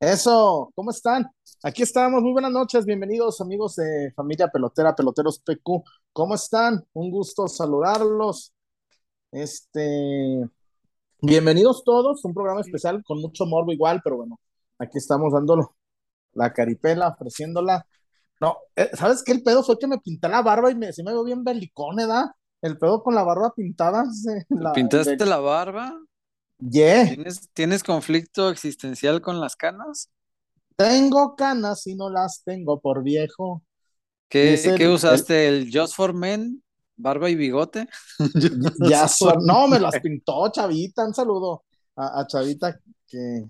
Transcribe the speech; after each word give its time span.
Eso, 0.00 0.72
¿cómo 0.74 0.92
están? 0.92 1.30
Aquí 1.62 1.82
estamos, 1.82 2.22
muy 2.22 2.32
buenas 2.32 2.50
noches, 2.50 2.86
bienvenidos 2.86 3.38
amigos 3.42 3.76
de 3.76 4.10
familia 4.16 4.48
pelotera, 4.48 4.96
peloteros 4.96 5.40
PQ, 5.40 5.84
¿cómo 6.14 6.36
están? 6.36 6.82
Un 6.94 7.10
gusto 7.10 7.46
saludarlos. 7.46 8.54
Este, 9.30 10.42
bienvenidos 11.20 11.84
todos, 11.84 12.24
un 12.24 12.32
programa 12.32 12.62
especial 12.62 13.04
con 13.04 13.20
mucho 13.20 13.44
morbo 13.44 13.72
igual, 13.72 14.00
pero 14.02 14.16
bueno, 14.16 14.40
aquí 14.78 14.96
estamos 14.96 15.34
dándolo 15.34 15.76
la 16.32 16.50
caripela, 16.54 17.08
ofreciéndola. 17.08 17.86
No, 18.40 18.56
eh, 18.76 18.88
¿sabes 18.94 19.22
qué? 19.22 19.32
El 19.32 19.42
pedo 19.42 19.62
fue 19.62 19.78
que 19.78 19.86
me 19.86 19.98
pinté 19.98 20.30
la 20.30 20.40
barba 20.40 20.70
y 20.70 20.76
me, 20.76 20.94
sí 20.94 21.02
me 21.02 21.12
veo 21.12 21.24
bien 21.24 21.44
belicón, 21.44 21.96
¿verdad? 21.96 22.24
El 22.62 22.78
pedo 22.78 23.02
con 23.02 23.14
la 23.14 23.22
barba 23.22 23.52
pintada. 23.54 24.04
La, 24.48 24.72
¿Pintaste 24.72 25.26
la 25.26 25.40
barba? 25.40 25.94
Yeah. 26.60 27.06
¿Tienes, 27.14 27.48
¿Tienes 27.52 27.82
conflicto 27.82 28.50
existencial 28.50 29.20
con 29.20 29.40
las 29.40 29.56
canas? 29.56 30.10
Tengo 30.76 31.36
canas 31.36 31.86
y 31.86 31.94
no 31.94 32.10
las 32.10 32.42
tengo 32.44 32.80
por 32.80 33.02
viejo. 33.02 33.62
¿Qué, 34.28 34.54
el- 34.54 34.74
¿qué 34.78 34.88
usaste? 34.88 35.48
¿El 35.48 35.70
Just 35.72 35.94
for 35.94 36.14
Men? 36.14 36.62
¿Barba 36.96 37.30
y 37.30 37.34
bigote? 37.34 37.88
Ya 38.88 39.08
son, 39.08 39.44
no, 39.46 39.68
me 39.68 39.80
las 39.80 39.98
pintó 40.00 40.48
Chavita, 40.50 41.06
un 41.06 41.14
saludo 41.14 41.64
a, 41.96 42.20
a 42.20 42.26
Chavita, 42.26 42.78
que 43.06 43.44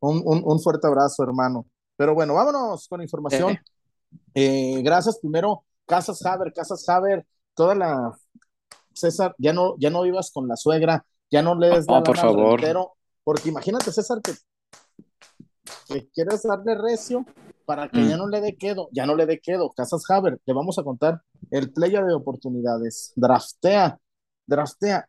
un, 0.00 0.22
un- 0.24 0.42
un 0.44 0.60
fuerte 0.60 0.86
abrazo, 0.86 1.22
hermano. 1.22 1.66
Pero 1.96 2.14
bueno, 2.14 2.34
vámonos 2.34 2.88
con 2.88 3.02
información. 3.02 3.52
Eh, 3.52 3.60
Eh, 4.34 4.82
gracias 4.82 5.18
primero, 5.20 5.64
Casas 5.86 6.24
Haber, 6.26 6.52
Casas 6.52 6.88
Haber, 6.88 7.26
toda 7.54 7.74
la, 7.74 8.12
César, 8.92 9.34
ya 9.38 9.52
no, 9.52 9.76
ya 9.78 9.90
no 9.90 10.02
vivas 10.02 10.30
con 10.32 10.46
la 10.48 10.56
suegra, 10.56 11.04
ya 11.30 11.42
no 11.42 11.54
le 11.54 11.68
des 11.68 11.86
la 11.86 11.98
No, 11.98 12.02
por 12.02 12.16
lana 12.16 12.28
favor. 12.28 12.60
rentero, 12.60 12.92
porque 13.24 13.48
imagínate, 13.48 13.90
César, 13.92 14.20
que, 14.22 14.32
que 15.88 16.08
quieres 16.10 16.42
darle 16.42 16.74
recio 16.76 17.24
para 17.66 17.88
que 17.88 17.98
Mm. 18.00 18.08
ya 18.08 18.16
no 18.16 18.28
le 18.28 18.40
dé 18.40 18.56
quedo, 18.56 18.88
ya 18.92 19.06
no 19.06 19.14
le 19.14 19.26
dé 19.26 19.40
quedo. 19.40 19.70
Casas 19.70 20.02
Haber, 20.10 20.38
te 20.44 20.52
vamos 20.52 20.78
a 20.78 20.82
contar 20.82 21.22
el 21.50 21.72
playa 21.72 22.02
de 22.02 22.14
oportunidades. 22.14 23.12
Draftea, 23.16 23.98
draftea. 24.46 25.08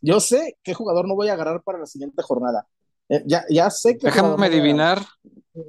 Yo 0.00 0.18
sé 0.20 0.56
qué 0.62 0.74
jugador 0.74 1.06
no 1.06 1.14
voy 1.14 1.28
a 1.28 1.34
agarrar 1.34 1.62
para 1.62 1.78
la 1.78 1.86
siguiente 1.86 2.22
jornada. 2.22 2.66
Eh, 3.08 3.22
ya, 3.26 3.44
ya 3.50 3.70
sé 3.70 3.94
no 3.94 3.98
Déjame 4.02 4.46
adivinar. 4.46 5.00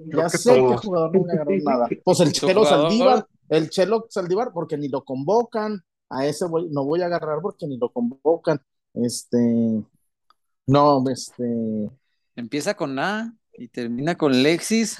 Ya 0.07 0.29
sé 0.29 0.53
qué 0.55 0.77
jugador 0.77 1.13
no 1.13 1.21
voy 1.21 1.29
a 1.29 1.33
agarrar 1.33 1.57
nada. 1.63 1.87
Pues 2.03 2.19
el 2.21 2.31
¿Tu 2.33 2.47
Chelo? 2.47 2.65
Saldívar, 2.65 3.27
el 3.49 3.69
Chelo 3.69 4.05
Saldívar, 4.09 4.51
porque 4.53 4.77
ni 4.77 4.87
lo 4.89 5.03
convocan. 5.03 5.81
A 6.09 6.25
ese 6.25 6.45
voy- 6.45 6.69
no 6.71 6.83
voy 6.85 7.01
a 7.01 7.05
agarrar 7.05 7.39
porque 7.41 7.67
ni 7.67 7.77
lo 7.77 7.89
convocan. 7.89 8.59
Este, 8.93 9.83
no, 10.67 11.03
este, 11.09 11.89
Empieza 12.35 12.73
con 12.75 12.97
A 12.99 13.33
y 13.57 13.67
termina 13.67 14.15
con 14.17 14.43
Lexis. 14.43 14.97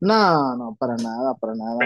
no, 0.00 0.56
no, 0.56 0.76
para 0.78 0.96
nada, 0.96 1.34
para 1.34 1.54
nada, 1.54 1.78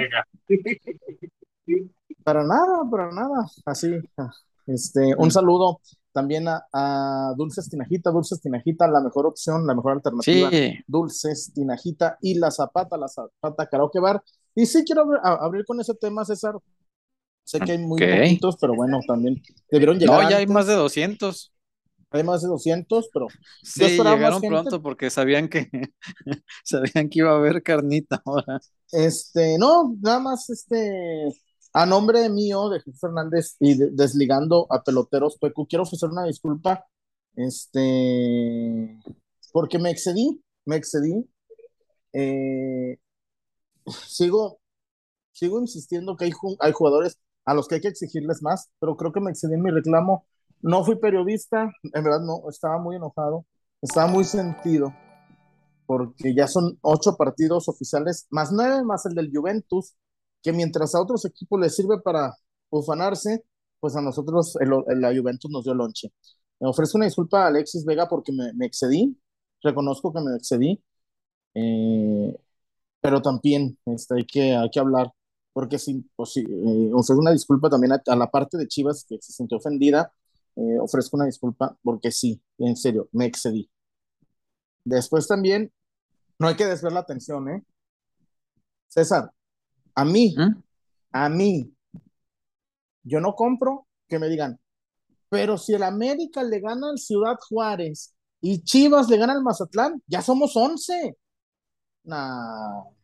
para 2.25 2.45
nada, 2.45 2.91
para 2.91 3.13
nada. 3.13 3.47
Así, 3.65 3.95
ah, 4.17 4.31
este, 4.67 5.15
un 5.17 5.31
saludo 5.31 5.81
también 6.13 6.49
a, 6.49 6.67
a 6.73 7.35
Dulces 7.37 7.69
Tinajita, 7.69 8.11
Dulces 8.11 8.41
Tinajita, 8.41 8.89
la 8.89 9.01
mejor 9.01 9.27
opción, 9.27 9.67
la 9.67 9.75
mejor 9.75 9.93
alternativa. 9.93 10.51
Sí, 10.51 10.79
Dulces 10.87 11.53
Tinajita 11.55 12.19
y 12.21 12.35
la 12.35 12.51
Zapata, 12.51 12.97
la 12.97 13.09
Zapata 13.09 13.67
Karaoke 13.67 14.01
Bar. 14.01 14.23
Y 14.55 14.67
sí 14.67 14.85
quiero 14.85 15.07
abrir 15.23 15.65
con 15.65 15.81
ese 15.81 15.95
tema, 15.95 16.25
César. 16.25 16.55
Sé 17.51 17.63
que 17.65 17.73
hay 17.73 17.79
muy 17.79 18.03
Ok. 18.03 18.03
poquitos, 18.05 18.57
pero 18.61 18.75
bueno, 18.75 19.01
también 19.07 19.43
debieron 19.71 19.99
llegar 19.99 20.21
no, 20.21 20.23
ya 20.23 20.39
hay 20.39 20.47
más 20.47 20.67
de 20.67 20.75
200. 20.75 21.53
Hay 22.11 22.23
más 22.23 22.43
de 22.43 22.49
200, 22.49 23.09
pero 23.13 23.35
Sí, 23.63 24.03
llegaron 24.05 24.45
pronto 24.45 24.83
porque 24.83 25.11
sabían 25.11 25.49
que 25.49 25.71
sabían 26.65 27.09
que 27.09 27.21
iba 27.21 27.33
a 27.33 27.37
haber 27.37 27.63
carnita 27.63 28.23
ahora. 28.25 28.61
este, 28.93 29.59
no, 29.59 29.97
nada 30.01 30.21
más 30.21 30.49
este, 30.51 31.29
a 31.73 31.87
nombre 31.87 32.29
mío 32.31 32.69
de 32.71 32.81
Jesús 32.81 33.01
Fernández 33.01 33.57
y 33.61 33.77
de- 33.77 33.91
desligando 33.93 34.67
a 34.71 34.83
peloteros 34.83 35.37
PQ, 35.39 35.67
quiero 35.69 35.83
ofrecer 35.85 36.09
una 36.11 36.25
disculpa, 36.25 36.87
este, 37.37 38.99
porque 39.53 39.79
me 39.79 39.91
excedí, 39.91 40.43
me 40.67 40.77
excedí. 40.77 41.29
Eh, 42.15 42.99
sigo, 44.07 44.61
sigo 45.33 45.61
insistiendo 45.61 46.17
que 46.17 46.27
hay, 46.27 46.33
hay 46.61 46.73
jugadores 46.73 47.19
a 47.49 47.55
los 47.55 47.69
que 47.69 47.77
hay 47.77 47.81
que 47.83 47.89
exigirles 47.89 48.43
más, 48.43 48.71
pero 48.81 48.97
creo 48.97 49.13
que 49.13 49.21
me 49.21 49.31
excedí 49.31 49.55
en 49.55 49.63
mi 49.63 49.71
reclamo. 49.71 50.27
No 50.63 50.85
fui 50.85 50.97
periodista, 50.97 51.73
en 51.83 52.05
verdad 52.05 52.21
no, 52.21 52.49
estaba 52.51 52.79
muy 52.79 52.97
enojado, 52.97 53.47
estaba 53.83 54.09
muy 54.09 54.25
sentido, 54.25 54.99
porque 55.87 56.35
ya 56.35 56.47
son 56.49 56.79
ocho 56.83 57.17
partidos 57.17 57.69
oficiales, 57.69 58.27
más 58.31 58.53
nueve, 58.53 58.85
más 58.85 59.07
el 59.07 59.15
del 59.15 59.31
Juventus, 59.35 59.95
que 60.43 60.53
mientras 60.53 60.95
a 60.95 61.01
otros 61.03 61.25
equipos 61.25 61.61
les 61.61 61.75
sirve 61.75 62.01
para 62.01 62.35
ufanarse, 62.71 63.45
pues 63.81 63.97
a 63.97 64.03
nosotros 64.03 64.57
el, 64.61 64.71
el- 64.89 65.01
la 65.01 65.15
Juventus 65.17 65.51
nos 65.51 65.65
dio 65.65 65.75
lonche. 65.75 66.13
Me 66.61 66.69
ofrezco 66.69 66.99
una 66.99 67.07
disculpa 67.07 67.45
a 67.45 67.47
Alexis 67.49 67.85
Vega 67.85 68.09
porque 68.09 68.33
me, 68.33 68.53
me 68.55 68.67
excedí, 68.67 69.19
reconozco 69.63 70.13
que 70.13 70.21
me 70.21 70.37
excedí, 70.37 70.83
eh, 71.55 72.37
pero 73.01 73.23
también 73.23 73.79
este, 73.87 74.17
hay 74.17 74.27
que, 74.27 74.55
hay 74.57 74.71
que 74.71 74.81
hablar, 74.81 75.13
porque 75.53 75.79
sí, 75.79 76.05
pues 76.15 76.33
sí, 76.33 76.41
eh, 76.41 76.91
ofrezco 76.93 77.21
una 77.21 77.33
disculpa 77.33 77.69
también 77.69 77.93
a, 77.93 78.03
a 78.07 78.17
la 78.17 78.31
parte 78.31 78.57
de 78.57 78.69
Chivas 78.69 79.05
que 79.09 79.19
se 79.21 79.33
sintió 79.33 79.59
ofendida, 79.59 80.13
eh, 80.57 80.79
ofrezco 80.81 81.17
una 81.17 81.27
disculpa 81.27 81.77
porque 81.83 82.11
sí, 82.11 82.41
en 82.59 82.77
serio, 82.77 83.09
me 83.13 83.27
excedí. 83.27 83.71
Después 84.85 85.27
también, 85.27 85.73
no 86.39 86.49
hay 86.49 86.57
que 86.57 86.67
desviar 86.67 86.93
la 86.93 87.01
atención, 87.01 87.49
¿eh? 87.49 87.65
César, 88.89 89.33
a 89.95 90.05
mí, 90.05 90.35
¿Mm? 90.37 90.63
a 91.13 91.29
mí, 91.29 91.75
yo 93.03 93.21
no 93.21 93.35
compro 93.35 93.87
que 94.09 94.19
me 94.19 94.29
digan, 94.29 94.59
pero 95.29 95.59
si 95.59 95.75
el 95.75 95.83
América 95.83 96.43
le 96.43 96.61
gana 96.61 96.91
al 96.91 96.99
Ciudad 96.99 97.37
Juárez 97.49 98.15
y 98.41 98.63
Chivas 98.63 99.09
le 99.09 99.19
gana 99.19 99.35
al 99.35 99.43
Mazatlán, 99.43 100.03
ya 100.07 100.23
somos 100.23 100.57
11. 100.57 101.17
No, 102.05 102.97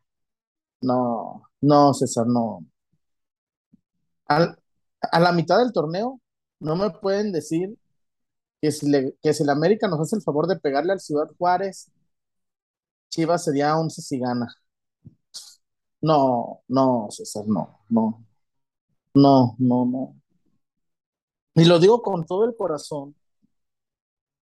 no, 0.81 1.43
no, 1.71 1.93
César, 1.95 2.27
no. 2.29 2.65
A 5.13 5.21
la 5.21 5.33
mitad 5.33 5.59
del 5.59 5.73
torneo, 5.73 6.21
no 6.61 6.77
me 6.77 6.91
pueden 6.91 7.33
decir 7.33 7.79
que 8.63 8.73
si, 8.73 8.91
le- 8.91 9.17
que 9.23 9.31
el 9.31 9.51
América 9.51 9.89
nos 9.89 10.01
hace 10.01 10.17
el 10.17 10.23
favor 10.23 10.47
de 10.49 10.59
pegarle 10.61 10.93
al 10.93 11.01
Ciudad 11.01 11.29
Juárez, 11.39 11.91
Chivas 13.09 13.45
sería 13.45 13.79
11 13.79 14.03
si 14.03 14.19
gana. 14.19 14.47
No, 16.09 16.63
no, 16.69 17.09
César, 17.11 17.45
no, 17.49 17.81
no, 17.91 18.25
no, 19.15 19.57
no, 19.59 19.85
no. 19.87 20.17
Y 21.57 21.65
lo 21.65 21.81
digo 21.81 22.01
con 22.01 22.25
todo 22.27 22.45
el 22.45 22.55
corazón. 22.55 23.17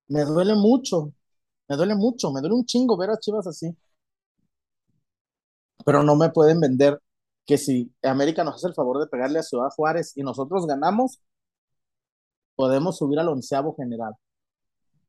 Me 0.09 0.25
duele 0.25 0.55
mucho, 0.55 1.13
me 1.69 1.77
duele 1.77 1.95
mucho, 1.97 2.33
me 2.33 2.41
duele 2.41 2.57
un 2.57 2.67
chingo 2.67 2.97
ver 2.99 3.11
a 3.11 3.19
Chivas 3.19 3.47
así. 3.49 3.77
Pero 5.85 6.03
no 6.03 6.17
me 6.17 6.31
pueden 6.31 6.59
vender 6.61 7.01
que 7.47 7.59
si 7.59 7.93
América 8.03 8.45
nos 8.45 8.57
hace 8.57 8.69
el 8.69 8.75
favor 8.75 9.01
de 9.01 9.07
pegarle 9.07 9.39
a 9.39 9.43
Ciudad 9.43 9.71
Juárez 9.75 10.13
y 10.17 10.23
nosotros 10.23 10.67
ganamos, 10.67 11.21
podemos 12.55 12.99
subir 12.99 13.19
al 13.19 13.29
onceavo 13.29 13.75
general. 13.75 14.15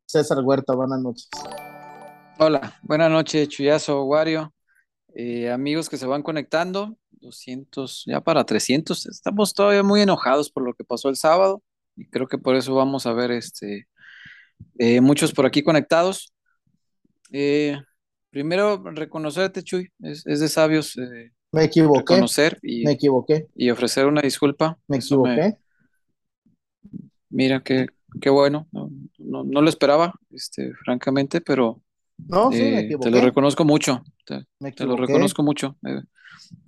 César 0.06 0.40
Huerta, 0.44 0.74
buenas 0.74 1.00
noches. 1.00 1.30
Hola, 2.40 2.80
buenas 2.82 3.12
noches, 3.12 3.48
Chuyazo, 3.48 4.04
Wario. 4.06 4.54
Eh, 5.16 5.52
amigos 5.52 5.90
que 5.90 5.98
se 5.98 6.08
van 6.08 6.24
conectando, 6.24 6.98
200, 7.12 8.04
ya 8.08 8.22
para 8.22 8.44
300. 8.44 9.06
Estamos 9.06 9.54
todavía 9.54 9.84
muy 9.84 10.02
enojados 10.02 10.50
por 10.50 10.64
lo 10.64 10.74
que 10.74 10.84
pasó 10.84 11.10
el 11.10 11.16
sábado 11.16 11.62
y 11.96 12.08
creo 12.10 12.28
que 12.28 12.40
por 12.40 12.56
eso 12.56 12.74
vamos 12.74 13.06
a 13.06 13.14
ver 13.14 13.32
este, 13.32 13.88
eh, 14.80 15.02
muchos 15.02 15.32
por 15.34 15.46
aquí 15.46 15.62
conectados. 15.62 16.34
Eh, 17.32 17.80
primero, 18.32 18.84
reconocerte, 18.84 19.64
Chuy, 19.64 19.92
es, 20.00 20.26
es 20.26 20.40
de 20.40 20.50
sabios 20.50 20.96
Me 21.54 21.64
equivoqué, 21.64 22.20
reconocer 22.26 22.60
y, 22.62 22.84
me 22.84 22.92
equivoqué, 22.92 23.48
y 23.56 23.70
ofrecer 23.72 24.06
una 24.08 24.22
disculpa. 24.22 24.80
me 24.88 24.98
equivoqué. 24.98 25.58
mira, 27.30 27.62
qué, 27.64 27.88
qué 28.22 28.30
bueno, 28.30 28.68
no, 28.72 28.90
no, 29.18 29.44
no 29.44 29.62
lo 29.62 29.70
esperaba, 29.70 30.14
este, 30.32 30.74
francamente, 30.86 31.42
pero 31.42 31.82
No, 32.28 32.52
sí, 32.52 32.66
me 32.66 32.80
eh, 32.80 32.96
te 33.00 33.12
lo 33.12 33.22
reconozco 33.22 33.66
mucho. 33.66 34.04
te- 34.26 34.46
me 34.60 34.74
Te 34.76 34.86
lo 34.86 34.96
reconozco 34.98 35.44
mucho. 35.44 35.78
eh, 35.88 36.02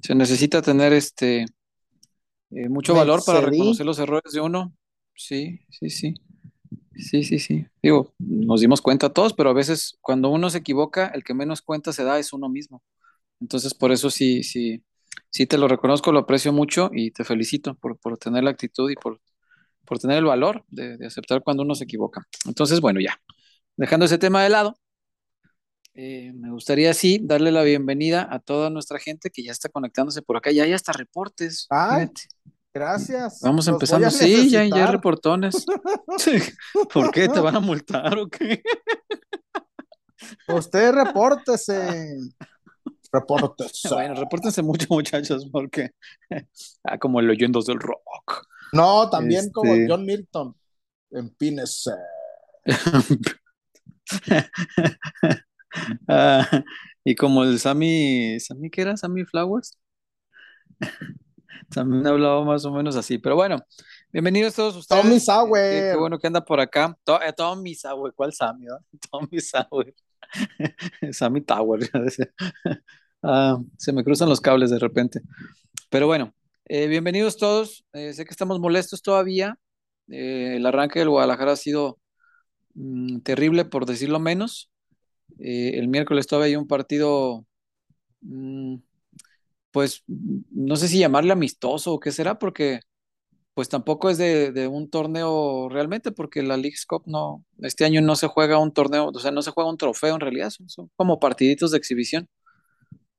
se 0.02 0.16
necesita 0.16 0.62
tener 0.62 0.94
este 0.94 1.46
eh, 2.52 2.70
mucho 2.70 2.94
Me 2.94 3.00
valor 3.00 3.24
para 3.24 3.42
reconocer 3.42 3.86
los 3.86 4.00
errores 4.00 4.34
de 4.34 4.42
uno. 4.42 4.74
Sí, 5.16 5.60
sí, 5.70 5.90
sí. 5.90 6.14
Sí, 6.96 7.24
sí, 7.24 7.40
sí. 7.40 7.66
Digo, 7.82 8.14
nos 8.20 8.62
dimos 8.62 8.82
cuenta 8.82 9.14
todos, 9.14 9.34
pero 9.34 9.50
a 9.52 9.54
veces 9.54 9.98
cuando 10.02 10.30
uno 10.30 10.50
se 10.50 10.58
equivoca, 10.60 11.08
el 11.08 11.24
que 11.24 11.34
menos 11.34 11.62
cuenta 11.62 11.94
se 11.94 12.04
da 12.04 12.18
es 12.20 12.34
uno 12.34 12.50
mismo. 12.50 12.82
Entonces, 13.42 13.74
por 13.74 13.92
eso 13.92 14.10
sí, 14.10 14.44
sí, 14.44 14.84
sí 15.30 15.46
te 15.48 15.58
lo 15.58 15.68
reconozco, 15.68 16.12
lo 16.12 16.20
aprecio 16.20 16.54
mucho 16.54 16.90
y 16.94 17.12
te 17.12 17.24
felicito 17.24 17.76
por, 17.76 17.98
por 18.00 18.18
tener 18.18 18.44
la 18.44 18.52
actitud 18.52 18.90
y 18.92 18.96
por, 18.96 19.22
por 19.86 20.00
tener 20.00 20.18
el 20.20 20.26
valor 20.26 20.64
de, 20.70 20.98
de 20.98 21.08
aceptar 21.08 21.44
cuando 21.44 21.64
uno 21.64 21.76
se 21.76 21.86
equivoca. 21.86 22.28
Entonces, 22.48 22.82
bueno, 22.82 23.00
ya. 23.02 23.20
Dejando 23.78 24.06
ese 24.08 24.18
tema 24.18 24.44
de 24.44 24.50
lado, 24.50 24.78
Eh, 25.94 26.34
me 26.34 26.52
gustaría, 26.52 26.94
sí, 26.94 27.20
darle 27.24 27.52
la 27.52 27.64
bienvenida 27.64 28.28
a 28.30 28.40
toda 28.40 28.70
nuestra 28.70 29.00
gente 29.00 29.30
que 29.30 29.44
ya 29.44 29.52
está 29.52 29.70
conectándose 29.70 30.22
por 30.22 30.36
acá. 30.38 30.52
Ya 30.52 30.64
hay 30.64 30.74
hasta 30.74 30.92
reportes. 30.92 31.68
Ay, 31.70 32.10
gracias. 32.74 33.40
Vamos 33.42 33.68
Los 33.68 33.74
empezando. 33.76 34.12
Sí, 34.12 34.50
ya, 34.50 34.66
ya 34.66 34.86
hay 34.88 34.92
reportones. 34.92 35.66
Sí. 36.18 36.38
¿Por 36.94 37.12
qué? 37.12 37.30
¿Te 37.30 37.40
van 37.40 37.56
a 37.56 37.60
multar 37.62 38.18
o 38.18 38.28
qué? 38.28 38.62
Usted 40.48 40.92
repórtese. 40.94 42.18
Repórtese. 43.20 43.90
Bueno, 43.94 44.16
repórtense 44.16 44.62
mucho, 44.62 44.88
muchachos, 44.90 45.48
porque 45.52 45.92
ah, 46.84 46.98
como 46.98 47.22
leyendas 47.22 47.66
del 47.66 47.80
rock. 47.80 48.46
No, 48.74 49.10
también 49.10 49.52
como 49.52 49.74
Este- 49.74 49.88
John 49.90 50.06
Milton. 50.06 50.56
Empínese. 51.12 51.92
Ah, 56.08 56.48
y 57.04 57.16
como 57.16 57.44
el 57.44 57.60
Sammy, 57.60 58.40
¿Sammy 58.40 58.70
qué 58.70 58.82
era? 58.82 58.98
¿Sammy 58.98 59.26
Flowers? 59.26 59.78
También 61.70 62.06
hablaba 62.08 62.44
más 62.44 62.64
o 62.66 62.72
menos 62.72 62.96
así, 62.96 63.18
pero 63.18 63.36
bueno, 63.36 63.58
bienvenidos 64.12 64.56
todos 64.56 64.76
ustedes. 64.76 65.02
Tommy 65.02 65.16
Eh, 65.16 65.20
Sauer. 65.20 65.84
Qué, 65.84 65.92
qué 65.92 65.98
bueno 65.98 66.18
que 66.20 66.28
anda 66.28 66.44
por 66.44 66.60
acá. 66.60 66.98
To- 67.04 67.22
eh, 67.22 67.34
Tommy 67.34 67.76
Sauer, 67.76 68.14
¿cuál 68.16 68.34
Sammy? 68.34 68.68
ah? 68.68 68.80
Tommy 69.12 69.40
Sauer. 69.42 69.94
Sammy 71.12 71.42
Tower. 71.42 71.80
Ah, 73.28 73.58
se 73.78 73.92
me 73.92 74.04
cruzan 74.04 74.30
los 74.30 74.40
cables 74.40 74.70
de 74.70 74.78
repente. 74.78 75.22
Pero 75.90 76.06
bueno, 76.06 76.36
eh, 76.66 76.88
bienvenidos 76.88 77.38
todos. 77.38 77.84
Eh, 77.94 78.14
sé 78.14 78.24
que 78.24 78.32
estamos 78.32 78.60
molestos 78.60 79.02
todavía. 79.02 79.58
Eh, 80.10 80.56
el 80.58 80.66
arranque 80.68 81.00
del 81.00 81.10
Guadalajara 81.10 81.54
ha 81.54 81.56
sido 81.56 82.00
mm, 82.76 83.22
terrible, 83.22 83.66
por 83.66 83.88
decirlo 83.88 84.20
menos. 84.20 84.72
El 85.40 85.88
miércoles 85.90 86.28
todavía 86.28 86.48
hay 86.50 86.56
un 86.56 86.68
partido, 86.68 87.46
mm, 88.22 88.78
pues 89.72 90.04
no 90.08 90.76
sé 90.78 90.88
si 90.88 91.00
llamarle 91.00 91.34
amistoso 91.34 91.94
o 91.94 92.00
qué 92.00 92.12
será, 92.12 92.40
porque 92.40 92.82
pues 93.56 93.70
tampoco 93.70 94.10
es 94.10 94.18
de, 94.20 94.68
un 94.72 94.90
torneo 94.90 95.70
realmente, 95.70 96.12
porque 96.12 96.44
la 96.44 96.58
Leagues 96.58 96.86
Cup 96.86 97.04
no, 97.08 97.46
este 97.60 97.86
año 97.86 98.02
no 98.02 98.16
se 98.16 98.28
juega 98.28 98.60
un 98.60 98.74
torneo, 98.74 99.10
o 99.14 99.20
sea, 99.20 99.32
no 99.32 99.42
se 99.42 99.52
juega 99.52 99.70
un 99.70 99.78
trofeo 99.78 100.16
en 100.16 100.22
realidad, 100.22 100.52
son 100.68 100.92
como 100.96 101.20
partiditos 101.20 101.72
de 101.72 101.78
exhibición. 101.80 102.30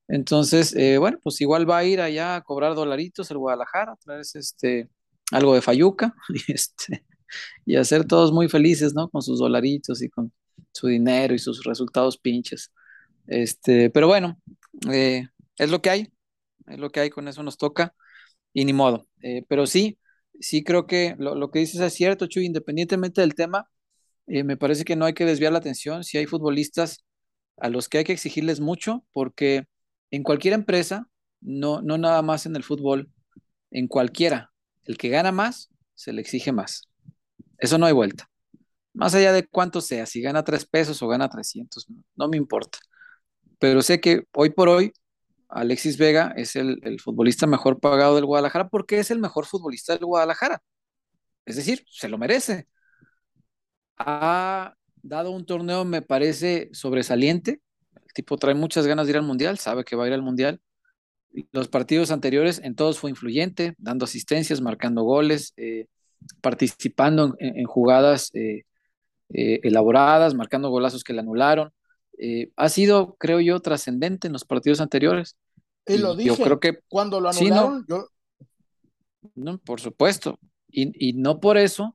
Entonces, 0.08 0.74
eh, 0.76 0.98
bueno, 0.98 1.18
pues 1.22 1.40
igual 1.40 1.68
va 1.68 1.78
a 1.78 1.84
ir 1.84 2.00
allá 2.00 2.36
a 2.36 2.42
cobrar 2.42 2.74
dolaritos 2.74 3.30
el 3.30 3.38
Guadalajara, 3.38 3.92
a 3.92 3.96
traerse 3.96 4.38
este, 4.38 4.88
algo 5.32 5.54
de 5.54 5.62
fayuca 5.62 6.14
y, 6.48 6.52
este, 6.52 7.04
y 7.64 7.76
hacer 7.76 8.04
todos 8.06 8.32
muy 8.32 8.48
felices, 8.48 8.94
¿no? 8.94 9.08
Con 9.10 9.22
sus 9.22 9.38
dolaritos 9.40 10.02
y 10.02 10.08
con 10.08 10.32
su 10.72 10.88
dinero 10.88 11.34
y 11.34 11.38
sus 11.38 11.64
resultados 11.64 12.18
pinches. 12.18 12.72
Este, 13.26 13.90
pero 13.90 14.06
bueno, 14.08 14.40
eh, 14.92 15.26
es 15.58 15.70
lo 15.70 15.82
que 15.82 15.90
hay, 15.90 16.12
es 16.66 16.78
lo 16.78 16.90
que 16.90 17.00
hay, 17.00 17.10
con 17.10 17.28
eso 17.28 17.42
nos 17.42 17.58
toca 17.58 17.94
y 18.52 18.64
ni 18.64 18.72
modo. 18.72 19.08
Eh, 19.22 19.44
pero 19.48 19.66
sí, 19.66 19.98
sí 20.40 20.64
creo 20.64 20.86
que 20.86 21.16
lo, 21.18 21.34
lo 21.34 21.50
que 21.50 21.60
dices 21.60 21.80
es 21.80 21.94
cierto, 21.94 22.26
Chuy, 22.26 22.46
independientemente 22.46 23.20
del 23.20 23.34
tema, 23.34 23.68
eh, 24.26 24.44
me 24.44 24.56
parece 24.56 24.84
que 24.84 24.96
no 24.96 25.04
hay 25.04 25.14
que 25.14 25.24
desviar 25.24 25.52
la 25.52 25.58
atención. 25.58 26.04
Si 26.04 26.18
hay 26.18 26.26
futbolistas 26.26 27.04
a 27.58 27.68
los 27.70 27.88
que 27.88 27.98
hay 27.98 28.04
que 28.04 28.12
exigirles 28.12 28.60
mucho, 28.60 29.04
porque 29.12 29.66
en 30.10 30.22
cualquier 30.22 30.54
empresa, 30.54 31.08
no, 31.40 31.82
no 31.82 31.98
nada 31.98 32.22
más 32.22 32.46
en 32.46 32.56
el 32.56 32.62
fútbol, 32.62 33.10
en 33.70 33.88
cualquiera, 33.88 34.52
el 34.84 34.96
que 34.98 35.08
gana 35.08 35.32
más, 35.32 35.70
se 35.94 36.12
le 36.12 36.20
exige 36.20 36.52
más. 36.52 36.88
Eso 37.58 37.78
no 37.78 37.86
hay 37.86 37.92
vuelta. 37.92 38.28
Más 38.94 39.14
allá 39.14 39.32
de 39.32 39.46
cuánto 39.46 39.80
sea, 39.80 40.06
si 40.06 40.22
gana 40.22 40.44
tres 40.44 40.66
pesos 40.66 41.02
o 41.02 41.08
gana 41.08 41.28
300, 41.28 41.86
no, 42.16 42.28
me 42.28 42.36
importa. 42.36 42.78
Pero 43.58 43.82
sé 43.82 44.00
que 44.00 44.24
hoy 44.32 44.50
por 44.50 44.68
hoy 44.68 44.92
Alexis 45.48 45.98
Vega 45.98 46.32
es 46.36 46.56
el, 46.56 46.80
el 46.82 47.00
futbolista 47.00 47.46
mejor 47.46 47.80
pagado 47.80 48.16
del 48.16 48.26
Guadalajara 48.26 48.68
porque 48.68 48.98
es 48.98 49.10
el 49.10 49.18
mejor 49.20 49.46
futbolista 49.46 49.94
del 49.94 50.06
Guadalajara. 50.06 50.62
Es 51.46 51.56
decir, 51.56 51.84
se 51.90 52.08
lo 52.08 52.18
merece. 52.18 52.68
Ha 53.98 54.74
dado 55.02 55.30
un 55.30 55.46
torneo, 55.46 55.84
me 55.84 56.02
parece, 56.02 56.68
sobresaliente. 56.72 57.60
Tipo 58.16 58.38
trae 58.38 58.54
muchas 58.54 58.86
ganas 58.86 59.06
de 59.06 59.10
ir 59.10 59.18
al 59.18 59.24
Mundial, 59.24 59.58
sabe 59.58 59.84
que 59.84 59.94
va 59.94 60.04
a 60.04 60.06
ir 60.06 60.14
al 60.14 60.22
Mundial. 60.22 60.58
Los 61.52 61.68
partidos 61.68 62.10
anteriores 62.10 62.62
en 62.64 62.74
todos 62.74 62.98
fue 62.98 63.10
influyente, 63.10 63.74
dando 63.76 64.06
asistencias, 64.06 64.62
marcando 64.62 65.02
goles, 65.02 65.52
eh, 65.58 65.84
participando 66.40 67.36
en, 67.38 67.58
en 67.58 67.66
jugadas 67.66 68.30
eh, 68.32 68.62
eh, 69.34 69.60
elaboradas, 69.64 70.32
marcando 70.32 70.70
golazos 70.70 71.04
que 71.04 71.12
le 71.12 71.20
anularon. 71.20 71.70
Ha 72.56 72.68
sido, 72.70 73.16
creo 73.18 73.40
yo, 73.40 73.60
trascendente 73.60 74.28
en 74.28 74.32
los 74.32 74.46
partidos 74.46 74.80
anteriores. 74.80 75.36
Y 75.86 75.98
lo 75.98 76.16
dije. 76.16 76.28
yo 76.30 76.36
creo 76.36 76.58
que 76.58 76.78
Cuando 76.88 77.20
lo 77.20 77.30
Sí, 77.34 77.50
no. 77.50 77.58
anularon, 77.58 77.84
yo, 77.86 78.08
No, 79.34 79.58
por 79.58 79.82
supuesto. 79.82 80.38
Y, 80.70 81.10
y 81.10 81.12
no 81.12 81.38
por 81.38 81.58
eso 81.58 81.94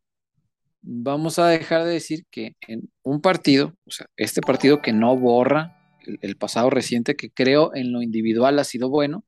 vamos 0.83 1.39
a 1.39 1.47
dejar 1.47 1.83
de 1.85 1.93
decir 1.93 2.25
que 2.29 2.55
en 2.67 2.91
un 3.01 3.21
partido, 3.21 3.73
o 3.85 3.89
sea, 3.91 4.05
este 4.17 4.41
partido 4.41 4.83
que 4.83 4.93
no 4.93 5.17
borra 5.17 5.80
el, 6.05 6.19
el 6.21 6.37
pasado 6.37 6.69
reciente, 6.69 7.15
que 7.15 7.31
creo 7.31 7.73
en 7.75 7.91
lo 7.93 8.01
individual 8.01 8.59
ha 8.59 8.63
sido 8.63 8.89
bueno, 8.89 9.25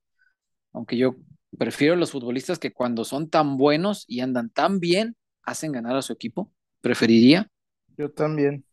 aunque 0.74 0.98
yo 0.98 1.16
prefiero 1.58 1.96
los 1.96 2.12
futbolistas 2.12 2.60
que 2.60 2.74
cuando 2.74 3.06
son 3.06 3.30
tan 3.30 3.58
buenos 3.58 4.06
y 4.08 4.22
andan 4.22 4.50
tan 4.52 4.80
bien, 4.80 5.16
hacen 5.44 5.72
ganar 5.72 5.96
a 5.98 6.02
su 6.02 6.14
equipo. 6.14 6.52
Preferiría. 6.82 7.50
yo 7.98 8.12
también. 8.12 8.64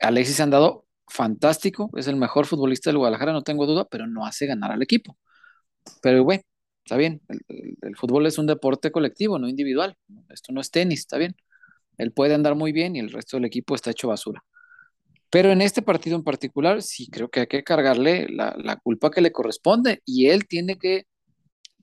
Alexis 0.00 0.40
ha 0.40 0.44
andado 0.44 0.86
fantástico, 1.08 1.90
es 1.96 2.06
el 2.06 2.16
mejor 2.16 2.46
futbolista 2.46 2.90
del 2.90 2.98
Guadalajara, 2.98 3.32
no 3.32 3.42
tengo 3.42 3.66
duda, 3.66 3.86
pero 3.90 4.06
no 4.06 4.26
hace 4.26 4.46
ganar 4.46 4.70
al 4.72 4.82
equipo. 4.82 5.16
Pero 6.02 6.24
bueno, 6.24 6.42
está 6.84 6.96
bien, 6.96 7.22
el, 7.28 7.40
el- 7.48 7.76
el 7.82 7.96
fútbol 7.96 8.26
es 8.26 8.38
un 8.38 8.46
deporte 8.46 8.92
colectivo, 8.92 9.38
no 9.38 9.48
individual. 9.48 9.96
Esto 10.30 10.52
no 10.52 10.60
es 10.60 10.70
tenis, 10.70 11.00
está 11.00 11.18
bien. 11.18 11.36
Él 11.98 12.12
puede 12.12 12.34
andar 12.34 12.54
muy 12.56 12.72
bien 12.72 12.96
y 12.96 13.00
el 13.00 13.10
resto 13.12 13.36
del 13.38 13.46
equipo 13.46 13.74
está 13.74 13.90
hecho 13.92 14.08
basura. 14.08 14.44
Pero 15.30 15.50
en 15.50 15.60
este 15.60 15.82
partido 15.82 16.16
en 16.16 16.24
particular, 16.24 16.82
sí 16.82 17.08
creo 17.10 17.28
que 17.28 17.40
hay 17.40 17.46
que 17.46 17.64
cargarle 17.64 18.28
la, 18.30 18.54
la 18.58 18.76
culpa 18.76 19.10
que 19.10 19.20
le 19.20 19.32
corresponde 19.32 20.00
y 20.04 20.26
él 20.28 20.46
tiene 20.46 20.78
que 20.78 21.06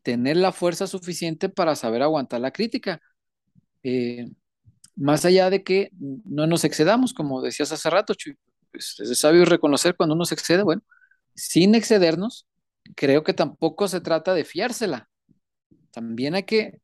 tener 0.02 0.38
la 0.38 0.52
fuerza 0.52 0.88
suficiente 0.88 1.50
para 1.50 1.75
saber 1.75 2.02
aguantar 2.02 2.42
la 2.42 2.52
crítica. 2.52 3.02
Eh, 3.84 4.30
más 4.96 5.25
allá 5.25 5.50
de 5.50 5.64
que 5.64 5.90
no 6.00 6.48
nos 6.48 6.64
excedamos, 6.64 7.14
como 7.14 7.42
decías 7.42 7.72
hace 7.72 7.90
rato, 7.90 8.14
Chuy, 8.14 8.38
pues, 8.72 9.00
es 9.00 9.20
sabio 9.20 9.46
reconocer 9.46 9.96
cuando 9.96 10.16
uno 10.16 10.25
se 10.25 10.36
excede, 10.36 10.64
bueno, 10.64 10.82
sin 11.36 11.75
excedernos, 11.75 12.48
creo 12.96 13.24
que 13.24 13.34
tampoco 13.34 13.88
se 13.88 14.00
trata 14.02 14.34
de 14.34 14.46
fiársela. 14.46 15.10
También 15.92 16.36
hay 16.36 16.44
que 16.44 16.80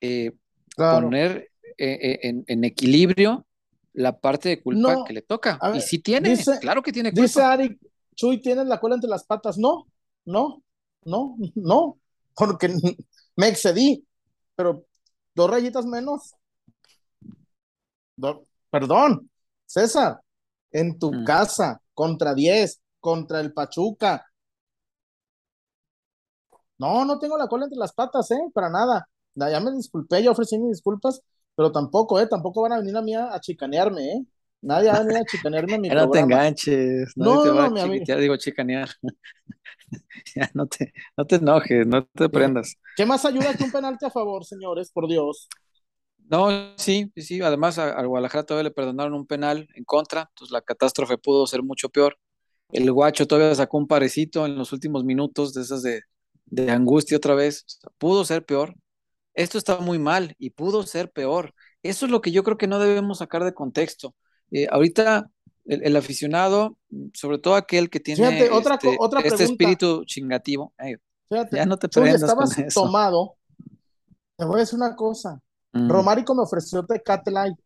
eh, 0.00 0.32
Claro. 0.76 1.06
poner 1.06 1.50
eh, 1.78 1.98
eh, 2.00 2.20
en, 2.22 2.44
en 2.46 2.64
equilibrio 2.64 3.46
la 4.00 4.18
parte 4.18 4.48
de 4.48 4.62
culpa 4.62 4.94
No, 4.94 5.04
que 5.04 5.12
le 5.12 5.22
toca. 5.22 5.58
ver, 5.62 5.76
y 5.76 5.80
sí 5.80 5.98
tiene, 6.00 6.30
dice- 6.30 6.58
claro 6.60 6.82
que 6.82 6.92
tiene 6.92 7.10
culpa. 7.10 7.22
Dice 7.22 7.42
Ari, 7.42 7.78
Chuy, 8.14 8.40
tienes 8.40 8.66
la 8.66 8.80
cola 8.80 8.94
entre 8.96 9.08
las 9.10 9.24
patas. 9.24 9.56
No, 9.58 9.86
no, 10.24 10.62
no, 11.04 11.36
no, 11.54 11.98
porque 12.34 12.74
me 13.36 13.48
excedí, 13.48 14.06
pero 14.56 14.84
dos 15.34 15.50
rayitas 15.50 15.86
menos. 15.86 16.34
Do- 18.16 18.44
perdón, 18.70 19.30
César, 19.66 20.20
en 20.72 20.98
tu 20.98 21.12
Mm. 21.12 21.24
casa, 21.24 21.80
contra 21.94 22.34
10, 22.34 22.80
contra 23.00 23.40
el 23.40 23.52
Pachuca. 23.52 24.26
No, 26.78 27.04
no 27.04 27.18
tengo 27.18 27.36
la 27.36 27.46
cola 27.48 27.64
entre 27.64 27.78
las 27.78 27.92
patas, 27.92 28.30
¿eh? 28.30 28.40
Para 28.54 28.70
nada. 28.70 29.06
Ya 29.34 29.50
ya 29.50 29.60
me 29.60 29.70
disculpé, 29.72 30.22
ya 30.22 30.30
ofrecí 30.30 30.58
mis 30.58 30.70
disculpas, 30.76 31.20
pero 31.60 31.72
tampoco, 31.72 32.20
¿eh? 32.20 32.26
Tampoco 32.28 32.62
van 32.62 32.72
a 32.74 32.78
venir 32.80 32.96
a 32.96 33.02
mí 33.02 33.14
a, 33.14 33.34
a 33.34 33.40
chicanearme, 33.40 34.02
¿eh? 34.14 34.26
Nadie 34.62 34.90
va 34.90 34.96
a 34.98 35.02
venir 35.04 35.16
a 35.18 35.26
chicanearme 35.26 35.76
en 35.76 35.82
mi 35.82 35.90
no 35.98 36.08
te 36.10 36.18
enganches, 36.20 37.16
No, 37.16 37.30
nadie 37.30 37.38
te 37.38 37.50
va 37.50 37.64
no, 37.64 37.66
a 37.66 37.72
chiquitear, 37.74 38.18
digo 38.20 38.36
chicanear. 38.36 38.88
ya 40.34 40.50
no 40.54 40.66
te, 40.66 40.92
no 41.16 41.26
te 41.26 41.36
enojes, 41.36 41.86
no 41.86 42.04
te 42.06 42.28
prendas. 42.28 42.76
¿Qué 42.94 43.04
más 43.06 43.24
ayuda 43.24 43.56
que 43.56 43.64
un 43.64 43.72
penalti 43.72 44.04
a 44.06 44.10
favor, 44.10 44.44
señores? 44.44 44.90
Por 44.92 45.08
Dios. 45.08 45.50
No, 46.28 46.48
sí, 46.76 47.10
sí. 47.16 47.40
Además, 47.42 47.78
a- 47.78 47.92
al 47.92 48.06
Guadalajara 48.08 48.44
todavía 48.44 48.68
le 48.68 48.74
perdonaron 48.74 49.14
un 49.14 49.26
penal 49.26 49.68
en 49.74 49.84
contra, 49.84 50.22
entonces 50.30 50.52
la 50.52 50.62
catástrofe 50.62 51.18
pudo 51.18 51.46
ser 51.46 51.62
mucho 51.62 51.88
peor. 51.88 52.18
El 52.72 52.92
Guacho 52.92 53.26
todavía 53.26 53.54
sacó 53.54 53.78
un 53.78 53.88
parecito 53.88 54.46
en 54.46 54.56
los 54.58 54.72
últimos 54.72 55.04
minutos 55.04 55.54
de 55.54 55.62
esas 55.62 55.82
de, 55.82 56.02
de 56.46 56.70
angustia 56.72 57.16
otra 57.18 57.34
vez. 57.34 57.64
O 57.66 57.70
sea, 57.70 57.90
pudo 57.98 58.24
ser 58.24 58.44
peor. 58.44 58.74
Esto 59.34 59.58
está 59.58 59.78
muy 59.78 59.98
mal 59.98 60.34
y 60.38 60.50
pudo 60.50 60.82
ser 60.82 61.10
peor. 61.10 61.54
Eso 61.82 62.06
es 62.06 62.12
lo 62.12 62.20
que 62.20 62.32
yo 62.32 62.42
creo 62.42 62.58
que 62.58 62.66
no 62.66 62.78
debemos 62.78 63.18
sacar 63.18 63.44
de 63.44 63.54
contexto. 63.54 64.14
Eh, 64.50 64.66
ahorita 64.70 65.30
el, 65.64 65.84
el 65.84 65.96
aficionado, 65.96 66.76
sobre 67.14 67.38
todo 67.38 67.54
aquel 67.54 67.90
que 67.90 68.00
tiene 68.00 68.26
Fíjate, 68.26 68.50
otra 68.50 68.74
este, 68.74 68.96
otra 68.98 69.20
este 69.20 69.44
espíritu 69.44 70.04
chingativo, 70.04 70.72
eh, 70.78 70.96
Fíjate, 71.28 71.56
ya 71.56 71.66
no 71.66 71.76
te 71.78 71.88
prendas 71.88 72.22
estabas 72.22 72.54
con 72.54 72.64
eso. 72.64 72.82
tomado. 72.82 73.36
Te 74.36 74.44
voy 74.44 74.56
a 74.56 74.60
decir 74.60 74.78
una 74.78 74.96
cosa. 74.96 75.40
Mm, 75.72 75.88
Romárico 75.88 76.34
me 76.34 76.42
ofreció 76.42 76.84
Tecate 76.84 77.30
Light. 77.30 77.56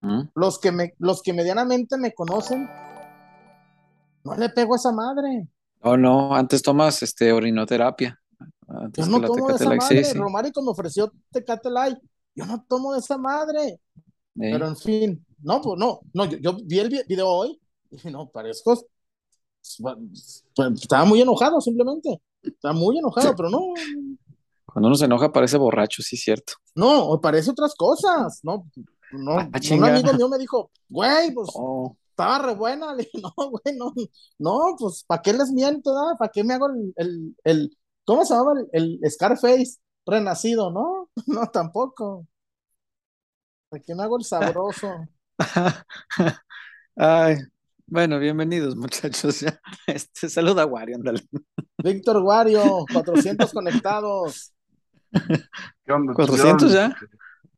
mm, 0.00 0.22
Los 0.34 0.58
que, 0.58 0.72
me, 0.72 0.94
los 0.98 1.22
que 1.22 1.32
medianamente 1.34 1.98
me 1.98 2.12
conocen 2.14 2.66
No 4.24 4.34
le 4.36 4.48
pego 4.48 4.74
a 4.74 4.76
esa 4.76 4.92
madre. 4.92 5.48
Oh, 5.82 5.96
no, 5.98 6.34
antes 6.34 6.62
tomas 6.62 7.02
este 7.02 7.32
orinoterapia. 7.32 8.18
Yo 8.84 8.86
Antes 8.86 9.04
que 9.06 9.10
no 9.10 9.18
la 9.18 9.26
tomo 9.26 9.48
de 9.48 9.54
esa 9.54 9.64
Light, 9.68 9.82
sí, 9.82 9.94
madre. 9.94 10.04
sí. 10.04 10.18
Romarico 10.18 10.62
me 10.62 10.70
ofreció 10.70 11.12
Tecate 11.30 11.70
Light. 11.70 11.98
Yo 12.34 12.46
no 12.46 12.64
tomo 12.68 12.92
de 12.92 12.98
esa 13.00 13.16
madre. 13.18 13.80
Pero 14.34 14.66
Eh, 14.66 14.68
en 14.68 14.76
fin, 14.76 15.26
no, 15.42 15.60
pues 15.60 15.78
no, 15.78 16.00
no, 16.12 16.24
yo, 16.24 16.38
yo 16.38 16.56
vi 16.64 16.78
el 16.80 16.88
vi- 16.90 17.02
video 17.08 17.28
hoy 17.28 17.60
y 17.90 18.10
no, 18.10 18.28
parezco, 18.28 18.74
pues, 19.80 20.44
estaba 20.82 21.04
muy 21.04 21.20
enojado 21.20 21.60
simplemente. 21.60 22.20
Estaba 22.42 22.74
muy 22.74 22.98
enojado, 22.98 23.34
pero 23.36 23.48
no, 23.50 23.60
Cuando 24.66 24.88
uno 24.88 24.96
se 24.96 25.04
enoja 25.04 25.32
parece 25.32 25.56
borracho, 25.56 26.02
sí, 26.02 26.16
cierto. 26.16 26.54
no, 26.74 27.18
parece 27.22 27.50
otras 27.52 27.74
cosas. 27.76 28.40
No, 28.42 28.66
no, 29.12 29.38
Ah, 29.38 29.48
un 29.72 29.84
amigo 29.84 30.12
mío 30.14 30.28
me 30.28 30.38
dijo, 30.38 30.70
güey, 30.88 31.32
pues 31.32 31.48
Oh, 31.54 31.96
estaba 32.10 32.38
re 32.40 32.54
buena. 32.54 32.92
Le 32.96 33.04
dije, 33.04 33.20
no, 33.22 33.32
güey, 33.50 33.76
no, 33.76 33.92
no, 34.38 34.74
pues, 34.78 35.04
¿para 35.06 35.22
qué 35.22 35.32
les 35.32 35.50
miento? 35.52 35.94
da? 35.94 36.16
¿Para 36.18 36.30
qué 36.32 36.42
me 36.42 36.54
hago 36.54 36.66
el, 36.70 36.92
el, 36.96 37.36
el- 37.44 37.78
¿cómo 38.04 38.24
se 38.24 38.34
llama? 38.34 38.52
El, 38.72 38.98
el 39.02 39.10
Scarface 39.10 39.78
renacido, 40.06 40.70
¿no? 40.70 41.10
No, 41.26 41.46
tampoco. 41.48 42.26
¿Para 43.68 43.82
qué 43.82 43.94
me 43.94 44.02
hago 44.02 44.18
el 44.18 44.24
sabroso? 44.24 45.08
Ay, 46.96 47.36
bueno, 47.86 48.18
bienvenidos, 48.18 48.76
muchachos. 48.76 49.44
Este, 49.86 50.28
saluda 50.28 50.62
a 50.62 50.66
Wario, 50.66 50.96
ándale. 50.96 51.20
Víctor 51.82 52.18
Wario, 52.18 52.86
400 52.92 53.52
conectados. 53.52 54.52
¿Qué 55.84 55.92
onda, 55.92 56.14
400 56.14 56.70
Chillón? 56.70 56.94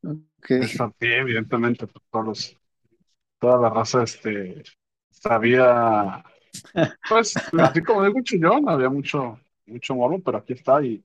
ya. 0.03 0.11
Ok. 0.11 0.51
Está 0.51 0.93
bien, 1.01 1.21
evidentemente, 1.21 1.87
pues, 1.87 2.05
todos 2.11 2.27
los- 2.27 2.57
toda 3.39 3.59
la 3.61 3.71
raza 3.71 4.03
este, 4.03 4.63
sabía, 5.11 6.25
pues, 7.09 7.35
así 7.59 7.83
como 7.83 8.05
digo 8.05 8.21
Chillón, 8.23 8.69
había 8.69 8.89
mucho, 8.89 9.39
mucho 9.67 9.95
morbo, 9.95 10.23
pero 10.23 10.39
aquí 10.39 10.53
está 10.55 10.83
y, 10.85 11.05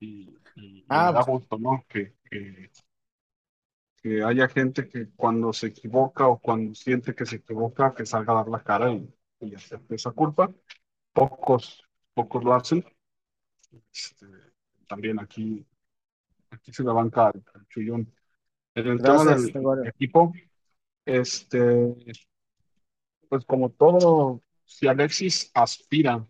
y, 0.00 0.38
y- 0.56 0.86
Ah, 0.88 1.10
me 1.10 1.12
da 1.12 1.22
gusto, 1.22 1.58
¿no? 1.58 1.84
Que, 1.88 2.14
que, 2.30 2.70
que 4.02 4.22
haya 4.22 4.48
gente 4.48 4.88
que 4.88 5.10
cuando 5.16 5.52
se 5.52 5.68
equivoca 5.68 6.26
o 6.28 6.38
cuando 6.40 6.74
siente 6.74 7.14
que 7.14 7.26
se 7.26 7.36
equivoca, 7.36 7.94
que 7.94 8.04
salga 8.06 8.32
a 8.32 8.36
dar 8.36 8.48
la 8.48 8.62
cara 8.62 8.92
y, 8.92 9.08
y 9.40 9.54
acepte 9.54 9.94
esa 9.94 10.10
culpa. 10.12 10.52
Pocos, 11.12 11.84
pocos 12.14 12.44
lo 12.44 12.54
hacen. 12.54 12.84
Este, 13.92 14.26
también 14.88 15.20
aquí, 15.20 15.66
aquí 16.50 16.72
se 16.72 16.84
la 16.84 16.92
banca 16.94 17.28
al, 17.28 17.44
al 17.54 17.66
Chullón. 17.68 18.12
En 18.74 18.88
el 18.88 19.02
tema 19.02 19.24
Gracias, 19.24 19.50
del 19.52 19.58
Wario. 19.60 19.92
equipo, 19.96 20.32
este, 21.06 21.94
pues 23.28 23.44
como 23.44 23.70
todo, 23.70 24.42
si 24.64 24.86
Alexis 24.88 25.50
aspira 25.54 26.26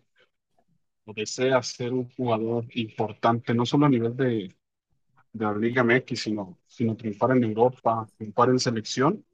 o 1.05 1.13
desea 1.13 1.61
ser 1.63 1.93
un 1.93 2.09
jugador 2.15 2.65
importante, 2.75 3.53
no 3.53 3.65
solo 3.65 3.85
a 3.85 3.89
nivel 3.89 4.15
de, 4.15 4.55
de 5.33 5.45
la 5.45 5.55
Liga 5.55 5.81
MX, 5.83 6.21
sino, 6.23 6.59
sino 6.67 6.95
triunfar 6.97 7.31
en 7.37 7.43
Europa, 7.45 8.07
triunfar 8.17 8.49
en 8.49 8.59
selección, 8.59 9.25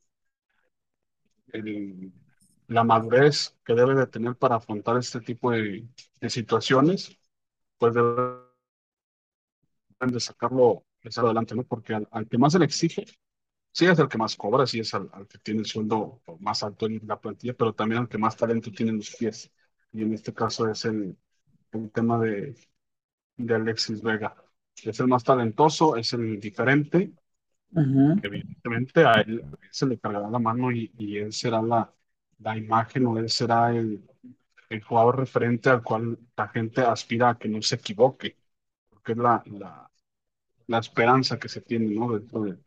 el- 1.53 2.11
la 2.67 2.83
madurez 2.83 3.57
que 3.65 3.73
debe 3.73 3.95
de 3.95 4.07
tener 4.07 4.35
para 4.35 4.55
afrontar 4.57 4.97
este 4.97 5.19
tipo 5.21 5.51
de, 5.51 5.87
de 6.21 6.29
situaciones, 6.29 7.17
pues 7.79 7.93
deben 7.95 8.43
de 10.07 10.19
sacarlo, 10.19 10.85
de 11.03 11.11
sacarlo 11.11 11.29
adelante, 11.29 11.55
¿no? 11.55 11.63
Porque 11.63 11.93
al, 11.95 12.07
al 12.11 12.27
que 12.27 12.37
más 12.37 12.53
se 12.53 12.59
le 12.59 12.65
exige, 12.65 13.05
sí 13.71 13.85
es 13.87 13.99
el 13.99 14.07
que 14.09 14.17
más 14.17 14.35
cobra, 14.35 14.67
sí 14.67 14.79
es 14.81 14.93
al, 14.93 15.09
al 15.13 15.27
que 15.27 15.39
tiene 15.39 15.61
el 15.61 15.67
sueldo 15.67 16.21
más 16.39 16.63
alto 16.63 16.85
en 16.87 17.01
la 17.07 17.19
plantilla, 17.19 17.53
pero 17.55 17.73
también 17.73 18.01
al 18.03 18.09
que 18.09 18.17
más 18.17 18.37
talento 18.37 18.71
tiene 18.71 18.91
en 18.93 18.97
los 18.99 19.15
pies. 19.15 19.51
Y 19.93 20.03
en 20.03 20.13
este 20.13 20.33
caso 20.33 20.69
es 20.69 20.85
el, 20.85 21.17
el 21.73 21.91
tema 21.91 22.19
de, 22.19 22.55
de 23.37 23.55
Alexis 23.55 24.01
Vega. 24.03 24.35
Es 24.83 24.99
el 25.01 25.07
más 25.07 25.23
talentoso, 25.25 25.97
es 25.97 26.13
el 26.13 26.39
diferente, 26.41 27.13
Ujú. 27.73 28.21
evidentemente 28.21 29.05
a 29.05 29.21
él, 29.21 29.41
a 29.51 29.55
él 29.61 29.69
se 29.71 29.85
le 29.87 29.99
cargará 29.99 30.29
la 30.29 30.39
mano 30.39 30.71
y, 30.71 30.91
y 30.97 31.17
él 31.17 31.33
será 31.33 31.61
la, 31.61 31.93
la 32.39 32.57
imagen 32.57 33.05
o 33.07 33.17
él 33.17 33.29
será 33.29 33.71
el, 33.75 34.03
el 34.69 34.83
jugador 34.83 35.19
referente 35.19 35.69
al 35.69 35.83
cual 35.83 36.19
la 36.37 36.47
gente 36.49 36.81
aspira 36.81 37.29
a 37.31 37.37
que 37.39 37.49
no 37.49 37.61
se 37.61 37.75
equivoque, 37.75 38.37
porque 38.89 39.13
es 39.13 39.17
la, 39.19 39.43
la, 39.47 39.91
la 40.67 40.79
esperanza 40.79 41.39
que 41.39 41.49
se 41.49 41.61
tiene, 41.61 41.95
¿no? 41.95 42.13
dentro 42.13 42.41
de, 42.43 42.59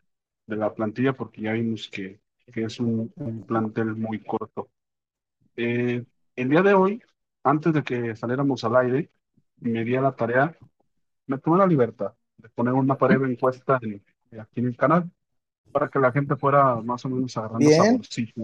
de 0.46 0.56
la 0.56 0.74
plantilla, 0.74 1.14
porque 1.14 1.42
ya 1.42 1.52
vimos 1.52 1.88
que, 1.90 2.20
que 2.52 2.64
es 2.64 2.80
un, 2.80 3.14
un 3.24 3.44
plantel 3.44 3.96
muy 3.96 4.22
corto. 4.24 4.70
Eh, 5.56 6.04
el 6.36 6.48
día 6.50 6.62
de 6.62 6.74
hoy, 6.74 7.02
antes 7.44 7.72
de 7.72 7.82
que 7.82 8.16
saliéramos 8.16 8.62
al 8.64 8.76
aire, 8.76 9.10
me 9.60 9.84
di 9.84 9.96
a 9.96 10.00
la 10.00 10.12
tarea, 10.12 10.56
me 11.26 11.38
tomé 11.38 11.58
la 11.58 11.66
libertad 11.66 12.12
de 12.36 12.48
poner 12.48 12.74
una 12.74 12.94
breve 12.94 13.30
encuesta 13.30 13.78
en- 13.82 14.02
aquí 14.40 14.60
en 14.60 14.66
el 14.66 14.76
canal 14.76 15.10
para 15.70 15.88
que 15.88 15.98
la 15.98 16.12
gente 16.12 16.36
fuera 16.36 16.76
más 16.76 17.04
o 17.04 17.08
menos 17.08 17.36
agarrando 17.36 17.68
Bien. 17.68 17.84
saborcito. 17.84 18.42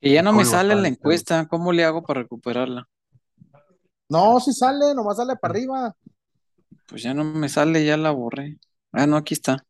Y 0.00 0.14
ya 0.14 0.22
no 0.22 0.32
me 0.32 0.44
sale 0.44 0.74
la 0.74 0.88
encuesta. 0.88 1.46
¿Cómo 1.46 1.72
le 1.72 1.84
hago 1.84 2.02
para 2.02 2.22
recuperarla? 2.22 2.88
No, 4.08 4.40
si 4.40 4.52
sale, 4.52 4.94
nomás 4.94 5.18
sale 5.18 5.36
para 5.36 5.52
arriba. 5.52 5.96
Pues 6.86 7.02
ya 7.02 7.14
no 7.14 7.22
me 7.24 7.48
sale, 7.48 7.84
ya 7.84 7.96
la 7.96 8.10
borré. 8.10 8.58
Ah, 8.92 9.06
no, 9.06 9.16
aquí 9.16 9.34
está. 9.34 9.64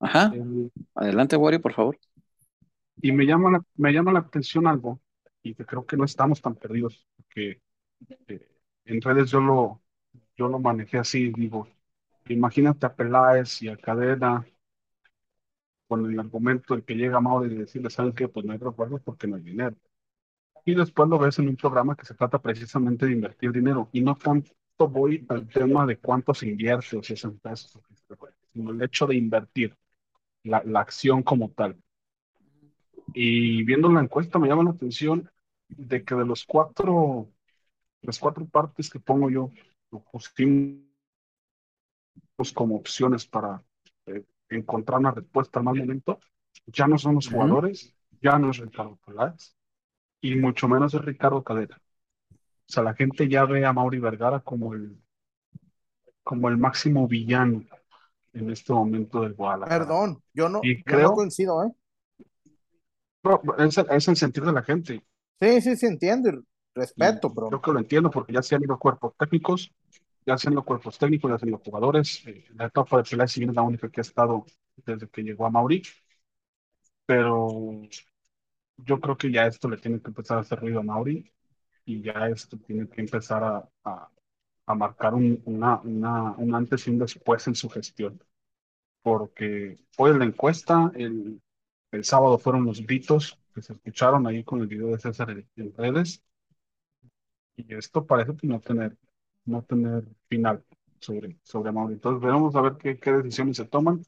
Ajá. 0.00 0.32
Eh, 0.34 0.70
Adelante, 0.94 1.36
Wario, 1.36 1.60
por 1.60 1.72
favor. 1.74 1.98
y 3.02 3.12
me 3.12 3.26
llama 3.26 3.50
la, 3.50 3.64
me 3.76 3.92
llama 3.92 4.12
la 4.12 4.20
atención 4.20 4.66
algo, 4.66 5.00
y 5.42 5.54
que 5.54 5.66
creo 5.66 5.84
que 5.84 5.96
no 5.96 6.04
estamos 6.04 6.40
tan 6.40 6.54
perdidos, 6.54 7.06
porque 7.34 7.60
eh, 8.28 8.48
en 8.84 9.00
redes 9.00 9.30
yo 9.30 9.40
lo, 9.40 9.82
yo 10.36 10.48
lo 10.48 10.58
manejé 10.58 10.98
así, 10.98 11.32
digo, 11.32 11.68
imagínate 12.28 12.86
a 12.86 12.94
Peláez 12.94 13.62
y 13.62 13.68
a 13.68 13.76
Cadena 13.76 14.46
con 15.88 16.10
el 16.10 16.18
argumento 16.18 16.76
de 16.76 16.82
que 16.82 16.94
llega 16.94 17.20
Mauro 17.20 17.46
y 17.46 17.56
decirle, 17.56 17.90
¿saben 17.90 18.12
qué? 18.12 18.28
Pues 18.28 18.46
no 18.46 18.52
hay 18.52 18.58
refuerzos 18.58 19.00
porque 19.02 19.26
no 19.26 19.36
hay 19.36 19.42
dinero. 19.42 19.76
Y 20.64 20.74
después 20.74 21.08
lo 21.08 21.18
ves 21.18 21.38
en 21.38 21.48
un 21.48 21.56
programa 21.56 21.94
que 21.94 22.06
se 22.06 22.14
trata 22.14 22.40
precisamente 22.40 23.04
de 23.06 23.12
invertir 23.12 23.52
dinero, 23.52 23.88
y 23.92 24.00
no 24.00 24.16
tanto 24.16 24.54
voy 24.88 25.26
al 25.28 25.46
tema 25.48 25.84
de 25.84 25.98
cuánto 25.98 26.32
se 26.32 26.48
invierte, 26.48 26.96
o 26.96 27.02
si 27.02 27.12
es 27.12 27.24
en 27.24 27.38
pesos, 27.38 27.78
sino 28.52 28.70
el 28.70 28.82
hecho 28.82 29.06
de 29.06 29.16
invertir, 29.16 29.76
la, 30.42 30.62
la 30.64 30.80
acción 30.80 31.22
como 31.22 31.50
tal. 31.50 31.76
Y 33.12 33.62
viendo 33.64 33.90
la 33.92 34.00
encuesta 34.00 34.38
me 34.38 34.48
llama 34.48 34.64
la 34.64 34.70
atención 34.70 35.30
de 35.76 36.04
que 36.04 36.14
de 36.14 36.24
los 36.24 36.44
cuatro, 36.44 37.30
las 38.02 38.18
cuatro 38.18 38.46
partes 38.46 38.90
que 38.90 39.00
pongo 39.00 39.30
yo, 39.30 39.50
lo 39.90 40.00
pusimos 40.00 40.84
como 42.54 42.76
opciones 42.76 43.26
para 43.26 43.62
eh, 44.06 44.24
encontrar 44.48 44.98
una 45.00 45.10
respuesta 45.12 45.58
al 45.60 45.64
mal 45.64 45.76
momento, 45.76 46.20
ya 46.66 46.86
no 46.86 46.98
son 46.98 47.16
los 47.16 47.28
jugadores, 47.28 47.94
ya 48.20 48.38
no 48.38 48.50
es 48.50 48.58
Ricardo 48.58 48.98
Peláez, 49.04 49.56
y 50.20 50.36
mucho 50.36 50.68
menos 50.68 50.94
es 50.94 51.02
Ricardo 51.04 51.42
Cadena. 51.42 51.80
O 52.30 52.72
sea, 52.72 52.82
la 52.82 52.94
gente 52.94 53.28
ya 53.28 53.44
ve 53.44 53.64
a 53.66 53.72
Mauri 53.72 53.98
Vergara 53.98 54.40
como 54.40 54.74
el, 54.74 54.98
como 56.22 56.48
el 56.48 56.56
máximo 56.56 57.06
villano 57.06 57.64
en 58.32 58.50
este 58.50 58.72
momento 58.72 59.20
del 59.20 59.34
Guadalajara. 59.34 59.78
Perdón, 59.80 60.22
yo 60.32 60.48
no, 60.48 60.62
Y 60.62 60.78
yo 60.78 60.82
creo- 60.84 61.10
no 61.10 61.14
coincido, 61.14 61.64
¿eh? 61.64 61.72
No, 63.22 63.40
es, 63.58 63.78
es 63.78 64.08
el 64.08 64.16
sentir 64.16 64.44
de 64.44 64.52
la 64.52 64.62
gente. 64.62 65.02
Sí, 65.40 65.60
sí, 65.60 65.76
sí, 65.76 65.86
entiendo 65.86 66.30
y 66.30 66.44
respeto, 66.74 67.32
pero 67.32 67.48
Creo 67.48 67.60
que 67.60 67.72
lo 67.72 67.78
entiendo 67.78 68.10
porque 68.10 68.32
ya 68.32 68.42
se 68.42 68.54
han 68.54 68.62
ido 68.62 68.78
cuerpos 68.78 69.14
técnicos, 69.18 69.72
ya 70.26 70.38
se 70.38 70.48
han 70.48 70.54
ido 70.54 70.64
cuerpos 70.64 70.98
técnicos, 70.98 71.30
ya 71.30 71.38
se 71.38 71.44
han 71.44 71.48
ido 71.50 71.58
jugadores. 71.58 72.22
Eh, 72.26 72.44
la 72.54 72.66
etapa 72.66 72.98
de 72.98 73.04
Peláez, 73.04 73.32
si 73.32 73.40
bien 73.40 73.50
es 73.50 73.56
la 73.56 73.62
única 73.62 73.90
que 73.90 74.00
ha 74.00 74.02
estado 74.02 74.44
desde 74.86 75.08
que 75.08 75.22
llegó 75.22 75.46
a 75.46 75.50
Mauri, 75.50 75.82
pero 77.06 77.48
yo 78.78 79.00
creo 79.00 79.16
que 79.16 79.30
ya 79.32 79.46
esto 79.46 79.68
le 79.68 79.78
tiene 79.78 80.00
que 80.00 80.08
empezar 80.08 80.38
a 80.38 80.40
hacer 80.40 80.60
ruido 80.60 80.80
a 80.80 80.82
Mauri 80.82 81.32
y 81.84 82.02
ya 82.02 82.28
esto 82.28 82.58
tiene 82.58 82.88
que 82.88 83.02
empezar 83.02 83.44
a, 83.44 83.68
a, 83.84 84.10
a 84.66 84.74
marcar 84.74 85.14
un, 85.14 85.42
una, 85.46 85.80
una, 85.82 86.32
un 86.38 86.54
antes 86.54 86.86
y 86.88 86.90
un 86.90 86.98
después 87.00 87.46
en 87.48 87.54
su 87.56 87.68
gestión. 87.70 88.22
Porque 89.02 89.78
hoy 89.98 90.12
en 90.12 90.20
la 90.20 90.26
encuesta, 90.26 90.92
el, 90.96 91.42
el 91.94 92.04
sábado 92.04 92.38
fueron 92.38 92.64
los 92.64 92.84
gritos 92.84 93.38
que 93.54 93.62
se 93.62 93.72
escucharon 93.72 94.26
ahí 94.26 94.44
con 94.44 94.60
el 94.60 94.66
video 94.66 94.88
de 94.88 94.98
César 94.98 95.30
en, 95.30 95.74
redes. 95.76 96.22
Y 97.56 97.74
esto 97.74 98.04
parece 98.04 98.36
que 98.36 98.46
no 98.46 98.60
tener, 98.60 98.96
no 99.44 99.62
tener 99.62 100.04
final 100.28 100.64
sobre, 101.00 101.38
sobre 101.44 101.72
Mauri. 101.72 101.94
Entonces 101.94 102.20
veremos 102.20 102.54
a 102.56 102.62
ver 102.62 102.76
qué, 102.76 102.98
qué 102.98 103.12
decisiones 103.12 103.56
se 103.56 103.64
toman. 103.66 104.02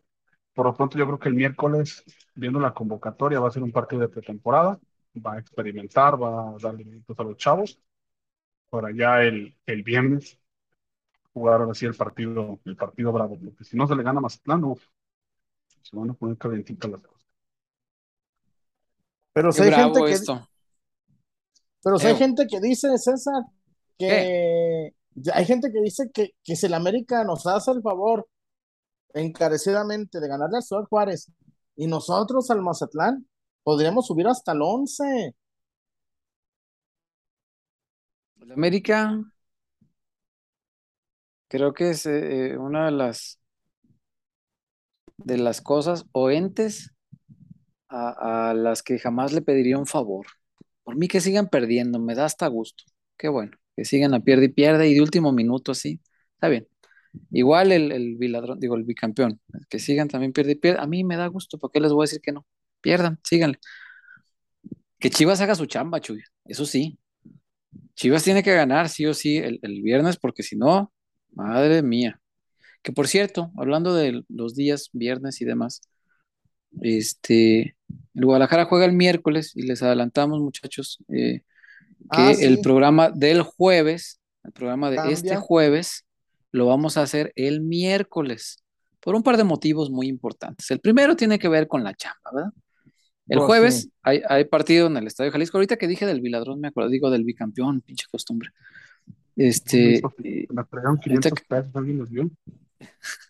Por 0.54 0.66
lo 0.66 0.74
pronto 0.74 0.98
yo 0.98 1.06
creo 1.06 1.18
que 1.18 1.28
el 1.28 1.34
miércoles, 1.34 2.04
viendo 2.34 2.58
la 2.58 2.74
convocatoria, 2.74 3.40
va 3.40 3.48
a 3.48 3.52
ser 3.52 3.62
un 3.62 3.72
partido 3.72 4.02
de 4.02 4.08
pretemporada. 4.08 4.80
Va 5.24 5.34
a 5.34 5.38
experimentar, 5.38 6.20
va 6.20 6.50
a 6.50 6.58
darle 6.58 6.84
minutos 6.84 7.18
a 7.18 7.22
los 7.24 7.36
chavos. 7.36 7.80
Para 8.70 8.90
ya 8.90 9.22
el, 9.22 9.56
el 9.66 9.82
viernes 9.82 10.38
jugar 11.32 11.60
ahora 11.60 11.74
sí 11.74 11.86
el 11.86 11.94
partido, 11.94 12.58
el 12.64 12.76
partido 12.76 13.12
bravo. 13.12 13.38
Porque 13.38 13.64
si 13.64 13.76
no 13.76 13.86
se 13.86 13.94
le 13.94 14.02
gana 14.02 14.20
Mazatlán, 14.20 14.64
uf, 14.64 14.82
se 15.82 15.96
van 15.96 16.10
a 16.10 16.14
poner 16.14 16.38
calentitas 16.38 16.90
las 16.90 17.02
cosas. 17.02 17.15
Pero 19.36 19.52
si 19.52 19.64
hay 19.64 19.70
gente 19.70 20.00
que, 20.02 20.12
esto. 20.12 20.48
Pero 21.84 21.98
si 21.98 22.06
hay 22.06 22.12
Eo. 22.12 22.18
gente 22.18 22.46
que 22.46 22.58
dice, 22.58 22.96
César, 22.96 23.42
que 23.98 24.94
hay 25.30 25.44
gente 25.44 25.70
que 25.70 25.82
dice 25.82 26.10
que, 26.10 26.30
que 26.42 26.56
si 26.56 26.64
el 26.64 26.72
América 26.72 27.22
nos 27.22 27.46
hace 27.46 27.70
el 27.72 27.82
favor 27.82 28.26
encarecidamente 29.12 30.20
de 30.20 30.28
ganarle 30.28 30.56
al 30.56 30.62
Ciudad 30.62 30.84
Juárez 30.84 31.30
y 31.76 31.86
nosotros 31.86 32.50
al 32.50 32.62
Mazatlán, 32.62 33.28
podríamos 33.62 34.06
subir 34.06 34.26
hasta 34.26 34.52
el 34.52 34.62
11. 34.62 35.34
El 38.40 38.52
América 38.52 39.22
creo 41.48 41.74
que 41.74 41.90
es 41.90 42.06
eh, 42.06 42.56
una 42.56 42.86
de 42.86 42.92
las 42.92 43.38
de 45.18 45.36
las 45.36 45.60
cosas 45.60 46.06
o 46.12 46.30
entes 46.30 46.95
a, 47.96 48.54
las 48.54 48.82
que 48.82 48.98
jamás 48.98 49.32
le 49.32 49.42
pediría 49.42 49.78
un 49.78 49.86
favor. 49.86 50.26
Por 50.84 50.96
mí 50.96 51.08
que 51.08 51.20
sigan 51.20 51.48
perdiendo, 51.48 51.98
me 51.98 52.14
da 52.14 52.24
hasta 52.24 52.46
gusto. 52.48 52.84
Qué 53.16 53.28
bueno, 53.28 53.56
que 53.76 53.84
sigan 53.84 54.14
a 54.14 54.20
pierde 54.20 54.46
y 54.46 54.48
pierde 54.48 54.88
y 54.88 54.94
de 54.94 55.02
último 55.02 55.32
minuto 55.32 55.72
así. 55.72 56.00
Está 56.34 56.48
bien. 56.48 56.68
Igual 57.30 57.72
el, 57.72 57.92
el 57.92 58.16
biladrón, 58.16 58.60
digo, 58.60 58.76
el 58.76 58.84
bicampeón, 58.84 59.40
que 59.70 59.78
sigan 59.78 60.08
también 60.08 60.32
pierde 60.32 60.52
y 60.52 60.54
pierde. 60.56 60.80
A 60.80 60.86
mí 60.86 61.04
me 61.04 61.16
da 61.16 61.26
gusto, 61.28 61.58
¿por 61.58 61.70
qué 61.72 61.80
les 61.80 61.92
voy 61.92 62.04
a 62.04 62.06
decir 62.06 62.20
que 62.20 62.32
no? 62.32 62.46
Pierdan, 62.80 63.18
síganle. 63.24 63.58
Que 64.98 65.10
Chivas 65.10 65.40
haga 65.40 65.54
su 65.54 65.66
chamba, 65.66 66.00
Chuy, 66.00 66.22
eso 66.44 66.64
sí. 66.66 66.98
Chivas 67.94 68.24
tiene 68.24 68.42
que 68.42 68.54
ganar 68.54 68.88
sí 68.88 69.06
o 69.06 69.14
sí 69.14 69.38
el, 69.38 69.58
el 69.62 69.82
viernes, 69.82 70.18
porque 70.18 70.42
si 70.42 70.56
no, 70.56 70.92
madre 71.32 71.82
mía. 71.82 72.20
Que 72.82 72.92
por 72.92 73.08
cierto, 73.08 73.52
hablando 73.56 73.94
de 73.94 74.24
los 74.28 74.54
días 74.54 74.90
viernes 74.92 75.40
y 75.40 75.44
demás, 75.44 75.82
este, 76.82 77.75
el 78.14 78.24
Guadalajara 78.24 78.64
juega 78.64 78.84
el 78.84 78.92
miércoles 78.92 79.52
y 79.54 79.62
les 79.62 79.82
adelantamos, 79.82 80.40
muchachos, 80.40 80.98
eh, 81.08 81.42
que 82.10 82.20
Ah, 82.20 82.32
el 82.38 82.60
programa 82.60 83.10
del 83.10 83.42
jueves, 83.42 84.20
el 84.44 84.52
programa 84.52 84.90
de 84.90 85.12
este 85.12 85.36
jueves, 85.36 86.06
lo 86.52 86.66
vamos 86.66 86.96
a 86.96 87.02
hacer 87.02 87.32
el 87.36 87.60
miércoles, 87.60 88.62
por 89.00 89.14
un 89.14 89.22
par 89.22 89.36
de 89.36 89.44
motivos 89.44 89.90
muy 89.90 90.08
importantes. 90.08 90.70
El 90.70 90.80
primero 90.80 91.16
tiene 91.16 91.38
que 91.38 91.48
ver 91.48 91.68
con 91.68 91.84
la 91.84 91.94
chamba, 91.94 92.30
¿verdad? 92.32 92.52
El 93.28 93.38
Pues 93.38 93.46
jueves 93.46 93.74
sí. 93.82 93.92
hay, 94.02 94.22
hay 94.28 94.44
partido 94.44 94.86
en 94.86 94.96
el 94.96 95.06
Estadio 95.06 95.32
Jalisco. 95.32 95.58
Ahorita 95.58 95.76
que 95.76 95.88
dije 95.88 96.06
del 96.06 96.20
Biladrón, 96.20 96.60
me 96.60 96.68
acuerdo, 96.68 96.90
digo 96.90 97.10
del 97.10 97.24
bicampeón, 97.24 97.80
pinche 97.80 98.06
costumbre. 98.10 98.50
Este, 99.34 99.96
eh, 100.22 100.46
Me 100.48 100.64
trajeron 100.64 100.98
ahorita 101.04 101.30
500 101.30 101.40
pesos, 101.42 101.70
¿alguien 101.74 101.98
los 101.98 102.10
vio? 102.10 102.30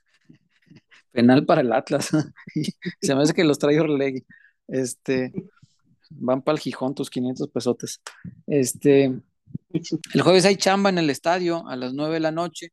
penal 1.12 1.46
para 1.46 1.62
el 1.62 1.72
Atlas. 1.72 2.10
Se 3.00 3.14
me 3.14 3.22
hace 3.22 3.32
que 3.32 3.42
los 3.42 3.58
trae 3.58 3.80
Orlegui. 3.80 4.24
Este, 4.68 5.32
van 6.10 6.42
para 6.42 6.56
el 6.56 6.60
Gijón 6.60 6.94
tus 6.94 7.10
500 7.10 7.48
pesotes. 7.48 8.00
Este, 8.46 9.04
el 10.14 10.22
jueves 10.22 10.44
hay 10.44 10.56
chamba 10.56 10.90
en 10.90 10.98
el 10.98 11.10
estadio 11.10 11.66
a 11.68 11.76
las 11.76 11.94
9 11.94 12.14
de 12.14 12.20
la 12.20 12.32
noche. 12.32 12.72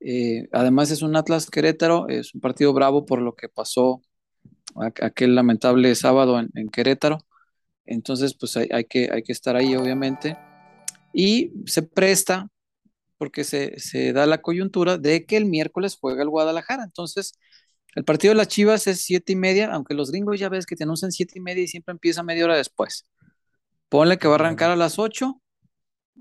Eh, 0.00 0.48
además 0.52 0.90
es 0.90 1.02
un 1.02 1.16
Atlas 1.16 1.50
Querétaro, 1.50 2.08
es 2.08 2.34
un 2.34 2.40
partido 2.40 2.72
bravo 2.72 3.06
por 3.06 3.20
lo 3.20 3.34
que 3.34 3.48
pasó 3.48 4.02
aquel 5.00 5.34
lamentable 5.34 5.94
sábado 5.94 6.38
en, 6.38 6.50
en 6.54 6.68
Querétaro. 6.68 7.18
Entonces, 7.86 8.34
pues 8.34 8.56
hay, 8.56 8.68
hay 8.72 8.84
que, 8.84 9.08
hay 9.12 9.22
que 9.22 9.32
estar 9.32 9.56
ahí, 9.56 9.74
obviamente. 9.76 10.36
Y 11.12 11.52
se 11.66 11.82
presta, 11.82 12.48
porque 13.16 13.44
se, 13.44 13.78
se 13.78 14.12
da 14.12 14.26
la 14.26 14.42
coyuntura 14.42 14.98
de 14.98 15.24
que 15.24 15.36
el 15.36 15.46
miércoles 15.46 15.96
juega 15.98 16.22
el 16.22 16.28
Guadalajara. 16.28 16.84
Entonces, 16.84 17.32
el 17.96 18.04
partido 18.04 18.32
de 18.32 18.36
las 18.36 18.48
Chivas 18.48 18.86
es 18.86 19.00
siete 19.00 19.32
y 19.32 19.36
media, 19.36 19.72
aunque 19.72 19.94
los 19.94 20.10
gringos 20.10 20.38
ya 20.38 20.50
ves 20.50 20.66
que 20.66 20.76
te 20.76 20.84
anuncian 20.84 21.10
siete 21.12 21.38
y 21.38 21.40
media 21.40 21.64
y 21.64 21.66
siempre 21.66 21.92
empieza 21.92 22.22
media 22.22 22.44
hora 22.44 22.56
después. 22.56 23.06
Ponle 23.88 24.18
que 24.18 24.28
va 24.28 24.34
a 24.34 24.36
arrancar 24.36 24.70
a 24.70 24.76
las 24.76 24.98
ocho, 24.98 25.40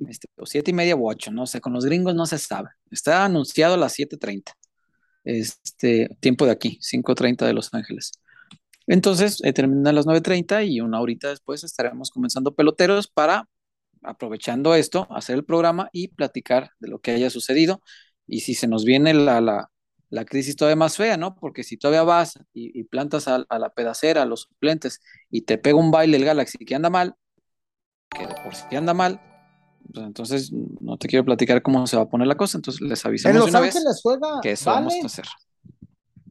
este, 0.07 0.29
o 0.37 0.45
siete 0.45 0.71
y 0.71 0.73
media 0.73 0.95
o 0.95 1.05
ocho, 1.05 1.31
no 1.31 1.45
sé, 1.45 1.59
con 1.59 1.73
los 1.73 1.83
gringos 1.83 2.15
no 2.15 2.25
se 2.27 2.37
sabe. 2.37 2.69
Está 2.89 3.25
anunciado 3.25 3.73
a 3.73 3.77
las 3.77 3.99
7.30, 3.99 4.53
este, 5.25 6.07
tiempo 6.21 6.45
de 6.45 6.53
aquí, 6.53 6.79
5.30 6.81 7.45
de 7.45 7.53
Los 7.53 7.73
Ángeles. 7.73 8.13
Entonces, 8.87 9.41
eh, 9.43 9.51
termina 9.51 9.89
a 9.89 9.93
las 9.93 10.05
9.30 10.05 10.65
y 10.65 10.79
una 10.79 11.01
horita 11.01 11.27
después 11.27 11.65
estaremos 11.65 12.09
comenzando 12.09 12.55
peloteros 12.55 13.09
para, 13.09 13.49
aprovechando 14.01 14.75
esto, 14.75 15.07
hacer 15.09 15.35
el 15.35 15.43
programa 15.43 15.89
y 15.91 16.07
platicar 16.07 16.71
de 16.79 16.87
lo 16.87 16.99
que 16.99 17.11
haya 17.11 17.29
sucedido. 17.29 17.81
Y 18.27 18.41
si 18.41 18.53
se 18.53 18.67
nos 18.67 18.85
viene 18.85 19.13
la, 19.13 19.69
la 20.15 20.23
crisis 20.25 20.55
todavía 20.55 20.77
más 20.77 20.95
fea, 20.95 21.17
¿no? 21.17 21.35
Porque 21.35 21.63
si 21.63 21.75
todavía 21.77 22.03
vas 22.03 22.39
y, 22.53 22.79
y 22.79 22.83
plantas 22.85 23.27
a, 23.27 23.45
a, 23.49 23.59
la 23.59 23.69
pedacera, 23.69 24.21
a 24.21 24.25
los 24.25 24.41
suplentes, 24.43 25.01
y 25.29 25.41
te 25.41 25.57
pega 25.57 25.75
un 25.77 25.91
baile 25.91 26.15
el 26.17 26.23
Galaxy 26.25 26.57
que 26.59 26.73
anda 26.75 26.89
mal, 26.89 27.15
que 28.09 28.25
de 28.25 28.33
por 28.43 28.55
sí 28.55 28.75
anda 28.75 28.93
mal, 28.93 29.19
pues 29.93 30.05
entonces 30.05 30.51
no 30.53 30.97
te 30.97 31.07
quiero 31.07 31.25
platicar 31.25 31.61
cómo 31.61 31.85
se 31.85 31.97
va 31.97 32.03
a 32.03 32.09
poner 32.09 32.27
la 32.27 32.35
cosa, 32.37 32.57
entonces 32.57 32.81
les 32.81 33.05
avisamos 33.05 33.35
En 33.35 33.39
Los 33.41 33.49
una 33.49 33.59
Ángeles 33.59 33.83
vez 33.85 33.99
juega 34.01 34.39
que 34.41 34.51
eso 34.51 34.69
Vale. 34.71 34.85
vamos 34.85 35.03
a 35.03 35.05
hacer. 35.05 35.25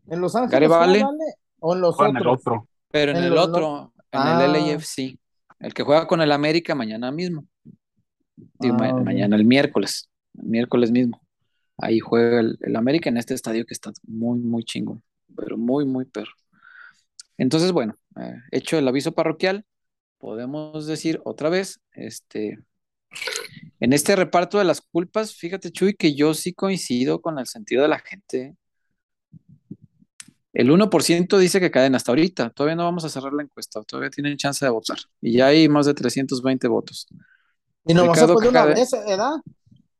En 0.08 0.20
Los 0.20 0.34
Ángeles 0.34 0.68
Vale. 0.68 1.02
Vale 1.02 1.24
o 1.60 1.74
en 1.74 1.80
los 1.80 1.94
Juegan 1.94 2.16
el 2.16 2.22
otros. 2.26 2.40
otro. 2.40 2.68
Pero 2.90 3.10
en 3.12 3.18
En 3.18 3.24
el 3.24 3.34
lo- 3.34 3.42
otro, 3.42 3.92
en 4.12 4.20
Ah. 4.20 4.44
el 4.44 4.52
LAFC, 4.52 5.18
el 5.60 5.74
que 5.74 5.82
juega 5.82 6.06
con 6.06 6.20
el 6.20 6.32
América 6.32 6.74
mañana 6.74 7.10
mismo. 7.12 7.44
Digo, 8.58 8.76
ma- 8.76 8.88
Ah, 8.88 8.92
mañana, 8.94 9.36
el 9.36 9.44
miércoles, 9.44 10.08
el 10.38 10.44
miércoles 10.46 10.90
mismo. 10.90 11.20
Ahí 11.78 11.98
juega 12.00 12.40
el, 12.40 12.58
el 12.60 12.76
América 12.76 13.08
en 13.10 13.16
este 13.16 13.34
estadio 13.34 13.64
que 13.66 13.74
está 13.74 13.92
muy, 14.06 14.38
muy 14.38 14.64
chingón, 14.64 15.02
pero 15.36 15.56
muy, 15.56 15.84
muy 15.84 16.04
perro. 16.04 16.32
Entonces, 17.36 17.72
bueno, 17.72 17.96
eh, 18.20 18.34
hecho 18.52 18.78
el 18.78 18.86
aviso 18.86 19.12
parroquial, 19.12 19.64
podemos 20.18 20.86
decir 20.86 21.20
otra 21.24 21.48
vez, 21.48 21.80
este, 21.92 22.58
en 23.80 23.92
este 23.92 24.16
reparto 24.16 24.58
de 24.58 24.64
las 24.64 24.80
culpas, 24.80 25.34
fíjate, 25.34 25.70
Chuy, 25.70 25.94
que 25.94 26.14
yo 26.14 26.32
sí 26.34 26.52
coincido 26.54 27.20
con 27.20 27.38
el 27.38 27.46
sentido 27.46 27.82
de 27.82 27.88
la 27.88 27.98
gente. 27.98 28.56
El 30.52 30.70
1% 30.70 31.36
dice 31.38 31.58
que 31.58 31.70
caen 31.72 31.96
hasta 31.96 32.12
ahorita. 32.12 32.50
Todavía 32.50 32.76
no 32.76 32.84
vamos 32.84 33.04
a 33.04 33.08
cerrar 33.08 33.32
la 33.32 33.42
encuesta. 33.42 33.82
Todavía 33.82 34.10
tienen 34.10 34.36
chance 34.36 34.64
de 34.64 34.70
votar. 34.70 34.98
Y 35.20 35.32
ya 35.32 35.48
hay 35.48 35.68
más 35.68 35.86
de 35.86 35.94
320 35.94 36.68
votos. 36.68 37.08
Y 37.84 37.92
se 37.92 38.00
Ricardo 38.12 38.34
puede 38.34 38.48
una 38.50 38.64
Cade- 38.64 38.74
vez, 38.76 38.90
¿verdad? 38.92 39.32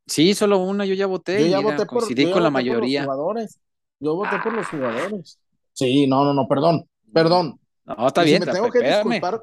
Sí, 0.06 0.34
solo 0.34 0.58
una. 0.58 0.84
Yo 0.84 0.94
ya 0.94 1.06
voté. 1.06 1.40
Yo 1.40 1.46
ya 1.46 1.58
mira, 1.58 1.70
voté 1.70 1.86
por, 1.86 1.98
coincidí 2.00 2.22
yo 2.22 2.28
ya 2.28 2.34
con 2.34 2.42
la 2.42 2.50
por 2.50 2.60
los 2.60 2.64
mayoría. 2.66 3.02
jugadores. 3.04 3.58
Yo 4.00 4.14
voté 4.16 4.36
por 4.42 4.52
los 4.52 4.66
jugadores. 4.66 5.38
Sí, 5.72 6.06
no, 6.06 6.24
no, 6.24 6.34
no, 6.34 6.46
perdón, 6.46 6.88
perdón. 7.12 7.58
No, 7.84 8.06
está 8.06 8.22
Y 8.22 8.26
si 8.26 8.30
bien. 8.32 8.44
me 8.46 8.52
tengo 8.52 8.70
que 8.70 8.80
disculpar, 8.80 9.42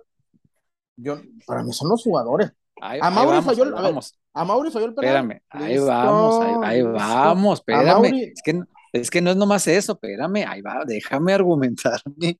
yo, 0.95 1.17
para 1.45 1.63
mí 1.63 1.73
son 1.73 1.89
los 1.89 2.03
jugadores. 2.03 2.51
Ahí, 2.81 2.99
A 3.01 3.07
ahí 3.07 3.13
Mauri 3.13 3.29
vamos, 3.37 3.45
falló 3.45 3.63
ahí 3.63 3.69
a 3.69 3.73
ver, 3.73 3.83
vamos. 3.83 4.19
A 4.33 4.45
Mauri 4.45 4.71
falló 4.71 4.85
el 4.85 4.93
penal. 4.93 5.09
Espérame, 5.15 5.41
ahí 5.49 5.73
Listo, 5.73 5.85
vamos, 5.87 6.63
ahí, 6.63 6.81
vamos, 6.83 7.59
espérame. 7.59 7.85
Mauri, 7.85 8.23
Es 8.35 8.41
que, 8.43 8.53
no- 8.53 8.65
es 8.93 9.09
que 9.11 9.21
no 9.21 9.31
es 9.31 9.37
nomás 9.37 9.67
eso, 9.67 9.93
espérame, 9.93 10.45
ahí 10.47 10.61
va, 10.61 10.83
déjame 10.85 11.33
argumentarme. 11.33 12.39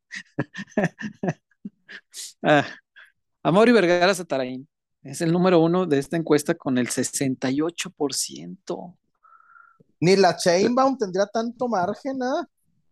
Ah, 2.44 2.66
a 3.44 3.52
Mauri 3.52 3.72
Vergara 3.72 4.14
Satarain 4.14 4.68
es 5.04 5.22
el 5.22 5.32
número 5.32 5.60
uno 5.60 5.86
de 5.86 6.00
esta 6.00 6.18
encuesta 6.18 6.56
con 6.56 6.78
el 6.78 6.88
68%. 6.88 8.96
ni 10.00 10.16
la 10.16 10.36
Chainbaum 10.36 10.98
tendría 10.98 11.28
tanto 11.28 11.68
margen, 11.68 12.22
¿ah? 12.24 12.48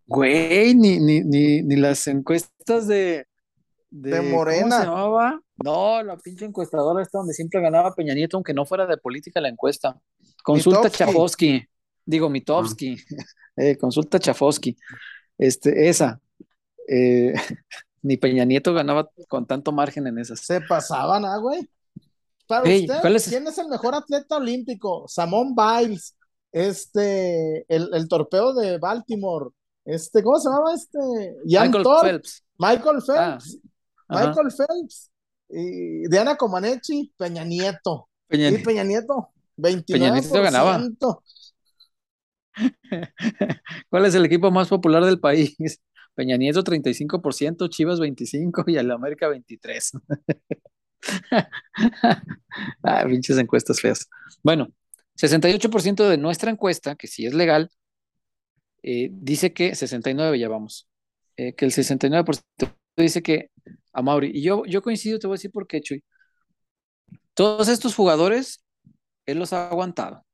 Güey, 0.06 0.74
ni, 0.74 0.98
ni, 0.98 1.20
ni, 1.20 1.62
ni 1.62 1.76
las 1.76 2.06
encuestas 2.08 2.88
de, 2.88 3.26
de, 3.90 4.10
De 4.10 4.16
¿cómo 4.18 4.30
Morena. 4.30 4.80
se 4.80 4.86
llamaba? 4.86 5.40
No, 5.62 6.02
la 6.02 6.16
pinche 6.16 6.44
encuestadora 6.44 7.02
esta 7.02 7.18
donde 7.18 7.34
siempre 7.34 7.60
ganaba 7.60 7.94
Peña 7.94 8.14
Nieto, 8.14 8.36
aunque 8.36 8.54
no 8.54 8.64
fuera 8.64 8.86
de 8.86 8.96
política 8.96 9.40
la 9.40 9.48
encuesta. 9.48 10.00
Consulta 10.42 10.84
Mitofsky. 10.84 11.04
Chafosky, 11.04 11.68
digo 12.04 12.30
Mitovsky, 12.30 12.96
eh, 13.56 13.76
consulta 13.76 14.18
Chafosky, 14.18 14.76
este, 15.38 15.88
esa. 15.88 16.20
Eh, 16.88 17.34
ni 18.02 18.16
Peña 18.16 18.44
Nieto 18.44 18.72
ganaba 18.72 19.10
con 19.28 19.46
tanto 19.46 19.70
margen 19.70 20.06
en 20.06 20.18
esas. 20.18 20.40
Se 20.40 20.60
pasaban, 20.60 21.24
¿ah, 21.24 21.36
güey? 21.36 21.68
Para 22.50 22.68
Ey, 22.68 22.80
usted, 22.82 23.00
¿cuál 23.00 23.16
es? 23.16 23.28
¿quién 23.28 23.46
es 23.46 23.58
el 23.58 23.68
mejor 23.68 23.94
atleta 23.94 24.36
olímpico? 24.36 25.06
Samón 25.06 25.54
Biles, 25.54 26.16
este, 26.52 27.64
el, 27.68 27.88
el 27.94 28.08
torpeo 28.08 28.52
de 28.54 28.78
Baltimore, 28.78 29.50
este, 29.84 30.22
¿cómo 30.22 30.38
se 30.38 30.48
llamaba 30.48 30.74
este? 30.74 30.98
Jan 31.48 31.68
Michael 31.68 31.84
Thorpe, 31.84 32.08
Phelps. 32.08 32.44
Michael 32.58 32.96
Ah, 33.14 33.38
Phelps, 33.38 33.58
ajá. 34.08 34.26
Michael 34.26 34.48
Phelps, 34.56 35.10
y 35.48 36.08
Diana 36.08 36.36
Comaneci, 36.36 37.12
Peña 37.16 37.44
Nieto, 37.44 38.08
Peña 38.28 38.50
y. 38.50 38.58
Peña 38.64 38.84
Nieto, 38.84 39.30
29%. 39.56 39.84
Peña 39.86 40.10
Nieto 40.10 40.42
ganaba. 40.42 40.88
¿Cuál 43.90 44.06
es 44.06 44.14
el 44.14 44.24
equipo 44.24 44.50
más 44.50 44.68
popular 44.68 45.04
del 45.04 45.20
país? 45.20 45.56
Peña 46.14 46.36
Nieto 46.36 46.64
35%, 46.64 47.68
Chivas 47.68 48.00
25% 48.00 48.64
y 48.72 48.76
el 48.76 48.90
América 48.90 49.28
23%. 49.28 50.02
ah, 52.82 53.04
pinches 53.06 53.38
encuestas 53.38 53.80
feas. 53.80 54.08
Bueno, 54.42 54.68
68% 55.16 56.08
de 56.08 56.18
nuestra 56.18 56.50
encuesta, 56.50 56.94
que 56.94 57.06
sí 57.06 57.26
es 57.26 57.34
legal, 57.34 57.70
eh, 58.82 59.10
dice 59.12 59.52
que 59.52 59.74
69 59.74 60.38
ya 60.38 60.48
vamos, 60.48 60.88
eh, 61.36 61.54
que 61.54 61.64
el 61.64 61.72
69% 61.72 62.42
dice 62.96 63.22
que 63.22 63.50
a 63.92 64.02
Mauri, 64.02 64.30
y 64.34 64.42
yo, 64.42 64.64
yo 64.66 64.82
coincido, 64.82 65.18
te 65.18 65.26
voy 65.26 65.34
a 65.34 65.38
decir 65.38 65.50
por 65.50 65.66
qué, 65.66 65.80
Chuy. 65.80 66.04
Todos 67.34 67.68
estos 67.68 67.94
jugadores, 67.94 68.64
él 69.26 69.38
los 69.38 69.52
ha 69.52 69.68
aguantado. 69.68 70.24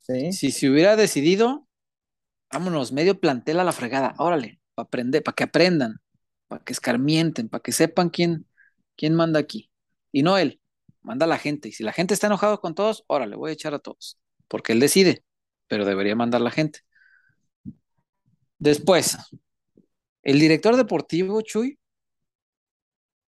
Sí. 0.00 0.32
Si 0.32 0.52
se 0.52 0.70
hubiera 0.70 0.96
decidido, 0.96 1.66
vámonos, 2.52 2.92
medio 2.92 3.18
plantel 3.18 3.60
a 3.60 3.64
la 3.64 3.72
fregada, 3.72 4.14
órale, 4.18 4.60
para 4.74 4.86
aprender, 4.86 5.22
para 5.22 5.34
que 5.34 5.44
aprendan, 5.44 6.00
para 6.48 6.62
que 6.64 6.72
escarmienten, 6.72 7.48
para 7.48 7.62
que 7.62 7.72
sepan 7.72 8.10
quién, 8.10 8.46
quién 8.96 9.14
manda 9.14 9.40
aquí. 9.40 9.70
Y 10.12 10.22
no 10.22 10.38
él, 10.38 10.60
manda 11.02 11.26
a 11.26 11.28
la 11.28 11.38
gente. 11.38 11.68
Y 11.68 11.72
si 11.72 11.82
la 11.82 11.92
gente 11.92 12.14
está 12.14 12.26
enojada 12.26 12.58
con 12.58 12.74
todos, 12.74 13.04
órale, 13.06 13.36
voy 13.36 13.50
a 13.50 13.54
echar 13.54 13.74
a 13.74 13.78
todos, 13.78 14.18
porque 14.48 14.72
él 14.72 14.80
decide, 14.80 15.24
pero 15.68 15.84
debería 15.84 16.16
mandar 16.16 16.40
la 16.40 16.50
gente. 16.50 16.80
Después, 18.58 19.16
el 20.22 20.40
director 20.40 20.76
deportivo, 20.76 21.40
Chuy, 21.42 21.78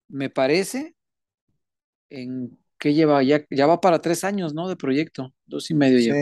me 0.08 0.30
parece 0.30 0.94
en 2.10 2.58
que 2.78 2.94
lleva, 2.94 3.22
ya, 3.22 3.44
ya 3.50 3.66
va 3.66 3.80
para 3.80 4.00
tres 4.00 4.22
años, 4.24 4.54
¿no? 4.54 4.68
De 4.68 4.76
proyecto, 4.76 5.34
dos 5.46 5.70
y 5.70 5.74
medio 5.74 5.98
ya. 5.98 6.14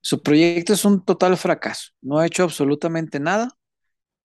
Su 0.00 0.22
proyecto 0.22 0.72
es 0.72 0.84
un 0.84 1.04
total 1.04 1.36
fracaso. 1.36 1.90
No 2.00 2.18
ha 2.18 2.26
hecho 2.26 2.44
absolutamente 2.44 3.20
nada. 3.20 3.48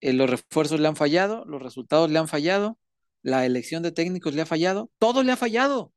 Eh, 0.01 0.13
los 0.13 0.29
refuerzos 0.29 0.79
le 0.79 0.87
han 0.87 0.95
fallado, 0.95 1.45
los 1.45 1.61
resultados 1.61 2.09
le 2.09 2.19
han 2.19 2.27
fallado, 2.27 2.77
la 3.21 3.45
elección 3.45 3.83
de 3.83 3.91
técnicos 3.91 4.33
le 4.33 4.41
ha 4.41 4.45
fallado, 4.45 4.89
todo 4.97 5.23
le 5.23 5.31
ha 5.31 5.37
fallado. 5.37 5.93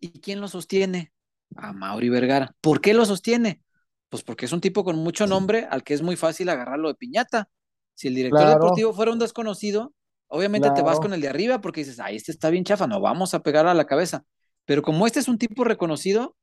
¿Y 0.00 0.20
quién 0.20 0.40
lo 0.40 0.48
sostiene? 0.48 1.12
A 1.56 1.72
Mauri 1.72 2.08
Vergara. 2.08 2.54
¿Por 2.60 2.80
qué 2.80 2.94
lo 2.94 3.04
sostiene? 3.04 3.62
Pues 4.08 4.22
porque 4.22 4.46
es 4.46 4.52
un 4.52 4.60
tipo 4.60 4.84
con 4.84 4.96
mucho 4.96 5.26
nombre 5.26 5.66
al 5.70 5.82
que 5.82 5.94
es 5.94 6.02
muy 6.02 6.16
fácil 6.16 6.48
agarrarlo 6.48 6.88
de 6.88 6.94
piñata. 6.94 7.48
Si 7.94 8.08
el 8.08 8.14
director 8.14 8.40
Claro. 8.40 8.60
deportivo 8.64 8.92
fuera 8.92 9.12
un 9.12 9.18
desconocido, 9.18 9.92
obviamente 10.28 10.70
te 10.70 10.82
vas 10.82 11.00
con 11.00 11.12
el 11.12 11.20
de 11.20 11.28
arriba 11.28 11.60
porque 11.60 11.80
dices, 11.80 12.00
ay, 12.00 12.16
este 12.16 12.32
está 12.32 12.50
bien 12.50 12.64
chafa, 12.64 12.86
no 12.86 13.00
vamos 13.00 13.34
a 13.34 13.42
pegar 13.42 13.66
a 13.66 13.74
la 13.74 13.86
cabeza. 13.86 14.24
Pero 14.64 14.82
como 14.82 15.06
este 15.06 15.20
es 15.20 15.28
un 15.28 15.38
tipo 15.38 15.64
reconocido, 15.64 16.36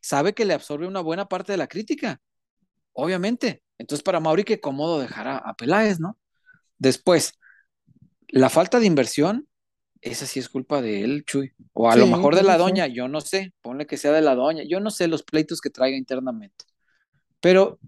sabe 0.00 0.34
que 0.34 0.44
le 0.44 0.54
absorbe 0.54 0.86
una 0.86 1.00
buena 1.00 1.26
parte 1.28 1.52
de 1.52 1.58
la 1.58 1.66
crítica. 1.66 2.20
Obviamente. 2.94 3.62
Entonces, 3.78 4.02
para 4.02 4.20
Mauri, 4.20 4.44
que 4.44 4.60
cómodo 4.60 5.00
dejar 5.00 5.28
a, 5.28 5.36
a 5.38 5.54
Peláez, 5.54 6.00
¿no? 6.00 6.18
Después, 6.78 7.34
la 8.28 8.50
falta 8.50 8.80
de 8.80 8.86
inversión, 8.86 9.48
esa 10.00 10.26
sí 10.26 10.40
es 10.40 10.48
culpa 10.48 10.82
de 10.82 11.02
él, 11.04 11.24
Chuy. 11.24 11.52
O 11.72 11.90
a 11.90 11.96
lo 11.96 12.06
mejor 12.06 12.36
de 12.36 12.42
la 12.42 12.58
doña, 12.58 12.86
yo 12.86 13.08
no 13.08 13.20
sé, 13.20 13.52
ponle 13.62 13.86
que 13.86 13.96
sea 13.96 14.12
de 14.12 14.22
la 14.22 14.34
doña, 14.34 14.64
yo 14.64 14.80
no 14.80 14.90
sé 14.90 15.08
los 15.08 15.22
pleitos 15.22 15.60
que 15.60 15.70
traiga 15.70 15.96
internamente. 15.96 16.64
Pero 17.40 17.78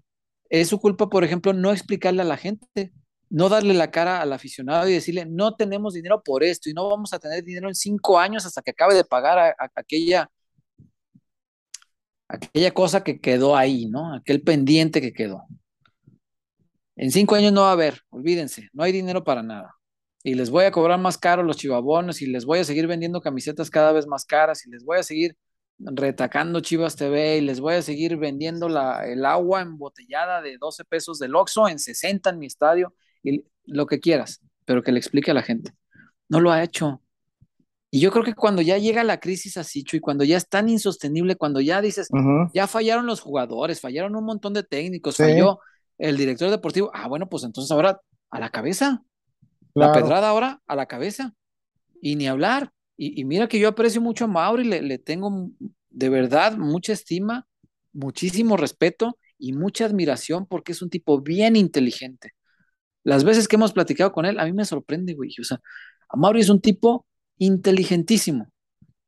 es 0.49 0.69
su 0.69 0.79
culpa, 0.79 1.09
por 1.09 1.23
ejemplo, 1.23 1.53
no 1.53 1.71
explicarle 1.71 2.21
a 2.21 2.25
la 2.25 2.37
gente, 2.37 2.93
no 3.29 3.49
darle 3.49 3.73
la 3.73 3.91
cara 3.91 4.21
al 4.21 4.33
aficionado 4.33 4.87
y 4.89 4.93
decirle, 4.93 5.25
no 5.25 5.55
tenemos 5.55 5.93
dinero 5.93 6.23
por 6.23 6.43
esto 6.43 6.69
y 6.69 6.73
no 6.73 6.89
vamos 6.89 7.13
a 7.13 7.19
tener 7.19 7.43
dinero 7.43 7.67
en 7.67 7.75
cinco 7.75 8.19
años 8.19 8.45
hasta 8.45 8.61
que 8.61 8.71
acabe 8.71 8.95
de 8.95 9.03
pagar 9.03 9.39
a, 9.39 9.49
a- 9.49 9.71
aquella, 9.75 10.29
aquella 12.27 12.73
cosa 12.73 13.03
que 13.03 13.19
quedó 13.19 13.55
ahí, 13.55 13.87
¿no? 13.87 14.13
Aquel 14.13 14.41
pendiente 14.41 15.01
que 15.01 15.13
quedó. 15.13 15.45
En 16.95 17.11
cinco 17.11 17.35
años 17.35 17.53
no 17.53 17.61
va 17.61 17.69
a 17.69 17.73
haber, 17.73 18.01
olvídense, 18.09 18.69
no 18.73 18.83
hay 18.83 18.91
dinero 18.91 19.23
para 19.23 19.43
nada. 19.43 19.75
Y 20.23 20.33
les 20.35 20.49
voy 20.49 20.65
a 20.65 20.71
cobrar 20.71 20.99
más 20.99 21.17
caro 21.17 21.43
los 21.43 21.57
chivabonos 21.57 22.21
y 22.21 22.25
les 22.27 22.45
voy 22.45 22.59
a 22.59 22.63
seguir 22.63 22.87
vendiendo 22.87 23.21
camisetas 23.21 23.69
cada 23.69 23.91
vez 23.91 24.07
más 24.07 24.25
caras 24.25 24.65
y 24.65 24.71
les 24.71 24.83
voy 24.83 24.97
a 24.97 25.03
seguir 25.03 25.37
retacando 25.79 26.59
Chivas 26.59 26.95
TV 26.95 27.37
y 27.37 27.41
les 27.41 27.59
voy 27.59 27.75
a 27.75 27.81
seguir 27.81 28.17
vendiendo 28.17 28.67
la, 28.67 29.07
el 29.07 29.25
agua 29.25 29.61
embotellada 29.61 30.41
de 30.41 30.57
12 30.57 30.85
pesos 30.85 31.19
del 31.19 31.35
Oxxo 31.35 31.67
en 31.69 31.77
60 31.77 32.31
en 32.31 32.39
mi 32.39 32.47
estadio 32.47 32.95
y 33.23 33.45
lo 33.65 33.85
que 33.85 33.99
quieras, 33.99 34.41
pero 34.65 34.81
que 34.81 34.91
le 34.91 34.99
explique 34.99 35.31
a 35.31 35.35
la 35.35 35.43
gente. 35.43 35.71
No 36.29 36.41
lo 36.41 36.51
ha 36.51 36.63
hecho. 36.63 37.01
Y 37.89 37.99
yo 38.01 38.11
creo 38.11 38.23
que 38.23 38.33
cuando 38.33 38.61
ya 38.61 38.77
llega 38.77 39.03
la 39.03 39.19
crisis 39.19 39.55
así, 39.57 39.83
Chuy, 39.83 39.99
cuando 40.01 40.23
ya 40.25 40.35
es 40.37 40.49
tan 40.49 40.67
insostenible, 40.67 41.35
cuando 41.37 41.61
ya 41.61 41.81
dices, 41.81 42.09
ya 42.53 42.67
fallaron 42.67 43.05
los 43.05 43.21
jugadores, 43.21 43.79
fallaron 43.79 44.15
un 44.15 44.25
montón 44.25 44.53
de 44.53 44.63
técnicos, 44.63 45.15
Sí. 45.15 45.23
falló 45.23 45.59
el 45.97 46.17
director 46.17 46.49
deportivo. 46.49 46.91
Ah, 46.93 47.07
bueno, 47.07 47.29
pues 47.29 47.43
entonces 47.43 47.71
ahora 47.71 48.01
a 48.29 48.39
la 48.39 48.49
cabeza. 48.49 49.03
La 49.73 49.93
pedrada 49.93 50.29
ahora 50.29 50.61
a 50.67 50.75
la 50.75 50.85
cabeza. 50.87 51.33
Y 52.01 52.15
ni 52.17 52.27
hablar. 52.27 52.71
Y, 52.97 53.19
y 53.21 53.25
mira 53.25 53.47
que 53.47 53.59
yo 53.59 53.69
aprecio 53.69 54.01
mucho 54.01 54.25
a 54.25 54.27
Mauri, 54.27 54.63
le, 54.65 54.81
le 54.81 54.97
tengo 54.97 55.49
de 55.89 56.09
verdad 56.09 56.57
mucha 56.57 56.93
estima, 56.93 57.47
muchísimo 57.93 58.57
respeto 58.57 59.17
y 59.37 59.53
mucha 59.53 59.85
admiración 59.85 60.45
porque 60.45 60.71
es 60.73 60.81
un 60.81 60.89
tipo 60.89 61.21
bien 61.21 61.55
inteligente. 61.55 62.31
Las 63.03 63.23
veces 63.23 63.47
que 63.47 63.55
hemos 63.55 63.71
platicado 63.71 64.11
con 64.11 64.25
él, 64.25 64.39
a 64.39 64.45
mí 64.45 64.51
me 64.51 64.65
sorprende, 64.65 65.13
güey. 65.13 65.29
O 65.39 65.43
sea, 65.43 65.59
Mauri 66.13 66.41
es 66.41 66.49
un 66.49 66.59
tipo 66.59 67.05
inteligentísimo, 67.37 68.47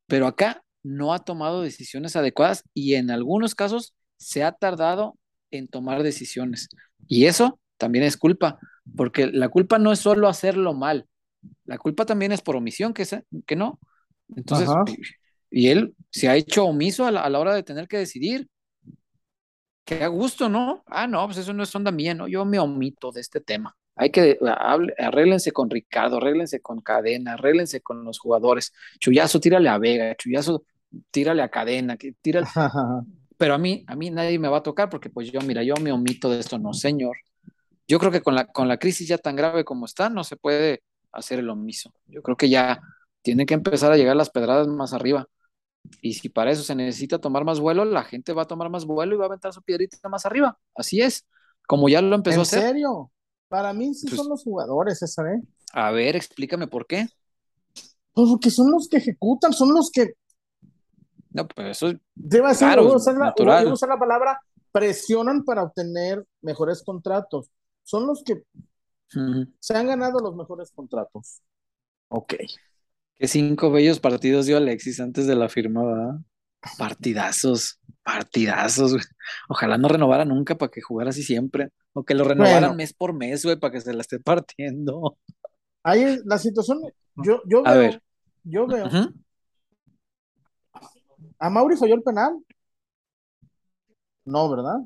pero 0.08 0.28
acá 0.28 0.64
no 0.84 1.14
ha 1.14 1.20
tomado 1.20 1.62
decisiones 1.62 2.16
adecuadas 2.16 2.64
y 2.74 2.96
en 2.96 3.12
algunos 3.12 3.56
casos 3.56 3.94
se 4.18 4.44
ha 4.44 4.52
tardado 4.54 5.18
en 5.52 5.68
tomar 5.68 6.04
decisiones. 6.04 6.70
Y 7.08 7.26
eso 7.26 7.60
también 7.78 8.06
es 8.06 8.18
culpa, 8.18 8.60
porque 8.96 9.28
la 9.28 9.50
culpa 9.50 9.80
no 9.80 9.92
es 9.92 10.00
solo 10.00 10.28
hacerlo 10.28 10.74
mal, 10.74 11.08
la 11.66 11.78
culpa 11.78 12.06
también 12.06 12.32
es 12.32 12.42
por 12.42 12.56
omisión, 12.56 12.94
que, 12.94 13.06
se- 13.06 13.26
que 13.48 13.56
no. 13.56 13.80
Entonces, 14.36 14.70
Ajá. 14.70 14.86
y 15.52 15.70
él 15.70 15.96
se 16.12 16.30
ha 16.30 16.36
hecho 16.36 16.66
omiso 16.66 17.06
a 17.06 17.12
la, 17.12 17.22
a 17.24 17.30
la 17.30 17.40
hora 17.40 17.54
de 17.56 17.64
tener 17.64 17.88
que 17.88 17.98
decidir. 17.98 18.48
Que 19.86 20.04
a 20.04 20.08
gusto, 20.08 20.48
¿no? 20.50 20.84
Ah, 20.88 21.08
no, 21.08 21.26
pues 21.26 21.38
eso 21.40 21.54
no 21.54 21.64
es 21.64 21.76
onda 21.76 21.92
mía, 21.92 22.14
¿no? 22.14 22.28
Yo 22.28 22.46
me 22.46 22.60
omito 22.60 23.12
de 23.12 23.22
este 23.22 23.42
tema. 23.42 23.76
Hay 24.00 24.12
que, 24.12 24.40
hable- 24.42 24.94
arréglense 24.98 25.52
con 25.52 25.70
Ricardo, 25.70 26.18
arréglense 26.18 26.62
con 26.62 26.82
Cadena, 26.82 27.34
arréglense 27.34 27.82
con 27.82 28.04
los 28.06 28.20
jugadores. 28.20 28.74
Chuyazo, 29.00 29.40
tírale 29.42 29.70
a 29.70 29.78
Vega, 29.78 30.16
Chuyazo, 30.16 30.64
tírale 31.12 31.42
a 31.44 31.50
Cadena, 31.50 31.98
que 31.98 32.14
tírale. 32.22 32.48
Pero 33.38 33.54
a 33.54 33.58
mí, 33.58 33.84
a 33.88 33.96
mí 33.96 34.10
nadie 34.12 34.40
me 34.40 34.50
va 34.50 34.58
a 34.60 34.64
tocar 34.64 34.90
porque 34.90 35.10
pues 35.10 35.32
yo, 35.32 35.42
mira, 35.42 35.64
yo 35.64 35.76
me 35.82 35.92
omito 35.92 36.30
de 36.30 36.40
esto, 36.40 36.58
no, 36.60 36.74
señor. 36.74 37.18
Yo 37.88 38.00
creo 38.00 38.12
que 38.12 38.22
con 38.22 38.36
la, 38.36 38.46
con 38.48 38.68
la 38.68 38.78
crisis 38.78 39.08
ya 39.08 39.18
tan 39.18 39.36
grave 39.36 39.66
como 39.66 39.86
está, 39.86 40.10
no 40.10 40.24
se 40.24 40.38
puede 40.38 40.84
hacer 41.12 41.40
el 41.40 41.50
omiso. 41.50 41.94
Yo 42.08 42.22
creo 42.22 42.38
que 42.38 42.50
ya 42.50 42.82
tienen 43.22 43.46
que 43.48 43.56
empezar 43.56 43.92
a 43.92 43.98
llegar 43.98 44.16
las 44.16 44.30
pedradas 44.32 44.68
más 44.68 44.94
arriba. 44.94 45.28
Y 46.02 46.14
si 46.16 46.30
para 46.30 46.52
eso 46.52 46.64
se 46.64 46.76
necesita 46.76 47.20
tomar 47.20 47.46
más 47.46 47.60
vuelo, 47.60 47.86
la 47.86 48.04
gente 48.04 48.34
va 48.34 48.44
a 48.44 48.48
tomar 48.48 48.70
más 48.70 48.86
vuelo 48.86 49.16
y 49.16 49.18
va 49.18 49.26
a 49.26 49.28
aventar 49.28 49.54
su 49.54 49.62
piedrita 49.64 50.10
más 50.10 50.26
arriba. 50.26 50.58
Así 50.76 51.02
es, 51.02 51.26
como 51.68 51.90
ya 51.90 52.02
lo 52.02 52.16
empezó 52.16 52.40
a 52.42 52.42
¿En 52.42 52.42
hacer. 52.44 52.62
serio? 52.62 53.12
Para 53.50 53.74
mí 53.74 53.94
sí 53.94 54.08
Pues- 54.08 54.18
son 54.22 54.30
los 54.30 54.44
jugadores, 54.44 55.00
César, 55.00 55.28
¿eh? 55.28 55.42
A 55.74 55.92
ver, 55.92 56.16
explícame 56.16 56.68
por 56.68 56.88
qué. 56.88 57.08
Pues 58.14 58.30
porque 58.30 58.50
son 58.52 58.72
los 58.72 58.88
que 58.88 58.98
ejecutan, 58.98 59.52
son 59.54 59.74
los 59.74 59.92
que 59.92 60.14
No, 61.32 61.48
pues 61.48 61.68
eso 61.78 61.90
es 61.90 61.98
Debe 62.16 62.54
ser, 62.56 62.70
Claro, 62.70 62.84
voy 62.84 62.94
a 62.94 62.96
usar 62.96 63.14
la, 63.16 63.26
natural. 63.26 63.64
voy 63.64 63.72
a 63.72 63.74
usar 63.74 63.90
la 63.90 64.00
palabra 64.00 64.40
presionan 64.72 65.44
para 65.44 65.64
obtener 65.64 66.26
mejores 66.42 66.84
contratos. 66.84 67.50
Son 67.84 68.06
los 68.08 68.24
que 68.24 68.44
se 69.60 69.76
han 69.76 69.88
ganado 69.88 70.20
los 70.20 70.36
mejores 70.36 70.72
contratos. 70.72 71.42
Ok. 72.10 72.36
Qué 73.16 73.28
cinco 73.28 73.72
bellos 73.72 74.00
partidos 74.00 74.46
dio 74.46 74.58
Alexis 74.58 75.00
antes 75.00 75.26
de 75.28 75.36
la 75.36 75.50
firma, 75.50 75.84
¿verdad? 75.84 76.16
Partidazos, 76.78 77.80
partidazos, 78.14 78.92
güey. 78.94 79.04
Ojalá 79.48 79.78
no 79.78 79.88
renovara 79.88 80.26
nunca 80.26 80.56
para 80.58 80.72
que 80.72 80.82
jugara 80.82 81.12
así 81.12 81.24
siempre. 81.24 81.70
O 81.94 82.04
que 82.04 82.16
lo 82.16 82.24
renovaran 82.24 82.62
Bueno. 82.62 82.76
mes 82.76 82.94
por 82.94 83.14
mes, 83.14 83.44
güey, 83.44 83.60
para 83.60 83.74
que 83.74 83.82
se 83.82 83.94
la 83.94 84.02
esté 84.02 84.20
partiendo. 84.20 85.18
Ahí 85.84 86.04
es 86.04 86.26
la 86.26 86.38
situación, 86.38 86.82
yo, 87.24 87.42
yo 87.46 87.66
A 87.66 87.72
veo, 87.74 87.80
ver. 87.82 88.04
yo 88.44 88.68
veo, 88.68 88.88
a 91.40 91.50
Mauri 91.50 91.78
falló 91.78 91.96
el 91.96 92.04
penal. 92.04 92.38
No, 94.26 94.50
¿verdad? 94.50 94.78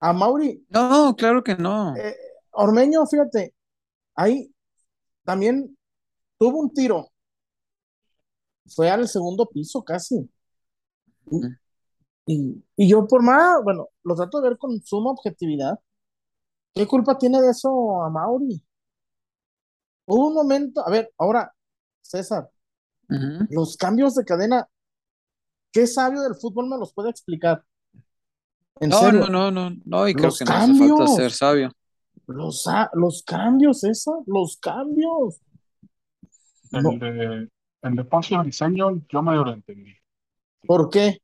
A 0.00 0.12
Mauri, 0.12 0.64
No, 0.70 1.14
claro 1.16 1.42
que 1.42 1.56
no. 1.56 1.96
eh, 1.96 2.16
Ormeño, 2.52 3.04
fíjate, 3.06 3.54
ahí 4.14 4.52
también 5.24 5.76
tuvo 6.38 6.60
un 6.60 6.72
tiro. 6.72 7.10
Fue 8.74 8.88
al 8.90 9.08
segundo 9.08 9.46
piso 9.46 9.82
casi. 9.82 10.28
Y- 12.26 12.64
y 12.76 12.88
yo 12.88 13.06
por 13.06 13.22
más, 13.22 13.62
bueno, 13.64 13.88
lo 14.04 14.14
trato 14.16 14.40
de 14.40 14.48
ver 14.50 14.58
con 14.58 14.80
suma 14.82 15.10
objetividad. 15.12 15.78
¿Qué 16.74 16.86
culpa 16.86 17.18
tiene 17.18 17.40
de 17.42 17.50
eso 17.50 18.02
a 18.02 18.10
Mauri? 18.10 18.62
Hubo 20.06 20.28
un 20.28 20.34
momento, 20.34 20.86
a 20.86 20.90
ver, 20.90 21.12
ahora, 21.18 21.54
César, 22.02 22.50
los 23.48 23.76
cambios 23.76 24.14
de 24.14 24.24
cadena, 24.24 24.68
¿qué 25.72 25.86
sabio 25.86 26.22
del 26.22 26.36
fútbol 26.36 26.68
me 26.70 26.78
los 26.78 26.94
puede 26.94 27.10
explicar? 27.10 27.64
En 28.80 28.90
No, 28.90 29.00
serio, 29.00 29.20
no, 29.20 29.28
no, 29.28 29.50
no, 29.50 29.70
no, 29.84 30.08
y 30.08 30.14
creo 30.14 30.30
Los 30.30 30.38
que 30.38 30.44
no 30.44 30.56
hace 30.56 30.74
falta 30.74 31.06
cambios. 31.06 31.08
ser 31.08 31.32
sabio. 31.32 31.70
los, 32.26 32.66
los 32.94 33.22
cambios, 33.22 33.80
César, 33.80 34.16
los 34.26 34.58
cambios. 34.58 35.40
El 36.72 36.82
No. 36.82 36.98
de, 36.98 37.48
el 37.82 37.96
de 37.96 38.04
Ponce 38.04 38.36
Briseño, 38.36 39.00
yo 39.08 39.22
medio 39.22 39.44
lo 39.46 39.52
entendí. 39.54 39.94
¿Por 40.66 40.90
qué? 40.90 41.20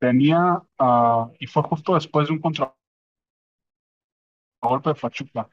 Tenía, 0.00 0.62
ah, 0.78 1.30
y 1.38 1.46
fue 1.46 1.62
justo 1.62 1.94
después 1.94 2.28
de 2.28 2.34
un 2.34 2.40
contragolpe 2.40 2.74
de 4.84 4.94
Pachuca, 4.94 5.48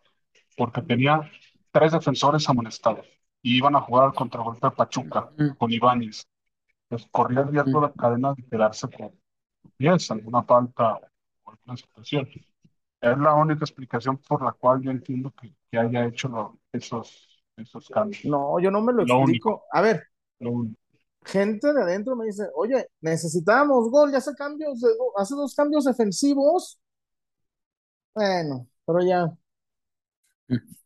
porque 0.58 0.82
tenía 0.82 1.22
tres 1.72 1.92
defensores 1.94 2.48
amonestados. 2.50 3.08
y 3.44 3.58
iban 3.58 3.76
a 3.76 3.82
jugar 3.82 4.14
contra 4.14 4.42
Golpe 4.42 4.72
Pachuca 4.72 5.30
Ujú. 5.38 5.56
con 5.58 5.72
Ibáñez. 5.72 6.28
Pues 6.90 7.08
corría 7.12 7.42
el 7.42 7.50
riesgo 7.50 7.82
la 7.82 7.94
cadena 7.94 8.34
de 8.36 8.44
quedarse 8.44 8.90
con 8.90 9.14
10, 9.80 10.12
alguna 10.12 10.44
falta 10.44 11.00
o 11.44 11.52
alguna 11.52 11.78
situación. 11.78 12.28
Es 13.02 13.18
la 13.18 13.34
única 13.36 13.66
explicación 13.66 14.18
por 14.18 14.44
la 14.44 14.54
cual 14.54 14.82
yo 14.82 14.92
entiendo 14.92 15.32
que, 15.32 15.54
que 15.72 15.78
haya 15.80 16.06
hecho 16.06 16.30
lo- 16.30 16.60
esos, 16.74 17.44
esos 17.58 17.90
cambios. 17.90 18.26
No, 18.26 18.60
yo 18.60 18.72
no 18.72 18.82
me 18.82 18.94
lo 18.94 19.04
Lo 19.04 19.20
único. 19.20 19.50
explico. 19.52 19.66
A 19.72 19.82
ver, 19.82 20.04
Lo 20.40 20.52
único. 20.52 20.80
Gente 21.26 21.74
de 21.74 21.82
adentro 21.82 22.16
me 22.16 22.26
dice, 22.26 22.48
oye, 22.56 22.88
necesitábamos 23.02 23.90
gol, 23.92 24.12
ya 24.12 24.20
hace 24.20 24.36
cambios, 24.36 24.82
de- 24.82 24.90
hace 25.18 25.36
dos 25.36 25.56
cambios 25.56 25.86
defensivos. 25.86 26.80
Bueno, 28.14 28.68
pero 28.86 29.00
ya, 29.06 29.38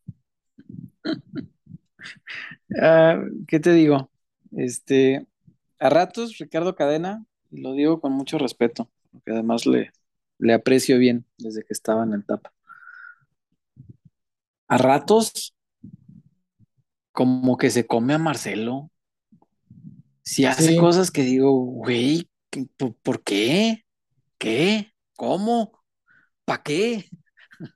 Ah, 2.81 3.21
¿qué 3.47 3.59
te 3.59 3.73
digo? 3.73 4.09
Este, 4.51 5.27
a 5.79 5.89
ratos, 5.89 6.37
Ricardo 6.39 6.75
Cadena, 6.75 7.25
y 7.51 7.61
lo 7.61 7.73
digo 7.73 8.01
con 8.01 8.13
mucho 8.13 8.37
respeto, 8.37 8.89
porque 9.11 9.31
además 9.31 9.65
le, 9.65 9.91
le 10.39 10.53
aprecio 10.53 10.97
bien 10.97 11.25
desde 11.37 11.63
que 11.63 11.73
estaba 11.73 12.03
en 12.03 12.13
el 12.13 12.25
TAP. 12.25 12.51
A 14.75 14.77
ratos, 14.85 15.27
como 17.11 17.57
que 17.57 17.69
se 17.69 17.85
come 17.87 18.13
a 18.13 18.17
Marcelo. 18.17 18.89
Si 20.29 20.45
hace 20.45 20.67
Sí. 20.67 20.77
cosas 20.77 21.09
que 21.09 21.23
digo, 21.23 21.51
güey, 21.59 22.29
¿qué- 22.51 22.67
¿por, 23.01 23.23
qué? 23.23 23.83
¿Qué? 24.37 24.93
¿Cómo? 25.17 25.71
¿Para 26.45 26.61
qué? 26.61 27.09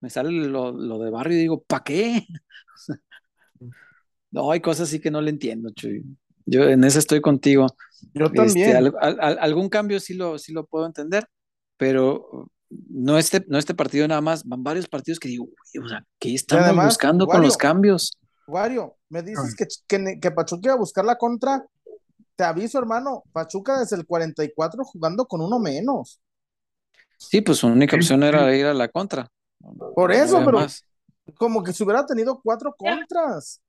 Me 0.00 0.08
sale 0.08 0.30
lo, 0.30 0.70
lo 0.70 1.00
de 1.00 1.10
barrio 1.10 1.36
y 1.36 1.40
digo, 1.40 1.60
¿para 1.62 1.82
qué? 1.82 2.24
No, 4.30 4.50
hay 4.52 4.60
cosas 4.60 4.88
sí 4.88 5.00
que 5.00 5.10
no 5.10 5.20
le 5.20 5.28
entiendo, 5.30 5.70
Chuy. 5.74 6.04
Yo 6.46 6.62
en 6.64 6.84
eso 6.84 6.98
estoy 7.00 7.20
contigo. 7.20 7.66
yo 8.14 8.26
Este, 8.26 8.36
también. 8.36 8.76
al- 8.76 8.94
al- 9.00 9.20
al- 9.20 9.38
algún 9.40 9.68
cambio 9.68 9.98
sí 10.00 10.14
lo, 10.14 10.38
sí 10.38 10.52
lo 10.52 10.64
puedo 10.66 10.86
entender, 10.86 11.26
pero 11.76 12.48
no 12.88 13.18
este, 13.18 13.44
no 13.48 13.58
este 13.58 13.74
partido 13.74 14.06
nada 14.08 14.20
más, 14.22 14.44
van 14.44 14.62
varios 14.62 14.88
partidos 14.88 15.18
que 15.18 15.28
digo, 15.28 15.44
"Uy, 15.44 15.82
o 15.84 15.88
sea, 15.88 16.06
¿qué 16.18 16.32
estamos 16.34 16.64
además, 16.64 16.86
buscando 16.86 17.26
con 17.26 17.42
los 17.42 17.56
cambios? 17.58 18.12
Wario, 18.52 18.96
me 19.08 19.22
dices 19.22 19.54
que, 19.56 19.66
que, 19.86 20.20
que 20.20 20.30
Pachuca 20.30 20.68
iba 20.68 20.74
a 20.74 20.78
buscar 20.78 21.04
la 21.04 21.16
contra. 21.16 21.64
Te 22.36 22.44
aviso, 22.44 22.78
hermano, 22.78 23.24
Pachuca 23.32 23.80
desde 23.80 23.96
el 23.96 24.06
44 24.06 24.84
jugando 24.84 25.26
con 25.26 25.40
uno 25.40 25.58
menos. 25.58 26.20
Sí, 27.16 27.40
pues 27.40 27.58
su 27.58 27.68
única 27.68 27.96
opción 27.96 28.22
era 28.22 28.54
ir 28.54 28.66
a 28.66 28.74
la 28.74 28.88
contra. 28.88 29.30
Por 29.94 30.12
eso, 30.12 30.44
pero 30.44 30.58
más. 30.58 30.84
como 31.36 31.62
que 31.62 31.72
si 31.72 31.84
hubiera 31.84 32.04
tenido 32.04 32.40
cuatro 32.42 32.74
contras. 32.76 33.62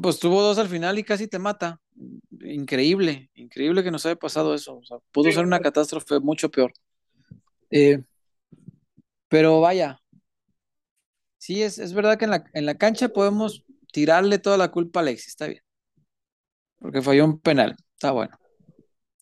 Pues 0.00 0.18
tuvo 0.20 0.40
dos 0.40 0.58
al 0.58 0.68
final 0.68 0.98
y 0.98 1.04
casi 1.04 1.26
te 1.26 1.38
mata. 1.38 1.80
Increíble, 2.40 3.30
increíble 3.34 3.82
que 3.82 3.90
nos 3.90 4.06
haya 4.06 4.16
pasado 4.16 4.54
eso. 4.54 4.76
O 4.76 4.84
sea, 4.84 4.98
pudo 5.10 5.32
ser 5.32 5.44
una 5.44 5.60
catástrofe 5.60 6.20
mucho 6.20 6.48
peor. 6.48 6.72
Eh, 7.70 8.02
pero 9.28 9.60
vaya, 9.60 10.00
sí, 11.44 11.62
es, 11.62 11.78
es 11.78 11.92
verdad 11.92 12.16
que 12.16 12.24
en 12.24 12.30
la, 12.30 12.44
en 12.54 12.64
la 12.64 12.74
cancha 12.76 13.10
podemos 13.10 13.66
tirarle 13.92 14.38
toda 14.38 14.56
la 14.56 14.70
culpa 14.70 15.00
a 15.00 15.02
Alexis, 15.02 15.28
está 15.28 15.46
bien. 15.46 15.62
Porque 16.78 17.02
falló 17.02 17.26
un 17.26 17.38
penal, 17.38 17.76
está 17.92 18.12
bueno. 18.12 18.34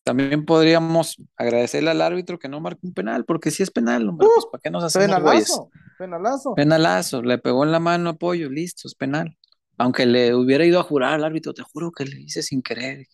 También 0.05 0.45
podríamos 0.45 1.17
agradecerle 1.37 1.91
al 1.91 2.01
árbitro 2.01 2.39
que 2.39 2.49
no 2.49 2.61
marcó 2.61 2.81
un 2.85 2.95
penal, 2.95 3.25
porque 3.25 3.51
si 3.51 3.65
es 3.65 3.73
penal, 3.73 4.09
hombre, 4.09 4.29
pues 4.33 4.47
¿para 4.47 4.61
qué 4.63 4.71
nos 4.71 4.85
hacemos? 4.85 5.17
Penalazo, 5.17 5.71
penalazo. 5.99 6.55
Penalazo, 6.55 7.23
le 7.23 7.39
pegó 7.39 7.65
en 7.65 7.73
la 7.73 7.81
mano 7.81 8.11
apoyo, 8.11 8.49
listo, 8.49 8.87
es 8.87 8.95
penal. 8.95 9.37
Aunque 9.79 10.07
le 10.07 10.33
hubiera 10.35 10.65
ido 10.65 10.79
a 10.79 10.85
jurar 10.85 11.15
al 11.15 11.25
árbitro, 11.25 11.53
te 11.53 11.63
juro 11.63 11.91
que 11.91 12.05
le 12.05 12.21
hice 12.21 12.43
sin 12.43 12.63
querer. 12.63 13.05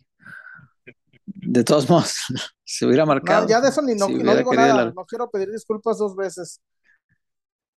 De 1.24 1.64
todos 1.64 1.88
modos, 1.88 2.14
se 2.64 2.84
hubiera 2.84 3.06
marcado. 3.06 3.42
No, 3.42 3.48
ya 3.48 3.62
de 3.62 3.70
eso 3.70 3.80
ni 3.80 3.94
no, 3.94 4.06
si 4.06 4.14
no 4.14 4.20
hubiera 4.20 4.36
digo 4.36 4.54
nada. 4.54 4.92
No 4.94 5.06
quiero 5.06 5.30
pedir 5.30 5.50
disculpas 5.50 5.96
dos 5.96 6.14
veces. 6.14 6.60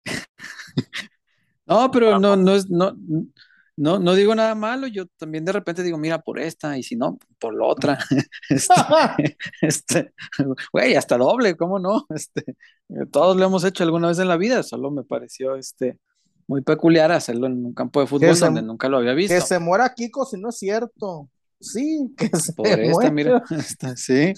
No, 1.70 1.90
pero 1.90 2.18
no, 2.18 2.34
no 2.36 2.54
es, 2.54 2.68
no, 2.68 2.96
no, 3.76 3.98
no 3.98 4.14
digo 4.14 4.34
nada 4.34 4.54
malo. 4.54 4.86
Yo 4.88 5.06
también 5.16 5.44
de 5.44 5.52
repente 5.52 5.82
digo, 5.82 5.96
mira, 5.96 6.20
por 6.20 6.38
esta, 6.40 6.76
y 6.76 6.82
si 6.82 6.96
no, 6.96 7.18
por 7.38 7.54
la 7.56 7.64
otra. 7.66 7.98
Este, 8.50 8.74
este, 9.62 10.12
güey, 10.72 10.96
hasta 10.96 11.16
doble, 11.16 11.56
¿cómo 11.56 11.78
no? 11.78 12.06
Este, 12.14 12.56
todos 13.12 13.36
lo 13.36 13.44
hemos 13.44 13.64
hecho 13.64 13.84
alguna 13.84 14.08
vez 14.08 14.18
en 14.18 14.28
la 14.28 14.36
vida, 14.36 14.62
solo 14.64 14.90
me 14.90 15.04
pareció 15.04 15.54
este 15.56 15.98
muy 16.48 16.62
peculiar 16.62 17.12
hacerlo 17.12 17.46
en 17.46 17.64
un 17.64 17.72
campo 17.74 18.00
de 18.00 18.08
fútbol 18.08 18.34
se- 18.34 18.44
donde 18.44 18.62
nunca 18.62 18.88
lo 18.88 18.96
había 18.98 19.14
visto. 19.14 19.32
Que 19.36 19.40
se 19.40 19.60
muera 19.60 19.94
Kiko 19.94 20.26
si 20.26 20.40
no 20.40 20.48
es 20.48 20.58
cierto. 20.58 21.30
Sí, 21.60 22.12
que 22.16 22.26
se 22.36 22.52
Por 22.54 22.66
esta, 22.66 22.90
muera. 22.92 23.10
mira, 23.12 23.42
esta, 23.56 23.96
sí. 23.96 24.32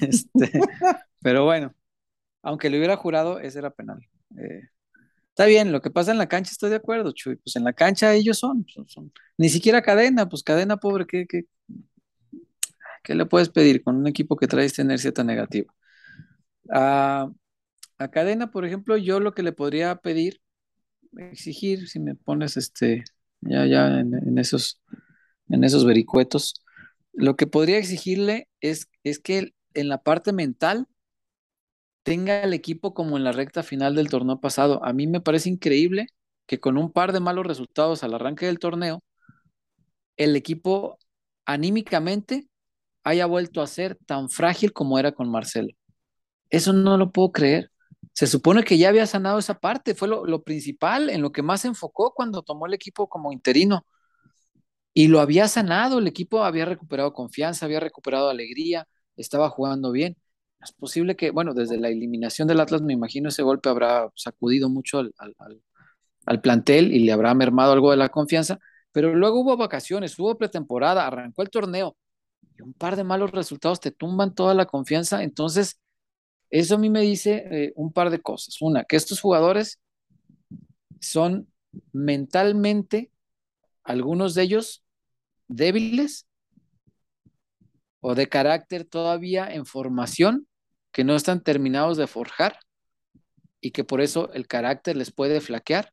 Este, 0.00 0.50
pero 1.20 1.44
bueno, 1.44 1.72
aunque 2.42 2.70
le 2.70 2.78
hubiera 2.78 2.96
jurado, 2.96 3.38
ese 3.38 3.60
era 3.60 3.70
penal. 3.70 4.00
Eh, 4.36 4.62
está 5.40 5.46
bien, 5.46 5.72
lo 5.72 5.80
que 5.82 5.90
pasa 5.90 6.12
en 6.12 6.18
la 6.18 6.28
cancha 6.28 6.50
estoy 6.52 6.70
de 6.70 6.76
acuerdo, 6.76 7.12
Chuy. 7.12 7.36
Pues 7.36 7.56
en 7.56 7.64
la 7.64 7.72
cancha 7.72 8.14
ellos 8.14 8.38
son, 8.38 8.66
son, 8.68 8.88
son- 8.88 9.12
ni 9.38 9.48
siquiera 9.48 9.82
cadena, 9.82 10.28
pues 10.28 10.42
cadena 10.42 10.76
pobre, 10.78 11.06
¿qué, 11.06 11.26
qué, 11.28 11.44
qué 13.02 13.14
le 13.14 13.26
puedes 13.26 13.48
pedir 13.50 13.82
con 13.82 13.96
un 13.96 14.06
equipo 14.06 14.36
que 14.36 14.46
trae 14.46 14.66
esta 14.66 14.82
inercia 14.82 15.12
tan 15.12 15.26
negativa? 15.26 15.72
A, 16.70 17.30
a 17.98 18.08
cadena, 18.10 18.50
por 18.50 18.64
ejemplo, 18.66 18.96
yo 18.96 19.20
lo 19.20 19.34
que 19.34 19.44
le 19.44 19.52
podría 19.52 19.96
pedir, 19.96 20.40
exigir, 21.18 21.88
si 21.88 22.00
me 22.00 22.14
pones 22.16 22.56
este, 22.56 23.04
ya, 23.42 23.66
ya 23.66 24.00
en, 24.00 24.14
en 24.14 24.38
esos, 24.38 24.80
en 25.50 25.64
esos 25.64 25.86
vericuetos, 25.86 26.62
lo 27.14 27.36
que 27.36 27.48
podría 27.48 27.78
exigirle 27.78 28.48
es, 28.62 28.88
es 29.04 29.20
que 29.20 29.54
en 29.74 29.88
la 29.90 30.02
parte 30.04 30.32
mental 30.34 30.88
tenga 32.02 32.42
el 32.42 32.52
equipo 32.54 32.94
como 32.94 33.16
en 33.16 33.24
la 33.24 33.32
recta 33.32 33.62
final 33.62 33.94
del 33.94 34.08
torneo 34.10 34.40
pasado. 34.40 34.84
A 34.84 34.92
mí 34.92 35.06
me 35.06 35.20
parece 35.20 35.48
increíble 35.48 36.06
que 36.46 36.60
con 36.60 36.78
un 36.78 36.92
par 36.92 37.12
de 37.12 37.20
malos 37.20 37.46
resultados 37.46 38.02
al 38.02 38.14
arranque 38.14 38.46
del 38.46 38.58
torneo, 38.58 39.02
el 40.16 40.36
equipo 40.36 40.98
anímicamente 41.46 42.48
haya 43.04 43.26
vuelto 43.26 43.62
a 43.62 43.66
ser 43.66 43.96
tan 44.06 44.28
frágil 44.30 44.72
como 44.72 44.98
era 44.98 45.12
con 45.12 45.30
Marcelo. 45.30 45.70
Eso 46.50 46.72
no 46.72 46.96
lo 46.98 47.12
puedo 47.12 47.32
creer. 47.32 47.70
Se 48.14 48.26
supone 48.26 48.64
que 48.64 48.78
ya 48.78 48.88
había 48.90 49.06
sanado 49.06 49.38
esa 49.38 49.58
parte, 49.60 49.94
fue 49.94 50.08
lo, 50.08 50.26
lo 50.26 50.42
principal, 50.42 51.10
en 51.10 51.22
lo 51.22 51.32
que 51.32 51.42
más 51.42 51.62
se 51.62 51.68
enfocó 51.68 52.12
cuando 52.14 52.42
tomó 52.42 52.66
el 52.66 52.74
equipo 52.74 53.08
como 53.08 53.32
interino. 53.32 53.86
Y 54.92 55.08
lo 55.08 55.20
había 55.20 55.48
sanado, 55.48 55.98
el 55.98 56.06
equipo 56.08 56.44
había 56.44 56.64
recuperado 56.64 57.12
confianza, 57.12 57.66
había 57.66 57.80
recuperado 57.80 58.28
alegría, 58.28 58.88
estaba 59.16 59.48
jugando 59.50 59.92
bien. 59.92 60.16
Es 60.62 60.72
posible 60.72 61.16
que, 61.16 61.30
bueno, 61.30 61.54
desde 61.54 61.78
la 61.78 61.88
eliminación 61.88 62.46
del 62.46 62.60
Atlas, 62.60 62.82
me 62.82 62.92
imagino 62.92 63.28
ese 63.28 63.42
golpe 63.42 63.68
habrá 63.68 64.10
sacudido 64.14 64.68
mucho 64.68 64.98
al, 64.98 65.14
al, 65.18 65.34
al, 66.26 66.40
plantel 66.40 66.92
y 66.92 67.00
le 67.00 67.12
habrá 67.12 67.34
mermado 67.34 67.72
algo 67.72 67.90
de 67.90 67.96
la 67.96 68.10
confianza, 68.10 68.58
pero 68.92 69.14
luego 69.14 69.40
hubo 69.40 69.56
vacaciones, 69.56 70.18
hubo 70.18 70.36
pretemporada, 70.36 71.06
arrancó 71.06 71.42
el 71.42 71.50
torneo 71.50 71.96
y 72.58 72.62
un 72.62 72.74
par 72.74 72.96
de 72.96 73.04
malos 73.04 73.30
resultados 73.30 73.80
te 73.80 73.90
tumban 73.90 74.34
toda 74.34 74.54
la 74.54 74.66
confianza. 74.66 75.22
Entonces, 75.22 75.80
eso 76.50 76.74
a 76.74 76.78
mí 76.78 76.90
me 76.90 77.00
dice 77.00 77.44
eh, 77.50 77.72
un 77.76 77.92
par 77.92 78.10
de 78.10 78.20
cosas. 78.20 78.60
Una, 78.60 78.84
que 78.84 78.96
estos 78.96 79.20
jugadores 79.20 79.80
son 81.00 81.48
mentalmente, 81.92 83.10
algunos 83.82 84.34
de 84.34 84.42
ellos, 84.42 84.84
débiles 85.48 86.26
o 88.00 88.14
de 88.14 88.28
carácter 88.28 88.84
todavía 88.84 89.46
en 89.52 89.64
formación, 89.66 90.46
que 90.92 91.04
no 91.04 91.14
están 91.14 91.42
terminados 91.42 91.96
de 91.96 92.06
forjar 92.06 92.58
y 93.60 93.70
que 93.70 93.84
por 93.84 94.00
eso 94.00 94.32
el 94.32 94.46
carácter 94.46 94.96
les 94.96 95.12
puede 95.12 95.40
flaquear. 95.40 95.92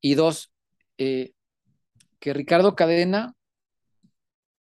Y 0.00 0.14
dos, 0.14 0.52
eh, 0.96 1.32
que 2.20 2.32
Ricardo 2.32 2.76
Cadena 2.76 3.34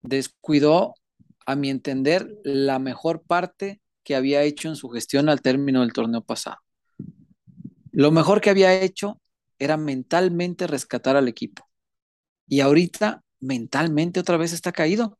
descuidó, 0.01 0.95
a 1.45 1.55
mi 1.55 1.69
entender, 1.69 2.37
la 2.43 2.79
mejor 2.79 3.23
parte 3.23 3.81
que 4.03 4.15
había 4.15 4.43
hecho 4.43 4.69
en 4.69 4.75
su 4.75 4.89
gestión 4.89 5.29
al 5.29 5.41
término 5.41 5.81
del 5.81 5.93
torneo 5.93 6.21
pasado. 6.21 6.57
Lo 7.91 8.11
mejor 8.11 8.41
que 8.41 8.49
había 8.49 8.81
hecho 8.81 9.19
era 9.59 9.77
mentalmente 9.77 10.67
rescatar 10.67 11.15
al 11.15 11.27
equipo. 11.27 11.67
Y 12.47 12.61
ahorita 12.61 13.23
mentalmente 13.39 14.19
otra 14.19 14.37
vez 14.37 14.53
está 14.53 14.71
caído. 14.71 15.19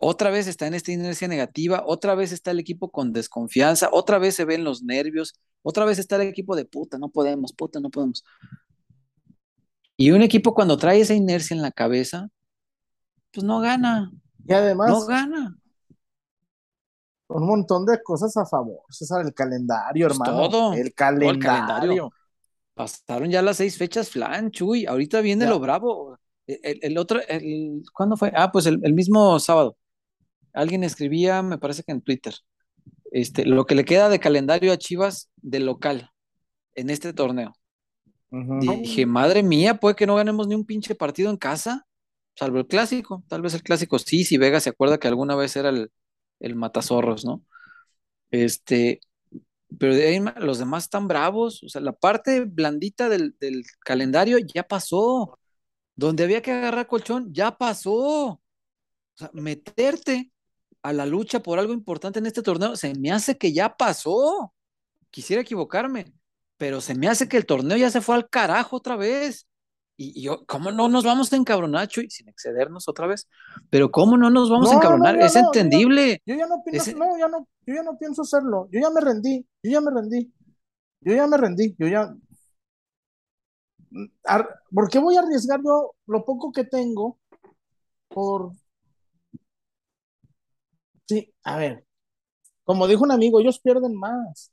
Otra 0.00 0.30
vez 0.30 0.46
está 0.46 0.66
en 0.68 0.74
esta 0.74 0.92
inercia 0.92 1.26
negativa, 1.28 1.82
otra 1.84 2.14
vez 2.14 2.30
está 2.32 2.52
el 2.52 2.60
equipo 2.60 2.90
con 2.90 3.12
desconfianza, 3.12 3.88
otra 3.92 4.18
vez 4.18 4.36
se 4.36 4.44
ven 4.44 4.62
los 4.62 4.82
nervios, 4.82 5.34
otra 5.62 5.84
vez 5.84 5.98
está 5.98 6.16
el 6.16 6.22
equipo 6.22 6.54
de 6.54 6.64
puta, 6.64 6.98
no 6.98 7.08
podemos, 7.08 7.52
puta, 7.52 7.80
no 7.80 7.90
podemos. 7.90 8.24
Y 9.96 10.12
un 10.12 10.22
equipo 10.22 10.54
cuando 10.54 10.76
trae 10.76 11.00
esa 11.00 11.14
inercia 11.14 11.54
en 11.54 11.62
la 11.62 11.72
cabeza, 11.72 12.28
pues 13.32 13.44
no 13.44 13.58
gana, 13.60 14.12
Y 14.46 14.52
además, 14.52 14.88
no 14.90 15.04
gana. 15.06 15.58
un 17.28 17.46
montón 17.46 17.84
de 17.84 18.00
cosas 18.02 18.36
a 18.36 18.46
favor. 18.46 18.82
César, 18.90 19.26
el 19.26 19.34
calendario, 19.34 20.06
Pues 20.08 20.18
hermano. 20.20 20.48
todo, 20.48 20.72
el 20.74 20.94
calendario. 20.94 21.40
calendario. 21.40 22.10
pasaron 22.74 23.30
ya 23.30 23.42
las 23.42 23.56
seis 23.56 23.76
fechas, 23.76 24.08
flan, 24.10 24.52
Chuy. 24.52 24.86
Ahorita 24.86 25.20
viene 25.20 25.44
Ya. 25.44 25.50
lo 25.50 25.58
bravo. 25.58 26.16
El, 26.46 26.78
el 26.82 26.96
otro, 26.98 27.20
el, 27.28 27.82
¿cuándo 27.92 28.16
fue? 28.16 28.32
Ah, 28.34 28.50
pues 28.52 28.66
el, 28.66 28.78
el 28.84 28.94
mismo 28.94 29.38
sábado. 29.40 29.76
Alguien 30.52 30.84
escribía, 30.84 31.42
me 31.42 31.58
parece 31.58 31.82
que 31.82 31.92
en 31.92 32.00
Twitter, 32.00 32.34
este, 33.10 33.44
lo 33.46 33.66
que 33.66 33.74
le 33.74 33.84
queda 33.84 34.08
de 34.08 34.20
calendario 34.20 34.72
a 34.72 34.78
Chivas 34.78 35.30
de 35.36 35.60
local 35.60 36.10
en 36.74 36.90
este 36.90 37.12
torneo. 37.12 37.54
Dije, 38.30 39.06
madre 39.06 39.42
mía, 39.42 39.74
puede 39.74 39.96
que 39.96 40.06
no 40.06 40.16
ganemos 40.16 40.46
ni 40.46 40.54
un 40.54 40.66
pinche 40.66 40.94
partido 40.94 41.30
en 41.30 41.38
casa, 41.38 41.86
salvo 42.36 42.58
el 42.58 42.66
clásico. 42.66 43.24
Tal 43.26 43.40
vez 43.40 43.54
el 43.54 43.62
clásico 43.62 43.98
sí, 43.98 44.24
si 44.24 44.36
Vega 44.36 44.60
se 44.60 44.70
acuerda 44.70 44.98
que 44.98 45.08
alguna 45.08 45.34
vez 45.34 45.56
era 45.56 45.70
el, 45.70 45.90
el 46.40 46.54
matazorros, 46.54 47.24
¿no? 47.24 47.42
Este, 48.30 49.00
pero 49.78 49.94
de 49.94 50.08
ahí 50.08 50.24
los 50.36 50.58
demás 50.58 50.84
están 50.84 51.08
bravos. 51.08 51.62
O 51.62 51.68
sea, 51.68 51.80
la 51.80 51.92
parte 51.92 52.44
blandita 52.44 53.08
del, 53.08 53.36
del 53.40 53.64
calendario 53.80 54.38
ya 54.38 54.62
pasó. 54.62 55.38
Donde 55.96 56.24
había 56.24 56.42
que 56.42 56.52
agarrar 56.52 56.86
colchón, 56.86 57.32
ya 57.34 57.58
pasó. 57.58 57.94
O 58.30 58.40
sea, 59.14 59.30
meterte 59.32 60.30
a 60.82 60.92
la 60.92 61.06
lucha 61.06 61.40
por 61.40 61.58
algo 61.58 61.72
importante 61.72 62.18
en 62.18 62.26
este 62.26 62.42
torneo, 62.42 62.76
se 62.76 62.94
me 62.94 63.10
hace 63.12 63.36
que 63.36 63.52
ya 63.52 63.76
pasó. 63.76 64.52
Quisiera 65.10 65.42
equivocarme, 65.42 66.12
pero 66.56 66.80
se 66.80 66.94
me 66.94 67.08
hace 67.08 67.28
que 67.28 67.36
el 67.38 67.46
torneo 67.46 67.76
ya 67.76 67.90
se 67.90 68.00
fue 68.00 68.14
al 68.14 68.28
carajo 68.28 68.76
otra 68.76 68.96
vez. 68.96 69.46
Y, 69.96 70.20
y 70.20 70.22
yo, 70.22 70.44
¿cómo 70.46 70.70
no 70.70 70.88
nos 70.88 71.04
vamos 71.04 71.32
a 71.32 71.36
encabronar, 71.36 71.88
Chuy? 71.88 72.08
Sin 72.10 72.28
excedernos 72.28 72.88
otra 72.88 73.06
vez. 73.08 73.26
Pero 73.70 73.90
¿cómo 73.90 74.16
no 74.16 74.30
nos 74.30 74.48
vamos 74.50 74.68
a 74.70 74.74
No, 74.74 74.78
encabronar? 74.78 75.16
no, 75.18 75.24
es 75.26 75.34
no, 75.34 75.40
yo 75.40 75.42
ya- 75.42 75.46
entendible. 75.46 76.22
Yo 76.24 76.34
ya 76.36 76.46
no 76.46 76.62
pienso, 76.64 76.92
no, 76.96 77.18
ya 77.18 77.26
no, 77.28 77.48
yo 77.66 77.74
ya 77.74 77.82
no 77.82 77.98
pienso 77.98 78.22
hacerlo. 78.22 78.68
Yo 78.70 78.80
ya 78.80 78.90
me 78.90 79.00
rendí, 79.00 79.44
yo 79.62 79.70
ya 79.72 79.80
me 79.80 79.90
rendí. 79.90 80.32
Yo 81.00 81.14
ya 81.14 81.26
me 81.26 81.36
rendí, 81.36 81.74
yo 81.78 81.88
ya. 81.88 82.14
¿Por 84.72 84.90
qué 84.90 84.98
voy 84.98 85.16
a 85.16 85.20
arriesgar 85.20 85.60
yo 85.64 85.94
lo 86.06 86.24
poco 86.24 86.52
que 86.52 86.64
tengo 86.64 87.18
por. 88.08 88.52
Sí, 91.08 91.32
a 91.44 91.56
ver. 91.58 91.84
Como 92.64 92.86
dijo 92.88 93.04
un 93.04 93.12
amigo, 93.12 93.40
ellos 93.40 93.60
pierden 93.60 93.94
más. 93.96 94.52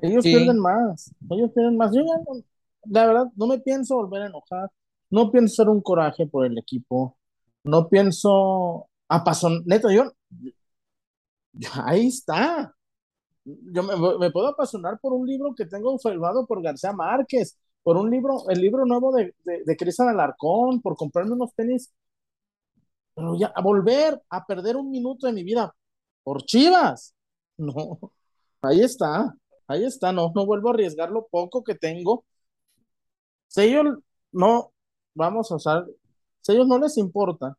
Ellos 0.00 0.24
Sí. 0.24 0.30
pierden 0.32 0.58
más. 0.58 1.12
Ellos 1.30 1.50
pierden 1.54 1.76
más. 1.76 1.94
Yo 1.94 2.02
ya 2.02 2.16
no- 2.26 2.42
la 2.84 3.06
verdad, 3.06 3.26
no 3.36 3.46
me 3.46 3.58
pienso 3.60 3.96
volver 3.96 4.22
a 4.22 4.26
enojar. 4.26 4.70
No 5.10 5.30
pienso 5.30 5.62
hacer 5.62 5.68
un 5.70 5.82
coraje 5.82 6.26
por 6.26 6.46
el 6.46 6.56
equipo. 6.58 7.16
No 7.64 7.88
pienso 7.88 8.88
apasionar. 9.08 9.62
Neto, 9.66 9.90
yo. 9.90 10.04
Ahí 11.84 12.08
está. 12.08 12.74
Yo 13.44 13.82
me, 13.82 13.96
me 14.18 14.30
puedo 14.30 14.48
apasionar 14.48 14.98
por 15.00 15.12
un 15.12 15.26
libro 15.26 15.54
que 15.56 15.66
tengo 15.66 15.98
firmado 15.98 16.46
por 16.46 16.62
García 16.62 16.92
Márquez, 16.92 17.58
por 17.82 17.96
un 17.96 18.10
libro, 18.10 18.48
el 18.50 18.60
libro 18.60 18.86
nuevo 18.86 19.12
de, 19.14 19.34
de, 19.44 19.64
de 19.64 19.76
Cristian 19.76 20.08
Alarcón, 20.08 20.80
por 20.82 20.96
comprarme 20.96 21.32
unos 21.32 21.54
tenis. 21.54 21.90
Pero 23.20 23.36
ya, 23.38 23.52
a 23.54 23.60
volver 23.60 24.22
a 24.30 24.46
perder 24.46 24.76
un 24.76 24.90
minuto 24.90 25.26
de 25.26 25.34
mi 25.34 25.44
vida 25.44 25.74
por 26.24 26.42
Chivas. 26.44 27.14
No, 27.58 27.98
ahí 28.62 28.80
está, 28.80 29.34
ahí 29.68 29.84
está, 29.84 30.12
no, 30.12 30.32
no 30.34 30.46
vuelvo 30.46 30.70
a 30.70 30.72
arriesgar 30.72 31.10
lo 31.10 31.26
poco 31.26 31.62
que 31.62 31.74
tengo. 31.74 32.24
Si 33.48 33.60
ellos 33.60 33.98
no, 34.32 34.72
vamos 35.14 35.52
a 35.52 35.56
usar, 35.56 35.84
si 36.40 36.52
ellos 36.52 36.66
no 36.66 36.78
les 36.78 36.96
importa, 36.96 37.54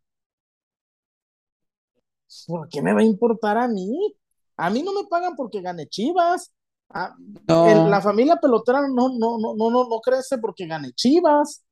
¿por 2.48 2.68
qué 2.68 2.82
me 2.82 2.94
va 2.94 3.02
a 3.02 3.04
importar 3.04 3.58
a 3.60 3.68
mí? 3.68 4.16
A 4.58 4.72
mí 4.72 4.82
no 4.82 4.92
me 4.92 5.08
pagan 5.08 5.36
porque 5.36 5.62
gane 5.62 5.86
Chivas. 5.88 6.52
A- 6.90 7.16
No. 7.48 7.68
el- 7.68 7.92
la 7.92 8.02
familia 8.02 8.38
pelotera 8.38 8.82
no, 8.88 9.10
no, 9.10 9.38
no, 9.38 9.54
no, 9.56 9.70
no, 9.70 9.88
no 9.88 10.00
crece 10.00 10.40
porque 10.40 10.66
gane 10.66 10.94
Chivas. 10.94 11.64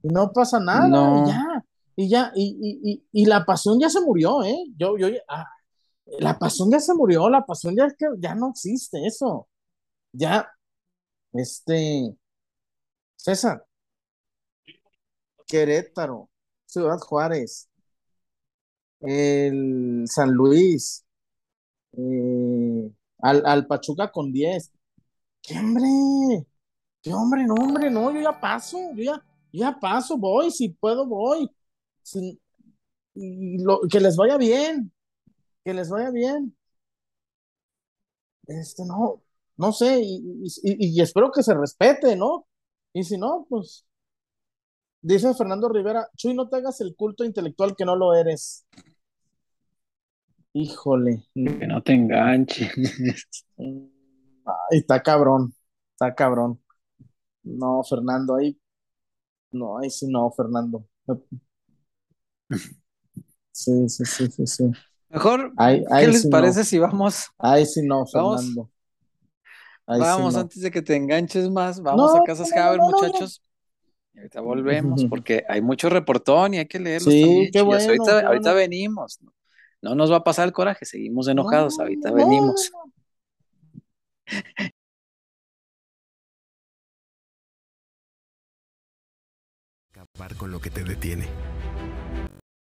Y 0.00 0.08
no 0.10 0.32
pasa 0.32 0.60
nada, 0.60 0.88
No. 0.88 1.26
ya, 1.26 1.64
y 1.96 2.08
ya, 2.10 2.32
y, 2.34 2.56
y, 2.60 2.92
y, 2.92 3.22
y 3.22 3.26
la 3.26 3.44
pasión 3.44 3.80
ya 3.80 3.88
se 3.90 4.00
murió, 4.02 4.42
¿eh? 4.44 4.56
Yo, 4.78 4.98
yo, 4.98 5.08
ah, 5.28 5.46
la 6.20 6.38
pasión 6.38 6.70
ya 6.70 6.80
se 6.80 6.94
murió, 6.94 7.28
la 7.30 7.46
pasión 7.46 7.76
ya, 7.76 7.88
ya 8.18 8.34
no 8.34 8.50
existe 8.50 9.06
eso. 9.06 9.48
Ya, 10.12 10.48
este, 11.34 12.16
César, 13.16 13.60
Querétaro, 15.48 16.30
Ciudad 16.66 16.98
Juárez, 17.00 17.68
el 19.00 20.04
San 20.08 20.30
Luis, 20.32 21.04
eh, 21.96 22.90
al, 23.20 23.42
al 23.46 23.66
Pachuca 23.66 24.10
con 24.12 24.32
10. 24.32 24.72
¿Qué 25.42 25.58
hombre? 25.58 25.86
¿Qué 27.02 27.12
hombre? 27.14 27.44
No, 27.44 27.54
hombre, 27.54 27.90
no, 27.90 28.12
yo 28.12 28.20
ya 28.20 28.40
paso, 28.40 28.78
yo 28.94 29.04
ya, 29.04 29.14
yo 29.52 29.60
ya 29.60 29.78
paso, 29.80 30.16
voy, 30.18 30.50
si 30.50 30.70
puedo, 30.70 31.06
voy. 31.06 31.50
Y 33.14 33.62
lo- 33.64 33.80
que 33.90 34.00
les 34.00 34.16
vaya 34.16 34.36
bien, 34.36 34.92
que 35.64 35.74
les 35.74 35.90
vaya 35.90 36.10
bien. 36.12 36.56
Este, 38.46 38.84
no, 38.86 39.22
no 39.56 39.72
sé, 39.72 40.00
y, 40.00 40.16
y- 40.44 40.48
y- 40.62 40.98
y 40.98 41.00
espero 41.02 41.30
que 41.32 41.42
se 41.42 41.54
respete, 41.54 42.16
¿no? 42.16 42.46
Y 42.92 43.02
si 43.04 43.18
no, 43.18 43.46
pues, 43.48 43.84
dice 45.00 45.32
Fernando 45.34 45.68
Rivera, 45.70 46.08
Chuy, 46.16 46.34
no 46.34 46.48
te 46.48 46.56
hagas 46.56 46.80
el 46.82 46.94
culto 46.96 47.24
intelectual 47.24 47.74
que 47.76 47.84
no 47.86 47.96
lo 47.96 48.14
eres. 48.14 48.66
Híjole, 50.54 51.22
Que 51.34 51.66
no 51.68 51.80
te 51.82 51.92
enganche. 51.92 52.70
Ay, 53.58 54.78
está 54.78 55.02
cabrón, 55.02 55.54
está 55.92 56.14
cabrón. 56.14 56.60
No, 57.44 57.82
Fernando, 57.84 58.36
ahí, 58.36 58.58
no, 59.52 59.78
ahí 59.78 59.90
sí 59.90 60.06
no, 60.08 60.30
Fernando. 60.32 60.86
Sí, 63.52 63.88
sí, 63.88 64.04
sí, 64.04 64.26
sí, 64.30 64.46
sí. 64.46 64.64
Mejor, 65.08 65.52
Ahí, 65.56 65.82
¿qué 65.88 65.94
ahí 65.94 66.06
les 66.08 66.22
sí 66.22 66.28
parece 66.28 66.58
no, 66.60 66.64
si 66.64 66.78
vamos, 66.78 67.26
ahí 67.38 67.64
sí 67.66 67.82
no, 67.86 68.04
Vamos. 68.12 68.40
Fernando. 68.42 68.70
Ahí 69.86 70.00
sí 70.00 70.04
vamos 70.04 70.34
no. 70.34 70.40
antes 70.40 70.62
de 70.62 70.70
que 70.70 70.82
te 70.82 70.96
enganches 70.96 71.48
más, 71.48 71.80
vamos 71.80 72.12
No, 72.14 72.20
a 72.20 72.24
Casas 72.24 72.50
no, 72.50 72.56
no, 72.56 72.62
Haber, 72.62 72.78
no, 72.80 72.90
no, 72.90 72.90
no. 72.90 72.96
muchachos? 72.96 73.42
Y 74.14 74.18
ahorita 74.18 74.40
volvemos 74.40 75.04
porque 75.06 75.44
hay 75.48 75.62
mucho 75.62 75.88
reportón 75.88 76.54
y 76.54 76.58
hay 76.58 76.66
que 76.66 76.78
leerlos 76.80 77.12
Sí, 77.12 77.20
también. 77.20 77.50
qué 77.52 77.62
bueno, 77.62 78.04
ahorita, 78.26 78.52
venimos. 78.52 79.18
¿no? 79.22 79.32
No 79.82 79.94
nos 79.94 80.10
va 80.10 80.16
a 80.16 80.24
pasar 80.24 80.46
el 80.46 80.52
coraje, 80.52 80.84
seguimos 80.84 81.28
enojados, 81.28 81.76
No, 81.76 81.84
ahorita 81.84 82.10
no, 82.10 82.16
venimos. 82.16 82.72
Acabar 89.90 90.34
con 90.36 90.50
lo 90.50 90.60
que 90.60 90.70
te 90.70 90.84
detiene. 90.84 91.26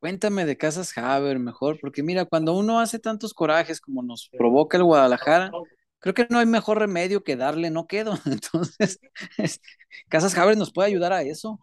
Cuéntame 0.00 0.44
de 0.44 0.56
Casas 0.56 0.96
Haber 0.96 1.38
mejor, 1.38 1.78
porque 1.80 2.02
mira, 2.02 2.24
cuando 2.24 2.56
uno 2.56 2.80
hace 2.80 2.98
tantos 2.98 3.34
corajes 3.34 3.80
como 3.80 4.02
nos 4.02 4.28
provoca 4.36 4.76
el 4.76 4.84
Guadalajara, 4.84 5.50
creo 5.98 6.14
que 6.14 6.26
no 6.30 6.38
hay 6.38 6.46
mejor 6.46 6.78
remedio 6.78 7.24
que 7.24 7.36
darle 7.36 7.70
no 7.70 7.86
quedo. 7.86 8.12
Entonces, 8.26 9.00
es- 9.38 9.60
Casas 10.08 10.36
Haber 10.36 10.56
nos 10.56 10.72
puede 10.72 10.88
ayudar 10.88 11.12
a 11.12 11.22
eso. 11.22 11.58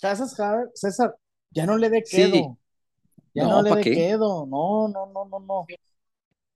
Casas 0.00 0.38
Haber, 0.38 0.70
César, 0.74 1.14
ya 1.50 1.66
no 1.66 1.76
le 1.76 1.88
dé 1.90 2.02
Sí. 2.04 2.16
quedo. 2.16 2.58
Ya 3.34 3.44
No, 3.44 3.50
no 3.50 3.62
le 3.62 3.70
¿pa' 3.70 3.76
dé 3.76 3.82
quedo. 3.82 4.46
No, 4.46 4.88
no, 4.88 5.06
no, 5.06 5.24
no, 5.24 5.40
no. 5.40 5.66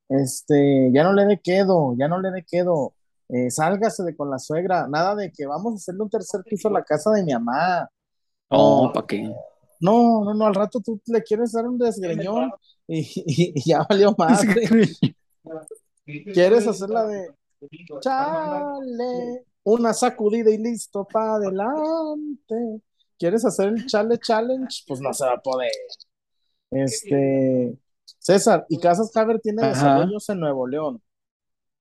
Este, 0.09 0.91
ya 0.93 1.05
no 1.05 1.13
le 1.13 1.25
dé 1.27 1.41
quedo, 1.43 1.95
ya 1.99 2.09
no 2.09 2.21
le 2.21 2.31
dé 2.31 2.45
quedo. 2.49 2.95
eh, 3.31 3.51
sálgase 3.51 4.03
de 4.05 4.17
con 4.17 4.31
la 4.31 4.39
suegra, 4.39 4.89
nada 4.89 5.15
de 5.15 5.31
que 5.31 5.45
vamos 5.47 5.75
a 5.75 5.77
hacerle 5.77 6.03
un 6.03 6.09
tercer 6.11 6.41
piso 6.45 6.69
a 6.69 6.73
la 6.73 6.83
casa 6.83 7.11
de 7.11 7.23
mi 7.25 7.33
mamá. 7.35 7.87
No, 8.51 8.91
¿para 8.93 9.07
qué? 9.07 9.23
No, 9.81 10.25
no, 10.25 10.35
no, 10.35 10.47
al 10.47 10.55
rato 10.55 10.81
tú 10.81 11.01
le 11.07 11.23
quieres 11.23 11.53
dar 11.53 11.67
un 11.67 11.79
desgreñón 11.79 12.51
y, 12.87 13.01
y- 13.01 13.53
y 13.55 13.69
ya 13.69 13.87
valió 13.89 14.15
más. 14.19 14.43
¿Quieres 16.05 16.67
hacerla 16.67 17.07
de 17.07 17.31
chale? 18.01 19.45
Una 19.65 19.93
sacudida 19.93 20.51
y 20.51 20.59
listo 20.59 21.05
para 21.05 21.35
adelante. 21.35 22.83
¿Quieres 23.19 23.45
hacer 23.45 23.69
el 23.69 23.87
chale 23.87 24.19
challenge? 24.19 24.85
Pues 24.87 25.01
no 25.01 25.13
se 25.13 25.27
va 25.27 25.33
a 25.35 25.41
poder. 25.43 25.71
Este, 26.71 27.77
César, 28.19 28.67
y 28.69 28.79
Casas 28.79 29.15
Haber 29.17 29.41
tiene 29.41 29.63
Ajá. 29.63 29.75
desarrollos 29.75 30.29
en 30.29 30.41
Nuevo 30.41 30.67
León, 30.67 31.03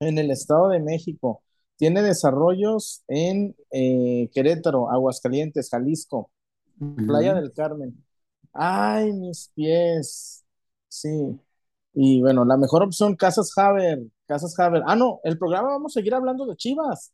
en 0.00 0.18
el 0.18 0.30
Estado 0.30 0.68
de 0.68 0.80
México, 0.80 1.42
tiene 1.76 2.02
desarrollos 2.02 3.02
en 3.08 3.54
eh, 3.70 4.30
Querétaro, 4.32 4.90
Aguascalientes, 4.90 5.68
Jalisco, 5.70 6.30
Playa 7.06 7.34
del 7.34 7.52
Carmen. 7.52 8.04
Ay, 8.52 9.12
mis 9.12 9.50
pies. 9.54 10.44
Sí. 10.88 11.08
Y 11.94 12.20
bueno, 12.20 12.44
la 12.44 12.56
mejor 12.56 12.82
opción, 12.82 13.16
Casas 13.16 13.52
Haber. 13.56 14.00
Casas 14.26 14.58
Haber. 14.58 14.82
Ah, 14.86 14.96
no, 14.96 15.20
el 15.24 15.38
programa 15.38 15.70
vamos 15.70 15.92
a 15.92 16.00
seguir 16.00 16.14
hablando 16.14 16.46
de 16.46 16.56
Chivas. 16.56 17.12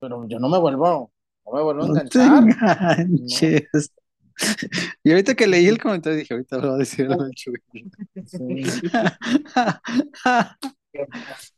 Pero 0.00 0.26
yo 0.28 0.38
no 0.38 0.48
me 0.48 0.58
vuelvo, 0.58 1.12
no 1.46 1.52
me 1.52 1.62
vuelvo 1.62 1.82
a 1.82 1.86
No 1.88 1.94
te 1.94 2.00
enganchar. 2.18 3.00
enganches. 3.00 3.92
Y 5.04 5.10
ahorita 5.10 5.34
que 5.34 5.46
leí 5.46 5.66
el 5.66 5.78
comentario 5.78 6.18
dije, 6.18 6.32
ahorita 6.32 6.56
lo 6.58 6.68
va 6.68 6.74
a 6.74 6.78
decir 6.78 7.06
el. 7.10 8.26
Sí. 8.26 8.38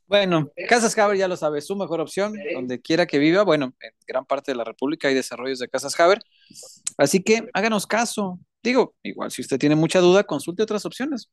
Bueno, 0.06 0.50
Casas 0.68 0.96
Haber 0.98 1.16
ya 1.16 1.26
lo 1.26 1.36
sabe, 1.36 1.62
su 1.62 1.74
mejor 1.74 2.00
opción, 2.00 2.34
donde 2.54 2.82
quiera 2.82 3.06
que 3.06 3.18
viva. 3.18 3.44
Bueno, 3.44 3.72
en 3.80 3.92
gran 4.06 4.26
parte 4.26 4.52
de 4.52 4.56
la 4.56 4.64
República 4.64 5.08
hay 5.08 5.14
desarrollos 5.14 5.58
de 5.58 5.68
Casas 5.68 5.98
Haber. 5.98 6.22
Así 7.02 7.22
que 7.22 7.48
háganos 7.52 7.86
caso. 7.86 8.38
Digo, 8.62 8.94
igual 9.02 9.30
si 9.30 9.42
usted 9.42 9.58
tiene 9.58 9.74
mucha 9.74 10.00
duda, 10.00 10.24
consulte 10.24 10.62
otras 10.62 10.84
opciones. 10.86 11.28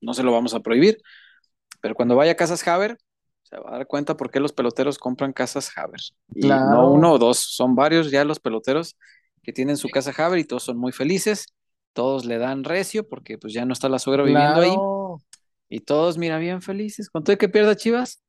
No 0.00 0.14
se 0.14 0.22
lo 0.22 0.32
vamos 0.32 0.54
a 0.54 0.60
prohibir. 0.60 0.98
Pero 1.80 1.94
cuando 1.94 2.16
vaya 2.16 2.32
a 2.32 2.34
Casas 2.34 2.66
Haber, 2.68 2.98
se 3.42 3.56
va 3.58 3.70
a 3.70 3.72
dar 3.78 3.86
cuenta 3.86 4.16
por 4.16 4.30
qué 4.30 4.38
los 4.40 4.52
peloteros 4.52 4.98
compran 4.98 5.32
Casas 5.32 5.72
Haber. 5.76 6.00
Y 6.34 6.42
Claro. 6.42 6.70
no 6.70 6.92
uno 6.92 7.12
o 7.12 7.18
dos, 7.18 7.38
son 7.38 7.74
varios 7.74 8.10
ya 8.10 8.24
los 8.24 8.38
peloteros 8.38 8.96
que 9.42 9.52
tienen 9.52 9.76
su 9.78 9.88
casa 9.88 10.12
Haber 10.24 10.38
y 10.38 10.44
todos 10.44 10.64
son 10.64 10.76
muy 10.76 10.92
felices. 10.92 11.46
Todos 11.94 12.24
le 12.26 12.38
dan 12.38 12.62
recio 12.64 13.08
porque 13.08 13.38
pues 13.38 13.52
ya 13.52 13.64
no 13.64 13.72
está 13.72 13.88
la 13.88 13.98
suegra 13.98 14.22
viviendo 14.22 14.60
ahí. 14.60 14.74
Y 15.70 15.80
todos, 15.80 16.18
mira, 16.18 16.38
bien 16.38 16.60
felices. 16.62 17.08
Con 17.10 17.24
todo 17.24 17.38
que 17.38 17.48
pierda 17.48 17.74
Chivas, 17.76 18.22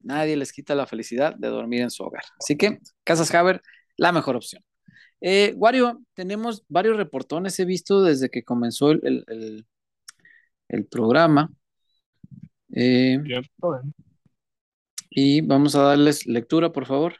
nadie 0.00 0.36
les 0.36 0.52
quita 0.52 0.74
la 0.74 0.86
felicidad 0.86 1.34
de 1.36 1.48
dormir 1.48 1.80
en 1.82 1.90
su 1.90 2.04
hogar. 2.04 2.22
Así 2.38 2.56
que, 2.56 2.78
Casas 3.04 3.34
Haber, 3.34 3.60
la 3.96 4.12
mejor 4.12 4.36
opción. 4.36 4.62
Eh, 5.24 5.54
Wario, 5.56 6.02
tenemos 6.14 6.64
varios 6.68 6.96
reportones, 6.96 7.58
he 7.60 7.64
visto 7.64 8.02
desde 8.02 8.28
que 8.28 8.42
comenzó 8.42 8.90
el, 8.90 9.00
el- 9.04 9.24
el- 9.28 9.66
el 10.68 10.86
programa. 10.86 11.48
Eh, 12.74 13.20
¿eh? 13.24 13.42
y 15.10 15.40
vamos 15.42 15.76
a 15.76 15.82
darles 15.82 16.26
lectura, 16.26 16.72
por 16.72 16.86
favor. 16.86 17.14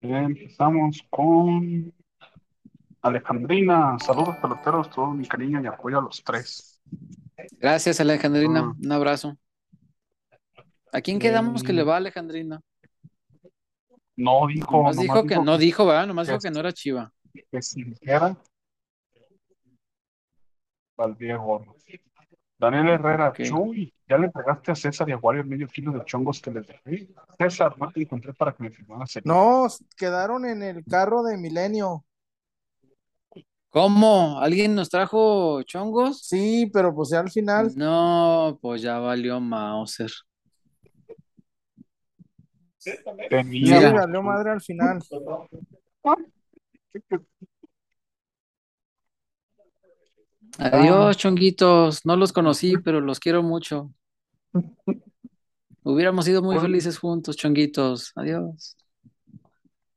Empezamos 0.00 1.04
con 1.10 1.92
Alejandrina. 3.02 3.96
Saludos 4.00 4.36
peloteros, 4.42 4.90
todo 4.90 5.12
mi 5.12 5.26
cariño 5.26 5.62
y 5.62 5.66
apoyo 5.66 5.98
a 5.98 6.02
los 6.02 6.22
tres. 6.24 6.80
Gracias, 7.58 8.00
Alejandrina. 8.00 8.60
Ah. 8.60 8.74
Un 8.82 8.92
abrazo. 8.92 9.38
¿A 10.92 11.00
quién 11.00 11.18
quedamos 11.18 11.62
que 11.62 11.72
le 11.72 11.82
va, 11.84 11.98
Alejandrina? 11.98 12.60
No 14.18 14.48
dijo, 14.48 14.78
Nomás 14.78 14.96
nomás 14.96 15.02
dijo 15.04 15.22
que 15.22 15.28
dijo 15.28 15.44
no 15.44 15.52
que, 15.52 15.64
dijo, 15.64 15.86
¿verdad? 15.86 16.06
Nomás 16.08 16.26
dijo 16.26 16.38
que- 16.40 16.48
que 16.48 16.50
no 16.52 16.58
era 16.60 16.72
Chiva. 16.72 17.12
que 17.52 17.62
si 17.62 17.84
dijera 17.84 18.36
Valdiego. 20.96 21.76
Daniel 22.58 22.88
Herrera, 22.88 23.28
Ok. 23.28 23.42
Chuy, 23.44 23.94
ya 24.08 24.18
le 24.18 24.28
pegaste 24.30 24.72
a 24.72 24.74
César 24.74 25.08
y 25.08 25.12
a 25.12 25.16
Wario 25.18 25.42
el 25.42 25.46
medio 25.48 25.68
kilo 25.68 25.92
de 25.92 26.04
chongos 26.04 26.40
que 26.40 26.50
les 26.50 26.66
dejé. 26.66 27.08
César, 27.38 27.78
no 27.78 27.88
te 27.92 28.02
encontré 28.02 28.34
para 28.34 28.52
que 28.52 28.64
me 28.64 28.70
firmaras 28.70 29.14
el 29.14 29.22
No, 29.24 29.68
quedaron 29.96 30.44
en 30.44 30.64
el 30.64 30.84
carro 30.84 31.22
de 31.22 31.36
Milenio. 31.36 32.04
¿Cómo? 33.70 34.40
¿Alguien 34.40 34.74
nos 34.74 34.88
trajo 34.88 35.62
chongos? 35.62 36.22
Sí, 36.22 36.68
pero 36.72 36.92
pues 36.92 37.10
ya 37.10 37.20
al 37.20 37.30
final. 37.30 37.70
No, 37.76 38.58
pues 38.60 38.82
ya 38.82 38.98
valió 38.98 39.38
Mauser. 39.38 40.10
Tenía 42.82 43.80
Sí, 43.80 43.84
Mira. 43.84 43.92
valió 43.92 44.22
madre 44.22 44.50
al 44.50 44.60
final. 44.60 45.00
Adiós, 50.58 51.16
chonguitos. 51.16 52.04
No 52.04 52.16
los 52.16 52.32
conocí, 52.32 52.76
pero 52.78 53.00
los 53.00 53.20
quiero 53.20 53.42
mucho. 53.42 53.92
Hubiéramos 55.82 56.24
sido 56.24 56.42
muy 56.42 56.58
felices 56.58 56.98
juntos, 56.98 57.36
chonguitos. 57.36 58.12
Adiós. 58.16 58.76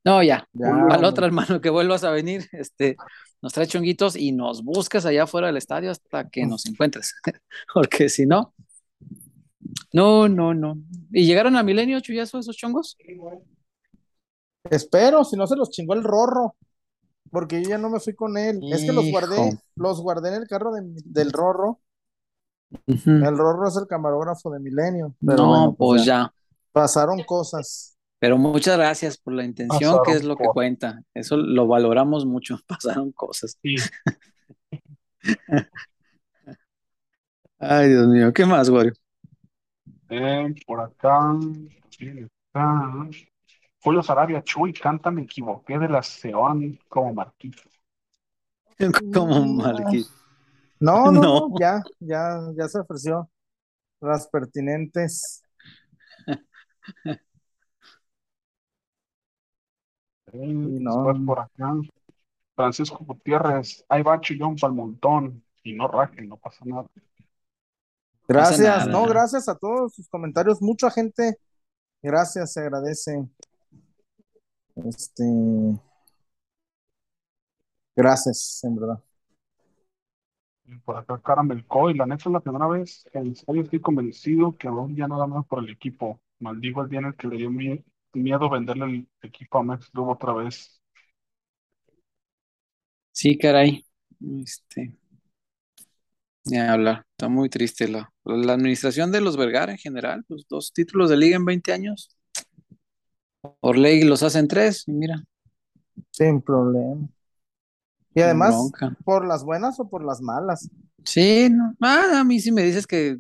No, 0.03 0.23
ya. 0.23 0.47
Ya, 0.53 0.69
Al 0.89 1.03
otro 1.03 1.25
hermano 1.25 1.61
que 1.61 1.69
vuelvas 1.69 2.03
a 2.03 2.11
venir, 2.11 2.47
este, 2.53 2.95
nos 3.41 3.53
trae 3.53 3.67
chonguitos 3.67 4.15
y 4.15 4.32
nos 4.32 4.63
buscas 4.63 5.05
allá 5.05 5.23
afuera 5.23 5.47
del 5.47 5.57
estadio 5.57 5.91
hasta 5.91 6.29
que 6.29 6.45
nos 6.45 6.65
encuentres. 6.65 7.13
Porque 7.73 8.09
si 8.09 8.25
no, 8.25 8.53
no, 9.93 10.27
no, 10.29 10.53
no. 10.53 10.77
¿Y 11.11 11.25
llegaron 11.25 11.55
a 11.55 11.63
Milenio, 11.63 11.99
Chuyazo, 11.99 12.39
esos 12.39 12.55
chongos? 12.55 12.97
Espero, 14.69 15.23
si 15.23 15.36
no 15.36 15.47
se 15.47 15.55
los 15.55 15.69
chingó 15.69 15.93
el 15.93 16.03
rorro. 16.03 16.55
Porque 17.29 17.61
yo 17.63 17.69
ya 17.69 17.77
no 17.77 17.89
me 17.89 17.99
fui 17.99 18.13
con 18.13 18.38
él. 18.38 18.59
Es 18.73 18.82
que 18.84 18.91
los 18.91 19.09
guardé, 19.09 19.57
los 19.75 20.01
guardé 20.01 20.29
en 20.29 20.41
el 20.41 20.47
carro 20.47 20.73
de- 20.73 20.82
del 21.05 21.32
rorro. 21.32 21.79
El 22.88 23.38
rorro 23.38 23.67
es 23.67 23.77
el 23.77 23.88
camarógrafo 23.88 24.49
de 24.51 24.59
Milenio. 24.59 25.15
Pero 25.25 25.38
No, 25.38 25.47
bueno, 25.47 25.75
pues 25.77 26.05
ya. 26.05 26.05
ya. 26.05 26.34
Pasaron 26.73 27.23
cosas. 27.23 27.97
Pero 28.19 28.38
muchas 28.38 28.77
gracias 28.77 29.17
por 29.17 29.34
la 29.34 29.43
intención, 29.45 29.99
que 30.05 30.11
es 30.11 30.23
lo 30.23 30.36
que 30.36 30.45
cuenta. 30.45 31.01
Eso 31.13 31.38
lo 31.38 31.67
valoramos 31.67 32.25
mucho. 32.25 32.59
Pasaron 32.67 33.11
cosas. 33.13 33.57
Sí. 33.61 33.75
Ay, 37.59 37.89
Dios 37.89 38.07
mío, 38.07 38.34
¿qué 38.34 38.45
más, 38.45 38.69
Wario? 38.69 38.93
Eh, 40.12 40.53
por 40.68 40.82
acá, 40.82 41.32
¿quién 41.97 42.26
está? 42.26 43.07
Julio 43.82 44.03
Sarabia, 44.03 44.43
Chuy, 44.43 44.74
canta, 44.74 45.09
me 45.09 45.22
equivoqué 45.24 45.80
de 45.80 45.88
la 45.88 46.03
Seón 46.03 46.78
como 46.89 47.14
Marquito. 47.14 47.64
Como 49.14 49.45
Mm, 49.45 49.57
Marquis. 49.57 50.12
No, 50.80 51.05
no, 51.12 51.22
No. 51.22 51.47
no, 51.49 51.59
ya, 51.59 51.82
ya, 51.99 52.39
ya 52.57 52.68
se 52.68 52.80
ofreció. 52.80 53.30
Las 54.01 54.28
pertinentes. 54.28 55.43
Eh, 60.34 60.38
no. 60.47 61.05
después 61.05 61.18
por 61.26 61.39
acá, 61.39 61.74
Francisco 62.55 62.99
Gutiérrez, 63.05 63.86
ahí 63.89 64.03
va 64.03 64.22
Chillón 64.22 64.55
para 64.55 64.72
el 64.72 64.78
montón. 64.78 65.43
Y 65.64 65.74
no 65.74 65.88
rajen, 65.88 66.30
no 66.30 66.38
pasa 66.38 66.66
nada. 66.66 66.88
Gracias, 68.32 68.88
no, 68.88 69.05
gracias 69.05 69.49
a 69.49 69.57
todos 69.57 69.93
sus 69.93 70.07
comentarios. 70.07 70.61
Mucha 70.61 70.89
gente, 70.89 71.38
gracias, 72.01 72.53
se 72.53 72.61
agradece. 72.61 73.27
Este, 74.75 75.23
gracias, 77.95 78.63
en 78.63 78.75
verdad. 78.77 79.03
Por 80.86 80.95
acá, 80.95 81.21
Caramel 81.21 81.65
Coy, 81.67 81.93
la 81.93 82.05
neta 82.05 82.23
es 82.29 82.32
la 82.32 82.39
primera 82.39 82.67
vez 82.67 83.03
que 83.11 83.19
en 83.19 83.36
serio 83.36 83.63
estoy 83.63 83.82
convencido 83.82 84.55
que 84.57 84.69
aún 84.69 84.95
ya 84.95 85.07
no 85.07 85.19
da 85.19 85.27
más 85.27 85.45
por 85.45 85.59
el 85.61 85.69
equipo. 85.69 86.21
Maldigo 86.39 86.82
el 86.84 86.89
día 86.89 86.99
en 86.99 87.05
el 87.07 87.15
que 87.15 87.27
le 87.27 87.36
dio 87.36 87.51
mi- 87.51 87.84
miedo 88.13 88.49
venderle 88.49 88.86
el 88.86 89.09
equipo 89.21 89.57
a 89.57 89.63
Max 89.63 89.89
Lugo 89.93 90.13
otra 90.13 90.34
vez. 90.34 90.82
Sí, 93.11 93.38
caray. 93.38 93.86
Este, 94.41 94.95
ni 96.46 96.58
hablar. 96.60 97.06
Está 97.12 97.30
muy 97.30 97.50
triste 97.50 97.88
la, 97.88 98.12
la 98.26 98.54
administración 98.54 99.12
de 99.12 99.22
los 99.22 99.38
Vergara 99.38 99.72
en 99.72 99.78
general. 99.78 100.24
Pues 100.28 100.46
dos 100.50 100.74
títulos 100.74 101.10
de 101.10 101.18
liga 101.18 101.36
en 101.38 101.46
20 101.46 101.74
años. 101.74 102.10
Orlegui 103.62 104.04
los 104.04 104.24
hacen 104.24 104.48
tres, 104.48 104.84
y 104.88 104.92
mira, 104.92 105.24
Sin 106.12 106.42
problema. 106.42 107.10
Y 108.14 108.22
además, 108.22 108.74
bronca. 108.74 108.96
por 109.04 109.26
las 109.28 109.44
buenas 109.44 109.80
o 109.82 109.89
por 109.89 110.04
las 110.06 110.22
malas. 110.22 110.70
Sí, 111.04 111.50
no. 111.50 111.74
Ah, 111.82 112.20
a 112.20 112.24
mí 112.24 112.39
sí 112.39 112.52
me 112.52 112.62
dices 112.64 112.86
que 112.86 113.18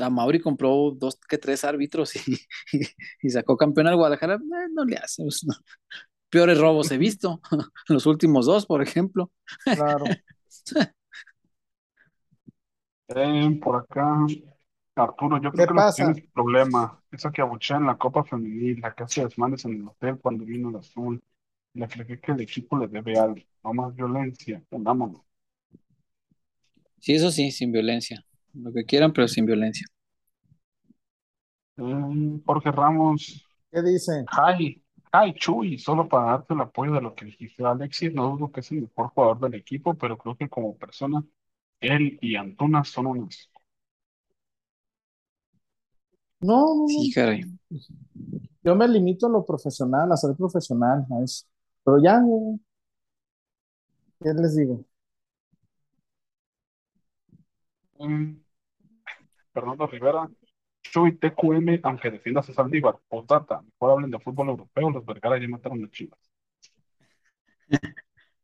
a 0.00 0.10
Mauri 0.10 0.40
compró 0.40 0.90
dos 0.96 1.16
que 1.28 1.38
tres 1.38 1.64
árbitros 1.64 2.14
y, 2.16 2.36
y 3.22 3.30
sacó 3.30 3.56
campeón 3.56 3.86
al 3.86 3.96
Guadalajara. 3.96 4.34
eh, 4.36 4.68
no 4.72 4.84
le 4.84 4.96
hace. 4.96 5.22
pues, 5.22 5.44
no. 5.44 5.54
Peores 6.30 6.58
robos 6.58 6.90
he 6.92 6.98
visto. 6.98 7.40
Los 7.88 8.06
últimos 8.06 8.46
dos, 8.46 8.66
por 8.66 8.82
ejemplo. 8.82 9.32
Claro. 9.72 10.16
Eh, 13.08 13.58
por 13.62 13.76
acá, 13.76 14.16
Arturo, 14.96 15.40
yo 15.40 15.52
¿Qué 15.52 15.52
creo 15.54 15.68
que 15.68 15.74
lo 15.74 15.84
que 15.84 15.92
pasa? 15.92 16.04
tienes 16.04 16.22
problema, 16.32 17.02
esa 17.10 17.30
que 17.32 17.42
abuchea 17.42 17.76
en 17.78 17.86
la 17.86 17.98
Copa 17.98 18.24
Femenil, 18.24 18.80
la 18.80 18.94
que 18.94 19.04
hace 19.04 19.22
desmanes 19.24 19.64
en 19.64 19.74
el 19.76 19.88
hotel 19.88 20.18
cuando 20.20 20.44
vino 20.44 20.70
el 20.70 20.76
azul, 20.76 21.22
la 21.74 21.88
que 21.88 22.04
cree 22.06 22.20
que 22.20 22.32
el 22.32 22.40
equipo 22.42 22.78
le 22.78 22.88
debe 22.88 23.18
algo, 23.18 23.40
no 23.64 23.74
más 23.74 23.94
violencia, 23.94 24.62
pongámoslo. 24.70 25.24
Sí, 27.00 27.12
eso 27.14 27.30
sí, 27.30 27.50
sin 27.50 27.70
violencia. 27.70 28.24
Lo 28.54 28.72
que 28.72 28.84
quieran, 28.86 29.12
pero 29.12 29.28
sin 29.28 29.44
violencia. 29.44 29.86
Eh, 31.76 32.40
Jorge 32.46 32.70
Ramos, 32.72 33.46
¿Qué 33.70 33.82
dice? 33.82 34.28
hi, 34.30 34.82
hi 35.12 35.34
Chuy, 35.34 35.78
solo 35.78 36.08
para 36.08 36.32
darte 36.32 36.54
el 36.54 36.60
apoyo 36.60 36.92
de 36.94 37.00
lo 37.02 37.14
que 37.14 37.26
dijiste 37.26 37.64
Alexis, 37.64 38.12
no 38.14 38.30
dudo 38.30 38.50
que 38.52 38.60
es 38.60 38.70
el 38.72 38.82
mejor 38.82 39.08
jugador 39.10 39.40
del 39.40 39.54
equipo, 39.54 39.94
pero 39.94 40.18
creo 40.18 40.36
que 40.36 40.48
como 40.48 40.76
persona, 40.78 41.24
él 41.82 42.18
y 42.20 42.36
Antuna 42.36 42.84
son 42.84 43.06
unos. 43.06 43.50
No, 46.40 46.74
no, 46.74 46.88
Sí, 46.88 47.12
caray. 47.14 47.44
Yo 48.64 48.74
me 48.74 48.88
limito 48.88 49.26
a 49.26 49.30
lo 49.30 49.44
profesional, 49.44 50.10
a 50.12 50.16
ser 50.16 50.34
profesional, 50.36 51.06
a 51.10 51.22
eso. 51.22 51.46
Pero 51.84 52.02
ya, 52.02 52.20
¿qué 54.20 54.32
les 54.34 54.56
digo? 54.56 54.84
Mm, 57.98 58.42
Fernando 59.52 59.86
Rivera, 59.86 60.28
Chuy 60.82 61.16
TQM, 61.18 61.80
aunque 61.84 62.10
defiendas 62.10 62.48
a 62.50 62.54
Saldívar, 62.54 62.98
postdata, 63.08 63.62
mejor 63.62 63.92
hablen 63.92 64.10
de 64.10 64.18
fútbol 64.18 64.48
europeo, 64.50 64.90
los 64.90 65.06
Vergara 65.06 65.38
ya 65.40 65.48
mataron 65.48 65.84
a 65.84 65.90
Chivas. 65.90 66.18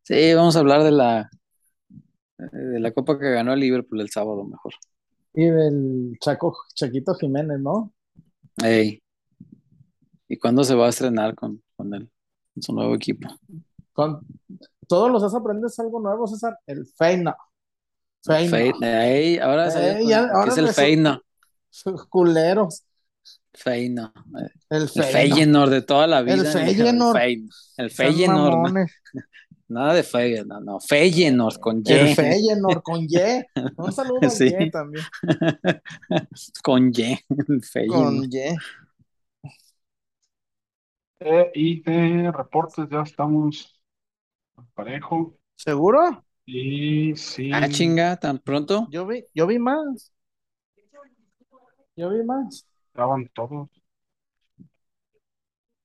Sí, 0.03 0.33
vamos 0.35 0.57
a 0.57 0.61
hablar 0.61 0.83
de 0.85 0.91
la, 0.91 1.31
de 2.39 2.81
la 2.81 2.93
copa 2.93 3.19
que 3.19 3.31
ganó 3.31 3.53
el 3.53 3.61
Liverpool 3.61 4.01
el 4.01 4.11
sábado 4.11 4.45
mejor. 4.45 4.73
Y 5.35 5.47
del 5.47 6.17
Chaco, 6.21 6.57
Chaquito 6.75 7.15
Jiménez, 7.15 7.61
¿no? 7.61 7.93
Ey. 8.63 9.03
¿Y 10.29 10.37
cuándo 10.39 10.65
se 10.65 10.75
va 10.75 10.87
a 10.87 10.91
estrenar 10.91 11.35
con, 11.35 11.63
con 11.77 11.95
él, 11.95 12.11
con 12.55 12.63
su 12.63 12.73
nuevo 12.73 12.95
equipo? 12.95 13.29
Con 13.93 14.21
todos 14.87 15.11
los 15.11 15.23
días 15.23 15.35
aprendes 15.35 15.79
algo 15.79 16.01
nuevo, 16.01 16.27
César. 16.27 16.59
El 16.67 16.87
Feina. 16.87 17.37
Feina. 18.25 18.51
Feina. 18.51 19.07
Ey, 19.09 19.39
ahora 19.39 19.69
Ey, 19.99 20.07
ya- 20.09 20.25
que 20.27 20.31
ahora 20.33 20.53
es 20.53 20.59
el 20.59 20.69
Feina. 20.69 21.21
Culeros. 22.09 22.85
Feina. 23.53 24.13
El 24.71 24.83
El. 24.83 24.89
Feyenoord 24.89 25.71
de 25.71 25.83
toda 25.83 26.07
la 26.07 26.23
vida. 26.23 26.35
El 26.35 26.47
Feyenoord. 26.47 27.19
El 27.77 27.91
Feyenoord. 27.91 28.87
¿no? 29.69 29.81
Nada 29.81 29.95
de 29.95 30.03
Feyenoord, 30.03 30.65
no. 30.65 30.81
Feyenoord 30.81 31.59
con 31.61 31.83
Y. 31.85 31.93
El 31.93 32.15
Feyenoord 32.15 32.83
con 32.83 33.03
Y. 33.03 33.17
Un 33.77 33.93
saludo 33.93 34.27
a 34.27 34.31
Sí. 34.31 34.55
Y 34.59 34.71
también. 34.71 35.05
Con 36.63 36.91
Y. 36.95 37.19
Feyenoord. 37.63 38.05
Con 38.05 38.25
Y. 38.25 38.57
Eh, 41.21 41.51
y 41.55 41.81
de 41.83 42.31
reportes 42.33 42.87
ya 42.91 43.03
estamos 43.03 43.81
parejo. 44.75 45.37
¿Seguro? 45.57 46.25
Y 46.47 47.15
sí, 47.17 47.51
Ah, 47.53 47.69
chinga, 47.69 48.17
tan 48.17 48.39
pronto. 48.39 48.87
Yo 48.91 49.07
vi, 49.07 49.25
yo 49.35 49.47
vi 49.47 49.59
más. 49.59 50.13
Yo 51.97 52.11
vi 52.11 52.23
más. 52.25 52.67
estaban 52.89 53.29
todos. 53.35 53.69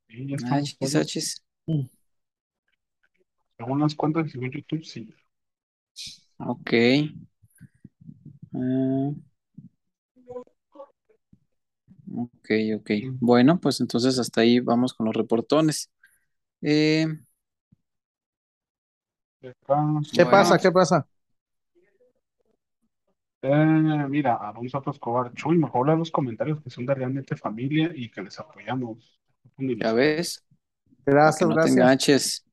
Y 0.08 0.28
ya 0.30 0.38
Ah, 0.52 0.62
chis, 0.62 0.78
todos. 0.78 0.96
ah, 0.96 1.06
chis. 1.06 1.44
Las 3.80 3.96
cuentas 3.96 4.28
y 4.28 4.30
según 4.32 4.52
YouTube, 4.52 4.84
sí. 4.86 5.14
Ok. 6.40 6.74
Ah. 8.56 9.14
ok, 12.12 12.50
ok. 12.78 12.92
Bueno, 13.20 13.60
pues 13.60 13.80
entonces 13.82 14.20
hasta 14.20 14.42
ahí 14.42 14.60
vamos 14.60 14.94
con 14.94 15.06
los 15.06 15.16
reportones. 15.16 15.92
Eh, 16.62 17.08
¿Qué 20.12 20.26
Bueno. 20.26 20.26
pasa? 20.26 20.58
¿Qué 20.60 20.72
pasa? 20.72 21.08
Eh, 23.42 24.08
mira, 24.10 24.36
Alonso 24.36 24.82
Escobar, 24.90 25.34
Chuy, 25.34 25.58
mejor 25.58 25.86
leer 25.88 26.00
los 26.00 26.12
comentarios 26.12 26.62
que 26.62 26.70
son 26.70 26.86
de 26.86 26.96
realmente 26.96 27.36
familia 27.36 27.92
y 27.94 28.10
que 28.10 28.22
les 28.24 28.40
apoyamos. 28.40 29.20
ya 29.80 29.94
ves, 29.94 30.44
Gracias, 31.06 31.50
te 31.62 31.70
gracias. 31.70 31.70
enganches. 31.70 32.46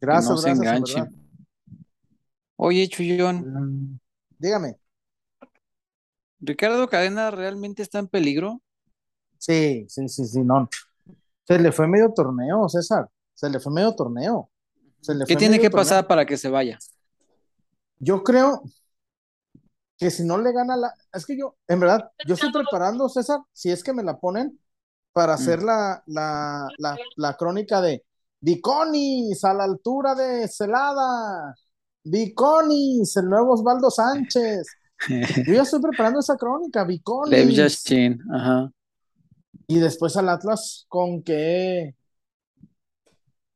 Gracias, 0.00 0.30
no 0.30 0.36
se 0.36 0.48
gracias, 0.48 0.58
en 0.58 0.64
enganchen. 0.64 1.04
verdad. 1.04 1.18
Oye, 2.56 2.88
Chuyón, 2.88 3.36
Eh, 3.38 3.98
Dígame. 4.38 4.76
¿Ricardo 6.40 6.88
Cadena 6.88 7.30
realmente 7.30 7.82
está 7.82 7.98
en 7.98 8.08
peligro? 8.08 8.60
Sí, 9.38 9.86
sí, 9.88 10.08
sí, 10.08 10.24
sí, 10.26 10.40
no. 10.42 10.68
Se 11.44 11.58
le 11.58 11.72
fue 11.72 11.86
medio 11.88 12.12
torneo, 12.12 12.68
César. 12.68 13.08
Se 13.34 13.48
le 13.50 13.60
fue 13.60 13.72
medio 13.72 13.94
torneo. 13.94 14.50
Se 15.00 15.14
le 15.14 15.24
¿Qué 15.24 15.34
fue 15.34 15.36
tiene 15.38 15.58
que 15.60 15.70
torneo. 15.70 15.84
pasar 15.84 16.06
para 16.06 16.24
que 16.26 16.36
se 16.36 16.48
vaya? 16.48 16.78
Yo 17.98 18.22
creo 18.22 18.62
que 19.98 20.10
si 20.10 20.24
no 20.24 20.38
le 20.38 20.52
gana 20.52 20.76
la. 20.76 20.92
Es 21.12 21.26
que 21.26 21.36
yo, 21.36 21.56
en 21.68 21.80
verdad, 21.80 22.10
yo 22.26 22.34
estoy 22.34 22.52
preparando, 22.52 23.08
César, 23.08 23.40
si 23.52 23.70
es 23.70 23.82
que 23.84 23.92
me 23.92 24.02
la 24.02 24.18
ponen, 24.18 24.58
para 25.12 25.34
hacer 25.34 25.62
la, 25.62 26.02
la, 26.06 26.68
la, 26.78 26.96
la 27.16 27.36
crónica 27.36 27.80
de 27.80 28.04
Viconis 28.42 29.44
a 29.44 29.54
la 29.54 29.64
altura 29.64 30.14
de 30.16 30.48
Celada. 30.48 31.54
Viconis, 32.04 33.16
el 33.16 33.26
nuevo 33.28 33.52
Osvaldo 33.54 33.88
Sánchez. 33.88 34.66
Yo 35.46 35.54
ya 35.54 35.62
estoy 35.62 35.80
preparando 35.80 36.18
esa 36.18 36.36
crónica, 36.36 36.80
Lev 36.80 36.88
Viconis. 36.88 37.56
Yashin, 37.56 38.20
ajá. 38.32 38.70
Y 39.68 39.78
después 39.78 40.16
al 40.16 40.28
Atlas, 40.28 40.86
¿con 40.88 41.22
qué? 41.22 41.94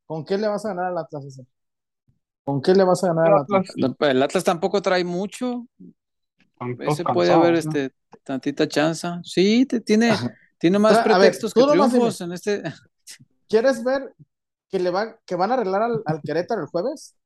¿Con 0.06 0.24
qué 0.24 0.38
le 0.38 0.46
vas 0.46 0.64
a 0.64 0.68
ganar 0.68 0.86
al 0.86 0.98
Atlas, 0.98 1.24
César? 1.24 1.44
¿Con 2.44 2.62
qué 2.62 2.72
le 2.72 2.84
vas 2.84 3.02
a 3.02 3.08
ganar 3.08 3.26
al 3.26 3.40
Atlas? 3.42 3.70
Atlas, 3.70 4.10
El 4.10 4.22
Atlas 4.22 4.44
tampoco 4.44 4.80
trae 4.80 5.02
mucho. 5.02 5.66
Ese 6.78 7.02
puede 7.02 7.32
haber 7.32 7.56
este 7.56 7.90
tantita 8.22 8.68
chance. 8.68 9.08
Sí, 9.24 9.66
te- 9.66 9.80
tiene, 9.80 10.12
tiene 10.58 10.78
más 10.78 10.92
Tra- 10.92 11.14
a 11.14 11.18
ver, 11.18 11.32
pretextos 11.32 11.52
que 11.52 11.62
triunfos 11.64 12.20
en 12.20 12.32
este. 12.32 12.62
¿Quieres 13.48 13.82
ver 13.82 14.14
que 14.70 14.78
le 14.78 14.90
va, 14.90 15.18
que 15.26 15.36
van 15.36 15.50
a 15.50 15.54
arreglar 15.54 15.82
al, 15.82 16.02
al 16.06 16.22
Querétaro 16.22 16.62
el 16.62 16.68
jueves? 16.68 17.16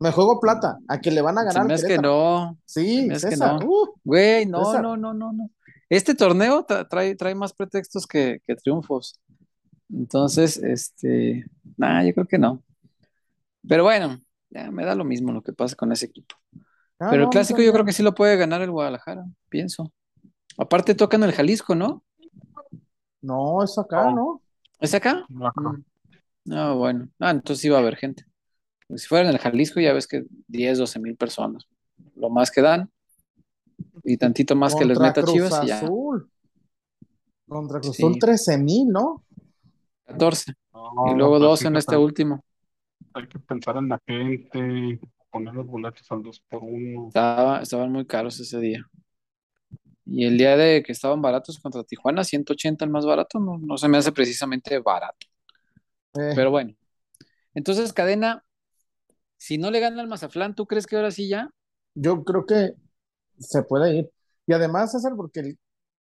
Me 0.00 0.12
juego 0.12 0.38
plata, 0.40 0.78
a 0.88 1.00
que 1.00 1.10
le 1.10 1.22
van 1.22 1.38
a 1.38 1.42
Se 1.42 1.46
ganar 1.46 1.66
me 1.66 1.74
al 1.74 1.74
hace 1.74 1.86
que 1.88 1.98
no. 1.98 2.58
Se 2.64 2.80
Sí, 2.82 3.06
me 3.08 3.14
hace 3.14 3.30
que 3.30 3.36
no. 3.36 3.58
uh, 3.64 3.94
Güey, 4.04 4.46
no, 4.46 4.64
César. 4.64 4.82
no, 4.82 4.96
no, 4.96 5.12
no, 5.14 5.32
no. 5.32 5.50
Este 5.88 6.14
torneo 6.14 6.66
tra- 6.66 6.86
trae, 6.88 7.14
trae 7.16 7.34
más 7.34 7.52
pretextos 7.52 8.06
que, 8.06 8.40
que 8.46 8.54
triunfos. 8.56 9.20
Entonces, 9.90 10.56
este, 10.58 11.46
nada, 11.76 12.04
yo 12.04 12.14
creo 12.14 12.26
que 12.26 12.38
no. 12.38 12.62
Pero 13.68 13.82
bueno, 13.84 14.20
ya 14.50 14.70
me 14.70 14.84
da 14.84 14.94
lo 14.94 15.04
mismo 15.04 15.32
lo 15.32 15.42
que 15.42 15.52
pasa 15.52 15.76
con 15.76 15.92
ese 15.92 16.06
equipo. 16.06 16.34
ah, 17.00 17.08
Pero 17.10 17.24
el 17.24 17.30
no, 17.30 17.30
clásico 17.30 17.58
no, 17.58 17.64
yo 17.64 17.72
no. 17.72 17.72
creo 17.72 17.84
que 17.84 17.92
sí 17.92 18.02
lo 18.02 18.14
puede 18.14 18.36
ganar 18.36 18.62
el 18.62 18.70
Guadalajara, 18.70 19.24
pienso. 19.48 19.92
Aparte 20.58 20.94
tocan 20.94 21.22
el 21.24 21.32
Jalisco, 21.32 21.74
¿no? 21.74 22.04
No, 23.22 23.62
es 23.62 23.76
acá, 23.78 24.04
No. 24.04 24.10
¿no? 24.10 24.42
¿Es 24.80 24.94
acá? 24.94 25.26
Acá. 25.46 25.82
No, 26.48 26.76
bueno. 26.78 27.08
Ah, 27.18 27.30
entonces 27.30 27.70
va 27.70 27.76
a 27.76 27.80
haber 27.80 27.96
gente. 27.96 28.24
Si 28.96 29.06
fuera 29.06 29.28
en 29.28 29.34
el 29.34 29.38
Jalisco, 29.40 29.80
ya 29.80 29.92
ves 29.92 30.06
que 30.06 30.24
10, 30.46 30.78
12 30.78 30.98
mil 30.98 31.14
personas. 31.16 31.66
Lo 32.16 32.30
más 32.30 32.50
que 32.50 32.62
dan. 32.62 32.90
Y 34.02 34.16
tantito 34.16 34.56
más 34.56 34.74
que 34.74 34.86
les 34.86 34.96
Contra 34.96 35.08
meta 35.10 35.22
Cruz 35.22 35.34
Chivas 35.34 35.64
y 35.64 35.66
ya. 35.66 35.78
Azul. 35.78 36.30
Contra 37.46 37.80
Cruz 37.80 37.96
Sí. 37.96 38.02
Azul 38.02 38.18
13 38.18 38.56
mil, 38.58 38.88
¿no? 38.88 39.24
14. 40.06 40.54
No, 40.72 41.12
Y 41.12 41.14
luego 41.16 41.34
pero 41.34 41.50
12 41.50 41.62
sí 41.62 41.66
en 41.68 41.76
este 41.76 41.96
hay- 41.96 42.02
último. 42.02 42.42
Hay 43.12 43.28
que 43.28 43.38
pensar 43.38 43.76
en 43.76 43.88
la 43.88 44.00
gente, 44.06 45.00
poner 45.30 45.52
los 45.54 45.66
boletos 45.66 46.10
al 46.10 46.22
2 46.22 46.40
por 46.48 46.62
1 46.62 47.08
Estaba, 47.08 47.60
estaban 47.60 47.92
muy 47.92 48.06
caros 48.06 48.40
ese 48.40 48.58
día. 48.58 48.88
Y 50.06 50.24
el 50.24 50.38
día 50.38 50.56
de 50.56 50.82
que 50.82 50.92
estaban 50.92 51.20
baratos 51.20 51.58
contra 51.58 51.84
Tijuana, 51.84 52.24
180 52.24 52.84
el 52.86 52.90
más 52.90 53.04
barato, 53.04 53.38
no, 53.38 53.58
no 53.58 53.76
se 53.76 53.88
me 53.88 53.98
hace 53.98 54.12
precisamente 54.12 54.78
barato. 54.78 55.26
Eh, 56.14 56.32
Pero 56.34 56.50
bueno. 56.50 56.74
Entonces, 57.54 57.92
cadena, 57.92 58.44
si 59.36 59.58
no 59.58 59.70
le 59.70 59.80
gana 59.80 60.02
al 60.02 60.08
Mazatlán, 60.08 60.54
¿tú 60.54 60.66
crees 60.66 60.86
que 60.86 60.96
ahora 60.96 61.10
sí 61.10 61.28
ya? 61.28 61.50
yo 61.94 62.24
creo 62.24 62.46
que 62.46 62.74
se 63.38 63.62
puede 63.62 63.96
ir. 63.96 64.10
Y 64.46 64.52
además, 64.52 64.92
César, 64.92 65.12
porque 65.16 65.40
el- 65.40 65.58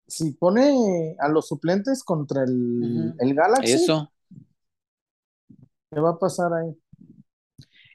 si 0.08 0.32
pone 0.34 1.16
a 1.20 1.30
los 1.30 1.48
suplentes 1.48 2.04
contra 2.04 2.44
el, 2.44 3.14
el 3.20 3.34
Galaxy, 3.36 3.76
Eso. 3.76 4.12
¿qué 5.92 6.00
va 6.00 6.12
a 6.12 6.20
pasar 6.20 6.54
ahí? 6.54 6.76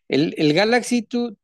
El, 0.08 0.34
el 0.36 0.52
Galaxy, 0.52 1.02
¿tú 1.02 1.36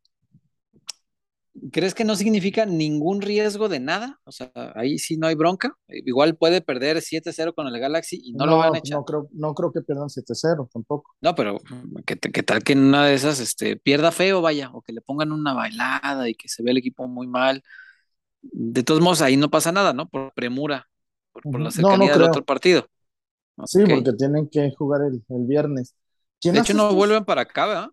crees 1.73 1.95
que 1.95 2.05
no 2.05 2.17
significa 2.17 2.67
ningún 2.67 3.21
riesgo 3.21 3.69
de 3.69 3.81
nada? 3.81 4.21
O 4.25 4.33
sea, 4.33 4.51
ahí 4.75 4.99
sí 4.99 5.17
no 5.17 5.27
hay 5.27 5.35
bronca. 5.35 5.77
Igual 5.89 6.37
puede 6.37 6.61
perder 6.61 7.01
7-0 7.03 7.55
con 7.55 7.67
el 7.67 7.79
Galaxy 7.79 8.21
y 8.23 8.33
no, 8.33 8.47
lo 8.47 8.59
van 8.59 8.75
a 8.75 8.79
echar. 8.79 8.99
no 8.99 9.05
creo, 9.05 9.29
no 9.33 9.55
creo 9.55 9.73
que 9.73 9.83
pierdan 9.83 10.09
7-0 10.11 10.69
tampoco. 10.73 11.15
No, 11.21 11.35
pero 11.35 11.59
¿qué, 12.07 12.17
qué 12.17 12.43
tal 12.43 12.63
que 12.63 12.73
en 12.73 12.81
una 12.81 13.07
de 13.07 13.15
esas 13.15 13.41
este, 13.41 13.77
pierda 13.77 14.13
feo, 14.13 14.41
vaya, 14.41 14.71
o 14.73 14.83
que 14.83 14.93
le 14.93 15.01
pongan 15.01 15.33
una 15.33 15.55
bailada 15.55 16.29
y 16.29 16.35
que 16.35 16.49
se 16.49 16.63
vea 16.63 16.73
el 16.73 16.79
equipo 16.79 17.07
muy 17.07 17.27
mal? 17.27 17.63
de 18.43 18.83
todos 18.83 19.01
modos, 19.01 19.23
ahí 19.23 19.37
no 19.37 19.51
pasa 19.51 19.73
nada, 19.73 19.93
¿no? 19.93 20.09
Por 20.09 20.33
premura, 20.33 20.89
por, 21.33 21.43
por 21.43 21.61
la 21.61 21.69
Ujú. 21.69 21.83
No, 21.83 21.89
no 21.89 21.91
cercanía 21.91 22.13
del 22.13 22.23
otro 22.23 22.45
partido. 22.45 22.87
Sí, 23.65 23.81
porque 23.89 24.13
tienen 24.13 24.49
que 24.49 24.73
jugar 24.77 25.03
el, 25.03 25.25
el 25.29 25.47
viernes. 25.47 25.95
¿Quién 26.41 26.55
De 26.55 26.61
hecho, 26.61 26.75
no 26.75 26.95
vuelven 26.95 27.25
para 27.25 27.43
acá, 27.43 27.67
¿verdad? 27.67 27.89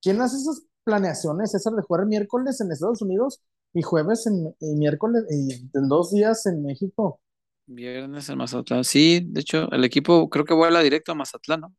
¿Quién 0.00 0.20
hace 0.20 0.36
esas 0.36 0.62
planeaciones, 0.88 1.50
César, 1.50 1.74
de 1.74 1.82
jugar 1.82 2.06
miércoles 2.06 2.62
en 2.62 2.72
Estados 2.72 3.02
Unidos 3.02 3.42
y 3.74 3.82
jueves 3.82 4.26
en, 4.26 4.54
y 4.58 4.74
miércoles 4.74 5.24
y 5.30 5.52
en 5.52 5.88
dos 5.88 6.10
días 6.10 6.46
en 6.46 6.62
México? 6.62 7.20
Viernes 7.66 8.26
en 8.30 8.38
Mazatlán. 8.38 8.84
Sí, 8.84 9.20
de 9.28 9.40
hecho, 9.42 9.70
el 9.70 9.84
equipo 9.84 10.30
creo 10.30 10.46
que 10.46 10.54
vuela 10.54 10.80
directo 10.80 11.12
a 11.12 11.14
Mazatlán, 11.14 11.60
¿no? 11.60 11.74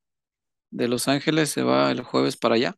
De 0.69 0.87
Los 0.87 1.07
Ángeles 1.07 1.49
se 1.49 1.63
va 1.63 1.89
el 1.89 2.03
jueves 2.03 2.37
para 2.37 2.53
allá. 2.53 2.75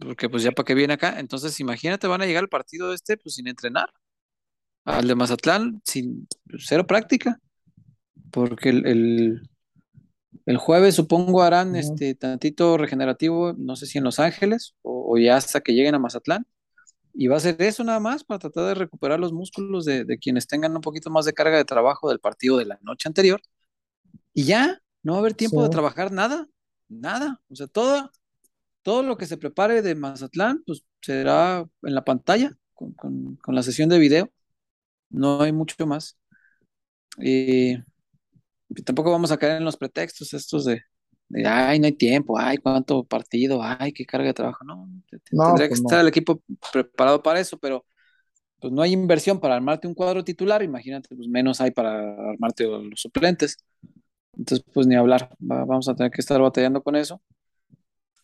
Porque 0.00 0.28
pues 0.28 0.44
ya 0.44 0.52
para 0.52 0.64
qué 0.64 0.74
viene 0.74 0.94
acá. 0.94 1.18
Entonces, 1.18 1.58
imagínate, 1.58 2.06
van 2.06 2.22
a 2.22 2.26
llegar 2.26 2.44
al 2.44 2.48
partido 2.48 2.94
este 2.94 3.16
pues 3.16 3.34
sin 3.34 3.48
entrenar. 3.48 3.90
Al 4.84 5.08
de 5.08 5.16
Mazatlán 5.16 5.82
sin 5.84 6.28
pues, 6.48 6.66
cero 6.68 6.86
práctica. 6.86 7.40
Porque 8.30 8.68
el, 8.68 8.86
el, 8.86 9.49
el 10.46 10.56
jueves 10.58 10.94
supongo 10.96 11.42
harán 11.42 11.76
este 11.76 12.14
tantito 12.14 12.76
regenerativo, 12.78 13.52
no 13.54 13.76
sé 13.76 13.86
si 13.86 13.98
en 13.98 14.04
Los 14.04 14.18
Ángeles 14.20 14.74
o, 14.82 15.14
o 15.14 15.18
ya 15.18 15.36
hasta 15.36 15.60
que 15.60 15.72
lleguen 15.74 15.94
a 15.94 15.98
Mazatlán. 15.98 16.46
Y 17.14 17.26
va 17.28 17.36
a 17.36 17.40
ser 17.40 17.60
eso 17.62 17.84
nada 17.84 18.00
más 18.00 18.24
para 18.24 18.38
tratar 18.38 18.66
de 18.68 18.74
recuperar 18.74 19.20
los 19.20 19.32
músculos 19.32 19.84
de, 19.84 20.04
de 20.04 20.18
quienes 20.18 20.46
tengan 20.46 20.74
un 20.76 20.80
poquito 20.82 21.10
más 21.10 21.24
de 21.26 21.32
carga 21.34 21.56
de 21.58 21.64
trabajo 21.64 22.08
del 22.08 22.20
partido 22.20 22.56
de 22.58 22.66
la 22.66 22.78
noche 22.82 23.08
anterior. 23.08 23.42
Y 24.34 24.44
ya, 24.44 24.80
no 25.02 25.12
va 25.12 25.18
a 25.18 25.20
haber 25.22 25.34
tiempo 25.34 25.62
de 25.62 25.68
trabajar 25.70 26.12
nada, 26.12 26.48
nada. 26.88 27.40
O 27.48 27.56
sea, 27.56 27.66
todo, 27.66 28.10
todo 28.82 29.02
lo 29.02 29.16
que 29.18 29.26
se 29.26 29.38
prepare 29.38 29.82
de 29.82 29.94
Mazatlán, 29.94 30.62
pues 30.66 30.84
será 31.02 31.66
en 31.82 31.94
la 31.94 32.04
pantalla 32.04 32.56
con, 32.74 32.92
con- 32.94 33.36
con 33.36 33.54
la 33.54 33.62
sesión 33.62 33.88
de 33.88 33.98
video. 33.98 34.30
No 35.10 35.42
hay 35.42 35.52
mucho 35.52 35.86
más. 35.86 36.18
Eh, 37.18 37.82
tampoco 38.84 39.10
vamos 39.10 39.30
a 39.32 39.38
caer 39.38 39.56
en 39.58 39.64
los 39.64 39.76
pretextos 39.76 40.34
estos 40.34 40.64
de, 40.64 40.82
de, 41.28 41.46
ay, 41.46 41.78
no 41.80 41.86
hay 41.86 41.92
tiempo, 41.92 42.38
ay, 42.38 42.58
cuánto 42.58 43.04
partido, 43.04 43.60
ay, 43.62 43.92
qué 43.92 44.06
carga 44.06 44.28
de 44.28 44.34
trabajo. 44.34 44.64
No, 44.64 44.88
No, 45.32 45.44
tendría 45.44 45.68
que 45.68 45.74
pues 45.74 45.80
no. 45.80 45.92
estar 45.92 46.00
el 46.00 46.08
equipo 46.08 46.42
preparado 46.72 47.22
para 47.22 47.40
eso, 47.40 47.58
pero 47.58 47.84
pues 48.60 48.72
no 48.72 48.82
hay 48.82 48.92
inversión 48.92 49.40
para 49.40 49.56
armarte 49.56 49.88
un 49.88 49.94
cuadro 49.94 50.24
titular, 50.24 50.62
imagínate, 50.62 51.14
pues 51.16 51.28
menos 51.28 51.60
hay 51.60 51.72
para 51.72 52.14
armarte 52.30 52.64
los 52.66 53.00
suplentes. 53.00 53.58
Entonces, 54.36 54.66
pues 54.74 54.86
ni 54.86 54.96
hablar, 54.96 55.30
va- 55.40 55.64
vamos 55.64 55.88
a 55.88 55.94
tener 55.96 56.12
que 56.12 56.20
estar 56.22 56.40
batallando 56.40 56.82
con 56.82 56.96
eso. 56.96 57.22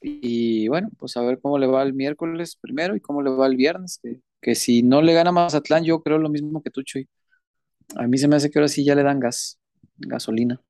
Y 0.00 0.68
bueno, 0.68 0.90
pues 0.98 1.16
a 1.16 1.22
ver 1.22 1.40
cómo 1.40 1.58
le 1.58 1.66
va 1.66 1.82
el 1.82 1.94
miércoles 1.94 2.56
primero 2.60 2.94
y 2.96 3.00
cómo 3.00 3.22
le 3.22 3.30
va 3.30 3.46
el 3.46 3.56
viernes, 3.56 3.98
que, 4.02 4.20
que 4.40 4.54
si 4.54 4.82
no 4.82 5.02
le 5.02 5.14
gana 5.14 5.32
Mazatlán, 5.32 5.84
yo 5.84 6.02
creo 6.02 6.18
lo 6.18 6.28
mismo 6.28 6.62
que 6.62 6.70
tú, 6.70 6.82
Chuy. 6.82 7.08
A 7.96 8.06
mí 8.08 8.18
se 8.18 8.28
me 8.28 8.36
hace 8.36 8.50
que 8.50 8.58
ahora 8.58 8.68
sí 8.68 8.84
ya 8.84 8.94
le 8.94 9.02
dan 9.04 9.20
gas, 9.20 9.58
gasolina. 9.98 10.60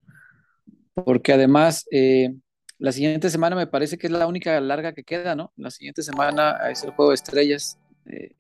Porque 0.95 1.33
además, 1.33 1.87
eh, 1.91 2.35
la 2.79 2.93
siguiente 2.93 3.31
semana 3.31 3.57
me 3.57 3.67
parece 3.67 3.99
que 3.99 4.07
es 4.07 4.13
la 4.13 4.27
única 4.27 4.59
larga 4.61 4.93
que 4.95 5.05
queda, 5.05 5.35
¿no? 5.35 5.53
La 5.57 5.71
siguiente 5.71 6.03
semana 6.03 6.57
es 6.71 6.83
el 6.85 6.91
juego 6.93 7.11
de 7.11 7.17
estrellas. 7.17 7.79
eh, 8.07 8.33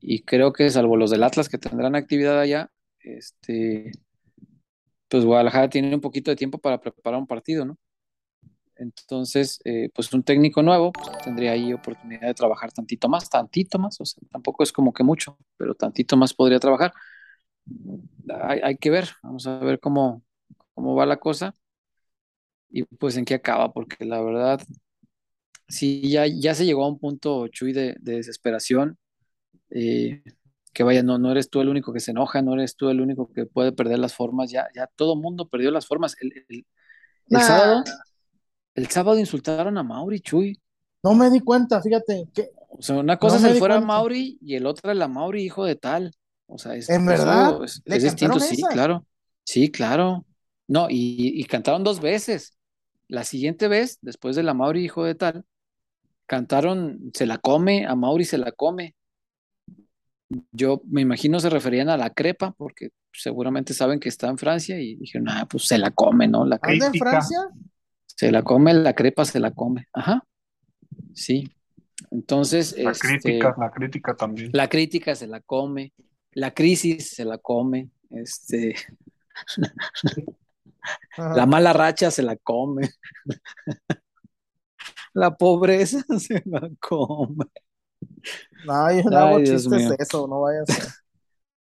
y 0.00 0.22
creo 0.22 0.52
que 0.52 0.70
salvo 0.70 0.96
los 0.96 1.10
del 1.10 1.22
Atlas 1.22 1.48
que 1.48 1.58
tendrán 1.58 1.94
actividad 1.96 2.38
allá, 2.38 2.70
este, 3.00 3.92
pues 5.08 5.24
Guadalajara 5.24 5.68
tiene 5.70 5.94
un 5.94 6.00
poquito 6.00 6.30
de 6.30 6.36
tiempo 6.36 6.58
para 6.58 6.80
preparar 6.80 7.20
un 7.20 7.26
partido, 7.26 7.64
¿no? 7.64 7.78
Entonces, 8.76 9.60
eh, 9.64 9.88
pues 9.94 10.12
un 10.12 10.24
técnico 10.24 10.62
nuevo 10.62 10.92
pues, 10.92 11.08
tendría 11.24 11.52
ahí 11.52 11.72
oportunidad 11.72 12.22
de 12.22 12.34
trabajar 12.34 12.72
tantito 12.72 13.08
más, 13.08 13.30
tantito 13.30 13.78
más, 13.78 14.00
o 14.00 14.04
sea, 14.04 14.20
tampoco 14.30 14.64
es 14.64 14.72
como 14.72 14.92
que 14.92 15.04
mucho, 15.04 15.38
pero 15.56 15.74
tantito 15.74 16.16
más 16.16 16.34
podría 16.34 16.58
trabajar. 16.58 16.92
Hay, 18.42 18.60
hay 18.62 18.76
que 18.76 18.90
ver, 18.90 19.08
vamos 19.22 19.46
a 19.46 19.58
ver 19.58 19.80
cómo, 19.80 20.22
cómo 20.74 20.94
va 20.94 21.06
la 21.06 21.18
cosa 21.18 21.54
y 22.70 22.82
pues 22.84 23.16
en 23.16 23.24
qué 23.24 23.34
acaba, 23.34 23.72
porque 23.72 24.04
la 24.04 24.20
verdad, 24.20 24.60
sí, 25.68 26.08
ya, 26.10 26.26
ya 26.26 26.54
se 26.54 26.64
llegó 26.66 26.84
a 26.84 26.88
un 26.88 26.98
punto, 26.98 27.48
Chuy, 27.48 27.72
de, 27.72 27.96
de 28.00 28.16
desesperación, 28.16 28.98
eh, 29.70 30.22
que 30.72 30.82
vaya, 30.84 31.02
no, 31.02 31.18
no 31.18 31.32
eres 31.32 31.50
tú 31.50 31.60
el 31.60 31.68
único 31.68 31.92
que 31.92 32.00
se 32.00 32.12
enoja, 32.12 32.42
no 32.42 32.54
eres 32.54 32.76
tú 32.76 32.90
el 32.90 33.00
único 33.00 33.32
que 33.32 33.46
puede 33.46 33.72
perder 33.72 33.98
las 33.98 34.14
formas, 34.14 34.50
ya, 34.50 34.68
ya 34.74 34.88
todo 34.96 35.16
mundo 35.16 35.48
perdió 35.48 35.70
las 35.70 35.86
formas. 35.86 36.16
El, 36.20 36.32
el- 36.48 36.66
el 37.30 37.38
Nah. 37.38 37.40
sábado, 37.40 37.84
el 38.74 38.88
sábado 38.88 39.18
insultaron 39.18 39.78
a 39.78 39.82
Mauri, 39.82 40.20
Chuy. 40.20 40.60
No 41.04 41.14
me 41.14 41.30
di 41.30 41.40
cuenta, 41.40 41.80
fíjate, 41.80 42.28
que 42.34 42.50
O 42.68 42.82
sea, 42.82 42.96
una 42.96 43.18
cosa 43.18 43.38
No 43.38 43.52
di 43.52 43.58
fuera 43.58 43.76
cuenta. 43.76 43.86
Mauri 43.86 44.38
y 44.40 44.56
el 44.56 44.66
otro 44.66 44.92
la 44.94 45.08
Mauri, 45.08 45.42
hijo 45.44 45.64
de 45.64 45.76
tal. 45.76 46.12
O 46.46 46.58
sea, 46.58 46.74
es, 46.74 46.88
¿En 46.90 47.06
verdad? 47.06 47.62
es, 47.64 47.82
¿Le 47.84 47.96
es 47.96 48.02
distinto, 48.02 48.38
sí, 48.40 48.62
claro. 48.70 49.06
Sí, 49.44 49.70
claro. 49.70 50.24
No, 50.68 50.88
y, 50.90 51.32
y 51.40 51.44
cantaron 51.44 51.84
dos 51.84 52.00
veces. 52.00 52.56
La 53.08 53.24
siguiente 53.24 53.68
vez, 53.68 53.98
después 54.00 54.36
de 54.36 54.42
la 54.42 54.54
Mauri, 54.54 54.84
hijo 54.84 55.04
de 55.04 55.14
tal, 55.14 55.44
cantaron 56.26 57.10
Se 57.14 57.26
la 57.26 57.38
come, 57.38 57.86
a 57.86 57.94
Mauri 57.94 58.24
se 58.24 58.38
la 58.38 58.52
come. 58.52 58.94
Yo 60.52 60.80
me 60.86 61.02
imagino 61.02 61.38
se 61.38 61.50
referían 61.50 61.88
a 61.88 61.96
la 61.96 62.10
crepa, 62.10 62.52
porque 62.56 62.90
seguramente 63.12 63.74
saben 63.74 64.00
que 64.00 64.08
está 64.08 64.28
en 64.28 64.38
Francia 64.38 64.80
y 64.80 64.96
dijeron, 64.96 65.28
ah, 65.28 65.46
pues 65.48 65.64
se 65.66 65.78
la 65.78 65.90
come, 65.90 66.26
¿no? 66.26 66.44
La 66.44 66.58
crepa. 66.58 66.72
anda 66.72 66.86
en 66.86 66.90
Crítica. 66.92 67.10
Francia. 67.10 67.38
Se 68.06 68.32
la 68.32 68.42
come, 68.42 68.72
la 68.74 68.94
crepa 68.94 69.24
se 69.24 69.40
la 69.40 69.50
come. 69.50 69.86
Ajá. 69.92 70.24
Sí. 71.12 71.50
Entonces, 72.10 72.76
La 72.78 72.92
este, 72.92 73.08
crítica, 73.08 73.54
la 73.58 73.70
crítica 73.70 74.14
también. 74.16 74.50
la 74.52 74.68
crítica 74.68 75.14
se 75.14 75.26
la 75.26 75.40
come, 75.40 75.92
la 76.34 76.52
crisis 76.52 77.10
se 77.10 77.24
la 77.24 77.38
come, 77.38 77.90
este, 78.10 78.74
Ajá. 81.16 81.34
la 81.34 81.46
mala 81.46 81.72
racha 81.72 82.10
se 82.10 82.22
la 82.22 82.36
come, 82.36 82.90
la 85.14 85.36
pobreza 85.36 86.04
se 86.18 86.42
la 86.44 86.68
come. 86.80 87.46
No, 88.66 88.92
yo 88.92 89.10
no 89.10 89.18
hago 89.18 89.36
Ay, 89.36 89.44
Dios 89.44 89.62
chistes 89.62 89.88
de 89.88 89.96
eso, 89.98 90.26
no 90.26 90.42
vayas 90.42 90.68
a... 90.70 90.94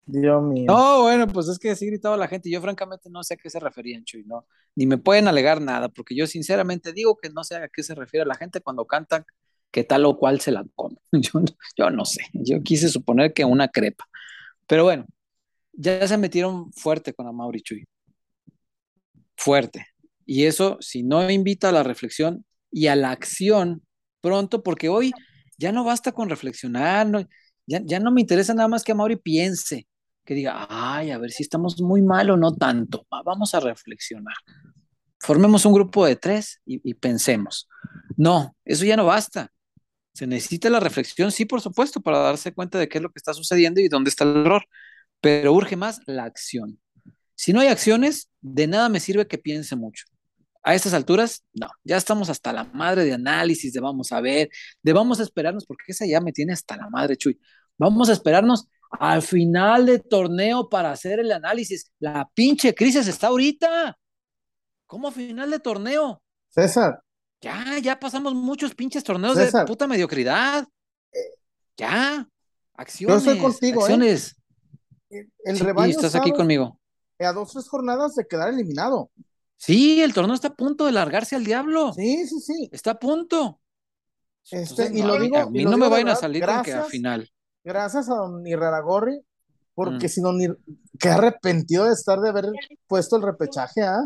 Dios 0.05 0.43
mío. 0.43 0.65
No, 0.67 1.03
bueno, 1.03 1.29
pues 1.29 1.49
es 1.49 1.59
que 1.59 1.71
así 1.71 1.87
gritaba 1.87 2.17
la 2.17 2.27
gente. 2.27 2.51
Yo 2.51 2.61
francamente 2.61 3.09
no 3.09 3.23
sé 3.23 3.35
a 3.35 3.37
qué 3.37 3.49
se 3.49 3.61
referían, 3.61 4.05
Chuy, 4.05 4.25
no, 4.25 4.47
ni 4.75 4.87
me 4.87 4.99
pueden 4.99 5.29
alegar 5.29 5.61
nada, 5.61 5.89
porque 5.89 6.17
yo 6.17 6.27
sinceramente 6.27 6.93
digo 6.93 7.17
que 7.17 7.31
no 7.31 7.45
sé 7.45 7.57
a 7.57 7.69
qué 7.69 7.83
se 7.83 7.95
refiere 7.95 8.27
la 8.27 8.35
gente 8.35 8.61
cuando 8.61 8.85
canta 8.85 9.25
que 9.71 9.85
tal 9.85 10.05
o 10.05 10.19
cual 10.19 10.41
se 10.41 10.51
la 10.53 10.65
come. 10.75 10.97
Yo 11.77 11.91
no 11.91 12.05
sé, 12.05 12.23
yo 12.33 12.63
quise 12.63 12.89
suponer 12.89 13.33
que 13.33 13.45
una 13.45 13.69
crepa. 13.69 14.05
Pero 14.67 14.85
bueno, 14.85 15.07
ya 15.73 16.07
se 16.07 16.19
metieron 16.19 16.73
fuerte 16.73 17.13
con 17.15 17.27
Amaury 17.27 17.63
Chuy. 17.63 17.85
Fuerte. 19.37 19.87
Y 20.25 20.45
eso, 20.45 20.79
si 20.81 21.03
no 21.03 21.29
invita 21.31 21.69
a 21.69 21.73
la 21.73 21.83
reflexión 21.83 22.45
y 22.71 22.87
a 22.87 22.97
la 22.97 23.11
acción 23.11 23.83
pronto, 24.21 24.63
porque 24.63 24.89
hoy 24.89 25.13
ya 25.59 25.73
no 25.73 25.85
basta 25.85 26.13
con 26.13 26.29
reflexionar, 26.29 27.29
ya, 27.67 28.01
no 28.01 28.11
me 28.13 28.21
interesa 28.21 28.55
nada 28.55 28.69
más 28.69 28.85
que 28.85 28.93
Amaury 28.93 29.17
piense, 29.17 29.87
que 30.25 30.35
diga, 30.35 30.67
ay, 30.71 31.11
a 31.11 31.19
ver 31.19 31.31
si 31.33 31.43
estamos 31.43 31.81
muy 31.81 32.03
mal 32.03 32.31
o 32.31 32.37
no 32.37 32.55
tanto. 32.55 33.07
Va- 33.13 33.23
Vamos 33.25 33.55
a 33.55 33.61
reflexionar. 33.61 34.35
Formemos 35.21 35.65
un 35.65 35.73
grupo 35.73 36.07
de 36.07 36.17
tres 36.17 36.61
y 36.65 36.95
pensemos. 36.95 37.69
No, 38.17 38.57
eso 38.65 38.85
ya 38.85 38.97
no 38.97 39.07
basta. 39.07 39.51
Se 40.15 40.27
necesita 40.27 40.69
la 40.71 40.81
reflexión, 40.81 41.33
sí, 41.33 41.45
por 41.45 41.61
supuesto, 41.61 42.01
para 42.01 42.19
darse 42.19 42.53
cuenta 42.53 42.79
de 42.79 42.89
qué 42.89 42.99
es 42.99 43.03
lo 43.03 43.11
que 43.11 43.19
está 43.19 43.33
sucediendo 43.33 43.81
y 43.81 43.89
dónde 43.89 44.11
está 44.11 44.25
el 44.25 44.37
error, 44.45 44.65
pero 45.21 45.53
urge 45.53 45.77
más 45.77 46.01
la 46.07 46.25
acción. 46.25 46.81
Si 47.35 47.53
no 47.53 47.61
hay 47.61 47.69
acciones, 47.69 48.29
de 48.41 48.67
nada 48.67 48.89
me 48.89 49.01
sirve 49.01 49.27
que 49.27 49.39
piense 49.39 49.75
mucho. 49.75 50.05
A 50.63 50.75
estas 50.75 50.95
alturas, 50.95 51.45
no, 51.55 51.69
ya 51.83 51.97
estamos 51.97 52.31
hasta 52.31 52.53
la 52.53 52.65
madre 52.65 53.05
de 53.05 53.15
análisis, 53.15 53.73
de 53.73 53.81
vamos 53.81 54.13
a 54.13 54.21
ver, 54.21 54.49
de 54.83 54.93
vamos 54.93 55.19
a 55.19 55.25
esperarnos, 55.25 55.67
porque 55.67 55.85
esa 55.89 56.07
ya 56.07 56.21
me 56.21 56.33
tiene 56.33 56.53
hasta 56.53 56.77
la 56.77 56.89
madre, 56.89 57.17
Chuy. 57.17 57.41
Vamos 57.79 58.09
a 58.11 58.13
esperarnos 58.13 58.69
al 58.91 59.23
final 59.23 59.87
de 59.87 59.99
torneo 59.99 60.69
para 60.69 60.93
hacer 60.93 61.19
el 61.19 61.33
análisis. 61.33 61.91
La 61.99 62.29
pinche 62.33 62.75
crisis 62.75 63.09
está 63.09 63.29
ahorita. 63.29 63.99
¿Cómo 64.87 65.11
final 65.11 65.51
de 65.51 65.59
torneo? 65.59 66.23
César, 66.51 67.03
Ya, 67.43 67.79
ya 67.83 67.99
pasamos 67.99 68.35
muchos 68.35 68.75
pinches 68.75 69.03
torneos 69.03 69.37
César. 69.37 69.63
de 69.63 69.67
puta 69.67 69.87
mediocridad. 69.87 70.67
Ya. 71.77 72.27
Yo 72.27 72.29
Acciones. 72.75 73.19
estoy 73.19 73.39
contigo, 73.39 73.81
¿eh? 73.81 73.85
acciones. 73.85 74.37
el 75.11 75.57
Sí, 75.59 75.63
rebaño 75.63 75.91
estás 75.91 76.07
está 76.07 76.19
aquí 76.21 76.33
conmigo. 76.33 76.79
a 77.19 77.33
dos, 77.33 77.53
tres 77.53 77.69
jornadas 77.69 78.15
de 78.15 78.27
quedar 78.27 78.49
eliminado. 78.49 79.11
Sí, 79.57 80.01
el 80.03 80.13
torneo 80.15 80.35
está 80.35 80.49
a 80.49 80.55
punto 80.55 80.87
de 80.87 80.93
largarse 80.93 81.37
al 81.37 81.45
diablo. 81.45 81.93
Sí, 81.93 82.27
sí, 82.27 82.41
sí. 82.41 82.69
Está 82.73 82.93
a 82.93 82.99
punto. 82.99 83.61
Este, 84.45 84.59
Entonces, 84.85 84.91
y 84.97 85.03
no, 85.03 85.07
lo 85.09 85.21
digo- 85.21 85.37
a 85.39 85.51
mí 85.51 85.61
y 85.61 85.63
lo 85.63 85.71
no 85.71 85.77
digo 85.77 85.87
me 85.87 85.91
vayan 85.93 86.09
a 86.09 86.17
salir 86.17 86.45
con 86.45 86.63
que 86.63 86.73
a 86.73 86.77
gracias. 86.77 86.89
final. 86.89 87.31
Gracias 87.63 88.09
a 88.09 88.15
don 88.15 88.45
Iraragorri, 88.47 89.21
porque 89.75 90.07
Mm. 90.07 90.09
si 90.09 90.21
Ir- 90.21 90.59
qué 90.99 91.09
arrepentido 91.11 91.85
de 91.85 91.93
estar 91.93 92.21
de 92.21 92.31
haber 92.31 92.47
puesto 92.89 93.17
el 93.17 93.23
repechaje, 93.23 93.83
¿ah? 93.83 94.01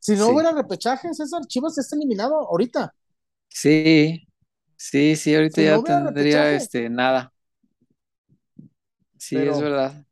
Si 0.00 0.16
no 0.16 0.28
Sí. 0.28 0.32
hubiera 0.32 0.52
repechaje, 0.52 1.14
César, 1.14 1.46
Chivas 1.46 1.78
está 1.78 1.94
eliminado 1.96 2.34
ahorita. 2.48 2.94
Sí, 3.48 4.24
Sí, 4.76 5.16
sí, 5.16 5.34
ahorita 5.34 5.60
Si 5.60 5.64
ya 5.64 5.82
no 5.82 5.82
tendría 5.82 6.52
repechaje, 6.52 6.54
este 6.54 6.88
nada. 6.90 7.32
Sí, 9.16 9.44
es 9.46 9.60
verdad. 9.60 10.04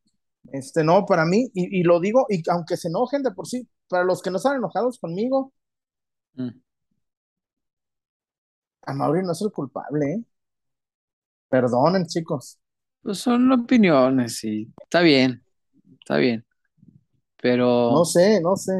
este 0.52 0.82
no, 0.84 1.06
para 1.06 1.24
mí, 1.24 1.50
y, 1.54 1.80
y 1.80 1.82
lo 1.84 2.00
digo, 2.00 2.26
y 2.28 2.42
aunque 2.50 2.76
se 2.76 2.88
enojen 2.88 3.22
de 3.22 3.32
por 3.32 3.46
sí, 3.46 3.68
para 3.88 4.04
los 4.04 4.22
que 4.22 4.30
no 4.30 4.36
están 4.38 4.56
enojados 4.56 4.98
conmigo, 4.98 5.52
Mm. 6.38 6.60
a 8.86 8.94
Mauri 8.94 9.22
no 9.22 9.32
es 9.32 9.42
el 9.42 9.52
culpable, 9.52 10.12
¿eh? 10.14 10.24
Perdonen, 11.48 12.06
chicos. 12.06 12.60
Pues 13.02 13.18
son 13.18 13.50
opiniones, 13.52 14.36
sí. 14.38 14.72
Está 14.82 15.00
bien, 15.00 15.44
está 16.00 16.16
bien. 16.18 16.46
No 17.94 18.04
Pero 18.04 18.10
sé, 18.10 18.26
no 18.46 18.56
sé. 18.56 18.78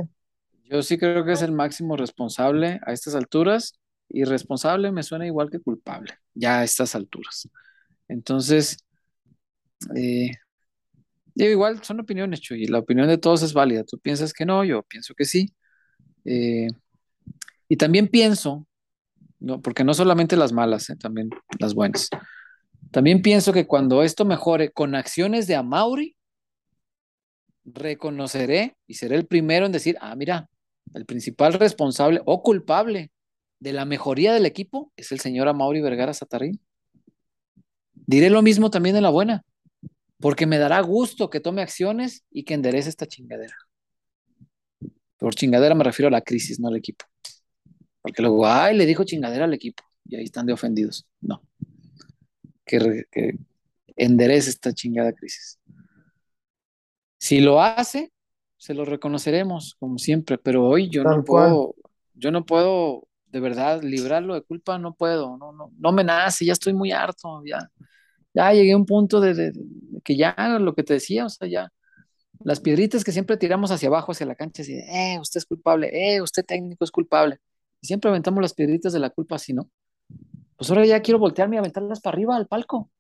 Yo 0.71 0.83
sí 0.83 0.99
creo 0.99 1.25
que 1.25 1.33
es 1.33 1.43
el 1.43 1.53
máximo 1.53 1.97
responsable 1.97 2.81
a 2.87 2.93
estas 2.93 3.15
alturas. 3.15 3.79
Y 4.09 4.25
responsable 4.25 4.93
me 4.93 5.03
suena 5.03 5.27
igual 5.27 5.51
que 5.51 5.59
culpable, 5.59 6.15
ya 6.33 6.61
a 6.61 6.65
estas 6.65 6.95
alturas. 6.95 7.49
Entonces, 8.09 8.79
eh, 9.97 10.31
igual 11.35 11.83
son 11.83 12.01
opiniones, 12.01 12.41
Chuy, 12.41 12.67
la 12.67 12.79
opinión 12.79 13.09
de 13.09 13.19
todos 13.19 13.43
es 13.43 13.53
válida. 13.53 13.85
Tú 13.85 13.99
piensas 13.99 14.33
que 14.33 14.47
no, 14.47 14.65
yo 14.65 14.83
pienso 14.85 15.15
que 15.15 15.25
sí. 15.25 15.53
Eh, 16.25 16.69
y 17.69 17.77
también 17.77 18.09
pienso, 18.09 18.67
no, 19.41 19.61
porque 19.61 19.85
no 19.85 19.93
solamente 19.93 20.37
las 20.37 20.53
malas, 20.53 20.89
eh, 20.91 20.97
también 20.97 21.31
las 21.59 21.75
buenas. 21.75 22.09
También 22.93 23.23
pienso 23.23 23.53
que 23.53 23.67
cuando 23.67 24.03
esto 24.05 24.25
mejore 24.25 24.71
con 24.71 24.95
acciones 24.95 25.47
de 25.47 25.57
Amauri, 25.57 26.17
reconoceré 27.65 28.77
y 28.87 28.95
seré 28.95 29.17
el 29.17 29.27
primero 29.27 29.67
en 29.67 29.73
decir, 29.73 29.97
ah, 30.01 30.15
mira, 30.15 30.49
el 30.95 31.07
principal 31.07 31.55
responsable 31.55 32.21
o 32.25 32.43
culpable 32.43 33.11
de 33.61 33.73
la 33.73 33.85
mejoría 33.85 34.33
del 34.33 34.47
equipo 34.47 34.93
es 34.97 35.13
el 35.13 35.21
señor 35.21 35.49
Amauri 35.49 35.81
Vergara 35.81 36.15
Satarín. 36.15 36.61
Diré 37.95 38.31
lo 38.31 38.43
mismo 38.43 38.71
también 38.71 38.97
en 38.97 39.03
la 39.03 39.11
buena, 39.11 39.45
porque 40.21 40.47
me 40.47 40.59
dará 40.59 40.81
gusto 40.81 41.31
que 41.31 41.41
tome 41.41 41.63
acciones 41.63 42.25
y 42.31 42.45
que 42.45 42.55
enderece 42.55 42.89
esta 42.89 43.07
chingadera. 43.07 43.57
Por 45.17 45.35
chingadera 45.35 45.75
me 45.75 45.85
refiero 45.85 46.09
a 46.09 46.11
la 46.11 46.21
crisis, 46.21 46.61
no 46.61 46.69
al 46.69 46.77
equipo. 46.77 47.05
Porque 48.03 48.23
luego, 48.23 48.47
ay, 48.47 48.77
le 48.77 48.87
dijo 48.87 49.05
chingadera 49.05 49.45
al 49.45 49.55
equipo 49.55 49.83
y 50.05 50.17
ahí 50.17 50.25
están 50.25 50.47
de 50.47 50.53
ofendidos. 50.53 51.07
No, 51.21 51.43
que, 52.65 53.05
que 53.11 53.39
enderece 53.97 54.51
esta 54.51 54.73
chingada 54.73 55.13
crisis. 55.13 55.59
Si 57.19 57.41
lo 57.41 57.61
hace, 57.61 58.13
se 58.67 58.75
lo 58.75 58.85
reconoceremos, 58.85 59.77
como 59.79 59.99
siempre, 59.99 60.39
pero 60.39 60.67
hoy 60.67 60.89
yo 60.91 61.05
no 61.05 61.23
cual. 61.25 61.63
puedo, 61.63 61.77
yo 62.15 62.31
no 62.33 62.45
puedo 62.47 63.09
de 63.29 63.41
verdad 63.41 63.83
librarlo 63.83 64.35
de 64.35 64.43
culpa, 64.43 64.79
no 64.79 64.95
puedo, 64.95 65.37
no, 65.39 65.53
no, 65.53 65.71
no 65.79 65.93
me 65.93 66.03
nace, 66.05 66.45
ya 66.47 66.53
estoy 66.53 66.73
muy 66.75 66.91
harto, 66.93 67.43
ya, 67.45 67.71
ya 68.35 68.53
llegué 68.53 68.73
a 68.73 68.77
un 68.77 68.87
punto 68.87 69.21
de, 69.21 69.35
de- 69.35 69.53
de 69.55 70.01
que 70.05 70.17
ya 70.17 70.35
lo 70.61 70.75
que 70.75 70.85
te 70.85 70.95
decía, 70.95 71.27
o 71.27 71.29
sea, 71.31 71.49
ya 71.49 71.71
las 72.45 72.61
piedritas 72.61 73.05
que 73.05 73.13
siempre 73.13 73.37
tiramos 73.39 73.71
hacia 73.73 73.89
abajo, 73.89 74.13
hacia 74.13 74.27
la 74.27 74.37
cancha, 74.37 74.63
así, 74.63 74.75
eh, 74.75 75.19
usted 75.21 75.39
es 75.41 75.47
culpable, 75.47 75.91
eh, 76.17 76.23
usted 76.23 76.45
técnico 76.47 76.85
es 76.85 76.91
culpable, 76.93 77.39
y 77.83 77.87
siempre 77.89 78.11
aventamos 78.11 78.43
las 78.43 78.55
piedritas 78.55 78.93
de 78.95 79.01
la 79.01 79.11
culpa 79.11 79.37
así, 79.37 79.55
¿no? 79.55 79.71
Pues 80.57 80.71
ahora 80.71 80.87
ya 80.87 81.03
quiero 81.03 81.19
voltearme 81.19 81.57
y 81.57 81.59
aventarlas 81.59 82.01
para 82.01 82.15
arriba 82.15 82.37
al 82.37 82.47
palco. 82.47 82.91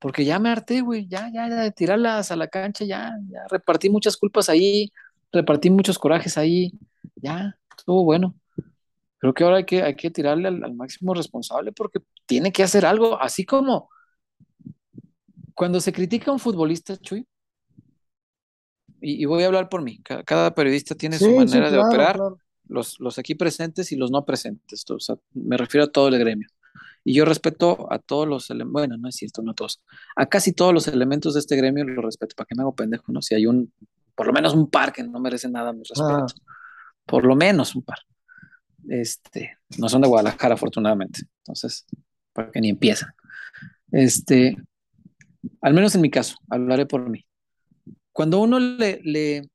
Porque 0.00 0.24
ya 0.24 0.38
me 0.40 0.50
harté, 0.50 0.82
güey, 0.82 1.08
ya, 1.08 1.30
ya, 1.32 1.48
ya 1.48 1.56
de 1.56 1.72
tirarlas 1.72 2.30
a 2.32 2.36
la 2.36 2.48
cancha, 2.48 2.84
ya, 2.84 3.12
ya 3.30 3.40
repartí 3.50 3.90
muchas 3.90 4.16
culpas 4.16 4.48
ahí, 4.50 4.92
repartí 5.32 5.70
muchos 5.70 5.98
corajes 5.98 6.38
ahí, 6.38 6.72
ya, 7.16 7.56
estuvo 7.76 8.04
bueno. 8.04 8.34
Creo 9.18 9.34
que 9.34 9.44
ahora 9.44 9.58
hay 9.58 9.64
que, 9.66 9.82
hay 9.82 9.96
que 9.96 10.10
tirarle 10.10 10.48
al, 10.48 10.64
al 10.64 10.74
máximo 10.74 11.14
responsable 11.14 11.72
porque 11.72 12.00
tiene 12.26 12.52
que 12.52 12.62
hacer 12.62 12.86
algo, 12.86 13.20
así 13.20 13.44
como 13.44 13.90
cuando 15.54 15.80
se 15.80 15.92
critica 15.92 16.30
a 16.30 16.34
un 16.34 16.40
futbolista, 16.40 16.96
Chuy, 16.96 17.26
y, 19.00 19.22
y 19.22 19.24
voy 19.24 19.42
a 19.42 19.46
hablar 19.46 19.68
por 19.68 19.82
mí, 19.82 20.00
ca- 20.02 20.22
cada, 20.24 20.54
periodista 20.54 20.94
tiene 20.94 21.18
su 21.18 21.26
sí, 21.26 21.32
manera 21.32 21.70
de 21.70 21.78
operar, 21.78 22.16
claro. 22.16 22.38
los, 22.68 22.98
los 23.00 23.18
aquí 23.18 23.34
presentes 23.34 23.92
y 23.92 23.96
los 23.96 24.10
no 24.10 24.24
presentes, 24.24 24.84
o 24.90 25.00
sea, 25.00 25.16
me 25.34 25.56
refiero 25.56 25.84
a 25.84 25.92
todo 25.92 26.08
el 26.08 26.18
gremio. 26.18 26.48
Y 27.02 27.14
yo 27.14 27.24
respeto 27.24 27.90
a 27.90 27.98
todos 27.98 28.28
los 28.28 28.50
elementos, 28.50 28.72
bueno, 28.72 28.96
no 28.98 29.08
es 29.08 29.16
cierto, 29.16 29.42
no 29.42 29.52
a 29.52 29.54
todos, 29.54 29.82
a 30.16 30.26
casi 30.26 30.52
todos 30.52 30.74
los 30.74 30.86
elementos 30.86 31.32
de 31.34 31.40
este 31.40 31.56
gremio 31.56 31.84
los 31.84 32.04
respeto, 32.04 32.34
para 32.36 32.46
que 32.46 32.54
me 32.54 32.62
hago 32.62 32.74
pendejo, 32.74 33.10
¿no? 33.10 33.22
Si 33.22 33.34
hay 33.34 33.46
un, 33.46 33.72
por 34.20 34.26
lo 34.26 34.34
menos 34.34 34.52
un 34.52 34.68
par 34.68 34.92
que 34.92 35.02
no 35.02 35.18
merece 35.18 35.48
nada 35.48 35.72
mi 35.72 35.78
respeto, 35.78 36.04
Ah, 36.04 36.26
por 37.06 37.24
lo 37.24 37.34
menos 37.34 37.74
un 37.74 37.82
par. 37.82 38.00
Este, 38.86 39.56
no 39.78 39.88
son 39.88 40.02
de 40.02 40.08
Guadalajara, 40.08 40.56
afortunadamente, 40.56 41.22
entonces, 41.38 41.86
para 42.34 42.50
que 42.50 42.60
ni 42.60 42.68
empiezan. 42.68 43.08
Este, 43.90 44.58
al 45.62 45.72
menos 45.72 45.94
en 45.94 46.02
mi 46.02 46.10
caso, 46.10 46.36
hablaré 46.50 46.84
por 46.84 47.08
mí. 47.08 47.24
Cuando 48.12 48.40
uno 48.40 48.60
le, 48.60 49.00
le, 49.02 49.48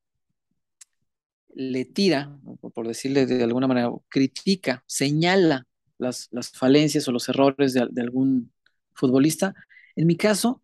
le 1.54 1.86
tira, 1.86 2.36
por 2.60 2.74
por 2.74 2.88
decirle 2.88 3.28
de 3.28 3.44
alguna 3.44 3.68
manera, 3.68 3.92
critica, 4.10 4.84
señala 4.88 5.68
las, 6.00 6.28
las 6.32 6.50
falencias 6.50 7.08
o 7.08 7.12
los 7.12 7.30
errores 7.30 7.74
de, 7.74 7.88
de 7.92 8.02
algún 8.02 8.52
futbolista, 8.96 9.54
en 9.96 10.08
mi 10.08 10.18
caso, 10.18 10.64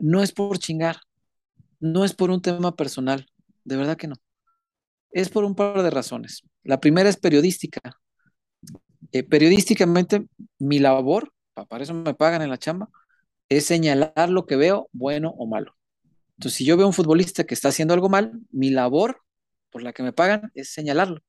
no 0.00 0.22
es 0.22 0.32
por 0.32 0.58
chingar, 0.58 1.00
no 1.80 2.04
es 2.04 2.14
por 2.14 2.30
un 2.30 2.42
tema 2.42 2.74
personal, 2.74 3.26
de 3.64 3.76
verdad 3.76 3.96
que 3.96 4.08
no. 4.08 4.16
Es 5.10 5.28
por 5.28 5.44
un 5.44 5.54
par 5.54 5.82
de 5.82 5.90
razones. 5.90 6.42
La 6.62 6.80
primera 6.80 7.08
es 7.08 7.16
periodística. 7.16 7.80
Eh, 9.12 9.22
periodísticamente, 9.22 10.26
mi 10.58 10.78
labor, 10.78 11.32
pa- 11.54 11.66
para 11.66 11.84
eso 11.84 11.94
me 11.94 12.14
pagan 12.14 12.42
en 12.42 12.50
la 12.50 12.58
chamba, 12.58 12.88
es 13.48 13.66
señalar 13.66 14.28
lo 14.28 14.46
que 14.46 14.56
veo, 14.56 14.88
bueno 14.92 15.30
o 15.38 15.46
malo. 15.46 15.74
Entonces, 16.36 16.58
si 16.58 16.64
yo 16.64 16.76
veo 16.76 16.84
a 16.84 16.88
un 16.88 16.92
futbolista 16.94 17.44
que 17.44 17.54
está 17.54 17.68
haciendo 17.68 17.94
algo 17.94 18.08
mal, 18.08 18.32
mi 18.50 18.70
labor 18.70 19.22
por 19.70 19.82
la 19.82 19.92
que 19.92 20.02
me 20.02 20.12
pagan 20.12 20.50
es 20.54 20.70
señalarlo. 20.70 21.20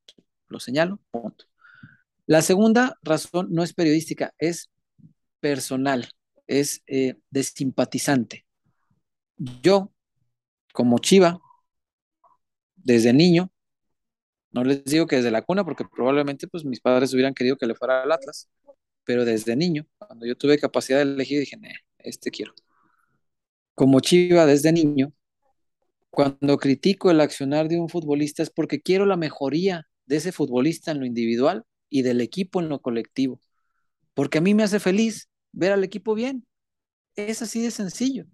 Lo 0.50 0.60
señalo, 0.60 1.00
punto. 1.12 1.46
La 2.26 2.42
segunda 2.42 2.98
razón 3.04 3.48
no 3.52 3.64
es 3.64 3.74
periodística, 3.74 4.34
es 4.38 4.70
personal, 5.40 6.10
es 6.48 6.82
eh, 6.88 7.16
de 7.30 7.44
simpatizante. 7.44 8.46
Yo, 9.62 9.92
como 10.78 11.00
Chiva, 11.00 11.40
desde 12.76 13.12
niño, 13.12 13.52
no 14.52 14.64
les 14.64 14.86
digo 14.86 15.08
que 15.08 15.16
desde 15.16 15.32
la 15.32 15.42
cuna, 15.42 15.64
porque 15.66 15.86
probablemente 15.86 16.48
pues, 16.48 16.66
mis 16.66 16.82
padres 16.82 17.12
hubieran 17.16 17.34
querido 17.34 17.58
que 17.58 17.66
le 17.66 17.74
fuera 17.74 18.04
al 18.04 18.12
Atlas, 18.12 18.48
pero 19.04 19.26
desde 19.26 19.56
niño, 19.56 19.88
cuando 19.98 20.28
yo 20.28 20.38
tuve 20.38 20.60
capacidad 20.60 21.00
de 21.00 21.14
elegir, 21.14 21.40
dije, 21.40 21.58
"Nee, 21.58 21.74
este 21.98 22.30
quiero. 22.30 22.54
Como 23.74 24.02
Chiva, 24.02 24.46
desde 24.46 24.72
niño, 24.72 25.14
cuando 26.12 26.58
critico 26.58 27.10
el 27.10 27.22
accionar 27.22 27.70
de 27.70 27.80
un 27.80 27.90
futbolista 27.90 28.44
es 28.44 28.52
porque 28.52 28.80
quiero 28.80 29.08
la 29.08 29.18
mejoría 29.18 29.88
de 30.06 30.18
ese 30.18 30.32
futbolista 30.32 30.92
en 30.92 31.00
lo 31.00 31.08
individual 31.08 31.66
y 31.90 32.04
del 32.04 32.22
equipo 32.22 32.62
en 32.62 32.70
lo 32.70 32.82
colectivo. 32.82 33.42
Porque 34.14 34.40
a 34.40 34.42
mí 34.42 34.54
me 34.54 34.64
hace 34.64 34.80
feliz 34.80 35.30
ver 35.52 35.72
al 35.72 35.84
equipo 35.84 36.14
bien. 36.14 36.46
Es 37.16 37.42
así 37.42 37.62
de 37.62 37.72
sencillo. 37.72 38.28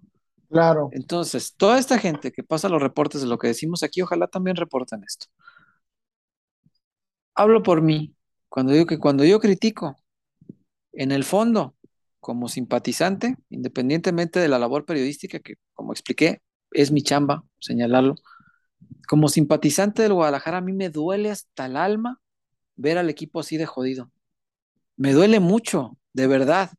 Claro. 0.54 0.90
Entonces, 0.94 1.56
toda 1.56 1.80
esta 1.80 1.98
gente 1.98 2.32
que 2.32 2.44
pasa 2.44 2.70
los 2.70 2.82
reportes 2.82 3.22
de 3.22 3.28
lo 3.28 3.38
que 3.38 3.48
decimos 3.48 3.84
aquí, 3.84 4.02
ojalá 4.02 4.28
también 4.28 4.56
reporten 4.56 5.04
esto. 5.04 5.26
Hablo 7.36 7.64
por 7.64 7.82
mí. 7.82 8.16
Cuando 8.50 8.74
digo 8.74 8.86
que 8.86 9.00
cuando 9.00 9.26
yo 9.26 9.40
critico, 9.40 9.98
en 10.94 11.12
el 11.12 11.24
fondo, 11.24 11.76
como 12.20 12.48
simpatizante, 12.48 13.36
independientemente 13.50 14.40
de 14.40 14.48
la 14.48 14.60
labor 14.60 14.86
periodística, 14.86 15.40
que 15.40 15.56
como 15.74 15.92
expliqué, 15.92 16.42
es 16.72 16.92
mi 16.92 17.02
chamba 17.02 17.44
señalarlo, 17.60 18.16
como 19.08 19.28
simpatizante 19.28 20.04
del 20.04 20.14
Guadalajara, 20.14 20.60
a 20.60 20.62
mí 20.62 20.74
me 20.74 20.90
duele 20.90 21.32
hasta 21.32 21.66
el 21.66 21.76
alma 21.76 22.22
ver 22.76 22.98
al 22.98 23.10
equipo 23.10 23.40
así 23.40 23.58
de 23.58 23.66
jodido. 23.66 24.12
Me 24.96 25.14
duele 25.14 25.40
mucho, 25.40 25.98
de 26.14 26.28
verdad. 26.28 26.72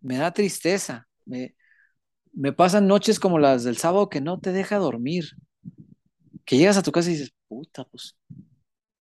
Me 0.00 0.16
da 0.18 0.32
tristeza. 0.32 1.08
Me, 1.24 1.54
me 2.38 2.52
pasan 2.52 2.86
noches 2.86 3.18
como 3.18 3.40
las 3.40 3.64
del 3.64 3.78
sábado 3.78 4.08
que 4.08 4.20
no 4.20 4.38
te 4.38 4.52
deja 4.52 4.76
dormir. 4.76 5.24
Que 6.44 6.56
llegas 6.56 6.76
a 6.76 6.82
tu 6.82 6.92
casa 6.92 7.10
y 7.10 7.14
dices, 7.14 7.34
puta, 7.48 7.84
pues, 7.84 8.16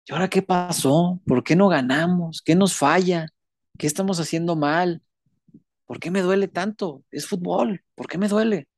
¿y 0.05 0.13
ahora 0.13 0.29
qué 0.29 0.41
pasó? 0.41 1.19
¿Por 1.27 1.43
qué 1.43 1.55
no 1.55 1.67
ganamos? 1.67 2.41
¿Qué 2.41 2.55
nos 2.55 2.75
falla? 2.75 3.27
¿Qué 3.77 3.85
estamos 3.85 4.21
haciendo 4.21 4.55
mal? 4.55 5.03
¿Por 5.85 5.99
qué 5.99 6.09
me 6.09 6.21
duele 6.21 6.47
tanto? 6.47 7.03
Es 7.11 7.27
fútbol. 7.27 7.83
¿Por 7.95 8.07
qué 8.07 8.17
me 8.17 8.29
duele? 8.29 8.69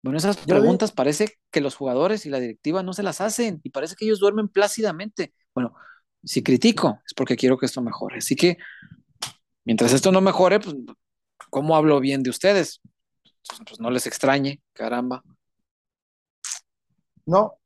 Bueno, 0.00 0.16
esas 0.16 0.36
preguntas 0.36 0.92
parece 0.92 1.40
que 1.50 1.60
los 1.60 1.74
jugadores 1.74 2.24
y 2.24 2.30
la 2.30 2.38
directiva 2.38 2.84
no 2.84 2.92
se 2.92 3.02
las 3.02 3.20
hacen 3.20 3.60
y 3.64 3.70
parece 3.70 3.96
que 3.96 4.04
ellos 4.04 4.20
duermen 4.20 4.48
plácidamente. 4.48 5.34
Bueno, 5.54 5.74
si 6.22 6.44
critico 6.44 7.00
es 7.04 7.14
porque 7.14 7.36
quiero 7.36 7.58
que 7.58 7.66
esto 7.66 7.82
mejore. 7.82 8.18
Así 8.18 8.36
que 8.36 8.58
mientras 9.64 9.92
esto 9.92 10.12
no 10.12 10.20
mejore, 10.20 10.60
pues, 10.60 10.76
¿cómo 11.50 11.74
hablo 11.74 11.98
bien 11.98 12.22
de 12.22 12.30
ustedes? 12.30 12.80
Pues, 13.48 13.60
pues 13.66 13.80
no 13.80 13.90
les 13.90 14.06
extrañe, 14.08 14.60
caramba. 14.72 15.22
No, 17.26 17.58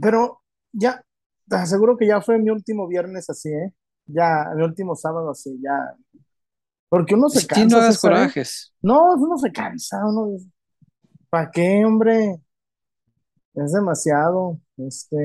pero 0.00 0.42
ya, 0.72 1.04
te 1.48 1.56
aseguro 1.56 1.96
que 1.96 2.06
ya 2.08 2.20
fue 2.22 2.38
mi 2.38 2.50
último 2.50 2.88
viernes 2.88 3.30
así, 3.30 3.50
¿eh? 3.50 3.74
Ya, 4.06 4.46
mi 4.56 4.64
último 4.64 4.96
sábado 4.96 5.30
así, 5.30 5.58
ya. 5.62 5.96
Porque 6.88 7.14
uno 7.14 7.28
se 7.28 7.40
Sí, 7.40 7.46
cansa. 7.46 7.66
no 7.66 7.78
hagas 7.78 7.98
¿eh? 7.98 7.98
corajes. 7.98 8.72
No, 8.82 9.14
uno 9.14 9.38
se 9.38 9.52
cansa, 9.52 9.98
uno 10.06 10.38
¿para 11.30 11.50
qué, 11.50 11.84
hombre? 11.84 12.40
Es 13.54 13.72
demasiado. 13.72 14.60
Este, 14.76 15.16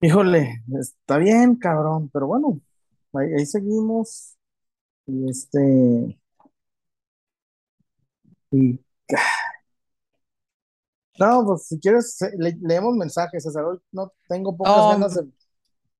híjole, 0.00 0.62
está 0.80 1.18
bien, 1.18 1.56
cabrón, 1.56 2.10
pero 2.12 2.26
bueno, 2.26 2.60
ahí, 3.14 3.28
ahí 3.38 3.46
seguimos. 3.46 4.36
Y 5.06 5.30
este, 5.30 6.20
y 8.52 8.78
no, 11.18 11.44
pues 11.44 11.66
si 11.66 11.78
quieres, 11.80 12.18
le- 12.38 12.56
leemos 12.62 12.94
mensajes, 12.96 13.42
César. 13.42 13.64
Hoy 13.64 13.78
no 13.92 14.12
tengo 14.28 14.56
pocas 14.56 14.76
No, 14.76 14.88
ganas 14.90 15.14
de, 15.14 15.26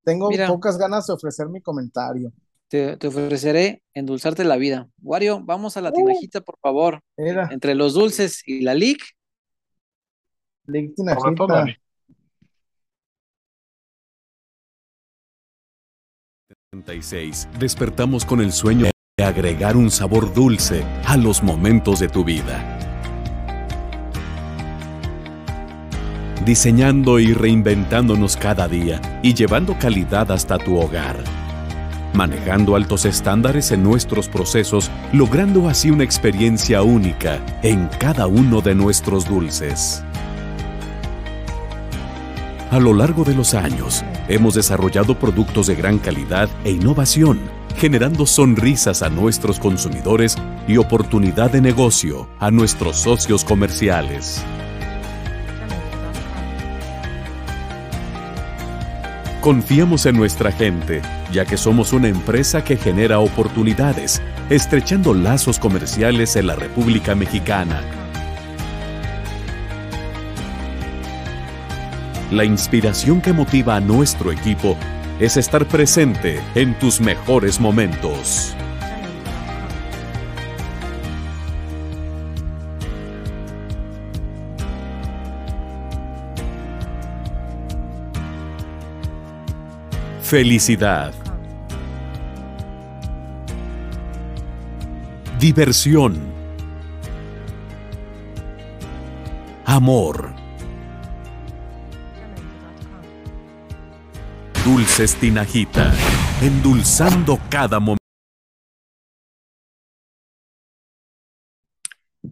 tengo 0.05 0.29
mira. 0.29 0.47
pocas 0.49 0.79
ganas 0.79 1.07
de 1.07 1.13
ofrecer 1.13 1.49
mi 1.49 1.61
comentario. 1.61 2.33
Te, 2.69 2.97
te 2.97 3.09
ofreceré 3.09 3.83
endulzarte 3.93 4.45
la 4.45 4.57
vida. 4.57 4.89
Wario, 5.03 5.43
vamos 5.45 5.77
a 5.77 5.83
la 5.83 5.93
tinajita, 5.93 6.41
por 6.41 6.59
favor. 6.59 7.01
Era, 7.17 7.49
Entre 7.51 7.75
los 7.75 7.95
dulces 7.95 8.43
y 8.47 8.63
la 8.63 8.75
lic, 8.75 9.03
todo, 10.65 10.95
Tinajita. 10.95 11.47
Dani. 11.47 11.77
36. 16.71 17.49
Despertamos 17.59 18.25
con 18.25 18.41
el 18.41 18.53
sueño 18.53 18.87
agregar 19.25 19.77
un 19.77 19.91
sabor 19.91 20.33
dulce 20.33 20.85
a 21.07 21.16
los 21.16 21.43
momentos 21.43 22.01
de 22.01 22.09
tu 22.09 22.25
vida. 22.25 22.79
Diseñando 26.45 27.20
y 27.20 27.33
reinventándonos 27.33 28.37
cada 28.37 28.66
día 28.66 29.01
y 29.23 29.35
llevando 29.35 29.79
calidad 29.79 30.31
hasta 30.33 30.59
tu 30.59 30.79
hogar. 30.79 31.16
Manejando 32.14 32.75
altos 32.75 33.05
estándares 33.05 33.70
en 33.70 33.83
nuestros 33.83 34.29
procesos, 34.29 34.91
logrando 35.12 35.68
así 35.68 35.91
una 35.91 36.05
experiencia 36.05 36.83
única 36.83 37.39
en 37.62 37.89
cada 37.99 38.27
uno 38.27 38.61
de 38.61 38.75
nuestros 38.75 39.29
dulces. 39.29 40.05
A 42.73 42.81
lo 42.81 42.95
largo 42.95 43.23
de 43.23 43.35
los 43.35 43.53
años, 43.53 44.03
hemos 44.29 44.55
desarrollado 44.55 45.18
productos 45.18 45.66
de 45.66 45.75
gran 45.75 45.99
calidad 45.99 46.49
e 46.64 46.70
innovación, 46.70 47.39
generando 47.77 48.27
sonrisas 48.27 49.03
a 49.03 49.11
nuestros 49.11 49.59
consumidores 49.59 50.37
y 50.66 50.77
oportunidad 50.77 51.51
de 51.51 51.61
negocio 51.61 52.29
a 52.39 52.51
nuestros 52.51 52.97
socios 52.97 53.45
comerciales. 53.45 54.45
Confiamos 59.41 60.07
en 60.07 60.16
nuestra 60.16 60.53
gente, 60.53 61.03
ya 61.33 61.45
que 61.45 61.57
somos 61.57 61.93
una 61.93 62.07
empresa 62.07 62.62
que 62.62 62.77
genera 62.77 63.18
oportunidades, 63.18 64.23
estrechando 64.51 65.14
lazos 65.14 65.59
comerciales 65.59 66.37
en 66.37 66.47
la 66.47 66.55
República 66.55 67.16
Mexicana. 67.16 67.81
La 72.31 72.45
inspiración 72.45 73.20
que 73.20 73.33
motiva 73.33 73.75
a 73.77 73.81
nuestro 73.81 74.31
equipo 74.31 74.77
es 75.23 75.37
estar 75.37 75.64
presente 75.66 76.41
en 76.57 76.77
tus 76.81 77.01
mejores 77.01 77.61
momentos. 77.61 78.57
Felicidad. 90.23 91.14
Diversión. 95.39 96.18
Amor. 99.64 100.41
Dulces 104.65 105.17
Tinajita, 105.19 105.93
endulzando 106.41 107.39
cada 107.51 107.81
momento. 107.81 107.99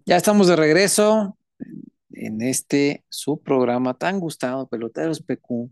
Ya 0.07 0.17
estamos 0.17 0.47
de 0.47 0.55
regreso 0.57 1.37
en 2.13 2.41
este 2.43 3.05
su 3.09 3.41
programa 3.43 3.95
tan 3.95 4.21
gustado, 4.21 4.69
Peloteros 4.69 5.21
PQ. 5.21 5.71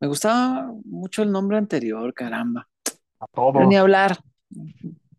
Me 0.00 0.06
gustaba 0.08 0.72
mucho 0.84 1.22
el 1.22 1.32
nombre 1.32 1.58
anterior, 1.58 2.14
caramba. 2.14 2.68
A 3.18 3.26
Pero 3.26 3.52
todos. 3.52 3.66
ni 3.68 3.76
hablar. 3.76 4.18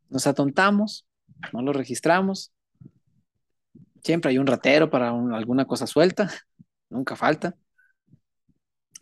Nos 0.09 0.27
atontamos, 0.27 1.05
no 1.51 1.61
lo 1.61 1.73
registramos. 1.73 2.53
Siempre 4.03 4.31
hay 4.31 4.37
un 4.37 4.47
ratero 4.47 4.89
para 4.89 5.11
un- 5.11 5.33
alguna 5.33 5.65
cosa 5.65 5.87
suelta, 5.87 6.29
nunca 6.89 7.15
falta. 7.15 7.55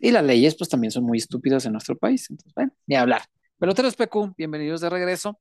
Y 0.04 0.10
las 0.10 0.24
leyes, 0.24 0.56
pues 0.56 0.68
también 0.68 0.90
son 0.90 1.04
muy 1.04 1.18
estúpidas 1.18 1.64
en 1.64 1.72
nuestro 1.72 1.96
país. 1.96 2.28
Entonces, 2.28 2.52
bueno, 2.56 2.72
ni 2.88 2.96
hablar. 2.96 3.22
Peloteros 3.56 3.94
PQ, 3.94 4.34
bienvenidos 4.36 4.80
de 4.80 4.90
regreso 4.90 5.38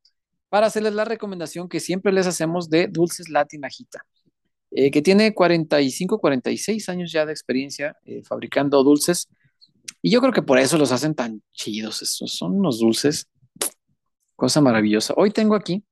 para 0.50 0.68
hacerles 0.68 0.94
la 0.94 1.04
recomendación 1.04 1.68
que 1.68 1.80
siempre 1.80 2.14
les 2.14 2.28
hacemos 2.28 2.70
de 2.70 2.88
Dulces 2.88 3.28
Latinajita, 3.30 4.06
eh, 4.70 4.92
que 4.92 5.02
tiene 5.02 5.34
45, 5.34 6.20
46 6.20 6.90
años 6.90 7.12
ya 7.12 7.26
de 7.26 7.32
experiencia 7.32 7.98
eh, 8.06 8.22
fabricando 8.24 8.84
dulces. 8.84 9.28
Y 10.00 10.12
yo 10.12 10.22
creo 10.22 10.32
que 10.32 10.44
por 10.44 10.60
eso 10.60 10.78
los 10.78 10.92
hacen 10.92 11.16
tan 11.16 11.42
chidos. 11.54 12.04
Estos 12.04 12.36
son 12.36 12.60
unos 12.60 12.78
dulces, 12.78 13.28
cosa 14.36 14.62
maravillosa. 14.62 15.16
Hoy 15.18 15.32
tengo 15.32 15.56
aquí 15.56 15.84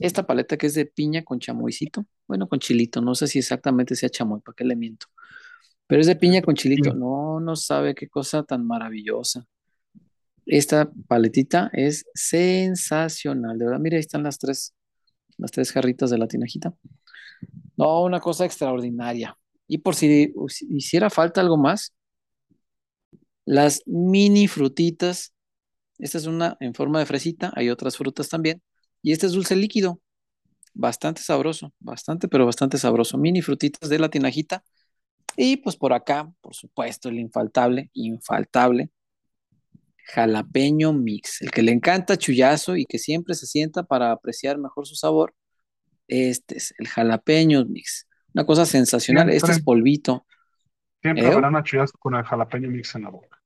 esta 0.00 0.26
paleta 0.26 0.58
que 0.58 0.66
es 0.66 0.74
de 0.74 0.84
piña 0.84 1.24
con 1.24 1.38
chamoycito, 1.38 2.04
bueno, 2.28 2.46
con 2.46 2.58
chilito, 2.58 3.00
no 3.00 3.14
sé 3.14 3.26
si 3.26 3.38
exactamente 3.38 3.96
sea 3.96 4.10
chamoy, 4.10 4.42
¿para 4.42 4.54
qué 4.54 4.64
le 4.64 4.76
miento? 4.76 5.06
Pero 5.86 6.00
es 6.00 6.06
de 6.06 6.16
piña 6.16 6.42
con 6.42 6.54
chilito, 6.54 6.94
no, 6.94 7.40
no 7.40 7.56
sabe 7.56 7.94
qué 7.94 8.08
cosa 8.08 8.42
tan 8.42 8.66
maravillosa. 8.66 9.46
Esta 10.44 10.90
paletita 11.08 11.70
es 11.72 12.04
sensacional, 12.14 13.58
de 13.58 13.64
verdad, 13.64 13.80
mire, 13.80 13.96
ahí 13.96 14.00
están 14.00 14.22
las 14.22 14.38
tres, 14.38 14.74
las 15.36 15.50
tres 15.50 15.72
jarritas 15.72 16.10
de 16.10 16.18
la 16.18 16.28
tinajita. 16.28 16.74
No, 17.76 18.02
una 18.02 18.20
cosa 18.20 18.44
extraordinaria. 18.44 19.36
Y 19.68 19.78
por 19.78 19.94
si, 19.94 20.32
si 20.48 20.66
hiciera 20.76 21.10
falta 21.10 21.40
algo 21.40 21.56
más, 21.56 21.94
las 23.46 23.82
mini 23.86 24.48
frutitas. 24.48 25.32
Esta 25.98 26.18
es 26.18 26.26
una 26.26 26.56
en 26.60 26.74
forma 26.74 26.98
de 26.98 27.06
fresita, 27.06 27.52
hay 27.56 27.70
otras 27.70 27.96
frutas 27.96 28.28
también. 28.28 28.62
Y 29.02 29.12
este 29.12 29.26
es 29.26 29.32
dulce 29.32 29.56
líquido, 29.56 30.00
bastante 30.74 31.22
sabroso, 31.22 31.72
bastante, 31.78 32.28
pero 32.28 32.44
bastante 32.44 32.76
sabroso. 32.78 33.16
Mini 33.18 33.40
frutitas 33.42 33.88
de 33.88 33.98
la 33.98 34.10
tinajita. 34.10 34.64
Y 35.36 35.58
pues 35.58 35.76
por 35.76 35.92
acá, 35.92 36.32
por 36.40 36.54
supuesto, 36.54 37.08
el 37.08 37.18
infaltable, 37.18 37.90
infaltable, 37.92 38.90
jalapeño 40.06 40.92
mix. 40.92 41.42
El 41.42 41.50
que 41.50 41.62
le 41.62 41.72
encanta 41.72 42.16
chullazo 42.16 42.76
y 42.76 42.86
que 42.86 42.98
siempre 42.98 43.34
se 43.34 43.46
sienta 43.46 43.82
para 43.82 44.12
apreciar 44.12 44.58
mejor 44.58 44.86
su 44.86 44.94
sabor. 44.94 45.34
Este 46.08 46.56
es 46.56 46.74
el 46.78 46.88
jalapeño 46.88 47.64
mix. 47.66 48.06
Una 48.32 48.46
cosa 48.46 48.66
sensacional. 48.66 49.30
Este 49.30 49.52
es 49.52 49.62
polvito. 49.62 50.26
Siempre 51.02 51.24
¿Eh? 51.24 51.32
habrá 51.32 51.48
una 51.48 51.62
chullazo 51.62 51.98
con 51.98 52.14
el 52.14 52.24
jalapeño 52.24 52.70
mix 52.70 52.94
en 52.94 53.02
la 53.02 53.10
boca. 53.10 53.42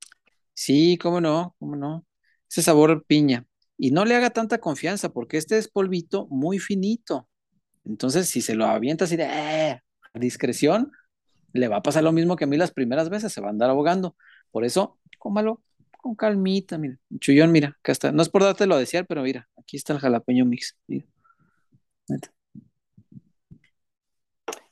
Sí, 0.54 0.98
cómo 0.98 1.20
no, 1.20 1.56
cómo 1.58 1.76
no. 1.76 2.06
Ese 2.48 2.62
sabor 2.62 3.04
piña. 3.06 3.46
Y 3.78 3.92
no 3.92 4.04
le 4.04 4.14
haga 4.14 4.30
tanta 4.30 4.58
confianza 4.58 5.08
porque 5.12 5.38
este 5.38 5.56
es 5.56 5.68
polvito 5.68 6.26
muy 6.28 6.58
finito. 6.58 7.28
Entonces, 7.84 8.28
si 8.28 8.42
se 8.42 8.54
lo 8.54 8.66
avienta 8.66 9.06
así 9.06 9.16
de 9.16 9.24
"Eh", 9.24 9.80
a 10.12 10.18
discreción, 10.18 10.92
le 11.52 11.68
va 11.68 11.76
a 11.76 11.82
pasar 11.82 12.04
lo 12.04 12.12
mismo 12.12 12.36
que 12.36 12.44
a 12.44 12.46
mí 12.46 12.56
las 12.56 12.72
primeras 12.72 13.10
veces, 13.10 13.32
se 13.32 13.40
va 13.40 13.48
a 13.48 13.50
andar 13.50 13.70
ahogando. 13.70 14.16
Por 14.50 14.64
eso, 14.64 14.98
cómalo 15.18 15.62
con 16.00 16.14
calmita, 16.14 16.78
mira. 16.78 16.96
Chullón, 17.18 17.52
mira, 17.52 17.76
acá 17.80 17.92
está. 17.92 18.12
No 18.12 18.22
es 18.22 18.28
por 18.28 18.42
dártelo 18.42 18.74
a 18.74 18.78
desear, 18.78 19.06
pero 19.06 19.22
mira, 19.22 19.48
aquí 19.56 19.76
está 19.76 19.92
el 19.92 20.00
jalapeño 20.00 20.44
mix. 20.44 20.76
mira. 20.86 21.06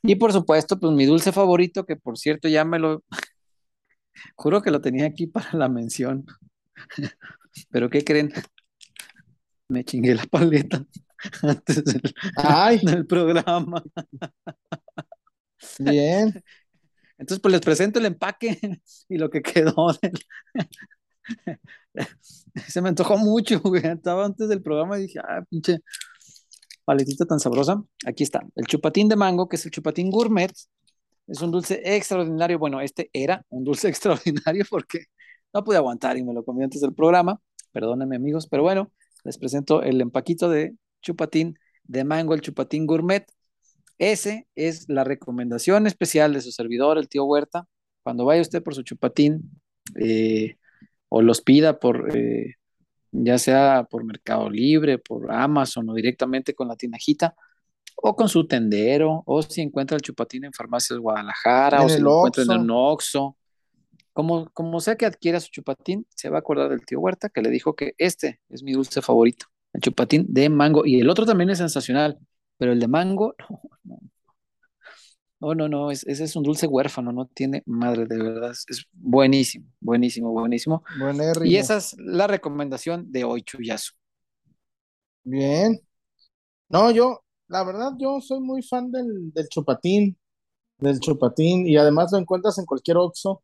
Y 0.01 0.15
por 0.15 0.33
supuesto, 0.33 0.79
pues 0.79 0.93
mi 0.93 1.05
dulce 1.05 1.31
favorito, 1.31 1.85
que 1.85 1.95
por 1.95 2.17
cierto 2.17 2.47
ya 2.47 2.63
me 2.65 2.79
lo, 2.79 3.03
juro 4.35 4.61
que 4.61 4.71
lo 4.71 4.81
tenía 4.81 5.05
aquí 5.05 5.27
para 5.27 5.51
la 5.53 5.69
mención. 5.69 6.25
Pero 7.69 7.89
¿qué 7.89 8.03
creen? 8.03 8.31
Me 9.67 9.83
chingué 9.83 10.15
la 10.15 10.23
paleta 10.23 10.85
antes 11.43 11.83
del, 11.83 12.01
Ay, 12.37 12.79
del 12.79 13.05
programa. 13.05 13.83
bien. 15.79 16.43
Entonces, 17.19 17.41
pues 17.41 17.51
les 17.51 17.61
presento 17.61 17.99
el 17.99 18.05
empaque 18.05 18.57
y 19.09 19.17
lo 19.17 19.29
que 19.29 19.41
quedó. 19.41 19.75
Se 22.67 22.81
me 22.81 22.89
antojó 22.89 23.17
mucho, 23.17 23.59
güey. 23.61 23.85
Estaba 23.85 24.25
antes 24.25 24.49
del 24.49 24.61
programa 24.61 24.97
y 24.97 25.03
dije, 25.03 25.19
ah, 25.19 25.43
pinche 25.49 25.79
paletita 26.85 27.25
tan 27.25 27.39
sabrosa. 27.39 27.83
Aquí 28.05 28.23
está, 28.23 28.41
el 28.55 28.65
chupatín 28.65 29.09
de 29.09 29.15
mango, 29.15 29.47
que 29.47 29.57
es 29.57 29.65
el 29.65 29.71
chupatín 29.71 30.09
gourmet. 30.09 30.51
Es 31.27 31.41
un 31.41 31.51
dulce 31.51 31.81
extraordinario. 31.83 32.57
Bueno, 32.57 32.81
este 32.81 33.09
era 33.13 33.45
un 33.49 33.63
dulce 33.63 33.89
extraordinario 33.89 34.65
porque 34.69 35.05
no 35.53 35.63
pude 35.63 35.77
aguantar 35.77 36.17
y 36.17 36.23
me 36.23 36.33
lo 36.33 36.43
comí 36.43 36.63
antes 36.63 36.81
del 36.81 36.93
programa. 36.93 37.39
Perdónenme, 37.71 38.15
amigos, 38.15 38.47
pero 38.47 38.63
bueno, 38.63 38.91
les 39.23 39.37
presento 39.37 39.83
el 39.83 40.01
empaquito 40.01 40.49
de 40.49 40.75
chupatín 41.01 41.59
de 41.83 42.03
mango, 42.03 42.33
el 42.33 42.41
chupatín 42.41 42.87
gourmet. 42.87 43.25
Ese 43.99 44.47
es 44.55 44.87
la 44.87 45.03
recomendación 45.03 45.85
especial 45.85 46.33
de 46.33 46.41
su 46.41 46.51
servidor, 46.51 46.97
el 46.97 47.09
tío 47.09 47.25
Huerta. 47.25 47.67
Cuando 48.01 48.23
vaya 48.23 48.41
usted 48.41 48.63
por 48.63 48.73
su 48.73 48.81
chupatín 48.81 49.61
eh, 49.95 50.55
o 51.09 51.21
los 51.21 51.41
pida 51.41 51.79
por, 51.79 52.15
eh, 52.15 52.55
ya 53.11 53.37
sea 53.37 53.85
por 53.89 54.05
Mercado 54.05 54.49
Libre, 54.49 54.99
por 54.99 55.29
Amazon 55.31 55.89
o 55.89 55.93
directamente 55.93 56.53
con 56.53 56.69
la 56.69 56.77
tinajita, 56.77 57.35
o 57.97 58.15
con 58.15 58.29
su 58.29 58.47
tendero, 58.47 59.21
o 59.25 59.41
si 59.41 59.59
encuentra 59.59 59.97
el 59.97 60.01
chupatín 60.01 60.45
en 60.45 60.53
Farmacias 60.53 60.97
Guadalajara, 60.97 61.81
o 61.81 61.89
si 61.89 61.99
lo 61.99 62.25
encuentra 62.25 62.55
en 62.55 62.61
un 62.61 62.71
Oxxo. 62.71 63.35
Como, 64.13 64.49
como 64.51 64.79
sea 64.79 64.95
que 64.95 65.05
adquiera 65.05 65.41
su 65.41 65.49
chupatín, 65.49 66.05
se 66.15 66.29
va 66.29 66.37
a 66.37 66.39
acordar 66.39 66.69
del 66.69 66.85
tío 66.85 67.01
Huerta 67.01 67.27
que 67.27 67.41
le 67.41 67.49
dijo 67.49 67.75
que 67.75 67.95
este 67.97 68.39
es 68.49 68.63
mi 68.63 68.71
dulce 68.71 69.01
favorito, 69.01 69.47
el 69.73 69.81
chupatín 69.81 70.25
de 70.29 70.47
mango. 70.47 70.85
Y 70.85 71.01
el 71.01 71.09
otro 71.09 71.25
también 71.25 71.49
es 71.49 71.57
sensacional, 71.57 72.17
pero 72.59 72.73
el 72.73 72.79
de 72.79 72.87
mango, 72.87 73.33
no, 73.83 73.97
no, 75.39 75.55
no, 75.55 75.69
no, 75.69 75.91
ese 75.91 76.11
es 76.11 76.35
un 76.35 76.43
dulce 76.43 76.67
huérfano, 76.67 77.13
no 77.13 77.25
tiene 77.25 77.63
madre, 77.65 78.05
de 78.05 78.17
verdad, 78.17 78.51
es 78.51 78.85
buenísimo, 78.91 79.65
buenísimo, 79.79 80.31
buenísimo. 80.31 80.83
y 81.45 81.55
esa 81.55 81.77
es 81.77 81.95
la 81.97 82.27
recomendación 82.27 83.09
de 83.11 83.23
hoy, 83.23 83.43
Chuyazo. 83.43 83.93
Bien. 85.23 85.79
No, 86.67 86.91
yo, 86.91 87.23
la 87.47 87.63
verdad, 87.63 87.93
yo 87.97 88.19
soy 88.19 88.41
muy 88.41 88.61
fan 88.61 88.91
del, 88.91 89.31
del 89.31 89.47
chupatín, 89.47 90.17
del 90.79 90.99
chupatín, 90.99 91.65
y 91.65 91.77
además 91.77 92.11
lo 92.11 92.17
encuentras 92.17 92.57
en 92.59 92.65
cualquier 92.65 92.97
Oxxo, 92.97 93.41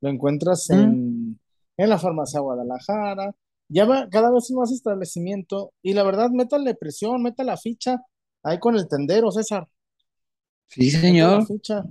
lo 0.00 0.08
encuentras 0.08 0.68
en, 0.70 1.38
en 1.76 1.88
la 1.88 1.98
farmacia 1.98 2.40
Guadalajara, 2.40 3.32
ya 3.68 3.84
va 3.84 4.08
cada 4.10 4.32
vez 4.32 4.50
más 4.50 4.72
establecimiento, 4.72 5.72
y 5.82 5.92
la 5.92 6.02
verdad, 6.02 6.30
métale 6.30 6.74
presión, 6.74 7.22
meta 7.22 7.44
la 7.44 7.56
ficha 7.56 8.02
ahí 8.46 8.60
con 8.60 8.76
el 8.76 8.88
tendero, 8.88 9.30
César. 9.32 9.68
Sí, 10.68 10.90
señor. 10.90 11.40
Meta 11.40 11.40
la 11.40 11.46
ficha. 11.46 11.84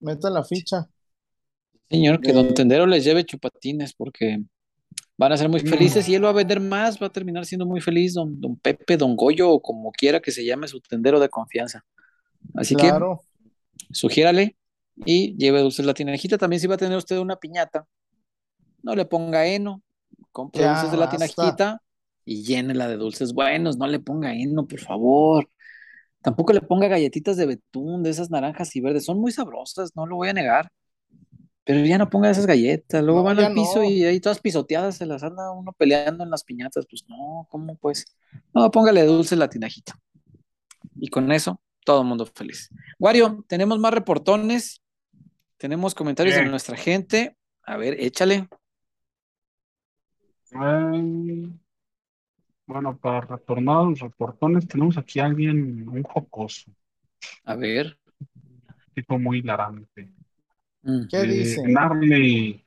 Meta 0.00 0.30
la 0.30 0.44
ficha. 0.44 0.88
Señor, 1.90 2.20
que 2.20 2.32
don 2.32 2.52
Tendero 2.52 2.86
les 2.86 3.02
lleve 3.04 3.24
chupatines 3.24 3.94
porque 3.94 4.42
van 5.16 5.32
a 5.32 5.38
ser 5.38 5.48
muy 5.48 5.60
felices 5.60 6.06
y 6.08 6.14
él 6.14 6.24
va 6.24 6.28
a 6.28 6.34
vender 6.34 6.60
más, 6.60 7.00
va 7.00 7.06
a 7.06 7.12
terminar 7.12 7.46
siendo 7.46 7.64
muy 7.64 7.80
feliz, 7.80 8.12
don, 8.12 8.38
don 8.38 8.56
Pepe, 8.56 8.98
don 8.98 9.16
Goyo 9.16 9.50
o 9.50 9.62
como 9.62 9.90
quiera 9.90 10.20
que 10.20 10.30
se 10.30 10.44
llame 10.44 10.68
su 10.68 10.80
tendero 10.80 11.18
de 11.18 11.30
confianza. 11.30 11.84
Así 12.54 12.74
claro. 12.74 13.22
que 13.22 13.84
sugiérale 13.92 14.56
y 15.06 15.34
lleve 15.36 15.62
dulces 15.62 15.86
la 15.86 15.94
tinajita. 15.94 16.36
También 16.36 16.60
si 16.60 16.66
va 16.66 16.74
a 16.74 16.78
tener 16.78 16.98
usted 16.98 17.16
una 17.16 17.36
piñata, 17.36 17.86
no 18.82 18.94
le 18.94 19.06
ponga 19.06 19.46
heno, 19.46 19.82
compre 20.30 20.68
dulces 20.68 20.90
de 20.90 20.96
la 20.98 21.08
tinajita 21.08 21.82
y 22.28 22.42
llénela 22.42 22.88
de 22.88 22.98
dulces 22.98 23.32
buenos, 23.32 23.78
no 23.78 23.86
le 23.86 24.00
ponga 24.00 24.34
heno, 24.34 24.66
por 24.66 24.80
favor. 24.80 25.48
Tampoco 26.20 26.52
le 26.52 26.60
ponga 26.60 26.86
galletitas 26.86 27.38
de 27.38 27.46
betún, 27.46 28.02
de 28.02 28.10
esas 28.10 28.30
naranjas 28.30 28.76
y 28.76 28.82
verdes. 28.82 29.06
Son 29.06 29.18
muy 29.18 29.32
sabrosas, 29.32 29.96
no 29.96 30.04
lo 30.04 30.16
voy 30.16 30.28
a 30.28 30.34
negar. 30.34 30.70
Pero 31.64 31.86
ya 31.86 31.96
no 31.96 32.10
ponga 32.10 32.28
esas 32.28 32.44
galletas. 32.44 33.02
Luego 33.02 33.22
van 33.22 33.38
al 33.38 33.54
piso 33.54 33.82
y 33.82 34.04
ahí 34.04 34.20
todas 34.20 34.40
pisoteadas 34.40 34.96
se 34.98 35.06
las 35.06 35.22
anda 35.22 35.50
uno 35.52 35.72
peleando 35.72 36.22
en 36.22 36.28
las 36.28 36.44
piñatas. 36.44 36.84
Pues 36.88 37.06
no, 37.08 37.46
¿cómo 37.50 37.76
pues? 37.76 38.04
No, 38.52 38.70
póngale 38.70 39.06
dulce 39.06 39.34
la 39.34 39.48
tinajita. 39.48 39.98
Y 40.96 41.08
con 41.08 41.32
eso, 41.32 41.62
todo 41.82 42.02
el 42.02 42.08
mundo 42.08 42.26
feliz. 42.26 42.68
Wario, 42.98 43.42
tenemos 43.48 43.78
más 43.78 43.94
reportones. 43.94 44.82
Tenemos 45.56 45.94
comentarios 45.94 46.36
de 46.36 46.44
nuestra 46.44 46.76
gente. 46.76 47.36
A 47.62 47.78
ver, 47.78 47.98
échale. 47.98 48.48
Bueno, 52.68 52.96
para 52.98 53.22
retornar 53.22 53.78
a 53.78 53.84
los 53.84 54.00
reportones, 54.00 54.68
tenemos 54.68 54.98
aquí 54.98 55.20
a 55.20 55.24
alguien, 55.24 55.88
un 55.88 56.02
jocoso, 56.02 56.70
A 57.44 57.56
ver. 57.56 57.98
tipo 58.94 59.18
muy 59.18 59.38
hilarante. 59.38 60.10
Mm. 60.82 61.06
¿Qué 61.08 61.16
Eh, 61.22 61.26
dice? 61.26 61.62
Narley, 61.66 62.62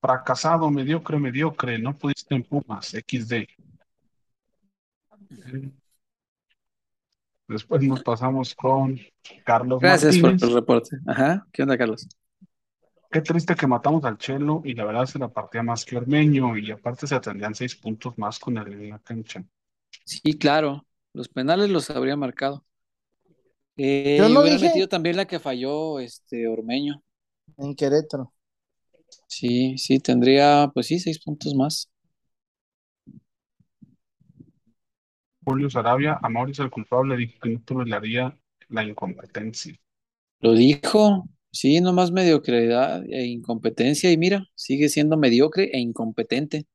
fracasado, 0.00 0.70
mediocre, 0.70 1.18
mediocre, 1.18 1.78
no 1.78 1.96
pudiste 1.96 2.34
en 2.34 2.42
Pumas, 2.42 2.94
XD. 2.94 3.46
Después 7.48 7.82
nos 7.82 8.02
pasamos 8.02 8.54
con 8.54 8.98
Carlos 9.44 9.80
Gracias 9.80 10.18
por 10.18 10.30
Martínez. 10.30 10.50
el 10.50 10.54
reporte. 10.56 10.96
Ajá. 11.06 11.46
¿Qué 11.52 11.62
onda, 11.62 11.76
Carlos? 11.78 12.08
Qué 13.12 13.20
triste 13.20 13.54
que 13.54 13.68
matamos 13.68 14.04
al 14.04 14.18
Chelo 14.18 14.62
y 14.64 14.74
la 14.74 14.84
verdad 14.84 15.06
se 15.06 15.20
la 15.20 15.28
partía 15.28 15.62
más 15.62 15.84
que 15.84 15.96
Ormeño 15.96 16.56
y 16.56 16.72
aparte 16.72 17.06
se 17.06 17.14
atendían 17.14 17.54
seis 17.54 17.76
puntos 17.76 18.18
más 18.18 18.38
con 18.40 18.58
él 18.58 18.72
en 18.72 18.90
la 18.90 18.98
cancha. 18.98 19.44
Sí, 20.04 20.36
claro. 20.38 20.86
Los 21.14 21.28
penales 21.30 21.70
los 21.70 21.88
habría 21.90 22.14
marcado. 22.16 22.64
Eh, 23.76 24.18
Yo 24.18 24.28
y 24.28 24.34
no 24.34 24.40
hubiera 24.40 24.56
dije- 24.56 24.66
metido 24.68 24.88
también 24.88 25.16
la 25.16 25.26
que 25.26 25.40
falló 25.40 26.00
este 26.00 26.46
Ormeño. 26.48 27.02
En 27.58 27.74
Querétaro. 27.76 28.32
Sí, 29.28 29.78
sí, 29.78 30.00
tendría, 30.00 30.70
pues 30.74 30.86
sí, 30.88 30.98
seis 31.00 31.20
puntos 31.24 31.54
más. 31.54 31.90
Julio 35.44 35.68
Sarabia, 35.68 36.18
a 36.22 36.30
Mauricio 36.30 36.64
el 36.64 36.70
culpable, 36.70 37.14
dijo 37.18 37.38
que 37.42 37.50
no 37.50 37.60
toleraría 37.60 38.34
la 38.70 38.84
incompetencia. 38.84 39.76
Lo 40.40 40.52
dijo, 40.52 41.26
sí, 41.52 41.80
nomás 41.80 42.12
mediocridad 42.12 43.04
e 43.10 43.26
incompetencia, 43.26 44.10
y 44.12 44.16
mira, 44.16 44.44
sigue 44.54 44.88
siendo 44.88 45.16
mediocre 45.16 45.70
e 45.72 45.78
incompetente. 45.80 46.66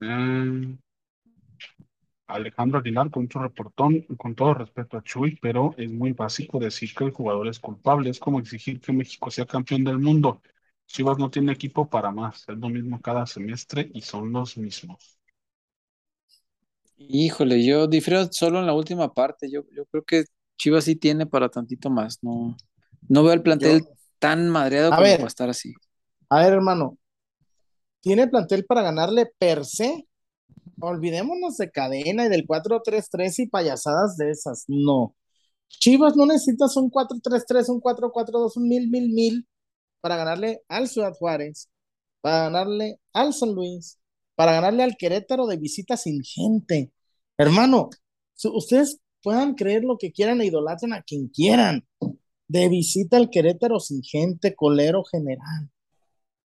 Eh, 0.00 0.76
Alejandro 2.28 2.78
Aguilar 2.78 3.10
con 3.10 3.24
mucho 3.24 3.40
reportón, 3.40 4.02
con 4.16 4.34
todo 4.34 4.54
respeto 4.54 4.96
a 4.96 5.02
Chuy, 5.02 5.38
pero 5.42 5.74
es 5.76 5.90
muy 5.92 6.12
básico 6.12 6.58
decir 6.58 6.94
que 6.94 7.04
el 7.04 7.10
jugador 7.12 7.48
es 7.48 7.58
culpable. 7.60 8.08
Es 8.10 8.18
como 8.20 8.38
exigir 8.40 8.80
que 8.80 8.92
México 8.92 9.30
sea 9.30 9.44
campeón 9.46 9.84
del 9.84 9.98
mundo. 9.98 10.40
Chivas 10.86 11.18
no 11.18 11.30
tiene 11.30 11.52
equipo 11.52 11.88
para 11.90 12.10
más. 12.10 12.44
Es 12.48 12.56
lo 12.58 12.68
mismo 12.70 13.00
cada 13.02 13.26
semestre 13.26 13.90
y 13.92 14.00
son 14.02 14.32
los 14.32 14.56
mismos. 14.56 15.18
Híjole, 16.98 17.64
yo 17.64 17.86
difiero 17.88 18.26
solo 18.32 18.60
en 18.60 18.66
la 18.66 18.74
última 18.74 19.12
parte. 19.12 19.50
Yo, 19.50 19.62
yo 19.74 19.86
creo 19.86 20.04
que 20.04 20.24
Chivas 20.60 20.84
sí 20.84 20.94
tiene 20.94 21.24
para 21.24 21.48
tantito 21.48 21.88
más. 21.88 22.18
No, 22.20 22.54
no 23.08 23.22
veo 23.24 23.32
el 23.32 23.40
plantel 23.42 23.80
Yo- 23.80 23.86
tan 24.18 24.50
madreado 24.50 24.88
A 24.92 24.96
como 24.96 25.08
ver. 25.08 25.16
para 25.16 25.28
estar 25.28 25.48
así. 25.48 25.72
A 26.28 26.40
ver, 26.44 26.52
hermano. 26.52 26.98
¿Tiene 28.02 28.28
plantel 28.28 28.66
para 28.66 28.82
ganarle 28.82 29.24
per 29.38 29.64
se? 29.64 30.06
Olvidémonos 30.78 31.56
de 31.56 31.70
cadena 31.70 32.26
y 32.26 32.28
del 32.28 32.46
4-3-3 32.46 33.38
y 33.38 33.46
payasadas 33.46 34.18
de 34.18 34.30
esas. 34.30 34.64
No. 34.68 35.14
Chivas 35.68 36.14
no 36.14 36.26
necesitas 36.26 36.76
un 36.76 36.90
4-3-3, 36.90 37.70
un 37.70 37.80
4-4-2, 37.80 38.56
un 38.58 38.68
mil, 38.68 38.90
mil, 38.90 39.10
mil 39.14 39.48
para 40.02 40.16
ganarle 40.16 40.62
al 40.68 40.88
Ciudad 40.88 41.12
Juárez, 41.14 41.70
para 42.20 42.44
ganarle 42.44 42.98
al 43.14 43.32
San 43.32 43.54
Luis, 43.54 43.98
para 44.34 44.52
ganarle 44.52 44.82
al 44.82 44.96
Querétaro 44.98 45.46
de 45.46 45.56
visita 45.56 45.96
sin 45.96 46.22
gente. 46.22 46.92
Hermano, 47.38 47.88
ustedes 48.44 48.98
puedan 49.22 49.54
creer 49.54 49.84
lo 49.84 49.98
que 49.98 50.12
quieran 50.12 50.40
e 50.40 50.46
idolatren 50.46 50.92
a 50.92 51.02
quien 51.02 51.28
quieran. 51.28 51.86
De 52.48 52.68
visita 52.68 53.16
al 53.16 53.30
Querétaro 53.30 53.78
sin 53.78 54.02
gente, 54.02 54.54
colero 54.54 55.04
general. 55.04 55.70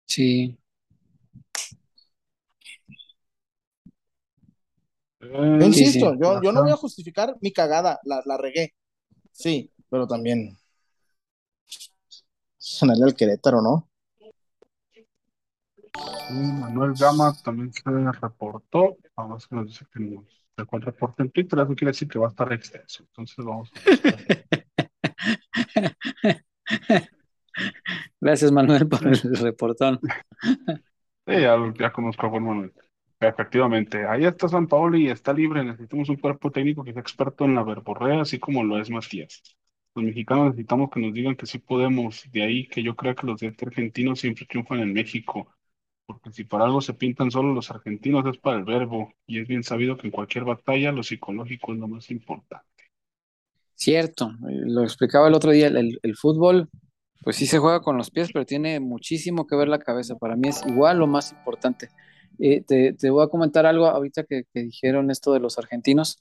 Sí. 0.06 0.58
Eh, 5.20 5.56
Yo 5.60 5.66
insisto, 5.66 6.12
sí. 6.12 6.18
yo, 6.20 6.42
yo 6.42 6.52
no 6.52 6.62
voy 6.62 6.72
a 6.72 6.76
justificar 6.76 7.36
mi 7.40 7.52
cagada, 7.52 8.00
la, 8.04 8.22
la 8.26 8.36
regué. 8.36 8.74
Sí, 9.30 9.70
pero 9.88 10.06
también 10.06 10.56
ganarle 12.80 13.04
al 13.04 13.14
Querétaro, 13.14 13.62
¿no? 13.62 13.88
Sí, 16.28 16.34
Manuel 16.34 16.94
Gama 16.98 17.36
también 17.44 17.72
se 17.72 17.82
reportó. 18.20 18.96
Vamos 19.16 19.46
que 19.46 19.54
nos 19.54 19.66
dice 19.66 19.84
que 19.92 20.00
nos 20.00 20.24
el 20.56 20.82
reporte 20.82 21.22
en 21.22 21.30
Twitter. 21.30 21.58
Eso 21.58 21.74
quiere 21.74 21.92
decir 21.92 22.08
que 22.08 22.18
va 22.18 22.26
a 22.26 22.30
estar 22.30 22.52
extenso. 22.52 23.04
Entonces 23.04 23.44
vamos 23.44 23.70
a. 23.74 23.76
Gracias, 28.20 28.52
Manuel, 28.52 28.88
por 28.88 29.06
el 29.06 29.36
reportón. 29.36 30.00
Sí, 31.24 31.34
ya, 31.34 31.56
ya 31.78 31.92
conozco 31.92 32.26
a 32.26 32.30
buen 32.30 32.42
Manuel. 32.42 32.72
Efectivamente, 33.20 34.04
ahí 34.08 34.24
está 34.24 34.48
San 34.48 34.66
Paolo 34.66 34.96
y 34.96 35.08
está 35.08 35.32
libre. 35.32 35.62
Necesitamos 35.62 36.08
un 36.08 36.16
cuerpo 36.16 36.50
técnico 36.50 36.82
que 36.82 36.92
sea 36.92 37.00
experto 37.00 37.44
en 37.44 37.54
la 37.54 37.62
verborrea, 37.62 38.22
así 38.22 38.40
como 38.40 38.64
lo 38.64 38.76
es 38.80 38.90
Matías. 38.90 39.40
Los 39.94 40.04
mexicanos 40.04 40.46
necesitamos 40.46 40.90
que 40.90 40.98
nos 40.98 41.14
digan 41.14 41.36
que 41.36 41.46
sí 41.46 41.58
podemos. 41.58 42.24
De 42.32 42.42
ahí 42.42 42.66
que 42.66 42.82
yo 42.82 42.96
creo 42.96 43.14
que 43.14 43.24
los 43.26 43.38
de 43.40 43.54
argentinos 43.60 44.18
siempre 44.18 44.46
triunfan 44.46 44.80
en 44.80 44.92
México. 44.92 45.48
Porque 46.06 46.32
si 46.32 46.44
para 46.44 46.64
algo 46.64 46.80
se 46.80 46.94
pintan 46.94 47.30
solo 47.30 47.54
los 47.54 47.70
argentinos 47.70 48.24
es 48.26 48.38
para 48.38 48.58
el 48.58 48.64
verbo. 48.64 49.12
Y 49.26 49.40
es 49.40 49.48
bien 49.48 49.62
sabido 49.62 49.96
que 49.96 50.06
en 50.08 50.12
cualquier 50.12 50.44
batalla 50.44 50.92
lo 50.92 51.02
psicológico 51.02 51.72
es 51.72 51.78
lo 51.78 51.88
más 51.88 52.10
importante. 52.10 52.66
Cierto, 53.74 54.32
lo 54.40 54.82
explicaba 54.82 55.28
el 55.28 55.34
otro 55.34 55.50
día, 55.50 55.66
el, 55.66 55.98
el- 56.02 56.16
fútbol, 56.16 56.68
pues 57.22 57.36
sí 57.36 57.46
se 57.46 57.58
juega 57.58 57.80
con 57.80 57.96
los 57.96 58.10
pies, 58.10 58.30
pero 58.32 58.44
tiene 58.44 58.78
muchísimo 58.78 59.46
que 59.46 59.56
ver 59.56 59.68
la 59.68 59.78
cabeza. 59.78 60.16
Para 60.16 60.36
mí 60.36 60.48
es 60.48 60.64
igual 60.66 60.98
lo 60.98 61.06
más 61.06 61.32
importante. 61.32 61.88
Eh, 62.38 62.62
te, 62.62 62.92
te, 62.92 63.10
voy 63.10 63.24
a 63.24 63.28
comentar 63.28 63.66
algo 63.66 63.86
ahorita 63.86 64.24
que, 64.24 64.44
que, 64.52 64.62
dijeron 64.62 65.10
esto 65.10 65.32
de 65.32 65.40
los 65.40 65.58
argentinos. 65.58 66.20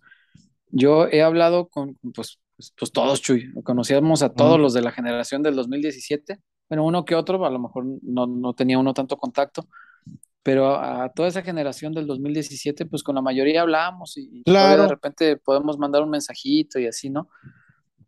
Yo 0.69 1.07
he 1.07 1.21
hablado 1.21 1.67
con, 1.67 1.97
pues, 2.15 2.39
pues, 2.55 2.73
pues 2.77 2.91
todos, 2.91 3.21
Chuy, 3.21 3.53
conocíamos 3.63 4.23
a 4.23 4.33
todos 4.33 4.59
los 4.59 4.73
de 4.73 4.81
la 4.81 4.91
generación 4.91 5.43
del 5.43 5.55
2017, 5.55 6.39
bueno, 6.71 6.85
uno 6.85 7.03
que 7.03 7.15
otro, 7.15 7.45
a 7.45 7.49
lo 7.49 7.59
mejor 7.59 7.83
no, 8.01 8.27
no 8.27 8.53
tenía 8.53 8.79
uno 8.79 8.93
tanto 8.93 9.17
contacto, 9.17 9.67
pero 10.41 10.73
a, 10.79 11.11
toda 11.11 11.27
esa 11.27 11.41
generación 11.41 11.91
del 11.91 12.07
2017, 12.07 12.85
pues 12.85 13.03
con 13.03 13.15
la 13.15 13.21
mayoría 13.21 13.63
hablábamos 13.63 14.15
y, 14.15 14.41
claro. 14.43 14.83
de 14.83 14.87
repente 14.87 15.35
podemos 15.35 15.77
mandar 15.77 16.01
un 16.01 16.11
mensajito 16.11 16.79
y 16.79 16.87
así, 16.87 17.09
¿no? 17.09 17.27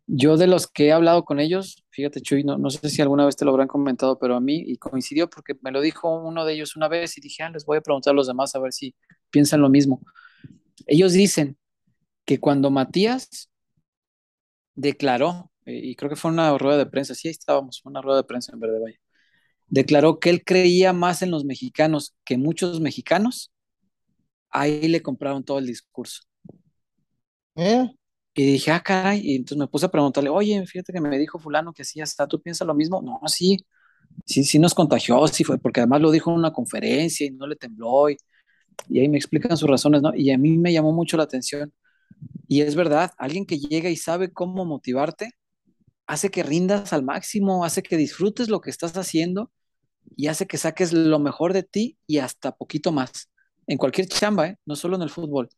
Yo 0.06 0.38
de 0.38 0.46
los 0.46 0.66
que 0.66 0.86
he 0.86 0.92
hablado 0.92 1.26
con 1.26 1.40
ellos, 1.40 1.84
fíjate 1.90 2.22
Chuy, 2.22 2.42
no, 2.42 2.56
no 2.56 2.70
sé 2.70 2.88
si 2.88 3.02
alguna 3.02 3.26
vez 3.26 3.36
te 3.36 3.44
lo 3.44 3.50
habrán 3.50 3.68
comentado, 3.68 4.18
pero 4.18 4.34
a 4.34 4.40
mí, 4.40 4.64
y 4.66 4.78
coincidió 4.78 5.28
porque 5.28 5.54
me 5.60 5.70
lo 5.70 5.82
dijo 5.82 6.08
uno 6.16 6.46
de 6.46 6.54
ellos 6.54 6.74
una 6.74 6.88
vez 6.88 7.18
y 7.18 7.20
dije, 7.20 7.42
ah, 7.42 7.50
les 7.50 7.66
voy 7.66 7.76
a 7.76 7.82
preguntar 7.82 8.12
a 8.12 8.16
los 8.16 8.28
demás 8.28 8.54
a 8.54 8.60
ver 8.60 8.72
si 8.72 8.94
piensan 9.28 9.60
lo 9.60 9.68
mismo. 9.68 10.00
Ellos 10.86 11.12
dicen 11.12 11.58
que 12.24 12.40
cuando 12.40 12.70
Matías 12.70 13.50
declaró, 14.74 15.50
y 15.66 15.94
creo 15.96 16.10
que 16.10 16.16
fue 16.16 16.30
una 16.30 16.56
rueda 16.58 16.78
de 16.78 16.86
prensa, 16.86 17.14
sí, 17.14 17.28
ahí 17.28 17.32
estábamos, 17.32 17.82
una 17.84 18.02
rueda 18.02 18.18
de 18.18 18.24
prensa 18.24 18.52
en 18.52 18.60
Verde 18.60 18.80
Valle, 18.80 19.00
declaró 19.68 20.20
que 20.20 20.30
él 20.30 20.44
creía 20.44 20.92
más 20.92 21.22
en 21.22 21.30
los 21.30 21.44
mexicanos 21.44 22.16
que 22.24 22.38
muchos 22.38 22.80
mexicanos, 22.80 23.52
ahí 24.50 24.88
le 24.88 25.02
compraron 25.02 25.44
todo 25.44 25.58
el 25.58 25.66
discurso. 25.66 26.22
¿Eh? 27.56 27.88
Y 28.34 28.44
dije, 28.44 28.70
ah, 28.72 28.80
caray, 28.82 29.20
y 29.22 29.36
entonces 29.36 29.58
me 29.58 29.68
puse 29.68 29.86
a 29.86 29.90
preguntarle, 29.90 30.28
oye, 30.30 30.64
fíjate 30.66 30.92
que 30.92 31.00
me 31.00 31.18
dijo 31.18 31.38
fulano 31.38 31.72
que 31.72 31.82
así 31.82 32.00
está, 32.00 32.26
¿tú 32.26 32.40
piensas 32.42 32.66
lo 32.66 32.74
mismo? 32.74 33.00
No, 33.02 33.20
sí, 33.28 33.58
sí, 34.26 34.44
sí 34.44 34.58
nos 34.58 34.74
contagió, 34.74 35.26
sí 35.28 35.44
fue, 35.44 35.58
porque 35.58 35.80
además 35.80 36.00
lo 36.02 36.10
dijo 36.10 36.30
en 36.30 36.38
una 36.38 36.52
conferencia 36.52 37.26
y 37.26 37.30
no 37.30 37.46
le 37.46 37.56
tembló, 37.56 38.10
y, 38.10 38.16
y 38.88 39.00
ahí 39.00 39.08
me 39.08 39.18
explican 39.18 39.56
sus 39.56 39.68
razones, 39.70 40.02
¿no? 40.02 40.14
Y 40.14 40.30
a 40.32 40.38
mí 40.38 40.58
me 40.58 40.72
llamó 40.72 40.92
mucho 40.92 41.16
la 41.16 41.24
atención. 41.24 41.72
Y 42.48 42.62
es 42.62 42.76
verdad, 42.76 43.12
alguien 43.18 43.46
que 43.46 43.58
llega 43.58 43.90
y 43.90 43.96
sabe 43.96 44.32
cómo 44.32 44.64
motivarte, 44.64 45.32
hace 46.06 46.30
que 46.30 46.42
rindas 46.42 46.92
al 46.92 47.02
máximo, 47.02 47.64
hace 47.64 47.82
que 47.82 47.96
disfrutes 47.96 48.48
lo 48.48 48.60
que 48.60 48.70
estás 48.70 48.96
haciendo 48.96 49.50
y 50.16 50.28
hace 50.28 50.46
que 50.46 50.58
saques 50.58 50.92
lo 50.92 51.18
mejor 51.18 51.52
de 51.52 51.62
ti 51.62 51.98
y 52.06 52.18
hasta 52.18 52.52
poquito 52.52 52.92
más. 52.92 53.30
En 53.66 53.78
cualquier 53.78 54.06
chamba, 54.08 54.48
¿eh? 54.48 54.58
no 54.66 54.76
solo 54.76 54.96
en 54.96 55.02
el 55.02 55.10
fútbol. 55.10 55.48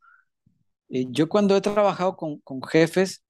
Eh, 0.88 1.06
yo 1.10 1.28
cuando 1.28 1.56
he 1.56 1.60
trabajado 1.60 2.16
con, 2.16 2.40
jefes 2.70 3.24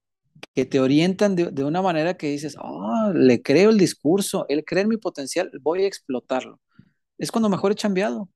que 0.54 0.66
te 0.66 0.80
orientan 0.80 1.34
de, 1.36 1.64
una 1.64 1.82
manera 1.82 2.16
que 2.16 2.28
dices, 2.30 2.56
oh, 2.60 3.12
le 3.14 3.42
creo 3.42 3.70
el 3.70 3.78
discurso, 3.78 4.46
él 4.48 4.64
cree 4.64 4.82
en 4.82 4.88
mi 4.90 4.98
potencial, 4.98 5.50
voy 5.62 5.84
a 5.84 5.86
explotarlo. 5.86 6.60
Es 7.18 7.30
cuando 7.32 7.48
mejor 7.48 7.72
he 7.72 7.74
chambeado. 7.76 8.28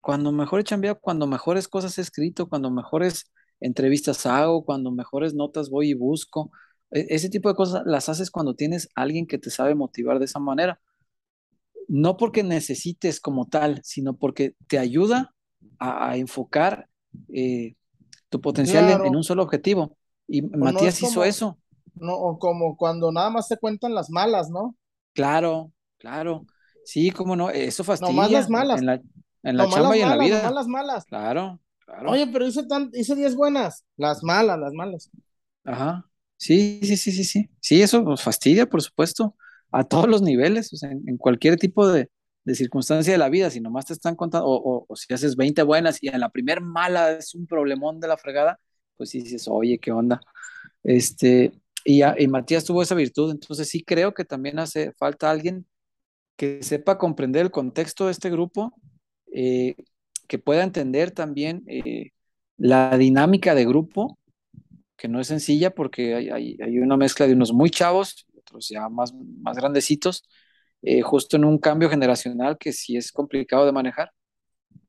Cuando 0.00 0.32
mejor 0.32 0.60
he 0.60 0.64
chambeado, 0.64 1.00
cuando 1.00 1.26
mejores 1.26 1.68
cosas 1.68 1.98
he 1.98 2.02
escrito, 2.02 2.48
cuando 2.48 2.70
mejores 2.70 3.30
entrevistas 3.60 4.26
hago, 4.26 4.64
cuando 4.64 4.90
mejores 4.90 5.34
notas 5.34 5.70
voy 5.70 5.90
y 5.90 5.94
busco. 5.94 6.50
E, 6.90 7.06
ese 7.10 7.28
tipo 7.28 7.48
de 7.48 7.54
cosas 7.54 7.82
las 7.86 8.08
haces 8.08 8.30
cuando 8.30 8.54
tienes 8.54 8.88
alguien 8.94 9.26
que 9.26 9.38
te 9.38 9.50
sabe 9.50 9.74
motivar 9.74 10.18
de 10.18 10.24
esa 10.24 10.38
manera. 10.38 10.80
No 11.88 12.16
porque 12.16 12.42
necesites 12.42 13.20
como 13.20 13.48
tal, 13.48 13.80
sino 13.82 14.16
porque 14.16 14.54
te 14.68 14.78
ayuda 14.78 15.34
a, 15.78 16.16
enfocar 16.16 16.88
eh, 17.28 17.74
tu 18.28 18.40
potencial 18.40 19.04
en, 19.04 19.16
un 19.16 19.24
solo 19.24 19.42
objetivo. 19.42 19.96
Y 20.28 20.42
Matías 20.42 21.02
hizo 21.02 21.24
eso. 21.24 21.58
No, 21.94 22.38
como 22.38 22.76
cuando 22.76 23.10
nada 23.10 23.30
más 23.30 23.48
te 23.48 23.56
cuentan 23.56 23.94
las 23.94 24.10
malas, 24.10 24.50
¿no? 24.50 24.76
Claro, 25.12 25.72
claro. 25.98 26.46
Sí, 26.84 27.10
cómo 27.10 27.34
no, 27.34 27.50
eso 27.50 27.82
fastidia. 27.82 28.12
No 28.12 28.22
más 28.22 28.30
las 28.30 28.50
malas. 28.50 28.80
En 28.80 28.86
la, 28.86 29.02
en 29.42 29.56
la 29.56 29.68
chamba 29.68 29.96
y 29.96 30.00
en 30.00 30.08
la 30.08 30.16
vida. 30.16 30.42
No 30.44 30.54
las 30.54 30.68
malas. 30.68 31.04
Claro, 31.06 31.60
Oye, 32.06 32.28
pero 32.28 32.46
hice, 32.46 32.64
tan, 32.66 32.90
hice 32.92 33.16
10 33.16 33.34
buenas. 33.34 33.84
Las 33.96 34.22
malas, 34.22 34.58
las 34.58 34.72
malas. 34.72 35.10
Ajá. 35.64 36.09
Sí, 36.40 36.80
sí, 36.82 36.96
sí, 36.96 37.12
sí, 37.12 37.24
sí. 37.24 37.50
Sí, 37.60 37.82
eso 37.82 38.00
nos 38.02 38.22
fastidia, 38.22 38.66
por 38.66 38.80
supuesto, 38.80 39.36
a 39.70 39.84
todos 39.84 40.08
los 40.08 40.22
niveles, 40.22 40.72
o 40.72 40.76
sea, 40.76 40.90
en, 40.90 41.18
cualquier 41.18 41.58
tipo 41.58 41.86
de, 41.86 42.10
circunstancia 42.54 43.12
de 43.12 43.18
la 43.18 43.28
vida, 43.28 43.50
si 43.50 43.60
nomás 43.60 43.84
te 43.86 43.92
están 43.92 44.16
contando, 44.16 44.46
o, 44.48 44.96
si 44.96 45.12
haces 45.12 45.36
20 45.36 45.62
buenas 45.62 46.02
y 46.02 46.08
en 46.08 46.18
la 46.18 46.30
primer 46.30 46.62
mala 46.62 47.12
es 47.12 47.34
un 47.34 47.46
problemón 47.46 48.00
de 48.00 48.08
la 48.08 48.16
fregada, 48.16 48.58
pues 48.96 49.10
sí 49.10 49.20
dices, 49.20 49.46
oye, 49.48 49.78
¿qué 49.78 49.92
onda? 49.92 50.20
Este, 50.82 51.52
y, 51.84 52.02
y 52.02 52.28
Matías 52.28 52.64
tuvo 52.64 52.82
esa 52.82 52.94
virtud, 52.94 53.30
entonces 53.30 53.68
sí 53.68 53.84
creo 53.84 54.14
que 54.14 54.24
también 54.24 54.58
hace 54.58 54.92
falta 54.94 55.30
alguien 55.30 55.66
que 56.36 56.62
sepa 56.62 56.98
comprender 56.98 57.42
el 57.42 57.50
contexto 57.50 58.06
de 58.06 58.12
este 58.12 58.30
grupo, 58.30 58.72
eh, 59.32 59.76
que 60.26 60.38
pueda 60.38 60.64
entender 60.64 61.10
también 61.10 61.64
eh, 61.66 62.12
la 62.56 62.96
dinámica 62.96 63.54
de 63.54 63.66
grupo, 63.66 64.18
que 65.00 65.08
no 65.08 65.18
es 65.20 65.28
sencilla 65.28 65.70
porque 65.74 66.14
hay, 66.14 66.78
una 66.78 66.96
mezcla 66.98 67.26
de 67.26 67.32
unos 67.32 67.52
muy 67.54 67.70
chavos, 67.70 68.26
otros 68.38 68.68
ya 68.68 68.88
más, 68.90 69.14
más 69.14 69.56
grandecitos, 69.56 70.28
eh, 70.82 71.00
justo 71.02 71.36
en 71.36 71.44
un 71.46 71.58
cambio 71.58 71.88
generacional 71.88 72.58
que 72.58 72.72
sí 72.72 72.96
es 72.96 73.10
complicado 73.10 73.64
de 73.66 73.72
manejar. 73.72 74.12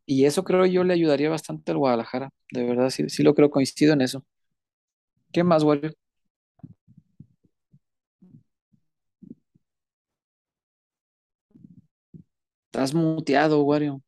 Y 0.05 0.25
eso 0.25 0.43
creo 0.43 0.65
yo 0.65 0.83
le 0.83 0.93
ayudaría 0.93 1.29
bastante 1.29 1.71
al 1.71 1.77
Guadalajara, 1.79 2.31
de 2.51 2.63
verdad, 2.65 2.89
sí, 2.89 3.09
sí 3.09 3.23
lo 3.23 3.35
creo, 3.35 3.51
coincido 3.51 3.93
en 3.93 4.01
eso. 4.01 4.25
¿Qué 5.31 5.43
más, 5.43 5.63
Wario? 5.63 5.91
Estás 12.65 12.93
muteado, 12.93 13.63
Wario. 13.63 14.01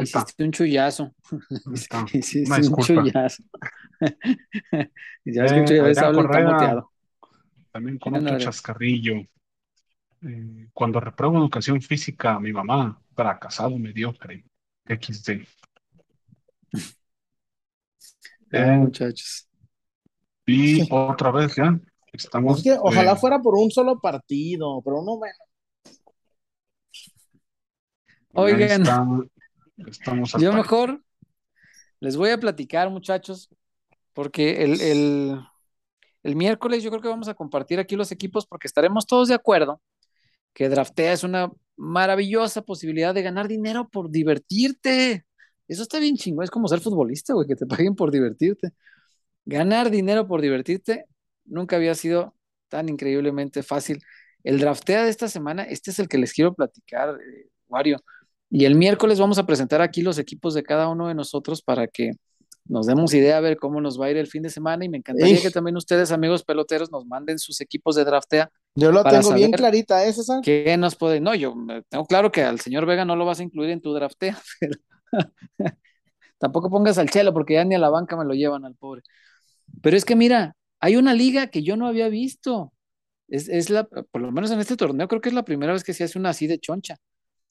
Hiciste 0.00 0.44
un 0.44 0.50
chullazo. 0.50 1.14
Hiciste 2.12 2.68
un 2.68 2.76
chullazo. 2.82 3.42
ya 5.24 5.42
ves 5.42 5.52
que 5.52 5.76
eh, 5.76 5.80
a 5.80 5.82
veces 5.84 6.02
habla 6.02 6.86
También 7.70 7.98
con 7.98 8.16
otro 8.16 8.38
chascarrillo. 8.38 9.14
Eh, 10.22 10.68
cuando 10.72 11.00
repruebo 11.00 11.38
educación 11.38 11.80
física, 11.80 12.38
mi 12.40 12.52
mamá, 12.52 13.00
fracasado 13.14 13.78
mediocre. 13.78 14.44
XD. 14.86 15.46
Eh, 18.52 18.76
muchachos. 18.76 19.48
Y 20.46 20.86
otra 20.88 21.32
vez 21.32 21.56
ya. 21.56 21.76
Estamos. 22.12 22.58
Es 22.58 22.62
que 22.62 22.78
ojalá 22.80 23.16
fuera 23.16 23.40
por 23.40 23.56
un 23.56 23.68
solo 23.68 23.98
partido, 23.98 24.80
pero 24.84 25.02
no 25.02 25.18
bueno. 25.18 25.34
Oigan, 28.34 28.84
yo 30.38 30.52
mejor 30.52 31.02
les 32.00 32.16
voy 32.16 32.30
a 32.30 32.38
platicar, 32.38 32.90
muchachos, 32.90 33.48
porque 34.12 34.62
el, 34.62 34.80
el, 36.22 36.36
miércoles 36.36 36.82
yo 36.82 36.90
creo 36.90 37.02
que 37.02 37.08
vamos 37.08 37.28
a 37.28 37.34
compartir 37.34 37.78
aquí 37.78 37.96
los 37.96 38.12
equipos 38.12 38.46
porque 38.46 38.66
estaremos 38.66 39.06
todos 39.06 39.28
de 39.28 39.34
acuerdo 39.34 39.80
que 40.52 40.68
draftea 40.68 41.12
es 41.12 41.24
una 41.24 41.50
maravillosa 41.76 42.62
posibilidad 42.62 43.14
de 43.14 43.22
ganar 43.22 43.48
dinero 43.48 43.88
por 43.88 44.10
divertirte. 44.10 45.26
Eso 45.66 45.82
está 45.82 45.98
bien 45.98 46.16
chingón, 46.16 46.44
es 46.44 46.50
como 46.50 46.68
ser 46.68 46.80
futbolista, 46.80 47.34
güey, 47.34 47.48
que 47.48 47.56
te 47.56 47.66
paguen 47.66 47.94
por 47.96 48.10
divertirte. 48.10 48.72
Ganar 49.44 49.90
dinero 49.90 50.26
por 50.26 50.40
divertirte 50.40 51.06
nunca 51.44 51.76
había 51.76 51.94
sido 51.94 52.34
tan 52.68 52.88
increíblemente 52.88 53.62
fácil. 53.62 54.02
El 54.44 54.60
draftea 54.60 55.04
de 55.04 55.10
esta 55.10 55.28
semana, 55.28 55.64
este 55.64 55.90
es 55.90 55.98
el 55.98 56.08
que 56.08 56.18
les 56.18 56.32
quiero 56.32 56.54
platicar, 56.54 57.18
eh, 57.20 57.48
Wario. 57.68 58.02
Y 58.50 58.64
el 58.64 58.74
miércoles 58.74 59.18
vamos 59.18 59.38
a 59.38 59.46
presentar 59.46 59.80
aquí 59.80 60.02
los 60.02 60.18
equipos 60.18 60.54
de 60.54 60.62
cada 60.62 60.88
uno 60.88 61.08
de 61.08 61.14
nosotros 61.14 61.62
para 61.62 61.86
que 61.86 62.12
nos 62.66 62.86
demos 62.86 63.12
idea 63.12 63.36
a 63.36 63.40
ver 63.40 63.58
cómo 63.58 63.80
nos 63.80 64.00
va 64.00 64.06
a 64.06 64.10
ir 64.10 64.16
el 64.16 64.26
fin 64.26 64.42
de 64.42 64.48
semana 64.48 64.84
y 64.84 64.88
me 64.88 64.98
encantaría 64.98 65.40
que 65.40 65.50
también 65.50 65.76
ustedes, 65.76 66.12
amigos 66.12 66.44
peloteros, 66.44 66.90
nos 66.90 67.06
manden 67.06 67.38
sus 67.38 67.60
equipos 67.60 67.94
de 67.94 68.04
draftea. 68.04 68.50
Yo 68.74 68.90
lo 68.90 69.04
tengo 69.04 69.34
bien 69.34 69.52
clarita, 69.52 70.04
¿eh, 70.06 70.12
César? 70.12 70.40
¿Qué 70.42 70.74
nos 70.78 70.96
puede? 70.96 71.20
No, 71.20 71.34
yo 71.34 71.54
tengo 71.88 72.06
claro 72.06 72.32
que 72.32 72.42
al 72.42 72.60
señor 72.60 72.86
Vega 72.86 73.04
no 73.04 73.16
lo 73.16 73.26
vas 73.26 73.40
a 73.40 73.42
incluir 73.42 73.70
en 73.70 73.80
tu 73.80 73.92
draftea, 73.92 74.40
pero 74.60 74.78
tampoco 76.38 76.70
pongas 76.70 76.96
al 76.96 77.10
chelo 77.10 77.34
porque 77.34 77.54
ya 77.54 77.64
ni 77.64 77.74
a 77.74 77.78
la 77.78 77.90
banca 77.90 78.16
me 78.16 78.24
lo 78.24 78.34
llevan 78.34 78.64
al 78.64 78.74
pobre. 78.74 79.02
Pero 79.82 79.96
es 79.96 80.04
que 80.04 80.16
mira, 80.16 80.56
hay 80.80 80.96
una 80.96 81.12
liga 81.12 81.48
que 81.48 81.62
yo 81.62 81.76
no 81.76 81.86
había 81.86 82.08
visto. 82.08 82.72
Es, 83.28 83.48
es 83.48 83.68
la, 83.68 83.84
por 83.84 84.20
lo 84.20 84.32
menos 84.32 84.50
en 84.50 84.60
este 84.60 84.76
torneo, 84.76 85.08
creo 85.08 85.20
que 85.20 85.28
es 85.28 85.34
la 85.34 85.44
primera 85.44 85.72
vez 85.72 85.82
que 85.82 85.94
se 85.94 86.04
hace 86.04 86.18
una 86.18 86.30
así 86.30 86.46
de 86.46 86.58
choncha 86.58 86.96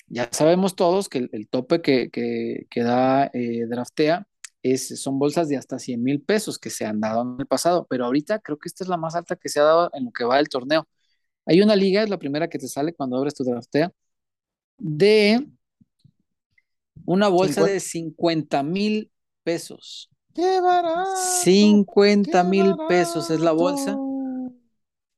ya 0.07 0.29
sabemos 0.31 0.75
todos 0.75 1.09
que 1.09 1.29
el, 1.31 1.47
tope 1.47 1.81
que, 1.81 2.09
que, 2.09 2.83
da 2.83 3.29
eh, 3.33 3.65
Draftea 3.67 4.27
es, 4.61 5.01
son 5.01 5.19
bolsas 5.19 5.49
de 5.49 5.57
hasta 5.57 5.79
100 5.79 6.03
mil 6.03 6.21
pesos 6.21 6.59
que 6.59 6.69
se 6.69 6.85
han 6.85 6.99
dado 6.99 7.21
en 7.21 7.35
el 7.39 7.47
pasado, 7.47 7.85
pero 7.89 8.05
ahorita 8.05 8.39
creo 8.39 8.57
que 8.57 8.69
esta 8.69 8.83
es 8.83 8.89
la 8.89 8.97
más 8.97 9.15
alta 9.15 9.35
que 9.35 9.49
se 9.49 9.59
ha 9.59 9.63
dado 9.63 9.89
en 9.93 10.05
lo 10.05 10.11
que 10.11 10.23
va 10.23 10.37
del 10.37 10.49
torneo. 10.49 10.87
Hay 11.45 11.61
una 11.61 11.75
liga, 11.75 12.03
es 12.03 12.09
la 12.09 12.19
primera 12.19 12.47
que 12.47 12.59
te 12.59 12.67
sale 12.67 12.93
cuando 12.93 13.17
abres 13.17 13.33
tu 13.35 13.43
Draftea, 13.43 13.91
de 14.77 15.47
una 17.05 17.27
bolsa 17.27 17.63
de 17.63 17.79
50 17.79 18.63
mil 18.63 19.11
pesos. 19.43 20.09
¡Qué 20.33 20.61
barato! 20.61 21.09
50 21.43 22.43
mil 22.43 22.75
pesos 22.87 23.29
es 23.29 23.39
la 23.39 23.51
bolsa. 23.51 23.97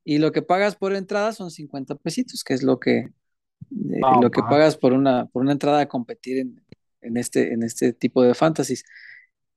Y 0.04 0.18
lo 0.18 0.30
que 0.32 0.42
pagas 0.42 0.76
por 0.76 0.94
entrada 0.94 1.32
son 1.32 1.50
50 1.50 1.96
pesitos, 1.96 2.44
que 2.44 2.54
es 2.54 2.62
lo 2.62 2.78
que 2.78 3.08
eh, 3.70 4.00
lo 4.20 4.30
que 4.30 4.42
pagas 4.42 4.76
por 4.76 4.92
una, 4.92 5.26
por 5.26 5.42
una 5.42 5.52
entrada 5.52 5.80
a 5.80 5.88
competir 5.88 6.38
en, 6.38 6.64
en, 7.00 7.16
este, 7.16 7.52
en 7.52 7.62
este 7.62 7.92
tipo 7.92 8.22
de 8.22 8.34
fantasies. 8.34 8.84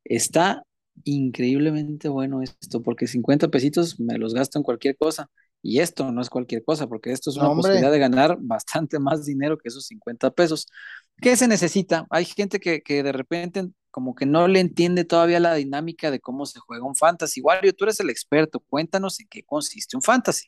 Está 0.03 0.64
increíblemente 1.03 2.10
bueno 2.10 2.41
esto, 2.41 2.81
porque 2.81 3.07
50 3.07 3.49
pesitos 3.49 3.99
me 3.99 4.18
los 4.18 4.34
gasto 4.34 4.60
en 4.60 4.64
cualquier 4.64 4.98
cosa. 4.98 5.30
Y 5.61 5.80
esto 5.80 6.10
no 6.11 6.22
es 6.22 6.30
cualquier 6.30 6.64
cosa, 6.64 6.88
porque 6.88 7.11
esto 7.11 7.30
es 7.30 7.38
una 7.38 7.49
posibilidad 7.49 7.91
de 7.91 7.99
ganar 7.99 8.38
bastante 8.41 8.98
más 8.98 9.26
dinero 9.26 9.57
que 9.57 9.68
esos 9.68 9.86
50 9.88 10.31
pesos. 10.31 10.68
¿Qué 11.22 11.36
se 11.36 11.48
necesita? 11.48 12.07
Hay 12.10 12.26
gente 12.26 12.60
que, 12.60 12.81
que, 12.81 13.03
de 13.03 13.11
repente 13.11 13.69
como 13.91 14.15
que 14.15 14.26
no 14.26 14.48
le 14.48 14.60
entiende 14.60 15.03
todavía 15.03 15.40
la 15.40 15.56
dinámica 15.56 16.11
de 16.11 16.19
cómo 16.19 16.45
se 16.45 16.60
juega 16.60 16.86
un 16.86 16.95
fantasy. 16.95 17.41
Wario, 17.41 17.73
tú 17.73 17.86
eres 17.86 17.99
el 17.99 18.10
experto, 18.10 18.60
cuéntanos 18.61 19.19
en 19.19 19.27
qué 19.27 19.44
consiste 19.44 19.98
un 19.98 20.02
fantasy. 20.02 20.48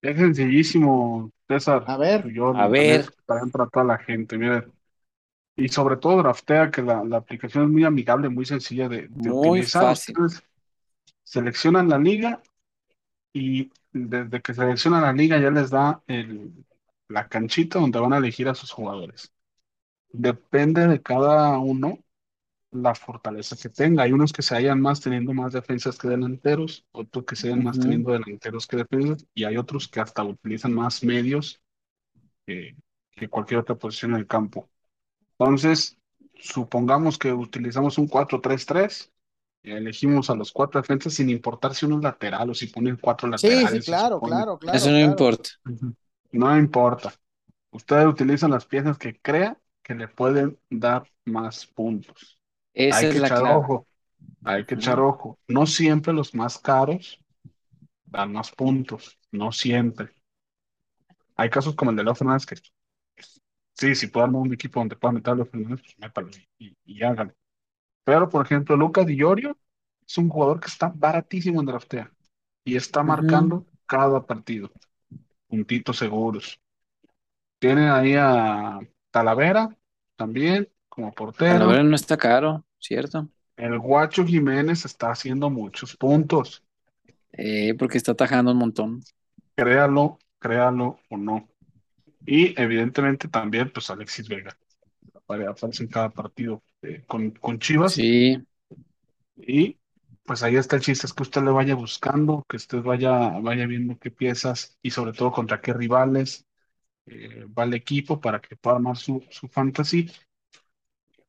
Es 0.00 0.16
sencillísimo, 0.16 1.30
César. 1.48 1.84
A 1.86 1.96
ver, 1.96 2.28
yo, 2.32 2.56
a 2.56 2.68
ver. 2.68 3.12
Para 3.26 3.42
entrar 3.42 3.68
toda 3.70 3.84
la 3.84 3.98
gente, 3.98 4.38
miren. 4.38 4.72
Y 5.56 5.68
sobre 5.68 5.96
todo 5.96 6.18
Draftea, 6.18 6.70
que 6.70 6.82
la, 6.82 7.02
la 7.02 7.16
aplicación 7.16 7.64
es 7.64 7.70
muy 7.70 7.84
amigable, 7.84 8.28
muy 8.28 8.44
sencilla 8.44 8.88
de, 8.88 9.08
de 9.08 9.30
muy 9.30 9.48
utilizar. 9.48 9.82
Fácil. 9.82 10.18
Ustedes 10.20 10.44
seleccionan 11.24 11.88
la 11.88 11.98
liga 11.98 12.40
y 13.32 13.70
desde 13.92 14.40
que 14.40 14.54
seleccionan 14.54 15.02
la 15.02 15.12
liga 15.12 15.38
ya 15.38 15.50
les 15.50 15.70
da 15.70 16.00
el, 16.06 16.52
la 17.08 17.28
canchita 17.28 17.80
donde 17.80 17.98
van 17.98 18.12
a 18.12 18.18
elegir 18.18 18.48
a 18.48 18.54
sus 18.54 18.70
jugadores. 18.70 19.32
Depende 20.10 20.86
de 20.86 21.02
cada 21.02 21.58
uno 21.58 21.98
la 22.70 22.94
fortaleza 22.94 23.56
que 23.56 23.68
tenga. 23.70 24.02
Hay 24.04 24.12
unos 24.12 24.32
que 24.32 24.42
se 24.42 24.54
hallan 24.54 24.80
más 24.80 25.00
teniendo 25.00 25.32
más 25.34 25.52
defensas 25.52 25.98
que 25.98 26.08
delanteros, 26.08 26.86
otros 26.92 27.24
que 27.24 27.36
se 27.36 27.48
hallan 27.48 27.64
más 27.64 27.78
Ujú. 27.78 27.80
teniendo 27.80 28.12
delanteros 28.12 28.66
que 28.66 28.78
defensas, 28.78 29.26
y 29.34 29.44
hay 29.44 29.56
otros 29.56 29.88
que 29.88 30.00
hasta 30.00 30.24
utilizan 30.24 30.74
más 30.74 31.02
medios 31.04 31.60
que, 32.46 32.76
que 33.12 33.28
cualquier 33.28 33.60
otra 33.60 33.76
posición 33.76 34.12
en 34.14 34.18
el 34.20 34.26
campo. 34.26 34.70
Entonces, 35.38 35.98
supongamos 36.40 37.18
que 37.18 37.32
utilizamos 37.32 37.98
un 37.98 38.08
4-3-3, 38.08 39.12
y 39.62 39.72
elegimos 39.72 40.30
a 40.30 40.36
los 40.36 40.52
cuatro 40.52 40.80
defensas 40.80 41.14
sin 41.14 41.30
importar 41.30 41.74
si 41.74 41.86
uno 41.86 41.96
es 41.98 42.02
lateral 42.04 42.50
o 42.50 42.54
si 42.54 42.68
ponen 42.68 42.96
cuatro 42.98 43.28
Sí, 43.34 43.66
laterales. 43.68 43.68
sí, 43.68 43.82
si 43.86 43.96
claro, 43.96 44.20
claro, 44.22 44.58
claro. 44.58 44.76
Eso 44.76 44.90
no 44.92 45.00
claro. 45.00 45.00
importa. 45.00 45.48
No 46.32 46.56
importa. 46.58 47.12
Ustedes 47.72 48.06
utilizan 48.06 48.50
las 48.52 48.66
piezas 48.66 48.98
que 48.98 49.20
crea 49.20 49.58
que 49.82 49.94
le 49.94 50.08
pueden 50.08 50.58
dar 50.70 51.04
más 51.26 51.66
puntos. 51.66 52.37
Esa 52.78 52.98
Hay 52.98 53.08
es 53.08 53.14
que 53.14 53.18
la 53.18 53.30
echar 53.30 53.42
clave. 53.42 53.68
ojo, 53.68 53.86
hay 54.44 54.66
que 54.66 54.76
Ujú. 54.76 54.76
echar 54.76 55.00
ojo. 55.00 55.38
No 55.48 55.66
siempre 55.66 56.12
los 56.14 56.34
más 56.34 56.58
caros 56.58 57.20
dan 58.06 58.32
más 58.32 58.52
puntos, 58.52 59.18
no 59.32 59.52
siempre. 59.52 60.10
Hay 61.36 61.48
casos 61.48 61.74
como 61.74 61.90
el 61.90 61.96
de 61.96 62.04
Leo 62.04 62.14
Fernández 62.14 62.44
que 62.44 62.56
sí, 63.74 63.94
si 63.94 64.06
puedo 64.08 64.24
armar 64.26 64.42
un 64.42 64.52
equipo 64.54 64.80
donde 64.80 64.96
pueda 64.96 65.12
meter 65.12 65.32
a 65.32 65.36
Leo 65.36 65.46
Fernández, 65.46 65.80
pues 65.82 65.98
métalo 65.98 66.30
y, 66.58 66.76
y, 66.84 67.02
hágalo. 67.02 67.32
Pero, 68.04 68.28
por 68.28 68.44
ejemplo, 68.46 68.76
Lucas 68.76 69.06
Di 69.06 69.16
Llorio 69.16 69.58
es 70.06 70.18
un 70.18 70.28
jugador 70.28 70.60
que 70.60 70.68
está 70.68 70.92
baratísimo 70.94 71.60
en 71.60 71.66
draftea 71.66 72.12
y 72.64 72.76
está 72.76 73.02
Ujú. 73.06 73.50
marcando 73.50 73.66
cada 73.86 74.26
partido. 74.26 74.72
Puntitos 75.48 75.98
seguros. 75.98 76.60
Tiene 77.58 77.90
ahí 77.90 78.14
a 78.16 78.78
Talavera 79.10 79.76
también 80.16 80.68
como 80.88 81.12
portero. 81.12 81.66
verdad 81.66 81.84
no 81.84 81.96
está 81.96 82.16
caro, 82.16 82.64
¿cierto? 82.80 83.28
El 83.58 83.78
Guacho 83.78 84.24
Jiménez 84.24 84.86
está 84.86 85.10
haciendo 85.10 85.50
muchos 85.50 85.94
puntos. 85.98 86.64
Eh, 87.32 87.74
porque 87.78 87.98
está 87.98 88.12
atajando 88.12 88.52
un 88.52 88.58
montón. 88.58 89.02
Créalo, 89.56 90.18
créalo 90.38 90.98
o 91.10 91.16
no. 91.18 91.48
Y 92.26 92.60
evidentemente 92.60 93.28
también, 93.28 93.72
pues 93.72 93.90
Alexis 93.90 94.28
Vega. 94.28 94.58
apare- 95.14 95.48
Aparece 95.48 95.84
en 95.84 95.90
cada 95.90 96.10
partido 96.10 96.62
eh, 96.82 97.04
con, 97.06 97.32
con 97.32 97.58
Chivas. 97.60 98.04
Sí, 98.04 98.46
Y 99.36 99.78
pues 100.24 100.42
ahí 100.42 100.56
está 100.56 100.76
el 100.76 100.82
chiste, 100.82 101.06
es 101.06 101.14
que 101.14 101.22
usted 101.22 101.42
le 101.42 101.50
vaya 101.50 101.74
buscando, 101.74 102.44
que 102.48 102.56
usted 102.56 102.82
vaya, 102.82 103.30
vaya 103.40 103.66
viendo 103.66 103.98
qué 103.98 104.10
piezas 104.10 104.78
y 104.82 104.90
sobre 104.90 105.12
todo 105.12 105.32
contra 105.32 105.60
qué 105.60 105.72
rivales 105.72 106.46
eh, 107.06 107.46
va 107.58 107.64
el 107.64 107.74
equipo 107.74 108.20
para 108.20 108.40
que 108.40 108.56
pueda 108.56 108.76
armar 108.78 108.96
su, 108.98 109.24
su 109.30 109.48
fantasy. 109.48 110.10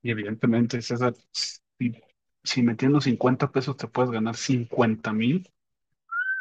Y 0.01 0.11
evidentemente, 0.11 0.81
César, 0.81 1.13
si, 1.31 1.93
si 2.43 2.61
metiendo 2.61 3.01
50 3.01 3.51
pesos 3.51 3.77
te 3.77 3.87
puedes 3.87 4.11
ganar 4.11 4.35
50 4.35 5.13
mil, 5.13 5.49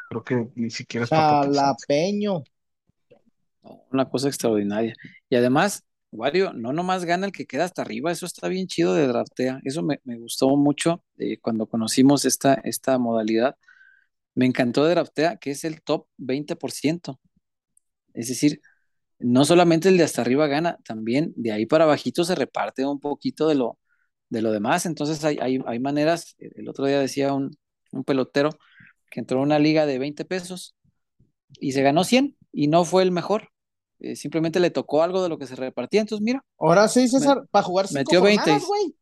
creo 0.09 0.25
que 0.25 0.49
ni 0.55 0.71
siquiera 0.71 1.05
es 1.05 1.11
para. 1.11 1.43
Jalapeño. 1.43 2.43
una 3.91 4.09
cosa 4.09 4.29
extraordinaria. 4.29 4.95
Y 5.29 5.37
además, 5.37 5.85
Wario, 6.11 6.53
no 6.53 6.73
nomás 6.73 7.05
gana 7.05 7.27
el 7.27 7.33
que 7.33 7.47
queda 7.47 7.65
hasta 7.65 7.83
arriba, 7.83 8.11
eso 8.11 8.27
está 8.27 8.49
bien 8.49 8.67
chido 8.67 8.95
de 8.95 9.07
draftea. 9.07 9.61
Eso 9.65 9.83
me, 9.83 10.01
me 10.05 10.19
gustó 10.19 10.57
mucho 10.57 11.05
eh, 11.19 11.39
cuando 11.39 11.67
conocimos 11.67 12.25
esta, 12.25 12.55
esta 12.55 12.99
modalidad. 12.99 13.57
Me 14.35 14.47
encantó 14.47 14.85
de 14.85 14.91
draftea, 14.91 15.37
que 15.37 15.51
es 15.51 15.65
el 15.65 15.83
top 15.83 16.07
20%. 16.19 17.19
Es 18.15 18.29
decir, 18.29 18.61
no 19.19 19.45
solamente 19.45 19.89
el 19.89 19.97
de 19.99 20.05
hasta 20.05 20.23
arriba 20.23 20.47
gana, 20.47 20.79
también 20.85 21.33
de 21.37 21.53
ahí 21.53 21.67
para 21.67 21.85
abajito 21.85 22.25
se 22.25 22.35
reparte 22.35 22.87
un 22.87 23.01
poquito 23.01 23.49
de 23.49 23.55
lo, 23.57 23.79
de 24.31 24.43
lo 24.43 24.53
demás. 24.53 24.87
Entonces 24.87 25.25
hay, 25.25 25.39
hay, 25.41 25.59
hay 25.67 25.79
maneras, 25.81 26.37
el 26.39 26.69
otro 26.69 26.87
día 26.87 27.01
decía 27.01 27.33
un, 27.35 27.57
un 27.93 28.05
pelotero 28.05 28.51
que 29.11 29.21
entró 29.21 29.41
a 29.41 29.43
una 29.43 29.59
liga 29.59 29.87
de 29.87 29.99
20 29.99 30.25
pesos 30.25 30.75
y 31.61 31.73
se 31.73 31.83
ganó 31.83 32.05
100 32.05 32.37
y 32.53 32.69
no 32.69 32.85
fue 32.85 33.03
el 33.03 33.11
mejor. 33.11 33.49
Eh, 34.01 34.15
simplemente 34.15 34.61
le 34.61 34.71
tocó 34.71 35.03
algo 35.03 35.23
de 35.23 35.29
lo 35.29 35.39
que 35.39 35.47
se 35.47 35.57
repartía. 35.57 36.01
Entonces, 36.03 36.25
mira, 36.25 36.45
Ahora 36.59 36.87
sí, 36.89 37.09
César, 37.09 37.45
para 37.51 37.65
jugar 37.65 37.89
cinco 37.89 37.99
metió 38.01 38.23
20. 38.23 38.41
jornadas, 38.43 38.69
güey. 38.69 38.95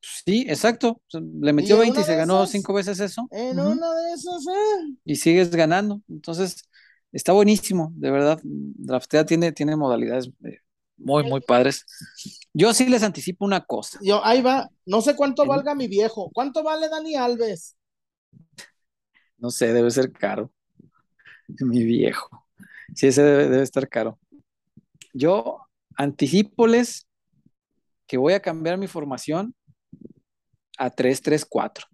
sí, 0.00 0.46
exacto. 0.48 1.00
Le 1.12 1.52
metió 1.52 1.74
en 1.76 1.80
20 1.82 2.00
y 2.00 2.04
se 2.04 2.14
ganó 2.16 2.36
esas- 2.44 2.50
cinco 2.52 2.72
veces 2.72 3.00
eso. 3.00 3.26
En 3.32 3.58
una 3.58 3.94
de 3.94 4.12
esas, 4.12 4.46
eh. 4.46 4.94
Y 5.04 5.16
sigues 5.16 5.50
ganando. 5.50 6.02
Entonces, 6.08 6.62
está 7.12 7.32
buenísimo, 7.32 7.92
de 7.94 8.10
verdad. 8.10 8.40
Draftea 8.44 9.24
tiene, 9.26 9.52
tiene 9.52 9.76
modalidades 9.76 10.30
eh, 10.44 10.58
muy, 10.96 11.24
muy 11.24 11.40
padres. 11.40 11.84
Yo 12.52 12.74
sí 12.74 12.88
les 12.88 13.02
anticipo 13.02 13.44
una 13.44 13.64
cosa. 13.64 13.98
Yo, 14.02 14.24
ahí 14.24 14.42
va. 14.42 14.68
No 14.86 15.00
sé 15.00 15.14
cuánto 15.16 15.42
Sí. 15.42 15.48
valga 15.48 15.74
mi 15.74 15.86
viejo. 15.88 16.30
¿Cuánto 16.32 16.62
vale 16.62 16.88
Dani 16.88 17.14
Alves? 17.14 17.76
No 19.38 19.50
sé, 19.50 19.72
debe 19.72 19.90
ser 19.90 20.10
caro. 20.12 20.50
Mi 21.60 21.84
viejo. 21.84 22.44
Sí, 22.94 23.06
ese 23.06 23.22
debe, 23.22 23.48
debe 23.48 23.62
estar 23.62 23.88
caro. 23.88 24.18
Yo 25.14 25.60
anticipoles 25.96 27.06
que 28.06 28.16
voy 28.18 28.32
a 28.32 28.40
cambiar 28.40 28.78
mi 28.78 28.86
formación 28.86 29.54
a 30.78 30.90
3-3-4. 30.90 31.84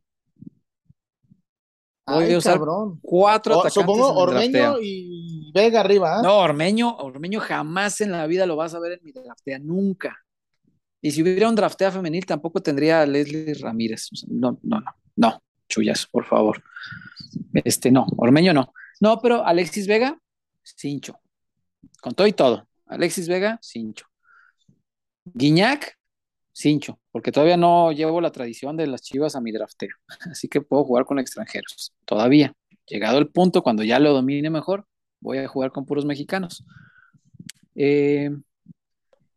Voy 2.07 2.25
Ay, 2.25 2.35
a 2.35 2.39
usar 2.39 2.55
cabrón. 2.59 2.99
cuatro 3.03 3.57
O- 3.57 3.61
atacantes 3.61 3.83
supongo. 3.83 4.13
Ormeño 4.15 4.77
y 4.83 5.51
Vega 5.55 5.81
arriba, 5.81 6.19
¿ah? 6.19 6.23
No, 6.23 6.39
Ormeño, 6.39 6.97
Ormeño 6.97 7.41
jamás 7.41 8.01
en 8.01 8.13
la 8.13 8.27
vida 8.27 8.45
lo 8.47 8.57
vas 8.57 8.75
a 8.75 8.79
ver 8.81 8.93
en 8.93 9.01
mi 9.03 9.13
draftea, 9.13 9.59
nunca. 9.59 10.19
Y 11.01 11.11
si 11.13 11.23
hubiera 11.23 11.49
un 11.49 11.55
draftea 11.55 11.91
femenil, 11.93 12.27
tampoco 12.27 12.61
tendría 12.61 13.03
a 13.03 13.07
Leslie 13.07 13.55
Ramírez. 13.55 14.09
O 14.13 14.17
sea, 14.17 14.29
no, 14.33 14.59
no, 14.63 14.81
no, 14.81 14.91
no, 15.17 15.43
chullas, 15.69 16.07
por 16.07 16.25
favor. 16.25 16.63
Este, 17.53 17.91
no, 17.91 18.07
Ormeño 18.17 18.53
no. 18.53 18.73
No, 19.01 19.21
pero 19.21 19.45
Alexis 19.45 19.87
Vega, 19.87 20.19
cincho. 20.63 21.19
Con 22.01 22.15
todo 22.15 22.27
y 22.27 22.33
todo. 22.33 22.67
Alexis 22.87 23.29
Vega, 23.29 23.59
cincho. 23.63 24.07
Guiñac, 25.25 25.97
cincho, 26.55 27.01
porque 27.11 27.33
todavía 27.33 27.57
no 27.57 27.93
llevo 27.93 28.21
la 28.21 28.31
tradición 28.31 28.77
de 28.77 28.87
las 28.87 29.03
chivas 29.03 29.37
a 29.37 29.41
mi 29.41 29.53
drafteo. 29.53 29.95
Así 30.31 30.49
que 30.49 30.61
puedo 30.63 30.85
jugar 30.85 31.05
con 31.05 31.19
extranjeros. 31.19 31.93
Todavía. 32.05 32.55
Llegado 32.87 33.19
el 33.19 33.29
punto, 33.29 33.63
cuando 33.63 33.83
ya 33.83 33.99
lo 33.99 34.13
domine 34.13 34.51
mejor, 34.51 34.87
voy 35.21 35.39
a 35.39 35.49
jugar 35.49 35.73
con 35.73 35.87
puros 35.87 36.05
mexicanos. 36.05 36.65
Eh, 37.75 38.31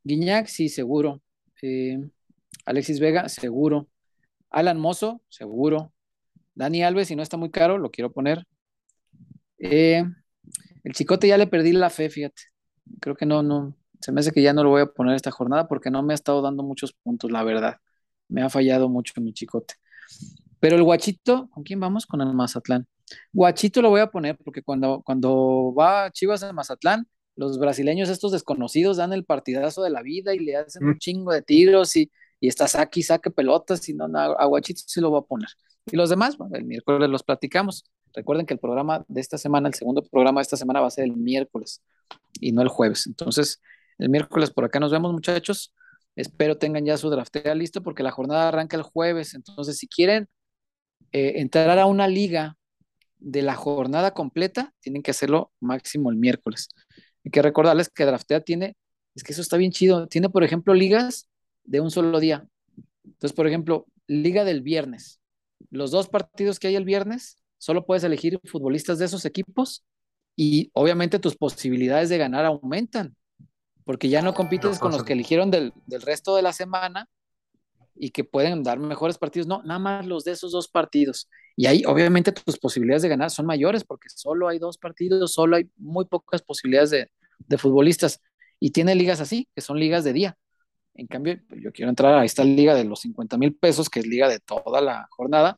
Guiñac, 0.03 0.47
sí, 0.47 0.69
seguro. 0.69 1.21
Eh, 1.61 1.97
Alexis 2.65 2.99
Vega, 2.99 3.29
seguro. 3.29 3.87
Alan 4.49 4.79
Mozo, 4.79 5.21
seguro. 5.29 5.93
Dani 6.55 6.83
Alves, 6.83 7.07
si 7.07 7.15
no 7.15 7.23
está 7.23 7.37
muy 7.37 7.51
caro, 7.51 7.77
lo 7.77 7.89
quiero 7.89 8.11
poner. 8.11 8.45
Eh, 9.59 10.03
el 10.83 10.93
chicote 10.93 11.27
ya 11.27 11.37
le 11.37 11.47
perdí 11.47 11.71
la 11.71 11.89
fe, 11.89 12.09
fíjate. 12.09 12.43
Creo 12.99 13.15
que 13.15 13.25
no, 13.25 13.43
no. 13.43 13.75
Se 13.99 14.11
me 14.11 14.21
hace 14.21 14.31
que 14.31 14.41
ya 14.41 14.53
no 14.53 14.63
lo 14.63 14.69
voy 14.69 14.81
a 14.81 14.85
poner 14.87 15.15
esta 15.15 15.31
jornada 15.31 15.67
porque 15.67 15.91
no 15.91 16.03
me 16.03 16.13
ha 16.13 16.15
estado 16.15 16.41
dando 16.41 16.63
muchos 16.63 16.93
puntos, 16.93 17.31
la 17.31 17.43
verdad. 17.43 17.77
Me 18.27 18.41
ha 18.41 18.49
fallado 18.49 18.89
mucho 18.89 19.13
mi 19.21 19.33
chicote. 19.33 19.75
Pero 20.59 20.75
el 20.75 20.83
guachito, 20.83 21.49
¿con 21.49 21.63
quién 21.63 21.79
vamos? 21.79 22.05
Con 22.05 22.21
el 22.21 22.33
Mazatlán. 22.33 22.87
Guachito 23.31 23.81
lo 23.81 23.89
voy 23.89 24.01
a 24.01 24.07
poner 24.07 24.37
porque 24.37 24.61
cuando, 24.61 25.01
cuando 25.03 25.73
va 25.77 26.11
Chivas 26.11 26.43
a 26.43 26.51
Mazatlán, 26.51 27.07
los 27.35 27.59
brasileños 27.59 28.09
estos 28.09 28.31
desconocidos 28.31 28.97
dan 28.97 29.13
el 29.13 29.23
partidazo 29.23 29.83
de 29.83 29.91
la 29.91 30.01
vida 30.01 30.33
y 30.33 30.39
le 30.39 30.55
hacen 30.55 30.83
un 30.85 30.97
chingo 30.97 31.31
de 31.31 31.43
tiros 31.43 31.95
y, 31.95 32.11
y 32.39 32.47
está 32.47 32.67
saque 32.67 32.99
y 32.99 33.03
saque 33.03 33.29
pelotas 33.29 33.87
y 33.89 33.93
no, 33.93 34.07
no, 34.07 34.19
a 34.19 34.45
Guachito 34.45 34.81
sí 34.85 34.99
lo 34.99 35.11
voy 35.11 35.19
a 35.19 35.21
poner. 35.21 35.49
Y 35.91 35.95
los 35.95 36.09
demás, 36.09 36.37
bueno, 36.37 36.55
el 36.55 36.65
miércoles 36.65 37.09
los 37.09 37.23
platicamos. 37.23 37.85
Recuerden 38.13 38.45
que 38.45 38.53
el 38.53 38.59
programa 38.59 39.05
de 39.07 39.21
esta 39.21 39.37
semana, 39.37 39.67
el 39.67 39.75
segundo 39.75 40.01
programa 40.03 40.39
de 40.39 40.43
esta 40.43 40.57
semana 40.57 40.81
va 40.81 40.87
a 40.87 40.91
ser 40.91 41.05
el 41.05 41.15
miércoles 41.15 41.83
y 42.41 42.51
no 42.51 42.61
el 42.61 42.67
jueves. 42.67 43.07
Entonces, 43.07 43.61
El 43.97 44.09
miércoles 44.09 44.51
por 44.51 44.65
acá 44.65 44.79
nos 44.79 44.91
vemos, 44.91 45.11
muchachos. 45.11 45.73
Espero 46.15 46.57
tengan 46.57 46.85
ya 46.85 46.97
su 46.97 47.09
draftea 47.09 47.55
listo 47.55 47.83
porque 47.83 48.03
la 48.03 48.11
jornada 48.11 48.47
arranca 48.47 48.77
el 48.77 48.83
jueves. 48.83 49.33
Entonces, 49.33 49.77
si 49.77 49.87
quieren 49.87 50.27
eh, 51.11 51.33
entrar 51.37 51.77
a 51.79 51.85
una 51.85 52.07
liga 52.07 52.57
de 53.19 53.41
la 53.41 53.55
jornada 53.55 54.11
completa, 54.11 54.73
tienen 54.79 55.03
que 55.03 55.11
hacerlo 55.11 55.51
máximo 55.59 56.09
el 56.11 56.17
miércoles. 56.17 56.69
Hay 57.25 57.31
que 57.31 57.41
recordarles 57.41 57.89
que 57.89 58.05
draftea 58.05 58.41
tiene, 58.41 58.75
es 59.15 59.23
que 59.23 59.33
eso 59.33 59.41
está 59.41 59.57
bien 59.57 59.71
chido, 59.71 60.07
tiene, 60.07 60.29
por 60.29 60.43
ejemplo, 60.43 60.73
ligas 60.73 61.27
de 61.63 61.81
un 61.81 61.91
solo 61.91 62.19
día. 62.19 62.47
Entonces, 63.03 63.35
por 63.35 63.47
ejemplo, 63.47 63.87
liga 64.07 64.43
del 64.43 64.61
viernes. 64.61 65.19
Los 65.69 65.91
dos 65.91 66.07
partidos 66.07 66.59
que 66.59 66.67
hay 66.67 66.75
el 66.75 66.85
viernes, 66.85 67.37
solo 67.57 67.85
puedes 67.85 68.03
elegir 68.03 68.39
futbolistas 68.45 68.99
de 68.99 69.05
esos 69.05 69.25
equipos 69.25 69.83
y 70.35 70.69
obviamente 70.73 71.19
tus 71.19 71.35
posibilidades 71.35 72.09
de 72.09 72.17
ganar 72.17 72.45
aumentan, 72.45 73.15
porque 73.87 74.09
ya 74.09 74.21
no 74.21 74.33
compites 74.33 74.79
con 74.79 74.91
los 74.91 75.03
que 75.03 75.13
eligieron 75.13 75.49
del, 75.49 75.71
del 75.85 76.01
resto 76.01 76.35
de 76.35 76.41
la 76.41 76.51
semana 76.51 77.09
y 77.95 78.09
que 78.09 78.25
pueden 78.25 78.61
dar 78.61 78.79
mejores 78.79 79.17
partidos. 79.17 79.47
No, 79.47 79.63
nada 79.63 79.79
más 79.79 80.05
los 80.05 80.25
de 80.25 80.33
esos 80.33 80.51
dos 80.51 80.67
partidos. 80.67 81.29
Y 81.55 81.67
ahí 81.67 81.83
obviamente 81.87 82.33
tus 82.33 82.59
posibilidades 82.59 83.01
de 83.01 83.07
ganar 83.07 83.31
son 83.31 83.45
mayores 83.45 83.85
porque 83.85 84.09
solo 84.09 84.49
hay 84.49 84.59
dos 84.59 84.77
partidos, 84.77 85.31
solo 85.31 85.55
hay 85.55 85.71
muy 85.77 86.03
pocas 86.03 86.41
posibilidades 86.41 86.89
de, 86.89 87.09
de 87.39 87.57
futbolistas. 87.57 88.21
Y 88.59 88.71
tiene 88.71 88.93
ligas 88.93 89.21
así, 89.21 89.47
que 89.55 89.61
son 89.61 89.79
ligas 89.79 90.03
de 90.03 90.11
día. 90.11 90.37
En 90.93 91.07
cambio, 91.07 91.39
yo 91.61 91.71
quiero 91.71 91.89
entrar 91.89 92.13
a 92.13 92.25
esta 92.25 92.43
liga 92.43 92.75
de 92.75 92.83
los 92.83 92.99
50 92.99 93.37
mil 93.37 93.55
pesos, 93.55 93.89
que 93.89 94.01
es 94.01 94.05
liga 94.05 94.27
de 94.27 94.39
toda 94.39 94.81
la 94.81 95.07
jornada. 95.11 95.57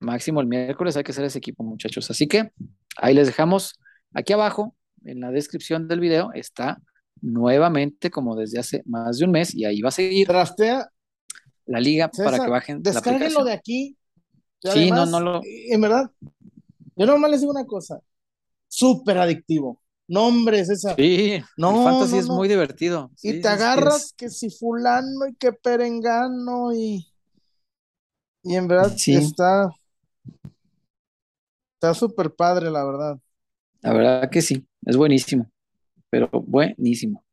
Máximo 0.00 0.42
el 0.42 0.48
miércoles 0.48 0.98
hay 0.98 1.02
que 1.02 1.12
hacer 1.12 1.24
ese 1.24 1.38
equipo, 1.38 1.64
muchachos. 1.64 2.10
Así 2.10 2.28
que 2.28 2.52
ahí 2.98 3.14
les 3.14 3.26
dejamos 3.26 3.80
aquí 4.12 4.34
abajo, 4.34 4.76
en 5.02 5.20
la 5.20 5.30
descripción 5.30 5.88
del 5.88 6.00
video, 6.00 6.30
está 6.34 6.82
nuevamente 7.22 8.10
como 8.10 8.36
desde 8.36 8.58
hace 8.58 8.82
más 8.86 9.18
de 9.18 9.24
un 9.24 9.30
mes 9.32 9.54
y 9.54 9.64
ahí 9.64 9.80
va 9.80 9.88
a 9.88 9.92
seguir. 9.92 10.26
Trastea. 10.26 10.90
La 11.66 11.80
liga 11.80 12.10
para 12.10 12.38
que 12.38 12.50
bajen. 12.50 12.82
Descárguenlo 12.82 13.44
de 13.44 13.52
aquí. 13.52 13.96
sí, 14.60 14.90
no, 14.90 15.06
no 15.06 15.20
lo. 15.20 15.40
En 15.44 15.80
verdad, 15.80 16.10
yo 16.96 17.06
nomás 17.06 17.30
les 17.30 17.40
digo 17.40 17.52
una 17.52 17.66
cosa: 17.66 18.00
súper 18.68 19.18
adictivo. 19.18 19.80
Nombres, 20.08 20.68
esa. 20.68 20.96
Sí, 20.96 21.40
no, 21.56 21.78
el 21.78 21.84
fantasy 21.84 22.18
es 22.18 22.26
muy 22.26 22.48
divertido. 22.48 23.12
Y 23.22 23.40
te 23.40 23.46
agarras 23.46 24.12
que, 24.16 24.28
si 24.28 24.50
fulano 24.50 25.28
y 25.28 25.34
que 25.36 25.52
perengano 25.52 26.72
y. 26.72 27.06
Y 28.42 28.56
en 28.56 28.66
verdad 28.66 28.92
está. 28.92 29.70
Está 31.74 31.94
súper 31.94 32.34
padre, 32.34 32.70
la 32.70 32.84
verdad. 32.84 33.18
La 33.82 33.92
verdad 33.92 34.30
que 34.30 34.42
sí, 34.42 34.66
es 34.84 34.96
buenísimo, 34.96 35.49
pero 36.10 36.28
buenísimo. 36.30 37.24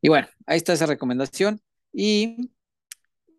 Y 0.00 0.08
bueno, 0.08 0.28
ahí 0.46 0.58
está 0.58 0.72
esa 0.72 0.86
recomendación. 0.86 1.60
Y, 1.92 2.50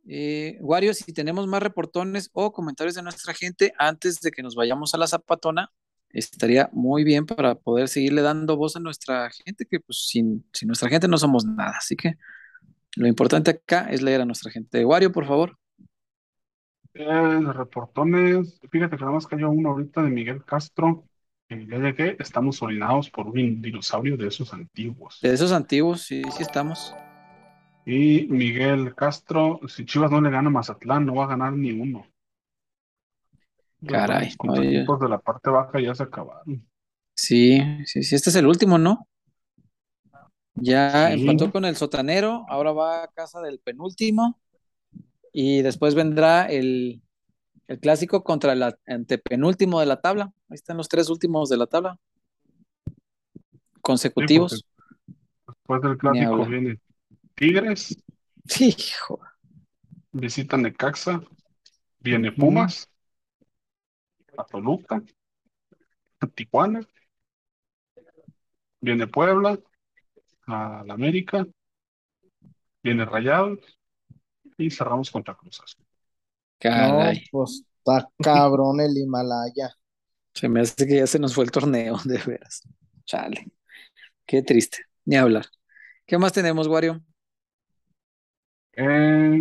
eh, 0.08 0.58
Wario, 0.62 0.94
si 0.94 1.14
tenemos 1.14 1.48
más 1.48 1.64
reportones 1.64 2.30
o 2.34 2.52
comentarios 2.52 2.96
de 2.96 3.04
nuestra 3.04 3.34
gente 3.34 3.74
antes 3.78 4.20
de 4.20 4.32
que 4.32 4.44
nos 4.44 4.56
vayamos 4.56 4.94
a 4.94 4.98
la 4.98 5.08
zapatona, 5.08 5.72
estaría 6.10 6.70
muy 6.74 7.04
bien 7.04 7.26
para 7.26 7.56
poder 7.56 7.88
seguirle 7.88 8.22
dando 8.22 8.58
voz 8.58 8.76
a 8.76 8.80
nuestra 8.80 9.30
gente, 9.30 9.66
que 9.66 9.80
pues 9.80 10.08
sin, 10.08 10.46
sin 10.52 10.68
nuestra 10.68 10.90
gente 10.90 11.08
no 11.08 11.18
somos 11.18 11.46
nada. 11.46 11.76
Así 11.78 11.96
que 11.96 12.16
lo 12.96 13.08
importante 13.08 13.52
acá 13.52 13.88
es 13.90 14.02
leer 14.02 14.22
a 14.22 14.26
nuestra 14.26 14.52
gente. 14.52 14.84
Wario, 14.84 15.12
por 15.12 15.28
favor. 15.28 15.58
Eh, 16.94 17.40
reportones, 17.54 18.60
fíjate 18.72 18.98
que 18.98 19.02
nada 19.02 19.14
más 19.14 19.28
cayó 19.28 19.52
uno 19.52 19.70
ahorita 19.70 20.02
de 20.02 20.10
Miguel 20.10 20.44
Castro. 20.44 21.06
Eh, 21.50 21.66
ya 21.70 21.78
llegué, 21.78 22.18
estamos 22.20 22.62
orinados 22.62 23.10
por 23.10 23.28
un 23.28 23.62
dinosaurio 23.62 24.18
de 24.18 24.28
esos 24.28 24.54
antiguos. 24.54 25.20
De 25.22 25.32
esos 25.32 25.54
antiguos, 25.54 26.02
sí, 26.02 26.22
sí 26.36 26.44
estamos. 26.44 26.94
Y 27.86 28.28
Miguel 28.28 28.94
Castro, 28.96 29.62
si 29.68 29.86
Chivas 29.86 30.12
no 30.12 30.20
le 30.20 30.30
gana 30.30 30.50
a 30.50 30.52
Mazatlán, 30.52 31.06
no 31.06 31.16
va 31.16 31.24
a 31.24 31.28
ganar 31.28 31.54
ni 31.54 31.72
uno. 31.72 32.06
Caray, 33.88 34.34
Los 34.44 34.60
equipos 34.60 35.00
de 35.00 35.08
la 35.08 35.20
parte 35.20 35.50
baja 35.50 35.80
ya 35.80 35.96
se 35.96 36.04
acabaron. 36.04 36.68
Sí, 37.14 37.62
sí, 37.86 38.04
sí, 38.04 38.16
este 38.16 38.30
es 38.30 38.36
el 38.36 38.46
último, 38.46 38.78
¿no? 38.78 39.08
Ya 40.56 41.12
Sí. 41.16 41.22
empató 41.22 41.52
con 41.52 41.64
el 41.64 41.76
sotanero, 41.78 42.46
ahora 42.50 42.74
va 42.74 43.04
a 43.04 43.08
casa 43.08 43.40
del 43.42 43.60
penúltimo 43.60 44.38
y 45.32 45.62
después 45.62 45.96
vendrá 45.96 46.46
el, 46.48 47.02
el 47.68 47.80
clásico 47.80 48.24
contra 48.24 48.54
el 48.54 48.64
antepenúltimo 48.86 49.80
de 49.80 49.86
la 49.86 50.02
tabla. 50.02 50.34
Ahí 50.50 50.56
están 50.56 50.78
los 50.78 50.88
tres 50.88 51.10
últimos 51.10 51.50
de 51.50 51.58
la 51.58 51.68
tabla. 51.68 52.00
Consecutivos. 53.82 54.66
Después 55.46 55.82
del 55.82 55.98
clásico 55.98 56.46
viene 56.46 56.80
Tigres, 57.36 57.98
Sí, 58.46 58.76
hijo. 58.78 59.20
visitan 60.12 60.62
Necaxa, 60.62 61.22
viene 62.00 62.32
Pumas, 62.32 62.90
a 64.38 64.46
Toluca, 64.46 65.04
a 66.20 66.28
Tijuana, 66.28 66.82
viene 68.80 69.08
Puebla, 69.08 69.60
a 70.46 70.84
la 70.86 70.94
América, 70.94 71.46
viene 72.82 73.06
Rayados. 73.06 73.60
Y 74.60 74.72
cerramos 74.72 75.12
contra 75.12 75.36
Cruz 75.36 75.62
Azul. 75.62 75.87
Caray, 76.60 77.16
No, 77.16 77.20
pues 77.32 77.64
está 77.80 78.10
cabrón 78.22 78.80
el 78.82 78.98
Himalaya. 78.98 79.70
se 80.34 80.50
me 80.50 80.62
hace 80.62 80.88
que 80.88 80.98
ya 80.98 81.08
se 81.08 81.20
nos 81.20 81.34
fue 81.36 81.44
el 81.46 81.52
torneo, 81.52 81.98
de 82.06 82.18
veras. 82.20 82.64
Chale, 83.06 83.48
qué 84.26 84.42
triste, 84.44 84.80
ni 85.06 85.18
hablar. 85.18 85.48
¿Qué 86.06 86.18
más 86.18 86.34
tenemos, 86.34 86.68
Wario? 86.68 87.04
Eh, 88.78 89.40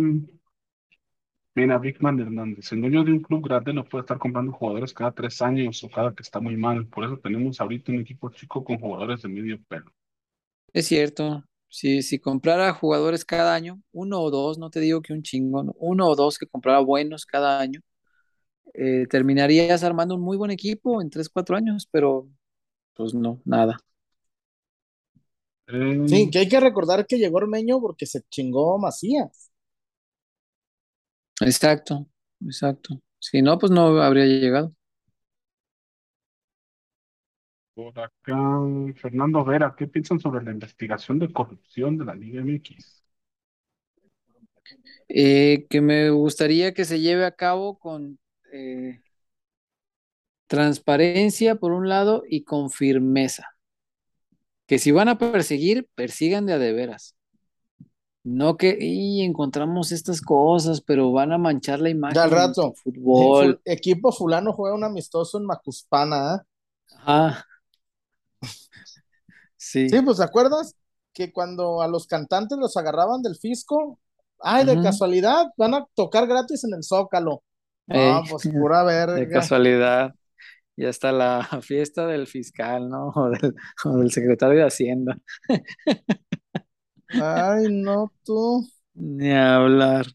Mira, 1.55 1.77
Bigman 1.77 2.21
Hernández, 2.21 2.71
el 2.71 2.79
dueño 2.79 3.03
de 3.03 3.11
un 3.11 3.19
club 3.21 3.43
grande 3.45 3.73
no 3.73 3.83
puede 3.83 4.03
estar 4.03 4.17
comprando 4.17 4.53
jugadores 4.53 4.93
cada 4.93 5.11
tres 5.11 5.41
años 5.41 5.83
o 5.83 5.89
cada 5.89 6.15
que 6.15 6.23
está 6.23 6.39
muy 6.39 6.55
mal. 6.55 6.87
Por 6.87 7.03
eso 7.03 7.17
tenemos 7.19 7.59
ahorita 7.59 7.91
un 7.91 7.99
equipo 7.99 8.29
chico 8.29 8.63
con 8.63 8.79
jugadores 8.79 9.21
de 9.23 9.27
medio 9.29 9.61
pelo. 9.67 9.91
Es 10.73 10.87
cierto, 10.87 11.43
si, 11.69 12.01
si 12.03 12.19
comprara 12.19 12.73
jugadores 12.73 13.25
cada 13.25 13.53
año, 13.55 13.81
uno 13.91 14.21
o 14.21 14.31
dos, 14.31 14.57
no 14.57 14.69
te 14.69 14.79
digo 14.79 15.01
que 15.01 15.13
un 15.13 15.23
chingo, 15.23 15.63
¿no? 15.63 15.73
uno 15.79 16.07
o 16.07 16.15
dos 16.15 16.37
que 16.37 16.47
comprara 16.47 16.79
buenos 16.79 17.25
cada 17.25 17.59
año, 17.59 17.81
eh, 18.73 19.07
terminarías 19.09 19.83
armando 19.83 20.15
un 20.15 20.21
muy 20.21 20.37
buen 20.37 20.51
equipo 20.51 21.01
en 21.01 21.09
tres, 21.09 21.29
cuatro 21.29 21.55
años, 21.57 21.87
pero 21.91 22.29
pues 22.95 23.13
no, 23.13 23.41
nada. 23.45 23.79
Sí, 26.05 26.29
que 26.31 26.39
hay 26.39 26.49
que 26.49 26.59
recordar 26.59 27.05
que 27.05 27.17
llegó 27.19 27.37
Ormeño 27.37 27.79
porque 27.81 28.05
se 28.07 28.21
chingó 28.29 28.77
Macías. 28.79 29.51
Exacto, 31.41 32.07
exacto. 32.41 33.01
Si 33.19 33.41
no, 33.41 33.57
pues 33.59 33.71
no 33.71 34.01
habría 34.01 34.25
llegado. 34.25 34.73
Por 37.77 37.97
acá, 37.99 38.35
Fernando 39.01 39.45
Vera, 39.45 39.75
¿qué 39.77 39.87
piensan 39.87 40.19
sobre 40.19 40.43
la 40.43 40.51
investigación 40.51 41.19
de 41.19 41.31
corrupción 41.31 41.97
de 41.97 42.05
la 42.05 42.15
Liga 42.15 42.41
MX? 42.41 43.03
Eh, 45.09 45.65
que 45.69 45.81
me 45.81 46.09
gustaría 46.09 46.73
que 46.73 46.85
se 46.85 46.99
lleve 46.99 47.25
a 47.25 47.31
cabo 47.31 47.79
con 47.79 48.19
eh, 48.51 48.99
transparencia 50.47 51.55
por 51.55 51.71
un 51.71 51.87
lado 51.89 52.23
y 52.27 52.43
con 52.43 52.69
firmeza. 52.69 53.45
Que 54.65 54.79
si 54.79 54.91
van 54.91 55.07
a 55.07 55.17
perseguir, 55.17 55.87
persigan 55.95 56.45
de 56.45 56.53
a 56.53 56.59
de 56.59 56.73
veras. 56.73 57.15
No 58.23 58.57
que 58.57 58.77
y 58.81 59.21
encontramos 59.21 59.93
estas 59.93 60.19
cosas, 60.21 60.81
pero 60.81 61.13
van 61.13 61.31
a 61.31 61.37
manchar 61.37 61.79
la 61.79 61.89
imagen 61.89 62.15
Ya 62.15 62.23
al 62.23 62.29
de 62.29 62.35
rato. 62.35 62.73
fútbol. 62.73 63.61
Equipo 63.63 64.11
fulano 64.11 64.51
juega 64.51 64.75
un 64.75 64.83
amistoso 64.83 65.37
en 65.37 65.45
Macuspana, 65.45 66.35
¿eh? 66.35 66.39
Ajá. 67.05 67.45
Sí. 69.71 69.87
Sí, 69.89 70.01
pues 70.01 70.17
¿te 70.17 70.23
acuerdas? 70.23 70.75
Que 71.13 71.31
cuando 71.31 71.81
a 71.81 71.87
los 71.87 72.07
cantantes 72.07 72.57
los 72.57 72.77
agarraban 72.77 73.21
del 73.21 73.35
fisco, 73.37 73.99
ay, 74.39 74.65
de 74.65 74.79
casualidad, 74.79 75.47
van 75.57 75.73
a 75.73 75.85
tocar 75.95 76.27
gratis 76.27 76.63
en 76.65 76.73
el 76.75 76.83
Zócalo. 76.83 77.43
No, 77.87 78.21
Ey, 78.21 78.27
pues 78.29 78.47
pura 78.47 78.83
de 79.13 79.25
verga. 79.25 79.27
casualidad. 79.27 80.15
Ya 80.77 80.89
está 80.89 81.11
la 81.11 81.43
fiesta 81.63 82.07
del 82.07 82.27
fiscal, 82.27 82.89
¿no? 82.89 83.09
O 83.15 83.29
del, 83.29 83.55
o 83.85 83.97
del 83.97 84.11
secretario 84.11 84.59
de 84.59 84.65
Hacienda. 84.67 85.17
Ay, 87.19 87.67
no, 87.69 88.11
tú. 88.23 88.65
Ni 88.95 89.31
hablar. 89.31 90.05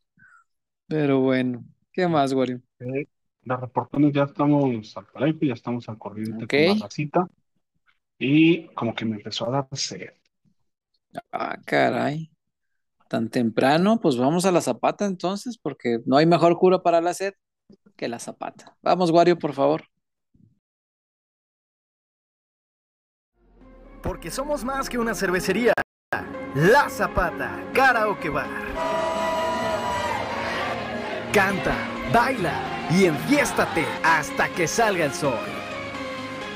Pero 0.88 1.20
bueno, 1.20 1.64
¿qué 1.92 2.06
más, 2.08 2.32
Wario? 2.34 2.62
Eh, 2.80 3.06
Las 3.44 3.60
reportones 3.60 4.12
ya 4.12 4.24
estamos 4.24 4.96
al 4.96 5.06
parejo, 5.06 5.38
ya 5.42 5.54
estamos 5.54 5.88
al 5.88 5.98
corriente 5.98 6.44
Ok. 6.44 6.52
con 6.52 6.64
la 6.64 6.74
racita. 6.74 7.26
Y 8.18 8.68
como 8.74 8.94
que 8.94 9.04
me 9.04 9.16
empezó 9.16 9.48
a 9.48 9.50
dar 9.50 9.68
sed. 9.72 10.10
Ah, 11.30 11.58
caray. 11.64 12.30
Tan 13.08 13.28
temprano, 13.28 14.00
pues 14.00 14.16
vamos 14.16 14.46
a 14.46 14.52
la 14.52 14.60
zapata 14.60 15.04
entonces, 15.04 15.58
porque 15.58 15.98
no 16.06 16.16
hay 16.16 16.26
mejor 16.26 16.56
cura 16.56 16.82
para 16.82 17.00
la 17.00 17.12
sed 17.12 17.34
que 17.96 18.08
la 18.08 18.18
zapata. 18.18 18.76
Vamos, 18.82 19.10
Wario, 19.10 19.38
por 19.38 19.52
favor. 19.52 19.84
Porque 24.02 24.30
somos 24.30 24.64
más 24.64 24.88
que 24.88 24.98
una 24.98 25.14
cervecería. 25.14 25.72
La 26.54 26.90
Zapata 26.90 27.70
Karaoke 27.72 28.28
Bar. 28.28 28.48
Canta, 31.32 31.74
baila 32.12 32.88
y 32.90 33.06
enfiéstate 33.06 33.86
hasta 34.02 34.48
que 34.48 34.66
salga 34.66 35.04
el 35.04 35.14
sol. 35.14 35.61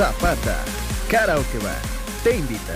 Zapata, 0.00 0.56
Karaoke 1.10 1.58
Bar, 1.58 1.76
te 2.24 2.38
invita. 2.38 2.72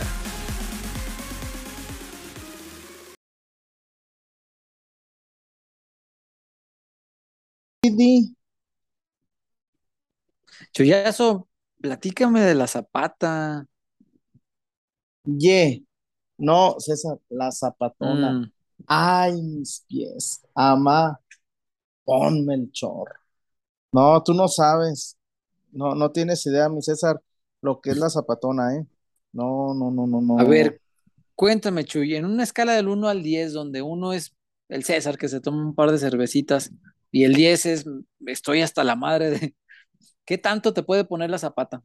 Chuyazo, 10.74 11.48
platícame 11.80 12.42
de 12.42 12.54
la 12.54 12.66
zapata. 12.66 13.66
Ye, 15.24 15.82
no, 16.36 16.76
César, 16.78 17.16
la 17.30 17.50
zapatona. 17.50 18.32
Mm, 18.32 18.52
Ay, 18.86 19.40
mis 19.40 19.82
pies. 19.88 20.42
Ama, 20.54 21.18
ponme 22.04 22.52
el 22.52 22.70
chorro. 22.70 23.14
No, 23.92 24.22
tú 24.22 24.34
no 24.34 24.46
sabes. 24.46 25.16
No, 25.74 25.94
no 25.94 26.10
tienes 26.12 26.44
idea, 26.46 26.68
mi 26.68 26.82
César, 26.82 27.20
lo 27.62 27.80
que 27.80 27.90
es 27.90 27.98
la 27.98 28.10
zapatona, 28.10 28.76
¿eh? 28.76 28.86
No, 29.32 29.74
no, 29.74 29.90
no, 29.90 30.06
no, 30.06 30.20
no. 30.20 30.36
A 30.36 30.44
ver, 30.44 30.80
cuéntame, 31.34 31.84
Chuy, 31.84 32.16
en 32.16 32.24
una 32.24 32.42
escala 32.44 32.74
del 32.74 32.88
1 32.88 33.08
al 33.08 33.22
10, 33.22 33.52
donde 33.52 33.82
uno 33.82 34.12
es 34.12 34.34
el 34.68 34.84
César 34.84 35.18
que 35.18 35.28
se 35.28 35.40
toma 35.40 35.64
un 35.66 35.74
par 35.74 35.90
de 35.92 35.98
cervecitas 35.98 36.72
y 37.10 37.24
el 37.24 37.34
10 37.34 37.66
es 37.66 37.86
estoy 38.26 38.62
hasta 38.62 38.84
la 38.84 38.96
madre 38.96 39.30
de... 39.30 39.56
¿Qué 40.26 40.38
tanto 40.38 40.74
te 40.74 40.82
puede 40.84 41.04
poner 41.04 41.30
la 41.30 41.38
zapata? 41.38 41.82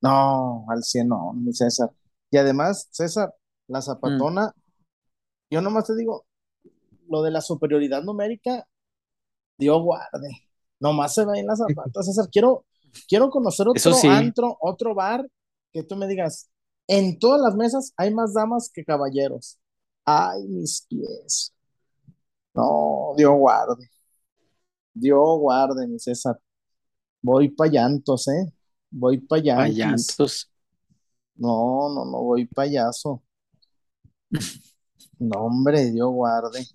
No, 0.00 0.66
al 0.68 0.82
100 0.82 1.08
no, 1.08 1.32
mi 1.34 1.52
César. 1.52 1.90
Y 2.30 2.36
además, 2.38 2.88
César, 2.90 3.34
la 3.68 3.82
Mm, 4.04 4.22
zapatona, 4.22 4.52
yo 5.50 5.60
nomás 5.62 5.86
te 5.86 5.96
digo, 5.96 6.26
lo 7.08 7.22
de 7.22 7.30
la 7.30 7.40
superioridad 7.40 8.02
numérica, 8.02 8.66
Dios 9.58 9.82
guarde. 9.82 10.30
Nomás 10.80 11.14
se 11.14 11.24
ve 11.26 11.40
en 11.40 11.46
la 11.46 11.56
zapata, 11.56 12.02
César. 12.02 12.28
Quiero, 12.32 12.66
quiero 13.08 13.30
conocer 13.30 13.68
otro 13.68 13.94
sí, 13.94 14.06
antro, 14.08 14.56
otro 14.60 14.94
bar, 14.94 15.26
que 15.72 15.82
tú 15.82 15.96
me 15.96 16.06
digas, 16.06 16.50
en 16.86 17.18
todas 17.18 17.40
las 17.40 17.54
mesas 17.54 17.92
hay 17.96 18.12
más 18.12 18.34
damas 18.34 18.70
que 18.72 18.84
caballeros. 18.84 19.58
Ay, 20.04 20.46
mis 20.48 20.86
pies. 20.88 21.54
No, 22.54 23.14
Dios 23.16 23.34
guarde. 23.36 23.88
Dios 24.92 25.38
guarde, 25.38 25.86
mi 25.86 25.98
César. 25.98 26.38
Voy 27.22 27.48
pa' 27.48 27.66
llantos, 27.66 28.28
¿eh? 28.28 28.52
Voy 28.90 29.18
pa' 29.18 29.38
yanquis. 29.38 29.76
payantos. 29.76 30.50
No, 31.36 31.88
no, 31.94 32.04
no, 32.04 32.22
voy 32.22 32.46
payaso. 32.46 33.22
No, 35.18 35.40
hombre, 35.46 35.90
Dios 35.90 36.10
guarde. 36.10 36.66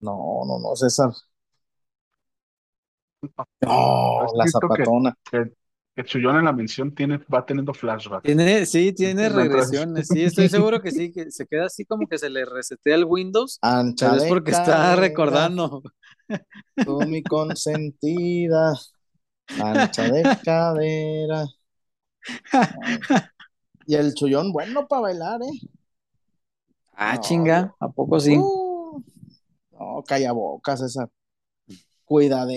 No, 0.00 0.44
no, 0.46 0.58
no, 0.58 0.74
César. 0.76 1.12
No, 3.62 4.26
la 4.34 4.44
que, 4.44 4.50
zapatona. 4.50 5.14
que, 5.30 5.52
que 5.94 6.04
Chuyón 6.04 6.36
en 6.36 6.44
la 6.44 6.52
mención 6.52 6.94
tiene, 6.94 7.18
va 7.32 7.44
teniendo 7.46 7.72
flashbacks. 7.72 8.24
Tiene, 8.24 8.66
sí, 8.66 8.92
tiene 8.92 9.28
regresiones. 9.28 10.08
Sí, 10.08 10.22
estoy 10.24 10.48
seguro 10.48 10.80
que 10.80 10.90
sí, 10.90 11.12
que 11.12 11.30
se 11.30 11.46
queda 11.46 11.66
así 11.66 11.84
como 11.84 12.08
que 12.08 12.18
se 12.18 12.28
le 12.30 12.44
resetea 12.44 12.96
el 12.96 13.04
Windows, 13.04 13.58
Ancha 13.62 14.10
pero 14.10 14.22
es 14.22 14.28
porque 14.28 14.50
está 14.50 14.96
recordando. 14.96 15.82
tú 16.84 17.00
mi 17.02 17.22
consentida, 17.22 18.74
ancha 19.60 20.08
de 20.08 20.22
cadera. 20.44 21.44
Y 23.86 23.94
el 23.94 24.14
chullón, 24.14 24.52
bueno 24.52 24.86
para 24.88 25.02
bailar, 25.02 25.42
¿eh? 25.42 25.68
Ah, 26.94 27.14
No, 27.16 27.22
chinga, 27.22 27.74
¿a 27.80 27.88
poco 27.88 28.18
sí? 28.20 28.36
uh, 28.36 29.02
no, 29.72 30.02
calla 30.06 30.32
boca, 30.32 30.76
César. 30.76 31.08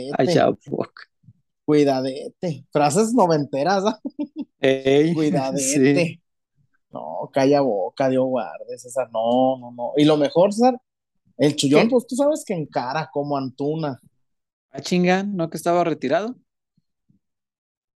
Ay, 0.09 0.27
Cuidadete, 0.27 0.33
ya, 0.33 0.51
fuck. 0.55 0.93
cuidadete. 1.65 2.65
Frases 2.71 3.13
noventeras, 3.13 3.83
¿ah? 3.85 3.99
Ey, 4.61 5.15
sí. 5.55 5.93
Cuidadete. 5.93 6.21
No, 6.91 7.29
calla 7.33 7.61
boca, 7.61 8.09
Dios 8.09 8.25
guarde, 8.25 8.77
César. 8.79 9.09
No, 9.13 9.57
no, 9.59 9.71
no. 9.71 9.93
Y 9.97 10.05
lo 10.05 10.17
mejor, 10.17 10.53
César, 10.53 10.75
el 11.37 11.55
chullón, 11.55 11.89
¿Qué? 11.89 11.89
pues 11.89 12.07
tú 12.07 12.15
sabes 12.15 12.43
que 12.45 12.55
encara 12.55 13.09
como 13.13 13.37
Antuna. 13.37 13.99
Ah, 14.71 14.79
chinga, 14.81 15.23
¿no 15.23 15.49
que 15.49 15.57
estaba 15.57 15.83
retirado? 15.83 16.35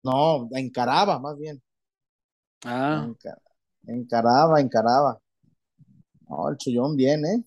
No, 0.04 0.50
encaraba, 0.52 1.20
más 1.20 1.38
bien. 1.38 1.62
Ah, 2.66 3.06
Enca- 3.06 3.42
encaraba, 3.88 4.62
encaraba. 4.62 5.20
No, 6.30 6.50
el 6.50 6.58
chullón 6.58 6.96
viene, 6.96 7.34
¿eh? 7.34 7.44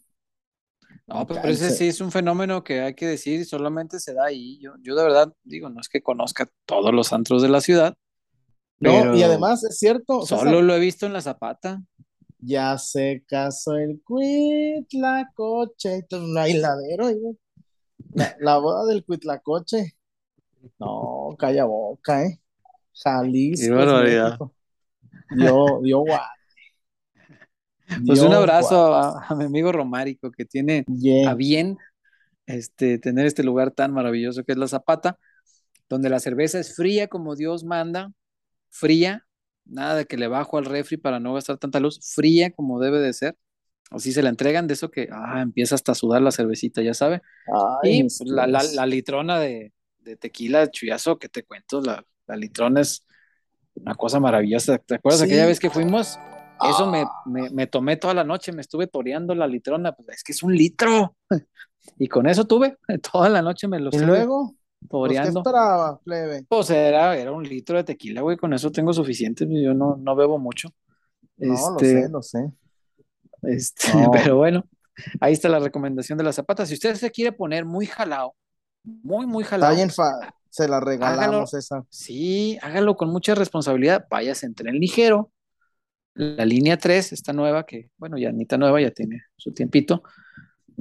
No, 1.12 1.26
pero 1.26 1.40
Acá 1.40 1.48
ese 1.50 1.70
se- 1.70 1.76
sí 1.76 1.88
es 1.88 2.00
un 2.00 2.10
fenómeno 2.10 2.62
que 2.64 2.80
hay 2.80 2.94
que 2.94 3.06
decir, 3.06 3.44
solamente 3.46 4.00
se 4.00 4.14
da 4.14 4.26
ahí. 4.26 4.58
Yo, 4.60 4.74
yo 4.82 4.94
de 4.94 5.02
verdad 5.02 5.32
digo, 5.44 5.68
no 5.70 5.80
es 5.80 5.88
que 5.88 6.02
conozca 6.02 6.48
todos 6.66 6.92
los 6.94 7.12
antros 7.12 7.42
de 7.42 7.48
la 7.48 7.60
ciudad, 7.60 7.96
No, 8.80 8.90
y 8.90 9.02
pero 9.02 9.24
además 9.24 9.62
es 9.64 9.78
cierto, 9.78 10.22
César, 10.22 10.40
solo 10.40 10.62
lo 10.62 10.74
he 10.74 10.80
visto 10.80 11.06
en 11.06 11.12
la 11.12 11.20
Zapata. 11.20 11.82
ya 12.38 12.76
se 12.78 13.22
casó 13.28 13.76
el 13.76 14.00
Cuitlacoche, 14.04 15.98
y 15.98 16.02
todo 16.06 16.24
un 16.24 16.34
bailadero, 16.34 17.08
la, 18.14 18.36
la 18.40 18.58
boda 18.58 18.84
del 18.86 19.04
Cuitlacoche. 19.04 19.94
No, 20.78 21.34
calla 21.38 21.64
boca, 21.64 22.24
¿eh? 22.24 22.38
Qué 22.94 23.00
Jalisco 23.00 23.64
es 23.64 23.70
barbaridad. 23.70 24.38
Dio, 25.30 25.80
dio 25.82 25.98
guay, 26.00 26.20
Pues 28.06 28.20
un 28.20 28.32
abrazo 28.34 28.94
a, 28.94 29.26
a 29.28 29.34
mi 29.34 29.44
amigo 29.44 29.72
Romárico 29.72 30.30
que 30.30 30.44
tiene 30.44 30.84
a 31.26 31.34
bien 31.34 31.78
este, 32.46 32.98
tener 32.98 33.26
este 33.26 33.42
lugar 33.42 33.70
tan 33.72 33.92
maravilloso 33.92 34.44
que 34.44 34.52
es 34.52 34.58
la 34.58 34.68
Zapata, 34.68 35.18
donde 35.88 36.10
la 36.10 36.20
cerveza 36.20 36.58
es 36.58 36.74
fría 36.76 37.08
como 37.08 37.36
Dios 37.36 37.64
manda, 37.64 38.12
fría, 38.70 39.26
nada 39.64 39.96
de 39.96 40.06
que 40.06 40.16
le 40.16 40.28
bajo 40.28 40.58
al 40.58 40.64
refri 40.64 40.96
para 40.96 41.20
no 41.20 41.34
gastar 41.34 41.58
tanta 41.58 41.80
luz, 41.80 42.00
fría 42.14 42.50
como 42.52 42.80
debe 42.80 43.00
de 43.00 43.12
ser. 43.12 43.36
Así 43.90 44.12
se 44.12 44.22
la 44.22 44.30
entregan 44.30 44.66
de 44.66 44.74
eso 44.74 44.90
que 44.90 45.08
ah, 45.12 45.42
empieza 45.42 45.74
hasta 45.74 45.92
a 45.92 45.94
sudar 45.94 46.22
la 46.22 46.32
cervecita, 46.32 46.82
ya 46.82 46.94
sabe. 46.94 47.20
Ay, 47.84 47.98
Y 47.98 48.02
pues, 48.04 48.22
la, 48.24 48.46
la, 48.46 48.60
pies. 48.60 48.74
la 48.74 48.86
litrona 48.86 49.38
de, 49.38 49.72
de 50.00 50.16
tequila 50.16 50.70
chuyazo, 50.70 51.18
que 51.18 51.28
te 51.28 51.44
cuento, 51.44 51.80
la, 51.82 52.04
la 52.26 52.36
litrona 52.36 52.80
es 52.80 53.06
una 53.74 53.94
cosa 53.94 54.20
maravillosa. 54.20 54.78
¿Te 54.78 54.94
acuerdas 54.96 55.22
aquella 55.22 55.42
Sí. 55.42 55.48
vez 55.48 55.60
que 55.60 55.70
fuimos? 55.70 56.18
Eso 56.70 56.86
me, 56.90 57.02
Ah, 57.02 57.22
me, 57.26 57.50
me 57.50 57.66
tomé 57.66 57.96
toda 57.96 58.14
la 58.14 58.24
noche, 58.24 58.52
me 58.52 58.60
estuve 58.60 58.86
toreando 58.86 59.34
la 59.34 59.46
litrona, 59.46 59.92
pues 59.92 60.08
es 60.18 60.22
que 60.24 60.32
es 60.32 60.42
un 60.42 60.54
litro. 60.54 61.16
Y 61.98 62.06
con 62.06 62.28
eso 62.28 62.44
tuve, 62.46 62.78
toda 63.12 63.28
la 63.28 63.42
noche 63.42 63.66
me 63.66 63.80
lo 63.80 63.90
y 63.92 63.98
luego, 63.98 64.46
pues, 64.46 64.54
¿qué 64.80 64.88
toreando. 64.88 65.40
esperaba, 65.40 65.98
plebe? 65.98 66.46
Pues 66.48 66.70
era, 66.70 67.16
era 67.16 67.32
un 67.32 67.42
litro 67.42 67.76
de 67.76 67.82
tequila, 67.84 68.20
güey, 68.20 68.36
con 68.36 68.52
eso 68.52 68.70
tengo 68.70 68.92
suficiente, 68.92 69.46
yo 69.50 69.74
no, 69.74 69.96
no 69.96 70.14
bebo 70.14 70.38
mucho. 70.38 70.68
No, 71.38 71.48
lo 71.70 71.80
Este, 71.80 72.02
sé, 72.04 72.08
lo 72.08 72.22
sé. 72.22 72.52
este, 73.42 73.92
No, 73.94 74.10
pero 74.12 74.36
bueno, 74.36 74.64
ahí 75.20 75.32
está 75.32 75.48
la 75.48 75.58
recomendación 75.58 76.16
de 76.18 76.24
la 76.24 76.32
zapata. 76.32 76.66
Si 76.66 76.74
usted 76.74 76.94
se 76.94 77.10
quiere 77.10 77.32
poner 77.32 77.64
muy 77.64 77.86
jalado, 77.86 78.34
muy, 78.84 79.26
muy 79.26 79.42
jalado, 79.44 79.74
se 80.50 80.68
la 80.68 80.76
hágalo, 80.76 80.86
regalamos 80.86 81.54
esa. 81.54 81.84
sí, 81.88 82.58
hágalo 82.62 82.96
con 82.96 83.10
mucha 83.10 83.34
responsabilidad, 83.34 84.06
váyase 84.10 84.46
en 84.46 84.54
tren 84.54 84.76
ligero. 84.76 85.30
La 86.14 86.44
línea 86.44 86.76
3 86.76 87.12
está 87.12 87.32
nueva, 87.32 87.64
que 87.64 87.90
bueno, 87.96 88.18
ya 88.18 88.32
ni 88.32 88.46
tan 88.46 88.60
nueva, 88.60 88.80
ya 88.80 88.90
tiene 88.90 89.22
su 89.36 89.52
tiempito. 89.52 90.02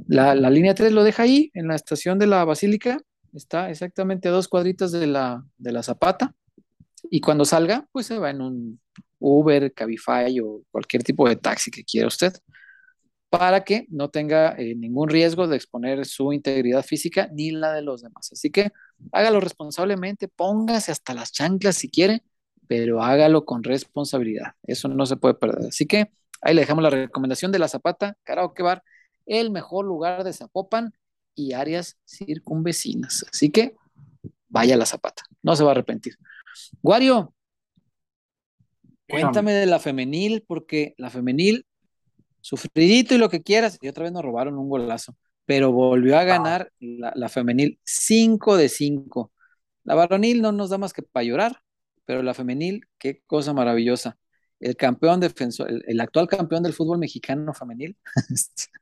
La, 0.06 0.34
la 0.34 0.50
línea 0.50 0.74
3 0.74 0.92
lo 0.92 1.04
deja 1.04 1.22
ahí, 1.24 1.50
en 1.54 1.68
la 1.68 1.74
estación 1.74 2.18
de 2.18 2.26
la 2.26 2.44
Basílica, 2.44 3.00
está 3.32 3.70
exactamente 3.70 4.28
a 4.28 4.32
dos 4.32 4.48
cuadritas 4.48 4.92
de 4.92 5.06
la, 5.06 5.44
de 5.58 5.72
la 5.72 5.82
Zapata, 5.82 6.34
y 7.10 7.20
cuando 7.20 7.44
salga, 7.44 7.86
pues 7.92 8.06
se 8.06 8.18
va 8.18 8.30
en 8.30 8.40
un 8.40 8.80
Uber, 9.18 9.72
Cabify 9.72 10.38
o 10.40 10.62
cualquier 10.70 11.02
tipo 11.02 11.28
de 11.28 11.36
taxi 11.36 11.70
que 11.70 11.84
quiera 11.84 12.08
usted. 12.08 12.32
para 13.30 13.64
que 13.64 13.86
no 13.90 14.10
tenga 14.10 14.54
eh, 14.58 14.74
ningún 14.74 15.08
riesgo 15.08 15.48
de 15.48 15.56
exponer 15.56 16.04
su 16.04 16.32
integridad 16.34 16.84
física 16.84 17.30
ni 17.32 17.50
la 17.50 17.72
de 17.72 17.82
los 17.82 18.02
demás. 18.02 18.30
Así 18.32 18.50
que 18.50 18.72
hágalo 19.12 19.40
responsablemente, 19.40 20.28
póngase 20.28 20.92
hasta 20.92 21.14
las 21.14 21.32
chanclas 21.32 21.76
si 21.76 21.88
quiere, 21.90 22.22
pero 22.72 23.02
hágalo 23.02 23.44
con 23.44 23.62
responsabilidad. 23.62 24.54
Eso 24.62 24.88
no 24.88 25.04
se 25.04 25.18
puede 25.18 25.34
perder. 25.34 25.68
Así 25.68 25.84
que 25.84 26.10
ahí 26.40 26.54
le 26.54 26.62
dejamos 26.62 26.82
la 26.82 26.88
recomendación 26.88 27.52
de 27.52 27.58
la 27.58 27.68
Zapata, 27.68 28.16
Karaoke 28.22 28.62
Bar, 28.62 28.82
el 29.26 29.50
mejor 29.50 29.84
lugar 29.84 30.24
de 30.24 30.32
Zapopan 30.32 30.94
y 31.34 31.52
áreas 31.52 31.98
circunvecinas. 32.06 33.26
Así 33.30 33.50
que 33.50 33.76
vaya 34.48 34.74
a 34.74 34.78
la 34.78 34.86
Zapata, 34.86 35.22
no 35.42 35.54
se 35.54 35.64
va 35.64 35.68
a 35.68 35.72
arrepentir. 35.72 36.16
Guario, 36.80 37.34
cuéntame 39.06 39.52
de 39.52 39.66
la 39.66 39.78
femenil, 39.78 40.42
porque 40.48 40.94
la 40.96 41.10
femenil 41.10 41.66
sufridito 42.40 43.14
y 43.14 43.18
lo 43.18 43.28
que 43.28 43.42
quieras, 43.42 43.76
y 43.82 43.88
otra 43.88 44.04
vez 44.04 44.12
nos 44.12 44.22
robaron 44.22 44.56
un 44.56 44.70
golazo, 44.70 45.14
pero 45.44 45.72
volvió 45.72 46.18
a 46.18 46.24
ganar 46.24 46.72
la, 46.80 47.28
femenil 47.28 47.78
5 47.84 48.56
de 48.56 48.70
5. 48.70 49.30
La 49.84 49.94
varonil 49.94 50.40
no 50.40 50.52
nos 50.52 50.70
da 50.70 50.78
más 50.78 50.94
que 50.94 51.02
para 51.02 51.24
llorar, 51.24 51.62
pero 52.04 52.22
la 52.22 52.34
femenil, 52.34 52.86
qué 52.98 53.22
cosa 53.26 53.52
maravillosa. 53.52 54.18
El 54.60 54.76
campeón 54.76 55.18
defensor, 55.18 55.68
el, 55.86 56.00
actual 56.00 56.28
campeón 56.28 56.62
del 56.62 56.72
fútbol 56.72 56.98
mexicano 56.98 57.52
femenil. 57.52 57.96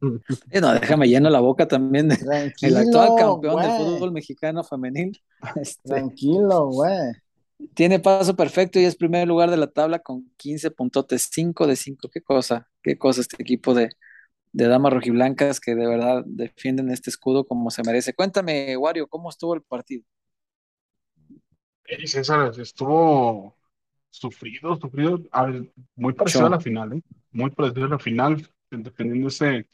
no, 0.00 0.72
déjame 0.74 1.08
lleno 1.08 1.28
la 1.28 1.40
boca 1.40 1.66
también. 1.66 2.10
el 2.12 2.76
actual 2.76 3.10
campeón 3.18 3.62
del 3.62 3.72
fútbol 3.72 4.12
mexicano 4.12 4.62
femenil. 4.62 5.20
Este, 5.56 5.88
Tranquilo, 5.88 6.68
güey. 6.68 7.12
Tiene 7.74 7.98
paso 7.98 8.36
perfecto 8.36 8.78
y 8.78 8.84
es 8.84 8.94
primer 8.94 9.26
lugar 9.26 9.50
de 9.50 9.56
la 9.56 9.66
tabla 9.66 9.98
con 9.98 10.30
15 10.36 10.70
puntotes, 10.70 11.30
5 11.32 11.66
de 11.66 11.74
5. 11.74 12.08
Qué 12.08 12.20
cosa, 12.20 12.68
qué 12.82 12.96
cosa 12.96 13.22
este 13.22 13.42
equipo 13.42 13.74
de, 13.74 13.90
de 14.52 14.68
damas 14.68 14.92
rojiblancas 14.92 15.58
que 15.58 15.74
de 15.74 15.86
verdad 15.86 16.22
defienden 16.26 16.90
este 16.90 17.10
escudo 17.10 17.44
como 17.44 17.70
se 17.70 17.82
merece. 17.82 18.14
Cuéntame, 18.14 18.76
Wario, 18.76 19.08
¿cómo 19.08 19.30
estuvo 19.30 19.54
el 19.54 19.62
partido? 19.62 20.04
Hey, 21.88 22.06
César, 22.08 22.52
estuvo 22.58 23.56
sufrido, 24.10 24.76
sufrido, 24.76 25.20
muy 25.94 26.14
parecido 26.14 26.46
a 26.46 26.50
la 26.50 26.60
final, 26.60 26.94
¿eh? 26.94 27.02
muy 27.30 27.50
parecido 27.50 27.86
a 27.86 27.90
la 27.90 27.98
final, 27.98 28.48
defendiendo 28.70 29.28
ese 29.28 29.68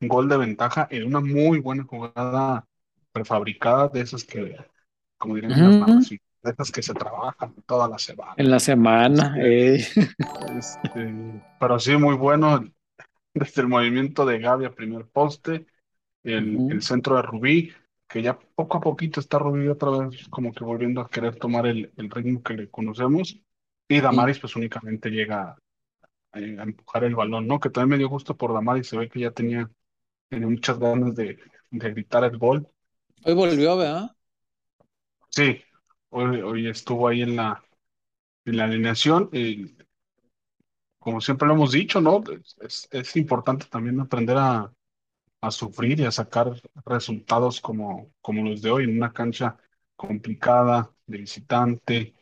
gol 0.00 0.28
de 0.28 0.36
ventaja 0.36 0.86
en 0.90 1.06
una 1.06 1.20
muy 1.20 1.60
buena 1.60 1.84
jugada 1.84 2.66
prefabricada 3.12 3.88
de 3.88 4.02
esas 4.02 4.24
que, 4.24 4.54
como 5.16 5.36
dirían 5.36 5.52
las 5.52 5.88
manos, 5.88 6.10
estas 6.42 6.70
que 6.70 6.82
se 6.82 6.92
trabajan 6.92 7.54
toda 7.64 7.88
la 7.88 7.98
semana. 7.98 8.34
En 8.36 8.50
la 8.50 8.60
semana, 8.60 9.34
este, 9.38 10.90
pero 11.58 11.78
sí, 11.78 11.96
muy 11.96 12.16
bueno 12.16 12.66
desde 13.32 13.62
el 13.62 13.68
movimiento 13.68 14.26
de 14.26 14.40
Gaby 14.40 14.66
a 14.66 14.74
primer 14.74 15.06
poste, 15.06 15.66
el, 16.22 16.70
el, 16.70 16.82
centro 16.82 17.16
de 17.16 17.22
Rubí, 17.22 17.72
que 18.14 18.22
ya 18.22 18.38
poco 18.38 18.78
a 18.78 18.80
poquito 18.80 19.18
está 19.18 19.40
Rubí 19.40 19.66
otra 19.66 19.90
vez 19.90 20.28
como 20.28 20.52
que 20.52 20.62
volviendo 20.62 21.00
a 21.00 21.10
querer 21.10 21.34
tomar 21.34 21.66
el, 21.66 21.92
el 21.96 22.08
ritmo 22.08 22.44
que 22.44 22.54
le 22.54 22.70
conocemos, 22.70 23.40
y 23.88 24.00
Damaris 24.00 24.38
pues 24.38 24.54
únicamente 24.54 25.10
llega 25.10 25.58
a, 26.30 26.38
empujar 26.38 27.02
el 27.02 27.16
balón, 27.16 27.48
¿no? 27.48 27.58
Que 27.58 27.70
también 27.70 27.88
me 27.88 27.98
dio 27.98 28.08
gusto 28.08 28.36
por 28.36 28.52
Damaris, 28.52 28.86
se 28.86 28.96
ve 28.96 29.08
que 29.08 29.18
ya 29.18 29.32
tenía, 29.32 29.68
tenía 30.28 30.46
muchas 30.46 30.78
ganas 30.78 31.16
de, 31.16 31.40
de 31.72 31.90
gritar 31.90 32.22
el 32.22 32.38
gol. 32.38 32.68
Hoy 33.24 33.34
volvió, 33.34 33.76
¿verdad? 33.78 34.12
Sí, 35.30 35.60
hoy, 36.10 36.68
estuvo 36.68 37.08
ahí 37.08 37.22
en 37.22 37.34
la, 37.34 37.64
en 38.44 38.56
la 38.56 38.64
alineación. 38.66 39.28
como 41.00 41.20
siempre 41.20 41.48
lo 41.48 41.54
hemos 41.54 41.72
dicho, 41.72 42.00
¿no? 42.00 42.22
Es, 42.60 42.86
es 42.92 43.16
importante 43.16 43.66
también 43.68 43.98
aprender 43.98 44.36
a, 44.38 44.72
a, 45.46 45.50
sufrir 45.50 46.00
y 46.00 46.04
a 46.04 46.10
sacar 46.10 46.52
resultados 46.86 47.60
como, 47.60 48.12
como 48.20 48.42
los 48.44 48.62
de 48.62 48.70
hoy 48.70 48.84
en 48.84 48.96
una 48.96 49.12
cancha 49.12 49.56
complicada, 49.96 50.90
de 51.06 51.18
visitante, 51.18 52.14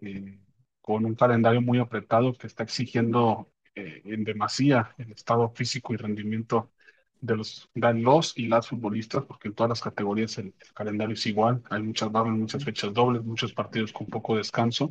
eh, 0.00 0.38
con 0.80 1.04
un 1.06 1.14
calendario 1.14 1.62
muy 1.62 1.78
apretado 1.78 2.34
que 2.34 2.46
está 2.46 2.64
exigiendo 2.64 3.52
eh, 3.74 4.02
en 4.04 4.24
demasía 4.24 4.94
el 4.98 5.12
estado 5.12 5.50
físico 5.50 5.94
y 5.94 5.96
rendimiento 5.96 6.72
de 7.20 7.36
los, 7.36 7.70
los 7.74 8.34
y 8.36 8.48
las 8.48 8.68
futbolistas, 8.68 9.24
porque 9.24 9.48
en 9.48 9.54
todas 9.54 9.70
las 9.70 9.80
categorías 9.80 10.36
el, 10.38 10.54
calendario 10.74 11.14
es 11.14 11.26
igual, 11.26 11.62
hay 11.70 11.82
muchas 11.82 12.10
barras, 12.12 12.34
muchas 12.34 12.64
fechas 12.64 12.92
dobles, 12.92 13.24
muchos 13.24 13.52
partidos 13.52 13.92
con 13.92 14.08
poco 14.08 14.36
descanso. 14.36 14.90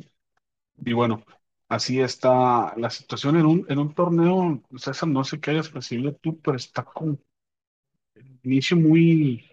Y 0.84 0.92
bueno, 0.94 1.24
así 1.68 2.00
está 2.00 2.74
la 2.76 2.90
situación 2.90 3.36
en 3.36 3.46
un, 3.46 3.66
en 3.68 3.78
un 3.78 3.94
torneo, 3.94 4.62
César, 4.76 5.08
no 5.08 5.24
sé 5.24 5.40
qué 5.40 5.52
hayas 5.52 5.72
recibido 5.72 6.14
tú, 6.16 6.40
pero 6.40 6.56
está 6.56 6.84
con 6.84 7.10
el 7.10 7.18
inicio 8.42 8.76
muy, 8.76 9.44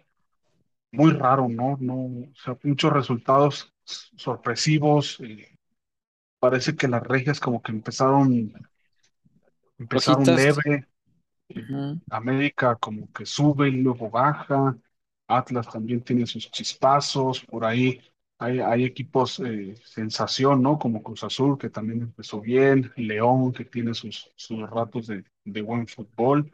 muy 0.91 1.11
raro, 1.11 1.47
¿no? 1.49 1.77
no 1.79 1.95
o 1.95 2.35
sea, 2.35 2.57
muchos 2.63 2.93
resultados 2.93 3.73
sorpresivos. 3.83 5.19
Eh, 5.21 5.57
parece 6.39 6.75
que 6.75 6.87
las 6.87 7.03
regias 7.03 7.39
como 7.39 7.61
que 7.61 7.71
empezaron, 7.71 8.53
empezaron 9.77 10.25
leve, 10.25 10.87
América 12.09 12.75
como 12.75 13.11
que 13.11 13.25
sube 13.25 13.69
y 13.69 13.71
luego 13.73 14.09
baja. 14.09 14.77
Atlas 15.27 15.69
también 15.69 16.01
tiene 16.01 16.25
sus 16.25 16.49
chispazos. 16.49 17.45
Por 17.45 17.65
ahí 17.65 18.01
hay, 18.39 18.59
hay 18.59 18.83
equipos 18.83 19.39
eh, 19.39 19.75
sensación, 19.83 20.61
¿no? 20.63 20.79
Como 20.79 21.03
Cruz 21.03 21.23
Azul, 21.23 21.57
que 21.57 21.69
también 21.69 22.01
empezó 22.01 22.41
bien. 22.41 22.91
León, 22.95 23.53
que 23.53 23.65
tiene 23.65 23.93
sus, 23.93 24.31
sus 24.35 24.67
ratos 24.69 25.07
de, 25.07 25.23
de 25.43 25.61
buen 25.61 25.87
fútbol. 25.87 26.51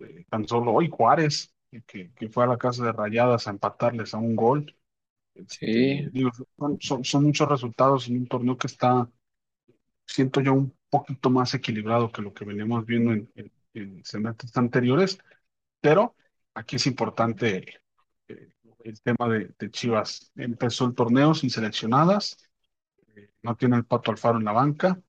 Eh, 0.00 0.24
tan 0.28 0.46
solo 0.46 0.72
hoy 0.72 0.88
Juárez, 0.90 1.54
que, 1.86 2.12
que, 2.12 2.28
fue 2.28 2.44
a 2.44 2.46
la 2.46 2.58
casa 2.58 2.84
de 2.84 2.92
Rayadas 2.92 3.46
a 3.46 3.50
empatarles 3.50 4.14
a 4.14 4.18
un 4.18 4.36
gol. 4.36 4.76
Sí. 5.48 6.08
Este, 6.14 6.22
son, 6.80 7.04
son, 7.04 7.24
muchos 7.24 7.48
resultados 7.48 8.08
en 8.08 8.18
un 8.18 8.26
torneo 8.26 8.56
que 8.56 8.68
está, 8.68 9.10
siento 10.06 10.40
yo, 10.40 10.54
un 10.54 10.74
poquito 10.88 11.30
más 11.30 11.52
equilibrado 11.54 12.10
que 12.10 12.22
lo 12.22 12.32
que 12.32 12.44
veníamos 12.44 12.86
viendo 12.86 13.12
en, 13.12 13.30
en 13.34 13.50
en 13.76 14.04
semestres 14.04 14.56
anteriores, 14.56 15.18
pero 15.80 16.16
aquí 16.54 16.76
es 16.76 16.86
importante 16.86 17.80
eh, 18.28 18.52
el 18.84 19.00
tema 19.02 19.28
de, 19.28 19.70
Chivas. 19.70 20.32
Empezó 20.36 20.86
el 20.86 20.94
torneo 20.94 21.34
sin 21.34 21.50
seleccionadas, 21.50 22.38
eh, 23.14 23.30
no 23.42 23.56
tiene 23.56 23.76
el 23.76 23.84
Pato 23.84 24.10
Alfaro 24.10 24.38
en 24.38 24.44
la 24.44 24.52
banca, 24.52 25.00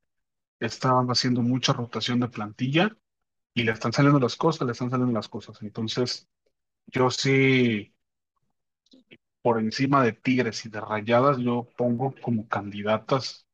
estaban 0.60 1.08
haciendo 1.08 1.42
mucha 1.42 1.74
rotación 1.74 2.20
de 2.20 2.30
plantilla 2.30 2.96
y 3.58 3.64
le 3.64 3.72
están 3.72 3.92
saliendo 3.92 4.20
las 4.20 4.36
cosas, 4.36 4.68
le 4.68 4.74
están 4.74 4.92
saliendo 4.92 5.14
las 5.14 5.28
cosas. 5.28 5.60
Entonces, 5.64 6.28
yo 6.86 7.10
sí, 7.10 7.92
por 9.42 9.58
encima 9.58 10.04
de 10.04 10.14
Tigres 10.14 10.64
y 10.68 10.70
de 10.70 10.80
Rayadas, 10.80 11.40
yo 11.40 11.68
pongo 11.76 12.14
como 12.22 12.48
candidatas 12.48 13.48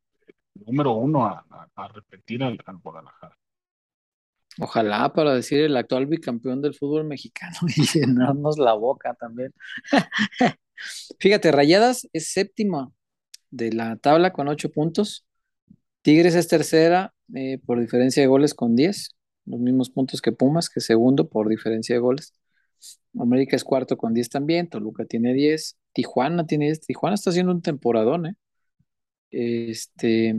número 0.56 0.92
uno 0.92 1.26
a, 1.26 1.88
repetir 1.94 2.44
al 2.44 2.60
Guadalajara. 2.84 3.38
Ojalá 4.60 5.14
para 5.14 5.34
decir 5.34 5.62
el 5.62 5.78
actual 5.78 6.06
bicampeón 6.06 6.62
del 6.62 6.76
fútbol 6.76 7.06
mexicano 7.06 7.56
y 7.74 7.86
llenarnos 7.86 8.58
la 8.58 8.74
boca 8.74 9.14
también. 9.14 9.54
Fíjate, 11.18 11.54
Rayadas 11.54 12.10
es 12.12 12.34
séptima 12.34 12.92
de 13.52 13.72
la 13.72 13.96
tabla 13.96 14.34
con 14.34 14.50
ocho 14.50 14.70
puntos. 14.70 15.26
Tigres 16.02 16.36
es 16.36 16.50
tercera 16.50 17.14
eh, 17.34 17.58
por 17.66 17.80
diferencia 17.80 18.22
de 18.22 18.28
goles 18.28 18.54
con 18.54 18.76
diez, 18.76 19.16
los 19.46 19.60
mismos 19.60 19.90
puntos 19.90 20.22
que 20.22 20.32
Pumas, 20.32 20.70
que 20.70 20.82
segundo 20.82 21.30
por 21.30 21.50
diferencia 21.50 21.96
de 21.96 22.00
goles. 22.00 22.34
América 23.20 23.56
es 23.56 23.64
cuarto 23.64 23.98
con 23.98 24.14
diez 24.14 24.30
también, 24.30 24.68
Toluca 24.70 25.06
tiene 25.06 25.34
diez, 25.34 25.78
Tijuana 25.94 26.46
tiene 26.46 26.66
diez, 26.66 26.82
Tijuana 26.82 27.16
está 27.16 27.30
haciendo 27.30 27.52
un 27.52 27.62
temporadón, 27.62 28.28
¿eh? 28.28 28.36
Este, 29.32 30.36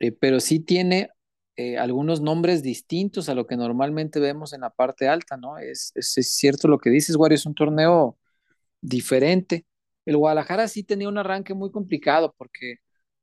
eh, 0.00 0.12
pero 0.12 0.40
sí 0.40 0.60
tiene 0.60 1.10
eh, 1.56 1.78
algunos 1.78 2.20
nombres 2.20 2.62
distintos 2.62 3.28
a 3.28 3.34
lo 3.34 3.46
que 3.46 3.56
normalmente 3.56 4.20
vemos 4.20 4.52
en 4.52 4.62
la 4.62 4.70
parte 4.70 5.08
alta, 5.08 5.36
¿no? 5.36 5.58
Es, 5.58 5.92
es, 5.94 6.12
cierto 6.34 6.68
lo 6.68 6.78
que 6.78 6.90
dices, 6.90 7.16
Wario, 7.16 7.36
es 7.36 7.46
un 7.46 7.54
torneo 7.54 8.18
diferente. 8.80 9.66
El 10.06 10.16
Guadalajara 10.16 10.68
sí 10.68 10.84
tenía 10.84 11.08
un 11.08 11.18
arranque 11.18 11.54
muy 11.54 11.70
complicado 11.70 12.34
porque 12.38 12.76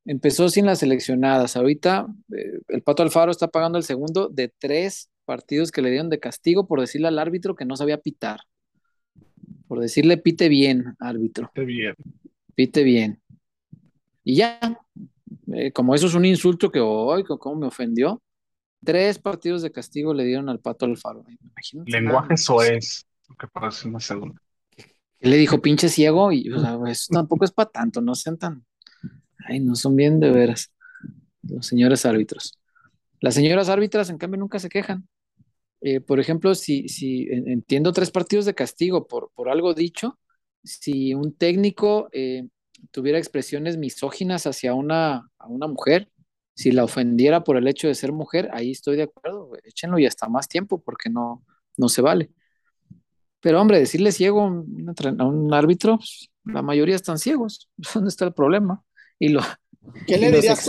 empezó 0.04 0.48
sin 0.48 0.66
las 0.66 0.80
seleccionadas. 0.80 1.56
Ahorita 1.56 2.06
eh, 2.36 2.60
el 2.68 2.82
Pato 2.82 3.02
Alfaro 3.02 3.30
está 3.30 3.48
pagando 3.48 3.78
el 3.78 3.84
segundo 3.84 4.28
de 4.28 4.52
tres 4.58 5.10
partidos 5.24 5.70
que 5.70 5.82
le 5.82 5.90
dieron 5.90 6.10
de 6.10 6.20
castigo 6.20 6.66
por 6.66 6.80
decirle 6.80 7.08
al 7.08 7.18
árbitro 7.18 7.54
que 7.54 7.64
no 7.64 7.76
sabía 7.76 7.98
pitar. 7.98 8.40
Por 9.68 9.80
decirle 9.80 10.16
pite 10.16 10.48
bien, 10.48 10.96
árbitro. 10.98 11.50
Pite 11.54 11.64
bien. 11.64 11.94
Pite 12.54 12.82
bien. 12.82 13.22
Y 14.24 14.36
ya, 14.36 14.58
eh, 15.52 15.72
como 15.72 15.94
eso 15.94 16.06
es 16.06 16.14
un 16.14 16.24
insulto 16.24 16.70
que 16.70 16.80
hoy, 16.80 17.24
como 17.24 17.56
me 17.56 17.66
ofendió, 17.66 18.20
tres 18.84 19.18
partidos 19.18 19.62
de 19.62 19.70
castigo 19.70 20.12
le 20.12 20.24
dieron 20.24 20.48
al 20.48 20.60
Pato 20.60 20.86
Alfaro. 20.86 21.24
Lenguaje 21.86 22.36
soez, 22.36 23.06
que 23.38 23.46
parece 23.46 23.88
una 23.88 24.00
segunda. 24.00 24.40
Le 25.20 25.36
dijo 25.36 25.60
pinche 25.60 25.88
ciego 25.88 26.32
y 26.32 26.48
eso 26.88 27.12
tampoco 27.12 27.44
es 27.44 27.52
para 27.52 27.70
tanto, 27.70 28.00
no 28.00 28.14
sean 28.14 28.38
tan. 28.38 28.64
Ay, 29.46 29.60
no 29.60 29.74
son 29.74 29.96
bien 29.96 30.20
de 30.20 30.30
veras 30.30 30.72
los 31.42 31.66
señores 31.66 32.06
árbitros. 32.06 32.58
Las 33.20 33.34
señoras 33.34 33.68
árbitras, 33.68 34.10
en 34.10 34.18
cambio, 34.18 34.40
nunca 34.40 34.58
se 34.58 34.68
quejan. 34.68 35.08
eh, 35.82 36.00
por 36.00 36.20
ejemplo, 36.20 36.54
si, 36.54 36.88
si 36.88 37.28
entiendo 37.30 37.92
tres 37.92 38.10
partidos 38.10 38.44
de 38.46 38.54
castigo 38.54 39.06
por, 39.08 39.30
por 39.34 39.48
algo 39.48 39.74
dicho, 39.74 40.18
si 40.64 41.14
un 41.14 41.34
técnico 41.34 42.08
eh, 42.12 42.48
tuviera 42.90 43.18
expresiones 43.18 43.76
misóginas 43.78 44.46
hacia 44.46 44.74
una, 44.74 45.30
a 45.38 45.46
una 45.48 45.66
mujer, 45.68 46.10
si 46.54 46.72
la 46.72 46.84
ofendiera 46.84 47.44
por 47.44 47.56
el 47.56 47.68
hecho 47.68 47.88
de 47.88 47.94
ser 47.94 48.12
mujer, 48.12 48.50
ahí 48.52 48.72
estoy 48.72 48.96
de 48.96 49.04
acuerdo, 49.04 49.52
échenlo 49.64 49.98
y 49.98 50.06
hasta 50.06 50.28
más 50.28 50.48
tiempo 50.48 50.82
porque 50.82 51.08
no, 51.10 51.42
no 51.76 51.88
se 51.88 52.02
vale. 52.02 52.30
Pero 53.40 53.60
hombre, 53.60 53.78
decirle 53.78 54.12
ciego 54.12 54.42
a 54.42 54.46
un, 54.46 55.54
árbitro, 55.54 55.96
pues, 55.96 56.30
la 56.44 56.62
mayoría 56.62 56.96
están 56.96 57.18
ciegos, 57.18 57.70
¿dónde 57.94 58.10
está 58.10 58.26
el 58.26 58.34
problema? 58.34 58.82
Y 59.20 59.28
lo, 59.28 59.42
¿Qué, 60.06 60.16
le 60.16 60.32
dirías 60.32 60.64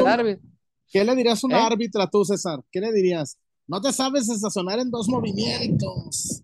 ¿Qué 0.89 1.05
le 1.05 1.15
dirías 1.15 1.43
a 1.43 1.47
un 1.47 1.53
¿Eh? 1.53 1.55
árbitra 1.55 2.07
tú, 2.07 2.25
César? 2.25 2.59
¿Qué 2.69 2.81
le 2.81 2.91
dirías? 2.91 3.37
No 3.65 3.81
te 3.81 3.93
sabes 3.93 4.27
estacionar 4.27 4.77
en 4.79 4.91
dos 4.91 5.07
movimientos. 5.07 6.41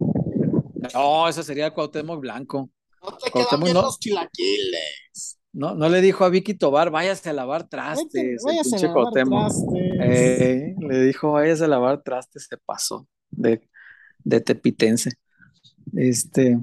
No, 0.93 1.27
ese 1.27 1.43
sería 1.43 1.65
el 1.65 1.73
Cuauhtémoc 1.73 2.21
Blanco. 2.21 2.69
No 3.03 3.17
te 3.17 3.29
quedan 3.29 3.61
bien 3.61 3.73
los 3.73 3.99
chilaquiles. 3.99 5.37
No, 5.51 5.75
no 5.75 5.89
le 5.89 5.99
dijo 5.99 6.23
a 6.23 6.29
Vicky 6.29 6.53
Tobar, 6.53 6.91
váyase 6.91 7.29
a 7.29 7.33
lavar 7.33 7.67
trastes. 7.67 8.41
Váyase 8.45 8.77
a 8.77 8.79
lavar 8.87 9.11
trastes. 9.11 9.83
Eh, 10.01 10.75
le 10.79 11.01
dijo, 11.01 11.33
váyase 11.33 11.65
a 11.65 11.67
lavar 11.67 12.03
trastes, 12.03 12.47
se 12.49 12.57
pasó 12.57 13.05
de, 13.29 13.67
de 14.23 14.39
tepitense. 14.39 15.11
Este, 15.93 16.57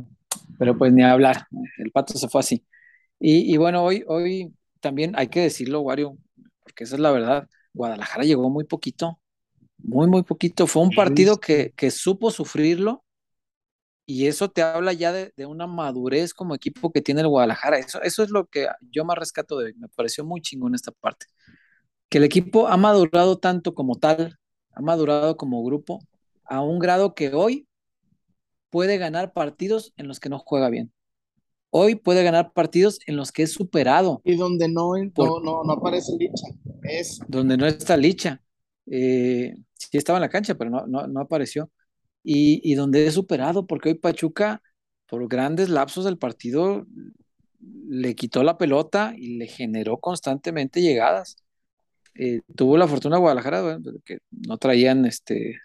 pero 0.58 0.78
pues 0.78 0.90
ni 0.90 1.02
a 1.02 1.12
hablar, 1.12 1.46
el 1.78 1.90
pato 1.90 2.16
se 2.16 2.28
fue 2.28 2.40
así. 2.40 2.64
Y, 3.20 3.52
y, 3.52 3.56
bueno, 3.58 3.84
hoy, 3.84 4.04
hoy 4.06 4.54
también 4.84 5.14
hay 5.16 5.28
que 5.28 5.40
decirlo, 5.40 5.80
Wario, 5.80 6.18
porque 6.62 6.84
esa 6.84 6.96
es 6.96 7.00
la 7.00 7.10
verdad. 7.10 7.48
Guadalajara 7.72 8.24
llegó 8.24 8.50
muy 8.50 8.64
poquito, 8.64 9.18
muy, 9.78 10.06
muy 10.08 10.24
poquito. 10.24 10.66
Fue 10.66 10.82
un 10.82 10.90
partido 10.90 11.40
que, 11.40 11.72
que 11.74 11.90
supo 11.90 12.30
sufrirlo 12.30 13.02
y 14.04 14.26
eso 14.26 14.50
te 14.50 14.60
habla 14.60 14.92
ya 14.92 15.10
de, 15.10 15.32
una 15.46 15.66
madurez 15.66 16.34
como 16.34 16.54
equipo 16.54 16.92
que 16.92 17.00
tiene 17.00 17.22
el 17.22 17.28
Guadalajara. 17.28 17.78
Eso, 17.78 18.02
eso 18.02 18.22
es 18.22 18.28
lo 18.28 18.44
que 18.44 18.68
yo 18.90 19.06
más 19.06 19.16
rescato 19.16 19.56
de 19.56 19.68
hoy. 19.68 19.74
Me 19.78 19.88
pareció 19.88 20.22
muy 20.22 20.42
chingón 20.42 20.74
esta 20.74 20.92
parte. 20.92 21.24
Que 22.10 22.18
el 22.18 22.24
equipo 22.24 22.68
ha 22.68 22.76
madurado 22.76 23.38
tanto 23.38 23.72
como 23.72 23.96
tal, 23.96 24.38
ha 24.74 24.82
madurado 24.82 25.38
como 25.38 25.64
grupo, 25.64 26.00
a 26.44 26.60
un 26.60 26.78
grado 26.78 27.14
que 27.14 27.32
hoy 27.32 27.66
puede 28.68 28.98
ganar 28.98 29.32
partidos 29.32 29.94
en 29.96 30.08
los 30.08 30.20
que 30.20 30.28
no 30.28 30.38
juega 30.38 30.68
bien. 30.68 30.92
Hoy 31.76 31.96
puede 31.96 32.22
ganar 32.22 32.52
partidos 32.52 33.00
en 33.06 33.16
los 33.16 33.32
que 33.32 33.42
es 33.42 33.52
superado. 33.52 34.22
Y 34.24 34.36
donde 34.36 34.68
no, 34.68 34.92
no, 35.16 35.64
no, 35.64 35.72
aparece 35.72 36.12
Licha. 36.16 36.46
Es... 36.82 37.18
Donde 37.26 37.56
no 37.56 37.66
está 37.66 37.96
Licha. 37.96 38.40
Eh, 38.86 39.56
sí 39.74 39.98
estaba 39.98 40.18
en 40.18 40.22
la 40.22 40.28
cancha, 40.28 40.54
pero 40.54 40.70
no, 40.70 40.86
no, 40.86 41.06
no 41.06 41.20
apareció 41.20 41.70
y, 42.24 42.74
donde 42.74 43.06
es 43.06 43.14
superado, 43.14 43.66
porque 43.66 43.90
hoy 43.90 43.94
Pachuca, 43.96 44.62
por 45.06 45.28
grandes 45.28 45.68
lapsos 45.68 46.06
del 46.06 46.18
partido, 46.18 46.86
le 47.88 48.14
quitó 48.14 48.42
la 48.42 48.56
pelota 48.56 49.14
y 49.16 49.36
le 49.36 49.46
generó 49.46 49.98
constantemente 49.98 50.80
llegadas. 50.80 51.36
Eh, 52.14 52.40
tuvo 52.56 52.78
la 52.78 52.88
fortuna 52.88 53.18
Guadalajara, 53.18 53.78
que 54.04 54.18
no 54.30 54.56
traían 54.56 55.04
este, 55.04 55.58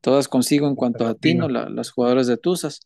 todas 0.00 0.28
consigo 0.28 0.68
en 0.68 0.76
cuanto 0.76 1.06
a 1.06 1.14
Tino, 1.14 1.48
las 1.48 1.90
jugadoras 1.90 2.28
de 2.28 2.36
Tuzas. 2.36 2.80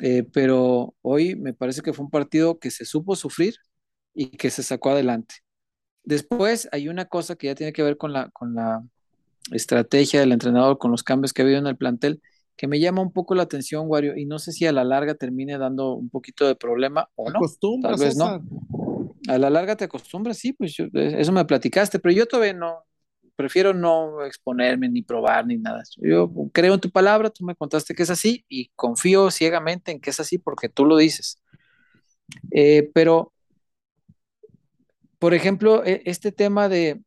Eh, 0.00 0.24
pero 0.32 0.94
hoy 1.02 1.36
me 1.36 1.54
parece 1.54 1.82
que 1.82 1.92
fue 1.92 2.04
un 2.04 2.10
partido 2.10 2.58
que 2.58 2.70
se 2.70 2.84
supo 2.84 3.14
sufrir 3.16 3.54
y 4.12 4.30
que 4.30 4.50
se 4.50 4.62
sacó 4.62 4.90
adelante. 4.90 5.36
Después 6.02 6.68
hay 6.72 6.88
una 6.88 7.06
cosa 7.06 7.36
que 7.36 7.46
ya 7.46 7.54
tiene 7.54 7.72
que 7.72 7.82
ver 7.82 7.96
con 7.96 8.12
la, 8.12 8.28
con 8.30 8.54
la 8.54 8.84
estrategia 9.52 10.20
del 10.20 10.32
entrenador, 10.32 10.78
con 10.78 10.90
los 10.90 11.02
cambios 11.02 11.32
que 11.32 11.42
ha 11.42 11.44
habido 11.44 11.58
en 11.58 11.66
el 11.66 11.76
plantel, 11.76 12.20
que 12.56 12.66
me 12.68 12.78
llama 12.78 13.02
un 13.02 13.12
poco 13.12 13.34
la 13.34 13.42
atención, 13.44 13.86
Wario, 13.88 14.16
y 14.16 14.26
no 14.26 14.38
sé 14.38 14.52
si 14.52 14.66
a 14.66 14.72
la 14.72 14.84
larga 14.84 15.14
termine 15.14 15.58
dando 15.58 15.94
un 15.94 16.08
poquito 16.08 16.46
de 16.46 16.54
problema 16.54 17.08
o 17.16 17.30
no. 17.30 17.40
Tal 17.82 17.96
vez 17.98 18.16
no. 18.16 18.42
A 19.26 19.38
la 19.38 19.50
larga 19.50 19.76
te 19.76 19.84
acostumbras, 19.84 20.38
sí, 20.38 20.52
pues 20.52 20.78
eh, 20.78 20.88
eso 20.92 21.32
me 21.32 21.44
platicaste, 21.44 21.98
pero 21.98 22.14
yo 22.14 22.26
todavía 22.26 22.52
no, 22.52 22.84
prefiero 23.36 23.74
no 23.74 24.24
exponerme 24.24 24.88
ni 24.88 25.02
probar 25.02 25.46
ni 25.46 25.56
nada. 25.56 25.82
Yo 25.96 26.30
creo 26.52 26.74
en 26.74 26.80
tu 26.80 26.90
palabra, 26.90 27.30
tú 27.30 27.44
me 27.44 27.56
contaste 27.56 27.94
que 27.94 28.02
es 28.02 28.10
así 28.10 28.44
y 28.48 28.70
confío 28.76 29.30
ciegamente 29.30 29.92
en 29.92 30.00
que 30.00 30.10
es 30.10 30.20
así 30.20 30.38
porque 30.38 30.68
tú 30.68 30.84
lo 30.84 30.96
dices. 30.96 31.42
Eh, 32.50 32.90
pero, 32.94 33.32
por 35.18 35.34
ejemplo, 35.34 35.84
e, 35.84 36.02
este 36.06 36.32
tema 36.32 36.68
de, 36.68 37.00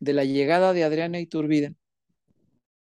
de 0.00 0.12
la 0.12 0.24
llegada 0.24 0.72
de 0.72 0.84
Adriana 0.84 1.20
Iturbide, 1.20 1.74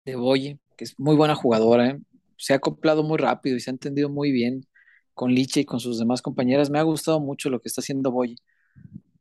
de 0.05 0.15
Boye, 0.15 0.59
que 0.77 0.85
es 0.85 0.99
muy 0.99 1.15
buena 1.15 1.35
jugadora, 1.35 1.89
¿eh? 1.89 1.99
se 2.37 2.53
ha 2.53 2.57
acoplado 2.57 3.03
muy 3.03 3.17
rápido 3.17 3.57
y 3.57 3.59
se 3.59 3.69
ha 3.69 3.73
entendido 3.73 4.09
muy 4.09 4.31
bien 4.31 4.65
con 5.13 5.31
Liche 5.33 5.61
y 5.61 5.65
con 5.65 5.79
sus 5.79 5.99
demás 5.99 6.21
compañeras. 6.21 6.69
Me 6.69 6.79
ha 6.79 6.83
gustado 6.83 7.19
mucho 7.19 7.49
lo 7.49 7.59
que 7.59 7.67
está 7.67 7.81
haciendo 7.81 8.11
Boy. 8.11 8.37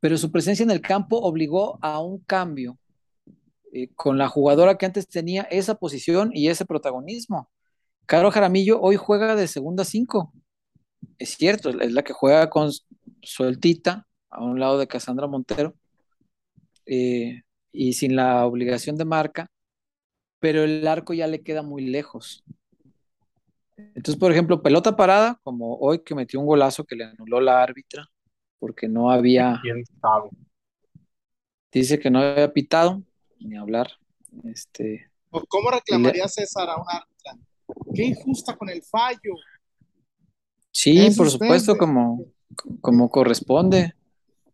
Pero 0.00 0.16
su 0.16 0.30
presencia 0.30 0.62
en 0.62 0.70
el 0.70 0.80
campo 0.80 1.18
obligó 1.18 1.78
a 1.82 2.00
un 2.00 2.20
cambio 2.20 2.78
eh, 3.72 3.88
con 3.94 4.18
la 4.18 4.28
jugadora 4.28 4.76
que 4.78 4.86
antes 4.86 5.08
tenía 5.08 5.42
esa 5.42 5.74
posición 5.74 6.30
y 6.32 6.48
ese 6.48 6.64
protagonismo. 6.64 7.50
Caro 8.06 8.30
Jaramillo 8.30 8.80
hoy 8.80 8.96
juega 8.96 9.36
de 9.36 9.46
segunda 9.48 9.84
cinco. 9.84 10.32
Es 11.18 11.36
cierto, 11.36 11.70
es 11.70 11.92
la 11.92 12.02
que 12.02 12.12
juega 12.12 12.48
con 12.48 12.70
sueltita 13.22 14.06
a 14.30 14.42
un 14.42 14.58
lado 14.60 14.78
de 14.78 14.86
Casandra 14.86 15.26
Montero 15.26 15.74
eh, 16.86 17.42
y 17.72 17.92
sin 17.92 18.16
la 18.16 18.46
obligación 18.46 18.96
de 18.96 19.04
marca, 19.04 19.50
pero 20.40 20.64
el 20.64 20.86
arco 20.86 21.12
ya 21.12 21.26
le 21.26 21.42
queda 21.42 21.62
muy 21.62 21.84
lejos. 21.84 22.44
Entonces, 23.76 24.16
por 24.16 24.32
ejemplo, 24.32 24.62
pelota 24.62 24.96
parada, 24.96 25.38
como 25.42 25.76
hoy 25.76 26.02
que 26.02 26.14
metió 26.14 26.40
un 26.40 26.46
golazo 26.46 26.84
que 26.84 26.96
le 26.96 27.04
anuló 27.04 27.40
la 27.40 27.62
árbitra, 27.62 28.08
porque 28.58 28.88
no 28.88 29.10
había. 29.10 29.60
Dice 31.70 31.98
que 31.98 32.10
no 32.10 32.20
había 32.20 32.52
pitado, 32.52 33.02
ni 33.40 33.56
hablar. 33.56 33.90
Este, 34.44 35.10
¿Cómo 35.30 35.70
reclamaría 35.70 36.28
César 36.28 36.68
a 36.68 36.76
un 36.76 36.84
árbitra? 36.88 37.38
Qué 37.94 38.04
injusta 38.04 38.56
con 38.56 38.68
el 38.70 38.82
fallo. 38.82 39.34
Sí, 40.72 41.10
por 41.16 41.30
supuesto, 41.30 41.76
como, 41.76 42.24
como 42.80 43.10
corresponde. 43.10 43.94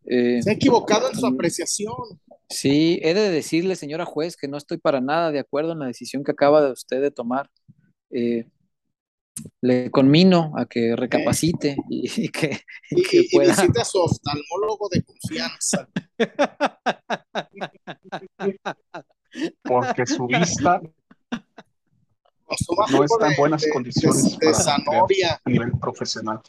Eh, 0.05 0.43
Se 0.43 0.51
ha 0.51 0.55
equivocado 0.55 1.11
en 1.11 1.17
su 1.17 1.27
apreciación. 1.27 1.95
Sí, 2.49 3.01
he 3.03 3.15
de 3.15 3.31
decirle, 3.31 3.77
señora 3.77 4.05
juez, 4.05 4.37
que 4.37 4.49
no 4.49 4.57
estoy 4.57 4.79
para 4.79 5.01
nada 5.01 5.33
de 5.33 5.39
acuerdo 5.39 5.73
en 5.73 5.81
la 5.81 5.87
decisión 5.87 6.25
que 6.25 6.33
acaba 6.33 6.63
de 6.63 6.73
usted 6.73 7.01
de 7.01 7.11
tomar. 7.11 7.51
Eh, 8.11 8.47
le 9.61 9.91
conmino 9.91 10.53
a 10.57 10.67
que 10.67 10.95
recapacite 10.97 11.77
y, 11.89 12.29
que, 12.31 12.61
pueda. 13.33 13.55
visite 13.55 13.81
a 13.81 13.85
su 13.85 13.99
oftalmólogo 13.99 14.89
de 14.91 15.03
confianza. 15.03 15.89
Porque 19.63 20.07
su 20.07 20.27
vista 20.27 20.81
no 22.93 23.05
está 23.05 23.31
en 23.31 23.37
buenas 23.37 23.65
condiciones 23.73 24.39
de, 24.39 24.53
para 24.53 24.75
a 24.75 25.51
nivel 25.51 25.73
profesional. 25.81 26.41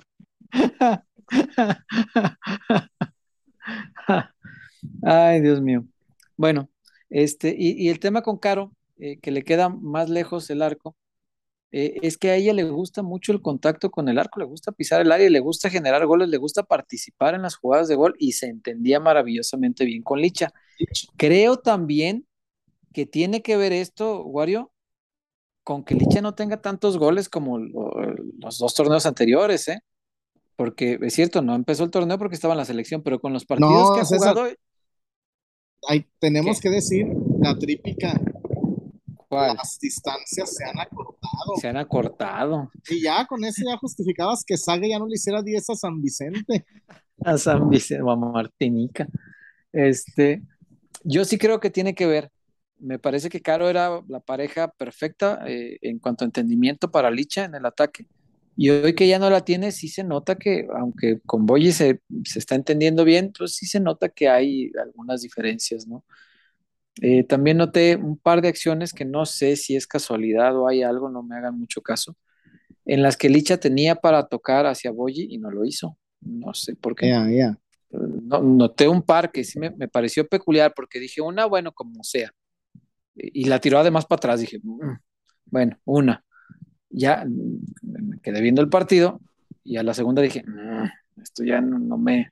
Ay, 5.04 5.42
Dios 5.42 5.62
mío. 5.62 5.86
Bueno, 6.38 6.70
este, 7.10 7.56
y, 7.58 7.90
el 7.90 8.00
tema 8.00 8.22
con 8.22 8.38
Caro, 8.38 8.72
eh, 8.98 9.20
que 9.20 9.32
le 9.32 9.44
queda 9.44 9.70
más 9.70 10.10
lejos 10.10 10.50
el 10.50 10.62
arco, 10.62 10.96
eh, 11.72 12.00
es 12.02 12.18
que 12.18 12.30
a 12.30 12.36
ella 12.36 12.54
le 12.54 12.64
gusta 12.64 13.04
mucho 13.04 13.32
el 13.32 13.42
contacto 13.42 13.92
con 13.92 14.08
el 14.08 14.18
arco, 14.18 14.40
le 14.40 14.46
gusta 14.46 14.72
pisar 14.72 15.02
el 15.02 15.12
área, 15.12 15.30
le 15.30 15.40
gusta 15.40 15.70
generar 15.70 16.06
goles, 16.06 16.30
le 16.30 16.38
gusta 16.38 16.64
participar 16.64 17.36
en 17.36 17.42
las 17.42 17.56
jugadas 17.56 17.88
de 17.88 17.96
gol 17.96 18.16
y 18.18 18.34
se 18.34 18.48
entendía 18.48 19.00
maravillosamente 19.00 19.86
bien 19.86 20.02
con 20.02 20.22
Licha. 20.22 20.54
Creo 21.18 21.58
también 21.58 22.26
que 22.94 23.06
tiene 23.06 23.42
que 23.42 23.58
ver 23.58 23.74
esto, 23.74 24.24
Wario, 24.24 24.72
con 25.64 25.84
que 25.84 25.96
Licha 25.96 26.22
no 26.22 26.36
tenga 26.36 26.62
tantos 26.62 26.98
goles 26.98 27.28
como 27.28 27.58
los 27.58 28.58
dos 28.58 28.74
torneos 28.74 29.06
anteriores, 29.06 29.68
¿eh? 29.68 29.80
Porque 30.56 30.98
es 31.02 31.14
cierto, 31.14 31.42
no 31.42 31.56
empezó 31.56 31.84
el 31.84 31.92
torneo 31.92 32.18
porque 32.18 32.36
estaba 32.36 32.54
en 32.54 32.60
la 32.60 32.66
selección, 32.66 33.02
pero 33.02 33.20
con 33.20 33.34
los 33.34 33.46
partidos 33.46 33.94
que 33.94 34.02
ha 34.02 34.06
jugado. 34.06 34.48
tenemos 36.20 36.62
que 36.62 36.70
decir 36.70 37.08
la 37.42 37.58
trípica 37.58 38.22
las 39.36 39.78
distancias 39.80 40.56
se 40.56 40.64
han 40.64 40.80
acortado. 40.80 41.56
Se 41.60 41.68
han 41.68 41.78
acortado. 41.78 42.72
Y 42.90 43.02
ya 43.02 43.26
con 43.26 43.44
eso 43.44 43.62
ya 43.66 43.78
justificabas 43.78 44.44
que 44.46 44.58
Saga 44.58 44.88
ya 44.88 45.00
no 45.00 45.08
le 45.08 45.16
hiciera 45.16 45.42
10 45.42 45.70
a 45.70 45.76
San 45.76 46.02
Vicente. 46.02 46.66
A 47.24 47.38
San 47.38 47.70
Vicente 47.70 48.04
o 48.04 48.12
a 48.12 48.16
Martinica. 48.16 49.08
Este, 49.72 50.42
yo 51.04 51.26
sí 51.26 51.38
creo 51.38 51.60
que 51.60 51.70
tiene 51.70 51.96
que 51.96 52.06
ver. 52.06 52.32
Me 52.78 53.00
parece 53.00 53.30
que 53.30 53.42
Caro 53.42 53.70
era 53.70 54.02
la 54.08 54.20
pareja 54.20 54.70
perfecta 54.70 55.44
eh, 55.48 55.78
en 55.82 56.00
cuanto 56.00 56.24
a 56.24 56.28
entendimiento 56.28 56.92
para 56.92 57.12
Licha 57.12 57.46
en 57.46 57.56
el 57.56 57.66
ataque. 57.66 58.08
Y 58.58 58.70
hoy 58.70 58.96
que 58.96 59.08
ya 59.08 59.20
no 59.20 59.30
la 59.30 59.44
tiene, 59.44 59.72
sí 59.72 59.90
se 59.90 60.04
nota 60.04 60.36
que, 60.36 60.68
aunque 60.74 61.20
con 61.26 61.46
Boyi 61.46 61.74
se, 61.74 62.02
se 62.24 62.40
está 62.40 62.56
entendiendo 62.56 63.04
bien, 63.04 63.34
pues 63.38 63.56
sí 63.56 63.66
se 63.66 63.82
nota 63.82 64.10
que 64.10 64.30
hay 64.30 64.72
algunas 64.82 65.22
diferencias, 65.22 65.88
¿no? 65.88 66.06
Eh, 67.02 67.24
también 67.24 67.58
noté 67.58 67.96
un 67.98 68.18
par 68.18 68.42
de 68.42 68.48
acciones 68.48 68.94
que 68.94 69.06
no 69.06 69.26
sé 69.26 69.56
si 69.58 69.76
es 69.76 69.86
casualidad 69.88 70.56
o 70.58 70.68
hay 70.68 70.82
algo, 70.84 71.10
no 71.10 71.24
me 71.24 71.36
hagan 71.36 71.60
mucho 71.60 71.82
caso, 71.82 72.16
en 72.86 73.02
las 73.02 73.18
que 73.18 73.30
Licha 73.30 73.58
tenía 73.60 73.96
para 73.96 74.28
tocar 74.28 74.66
hacia 74.66 74.92
Boyi 74.92 75.28
y 75.30 75.38
no 75.38 75.52
lo 75.52 75.66
hizo. 75.66 75.98
No 76.22 76.54
sé 76.54 76.76
por 76.76 76.96
qué. 76.96 77.10
Ya, 77.10 77.30
ya. 77.30 77.60
No- 77.92 78.42
noté 78.42 78.88
un 78.88 79.02
par 79.02 79.32
que 79.32 79.44
sí 79.44 79.60
me, 79.60 79.72
me 79.72 79.88
pareció 79.88 80.28
peculiar 80.28 80.74
porque 80.76 81.00
dije, 81.00 81.22
una, 81.22 81.46
bueno, 81.46 81.72
como 81.72 82.04
sea. 82.04 82.32
Y, 83.16 83.44
y 83.44 83.46
la 83.46 83.60
tiró 83.60 83.80
además 83.80 84.06
para 84.06 84.18
atrás. 84.18 84.40
Dije, 84.42 84.60
"Mm, 84.64 84.96
bueno, 85.46 85.78
una. 85.86 86.24
Ya 86.90 87.26
mm, 87.26 87.60
me 88.10 88.20
quedé 88.20 88.42
viendo 88.42 88.62
el 88.62 88.70
partido 88.70 89.22
y 89.64 89.78
a 89.78 89.84
la 89.84 89.94
segunda 89.94 90.22
dije, 90.22 90.44
"Mm, 90.48 91.22
esto 91.22 91.44
ya 91.44 91.62
no, 91.62 91.80
no 91.80 91.98
me, 91.98 92.32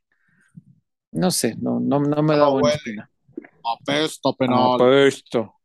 no 1.12 1.32
sé, 1.32 1.56
no, 1.62 1.80
no, 1.80 2.00
no 2.00 2.24
me 2.24 2.36
da 2.36 2.48
buena 2.50 2.70
espina. 2.78 3.10
Apesto, 3.64 4.36
Ah, 4.40 4.76
Apesto. 4.76 5.56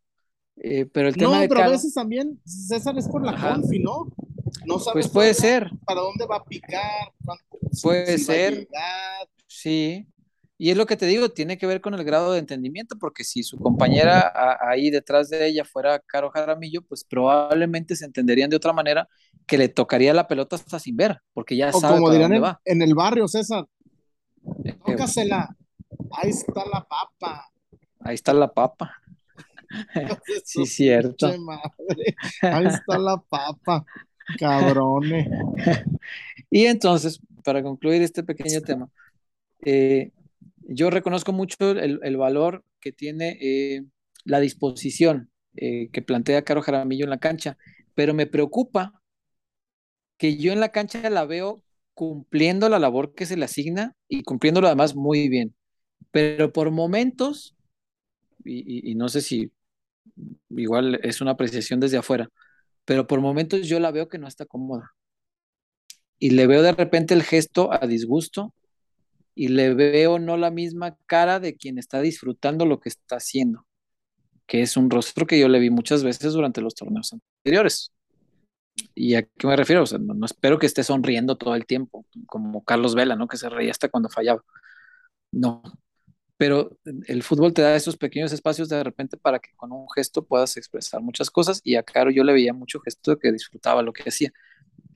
Eh, 0.57 0.87
pero 0.87 1.09
el 1.09 1.17
tema 1.17 1.37
No, 1.37 1.41
de 1.43 1.49
pero 1.49 1.63
a 1.63 1.69
veces 1.69 1.95
también, 1.95 2.41
César, 2.45 2.97
es 2.99 3.09
por 3.09 3.25
la 3.25 3.33
Ajá. 3.33 3.55
confi, 3.55 3.79
¿no? 3.79 4.09
No 4.67 4.79
sabes 4.79 5.05
pues 5.07 5.09
puede 5.09 5.35
ser, 5.35 5.71
para 5.85 6.01
dónde 6.01 6.27
va 6.27 6.37
a 6.37 6.45
picar, 6.45 7.13
Puede 7.83 8.19
si 8.19 8.25
ser. 8.25 8.69
sí. 9.47 10.07
Y 10.61 10.71
es 10.71 10.77
lo 10.77 10.87
que 10.87 10.97
te 10.97 11.07
digo, 11.07 11.29
tiene 11.29 11.57
que 11.57 11.69
ver 11.69 11.81
con 11.81 11.95
el 11.95 12.03
grado 12.03 12.33
de 12.33 12.41
entendimiento, 12.41 12.97
porque 12.99 13.23
si 13.23 13.45
su 13.45 13.57
compañera 13.59 14.23
a- 14.27 14.59
ahí 14.71 14.91
detrás 14.91 15.31
de 15.31 15.47
ella 15.47 15.65
fuera 15.65 16.01
Caro 16.01 16.31
Jaramillo, 16.31 16.83
pues 16.83 17.05
probablemente 17.05 17.95
se 17.95 18.05
entenderían 18.05 18.51
de 18.51 18.57
otra 18.57 18.73
manera 18.73 19.09
que 19.47 19.57
le 19.57 19.69
tocaría 19.69 20.13
la 20.13 20.27
pelota 20.27 20.57
hasta 20.57 20.81
sin 20.81 20.97
ver, 20.97 21.21
porque 21.33 21.57
ya 21.57 21.73
O 21.73 21.81
sabe 21.81 21.95
como 21.95 22.07
para 22.07 22.15
dirán 22.15 22.33
dónde 22.33 22.39
en, 22.39 22.43
va. 22.45 22.61
en 22.65 22.83
el 22.83 22.95
barrio, 22.97 23.29
César, 23.29 23.67
Eh, 24.65 24.75
tócasela. 24.85 25.49
Ahí 26.11 26.31
está 26.31 26.65
la 26.67 26.85
papa. 26.87 27.47
Ahí 28.01 28.15
está 28.15 28.33
la 28.33 28.53
papa. 28.53 28.95
Sí, 30.45 30.67
cierto. 30.67 31.29
Madre. 31.39 32.17
Ahí 32.43 32.67
está 32.67 32.99
la 32.99 33.17
papa. 33.19 33.85
Cabrones. 34.39 35.27
Y 36.51 36.67
entonces, 36.67 37.21
para 37.45 37.63
concluir 37.63 38.03
este 38.03 38.23
pequeño 38.23 38.61
tema, 38.63 38.89
eh, 39.65 40.13
yo 40.63 40.91
reconozco 40.91 41.33
mucho 41.33 41.71
el, 41.73 42.01
el 42.03 42.17
valor 42.17 42.65
que 42.81 42.93
tiene 42.93 43.39
eh, 43.41 43.85
la 44.25 44.41
disposición 44.41 45.31
eh, 45.57 45.91
que 45.93 46.03
plantea 46.03 46.45
Caro 46.45 46.63
Jaramillo 46.63 47.05
en 47.05 47.11
la 47.11 47.19
cancha, 47.19 47.59
pero 47.95 48.15
me 48.15 48.27
preocupa 48.27 49.01
que 50.17 50.37
yo 50.37 50.53
en 50.53 50.61
la 50.61 50.71
cancha 50.71 51.09
la 51.11 51.25
veo 51.25 51.63
cumpliendo 51.95 52.69
la 52.69 52.79
labor 52.79 53.15
que 53.15 53.27
se 53.27 53.37
le 53.37 53.45
asigna 53.45 53.95
y 54.09 54.23
cumpliéndolo 54.23 54.67
además 54.67 54.95
muy 54.95 55.29
bien, 55.29 55.55
pero 56.13 56.53
por 56.53 56.73
momentos, 56.73 57.57
y, 58.49 58.95
no 58.95 59.09
sé 59.09 59.21
si 59.21 59.53
igual 60.51 61.01
es 61.03 61.21
una 61.21 61.33
apreciación 61.33 61.81
desde 61.81 61.99
afuera, 61.99 62.29
pero 62.85 63.07
por 63.07 63.21
momentos 63.21 63.67
yo 63.69 63.81
la 63.81 63.91
veo 63.91 64.09
que 64.09 64.19
no 64.19 64.27
está 64.27 64.47
cómoda 64.47 64.95
y 66.19 66.31
le 66.31 66.47
veo 66.47 66.63
de 66.63 66.73
repente 66.73 67.15
el 67.15 67.23
gesto 67.23 67.73
a 67.73 67.87
disgusto 67.87 68.55
y 69.35 69.49
le 69.49 69.75
veo 69.75 70.19
no 70.19 70.37
la 70.37 70.51
misma 70.51 70.97
cara 71.07 71.41
de 71.41 71.57
quien 71.57 71.79
está 71.79 72.01
disfrutando 72.01 72.67
lo 72.67 72.81
que 72.81 72.89
está 72.89 73.17
haciendo, 73.17 73.67
que 74.47 74.63
es 74.63 74.77
un 74.77 74.91
rostro 74.91 75.27
que 75.27 75.39
yo 75.39 75.49
le 75.49 75.61
vi 75.61 75.71
muchas 75.71 76.03
veces 76.03 76.33
durante 76.33 76.61
los 76.61 76.75
torneos 76.75 77.13
anteriores. 77.13 77.93
¿Y 78.95 79.15
a 79.15 79.23
qué 79.23 79.47
me 79.47 79.57
refiero? 79.57 79.83
O 79.83 79.87
sea, 79.87 79.99
no, 79.99 80.15
no 80.15 80.27
espero 80.27 80.59
que 80.59 80.67
esté 80.67 80.83
sonriendo 80.85 81.37
todo 81.37 81.55
el 81.55 81.67
tiempo, 81.67 82.07
como 82.27 82.65
Carlos 82.65 82.95
Vela, 82.95 83.17
¿no? 83.17 83.29
Que 83.29 83.37
se 83.37 83.49
reía 83.49 83.71
hasta 83.71 83.89
cuando 83.89 84.09
fallaba. 84.09 84.43
No. 85.33 85.63
Pero 86.39 86.79
el 87.07 87.23
fútbol 87.25 87.53
te 87.53 87.63
da 87.63 87.77
esos 87.77 87.97
pequeños 87.97 88.33
espacios 88.33 88.69
de 88.71 88.83
repente 88.85 89.17
para 89.19 89.41
que 89.41 89.51
con 89.57 89.73
un 89.73 89.87
gesto 89.95 90.25
puedas 90.25 90.57
expresar 90.57 91.03
muchas 91.03 91.31
cosas 91.31 91.61
y 91.65 91.75
a 91.75 91.83
Caro 91.83 92.11
yo 92.11 92.25
le 92.25 92.33
veía 92.33 92.55
mucho 92.55 92.81
gesto 92.81 93.11
de 93.11 93.19
que 93.19 93.33
disfrutaba 93.33 93.83
lo 93.83 93.93
que 93.93 94.09
hacía. 94.09 94.33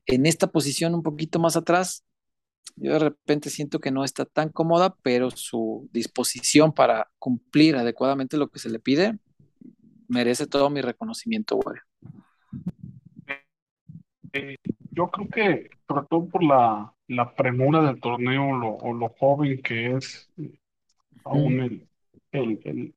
En 0.06 0.26
esta 0.26 0.46
posición 0.46 0.94
un 0.94 1.02
poquito 1.02 1.40
más 1.40 1.56
atrás, 1.56 2.04
yo 2.76 2.92
de 2.92 3.00
repente 3.00 3.50
siento 3.50 3.80
que 3.80 3.90
no 3.90 4.04
está 4.04 4.24
tan 4.24 4.50
cómoda, 4.50 4.96
pero 5.02 5.30
su 5.30 5.88
disposición 5.92 6.72
para 6.72 7.10
cumplir 7.18 7.76
adecuadamente 7.76 8.36
lo 8.36 8.48
que 8.48 8.60
se 8.60 8.70
le 8.70 8.78
pide 8.78 9.18
merece 10.08 10.46
todo 10.46 10.70
mi 10.70 10.80
reconocimiento, 10.80 11.56
güey. 11.56 11.78
Eh, 14.32 14.56
yo 14.90 15.10
creo 15.10 15.28
que, 15.28 15.70
sobre 15.88 16.06
todo 16.08 16.28
por 16.28 16.42
la, 16.44 16.94
la 17.08 17.34
premura 17.34 17.82
del 17.82 18.00
torneo 18.00 18.56
lo- 18.56 18.76
o 18.76 18.94
lo 18.94 19.08
joven 19.10 19.60
que 19.62 19.96
es 19.96 20.30
aún 21.24 21.60
el, 21.60 21.88
el, 22.32 22.60
el, 22.64 22.94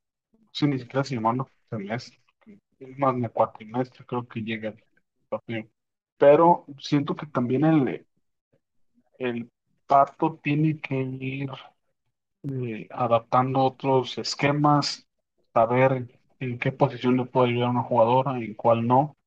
sé 0.52 0.68
ni 0.68 0.80
siquiera 0.80 1.04
si 1.04 1.16
llamarlo 1.16 1.50
semestre, 1.70 2.20
porque 2.28 2.60
es 2.80 2.98
más 3.00 3.20
de 3.22 3.30
cuatrimestre, 3.30 4.06
creo 4.06 4.28
que 4.28 4.42
llega 4.42 4.70
el 4.70 4.84
torneo. 5.30 5.68
Pero 6.18 6.66
siento 6.80 7.16
que 7.16 7.28
también 7.28 7.66
el, 7.66 8.06
el 9.20 9.50
Pato 9.88 10.40
tiene 10.42 10.80
que 10.80 10.96
ir 10.96 11.50
eh, 12.44 12.88
adaptando 12.92 13.60
otros 13.62 14.18
esquemas, 14.18 15.08
saber 15.54 16.08
en 16.40 16.60
qué 16.60 16.72
posición 16.72 17.18
le 17.18 17.26
puede 17.26 17.50
ayudar 17.52 17.68
a 17.68 17.72
una 17.72 17.84
jugadora, 17.84 18.38
en 18.38 18.54
cuál 18.56 18.88
no, 18.88 19.18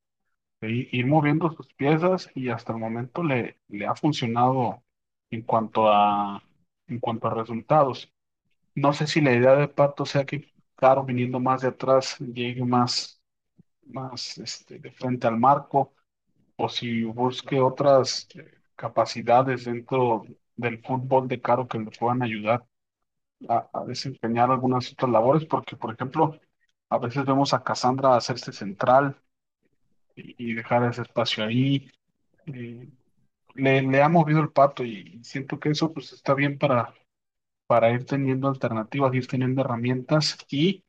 e 0.61 0.69
ir 0.71 0.89
ir 0.93 1.07
moviendo 1.07 1.51
sus 1.51 1.67
piezas 1.75 2.29
y 2.35 2.49
hasta 2.49 2.73
el 2.73 2.79
momento 2.79 3.23
le, 3.23 3.59
le 3.69 3.85
ha 3.87 3.95
funcionado 3.95 4.83
en 5.31 5.43
cuanto 5.43 5.89
a, 5.89 6.43
en 6.87 6.99
cuanto 6.99 7.27
a 7.27 7.33
resultados. 7.35 8.11
No 8.75 8.93
sé 8.93 9.07
si 9.07 9.21
la 9.21 9.33
idea 9.33 9.55
de 9.55 9.67
Pato 9.67 10.05
sea 10.05 10.25
que 10.25 10.51
Caro 10.75 11.03
viniendo 11.03 11.39
más 11.39 11.61
de 11.61 11.67
atrás 11.69 12.17
llegue 12.19 12.63
más, 12.65 13.21
más 13.87 14.37
este, 14.39 14.79
de 14.79 14.91
frente 14.91 15.27
al 15.27 15.37
marco 15.37 15.93
o 16.57 16.69
si 16.69 17.03
busque 17.05 17.59
otras 17.61 18.27
eh, 18.35 18.45
capacidades 18.75 19.65
dentro 19.65 20.25
del 20.57 20.81
fútbol 20.83 21.27
de 21.27 21.41
Caro 21.41 21.67
que 21.67 21.79
le 21.79 21.91
puedan 21.91 22.23
ayudar 22.23 22.65
a, 23.49 23.85
desempeñar 23.87 24.51
algunas 24.51 24.91
otras 24.93 25.11
labores, 25.11 25.45
porque, 25.45 25.75
por 25.77 25.93
ejemplo, 25.93 26.39
a 26.89 26.97
veces 26.99 27.25
vemos 27.25 27.53
a 27.53 27.63
Cassandra 27.63 28.15
hacerse 28.15 28.51
central 28.53 29.17
y, 30.15 30.51
y 30.51 30.53
dejar 30.55 30.83
ese 30.85 31.01
espacio 31.03 31.43
ahí. 31.45 31.89
eh, 32.47 32.89
le, 33.55 33.81
le 33.83 34.01
ha 34.03 34.09
movido 34.09 34.41
el 34.41 34.51
pato 34.51 34.83
y 34.85 35.21
siento 35.23 35.59
que 35.59 35.69
eso 35.71 35.93
pues 35.93 36.13
está 36.13 36.33
bien 36.35 36.57
para, 36.57 36.93
para 37.69 37.91
ir 37.93 38.05
teniendo 38.05 38.49
alternativas, 38.49 39.15
ir 39.15 39.27
teniendo 39.27 39.61
herramientas 39.63 40.37
y 40.49 40.85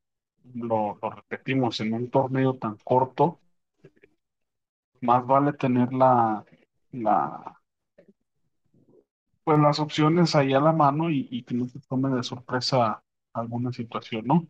lo, 0.55 0.98
lo 1.02 1.11
repetimos, 1.11 1.81
en 1.81 1.94
un 1.94 2.11
torneo 2.11 2.57
tan 2.59 2.77
corto, 2.85 3.40
más 5.02 5.27
vale 5.27 5.52
tener 5.52 5.93
la, 5.93 6.43
la, 6.93 7.61
pues 9.44 9.59
las 9.59 9.81
opciones 9.81 10.35
ahí 10.35 10.52
a 10.55 10.61
la 10.61 10.73
mano 10.73 11.11
y, 11.11 11.28
y 11.31 11.43
que 11.44 11.55
no 11.55 11.66
te 11.66 11.81
tome 11.81 12.11
de 12.15 12.23
sorpresa 12.23 13.02
alguna 13.32 13.73
situación, 13.73 14.24
¿no? 14.27 14.47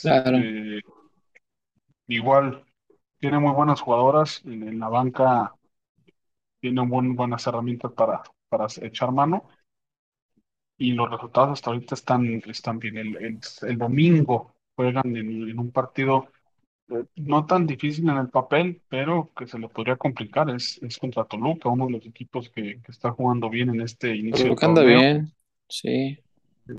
Claro. 0.00 0.46
Este, 0.46 0.82
igual 2.06 2.64
tiene 3.18 3.38
muy 3.40 3.52
buenas 3.54 3.80
jugadoras 3.80 4.42
en, 4.44 4.68
en 4.68 4.78
la 4.80 4.88
banca, 4.88 5.54
tiene 6.60 6.82
buen- 6.86 7.14
buenas 7.16 7.46
herramientas 7.46 7.92
para, 7.92 8.22
para 8.48 8.66
echar 8.82 9.12
mano 9.12 9.48
y 10.88 10.92
los 10.92 11.10
resultados 11.10 11.50
hasta 11.52 11.70
ahorita 11.70 11.94
están, 11.94 12.26
están 12.46 12.78
bien. 12.78 12.96
El, 12.98 13.16
el- 13.16 13.40
el 13.62 13.78
domingo 13.78 14.54
juegan 14.76 15.16
en, 15.16 15.48
en 15.50 15.58
un 15.58 15.70
partido 15.72 16.28
eh, 16.90 17.04
no 17.16 17.46
tan 17.46 17.66
difícil 17.66 18.08
en 18.10 18.18
el 18.18 18.30
papel, 18.30 18.82
pero 18.88 19.32
que 19.36 19.46
se 19.46 19.58
le 19.58 19.68
podría 19.70 19.96
complicar. 19.96 20.50
Es, 20.50 20.82
es 20.82 20.98
contra 20.98 21.24
Toluca, 21.26 21.68
uno 21.70 21.86
de 21.86 21.92
los 21.94 22.06
equipos 22.06 22.50
que, 22.50 22.82
que 22.82 22.92
está 22.92 23.12
jugando 23.12 23.50
bien 23.50 23.70
en 23.70 23.80
este 23.82 24.16
inicio 24.16 24.56
Toluca 24.56 24.66
anda 24.66 24.82
bien, 24.82 25.08
sí. 25.68 26.24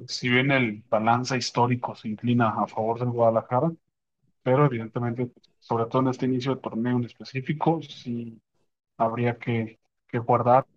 Si 0.07 0.29
bien 0.29 0.51
el 0.51 0.83
balance 0.89 1.35
histórico 1.37 1.95
se 1.95 2.07
inclina 2.07 2.49
a 2.49 2.67
favor 2.67 2.99
del 2.99 3.09
Guadalajara, 3.09 3.71
pero 4.43 4.65
evidentemente, 4.65 5.31
sobre 5.59 5.85
todo 5.87 6.03
en 6.03 6.09
este 6.09 6.25
inicio 6.27 6.55
de 6.55 6.61
torneo 6.61 6.97
en 6.97 7.05
específico, 7.05 7.81
sí 7.83 8.41
habría 8.97 9.37
que, 9.39 9.79
que 10.07 10.19
guardar 10.19 10.67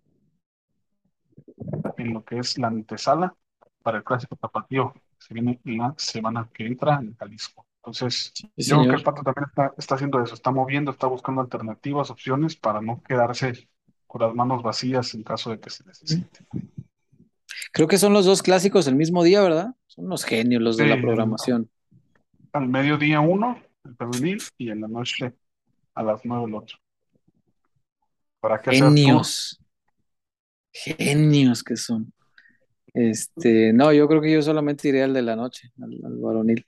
en 1.97 2.13
lo 2.13 2.23
que 2.23 2.39
es 2.39 2.57
la 2.57 2.67
antesala 2.67 3.35
para 3.83 3.97
el 3.99 4.03
clásico 4.03 4.35
tapatío 4.35 4.93
que 4.93 5.01
se 5.19 5.33
viene 5.33 5.59
la 5.63 5.93
semana 5.97 6.49
que 6.53 6.65
entra 6.65 6.95
en 7.01 7.15
Jalisco. 7.15 7.65
Entonces, 7.77 8.31
Sí, 8.35 8.49
yo 8.57 8.77
creo 8.79 8.89
que 8.89 8.95
el. 8.97 9.03
Pato 9.03 9.23
también 9.23 9.45
está, 9.47 9.73
está 9.77 9.95
haciendo 9.95 10.21
eso, 10.21 10.33
está 10.33 10.51
moviendo, 10.51 10.91
está 10.91 11.07
buscando 11.07 11.41
alternativas, 11.41 12.09
opciones 12.09 12.55
para 12.55 12.81
no 12.81 13.01
quedarse 13.01 13.69
con 14.07 14.21
las 14.21 14.35
manos 14.35 14.61
vacías 14.61 15.13
en 15.13 15.23
caso 15.23 15.51
de 15.51 15.59
que 15.59 15.69
se 15.69 15.85
necesite. 15.85 16.45
Creo 17.71 17.87
que 17.87 17.97
son 17.97 18.13
los 18.13 18.25
dos 18.25 18.41
clásicos 18.43 18.87
el 18.87 18.95
mismo 18.95 19.23
día, 19.23 19.41
¿verdad? 19.41 19.75
Son 19.87 20.05
unos 20.05 20.23
genios 20.25 20.61
los 20.61 20.77
de 20.77 20.83
Sí, 20.83 20.89
la 20.89 21.01
programación. 21.01 21.69
al 22.53 22.67
mediodía 22.67 23.19
uno, 23.21 23.57
el 23.85 23.95
femenil, 23.95 24.41
y 24.57 24.69
en 24.69 24.81
la 24.81 24.87
noche 24.87 25.33
a 25.95 26.03
las 26.03 26.21
nueve 26.25 26.45
el 26.45 26.55
otro. 26.55 26.77
¿Para 28.39 28.61
qué 28.61 28.69
hacer 28.71 28.81
tour? 28.81 28.89
Genios. 28.89 29.59
Genios 30.83 31.63
que 31.63 31.77
son. 31.77 32.13
Este, 32.93 33.73
no, 33.73 33.93
yo 33.93 34.07
creo 34.07 34.21
que 34.21 34.31
yo 34.31 34.41
solamente 34.41 34.87
iré 34.89 35.03
al 35.03 35.13
de 35.13 35.21
la 35.21 35.35
noche, 35.35 35.71
al, 35.81 35.93
al 36.03 36.17
varonil. 36.17 36.65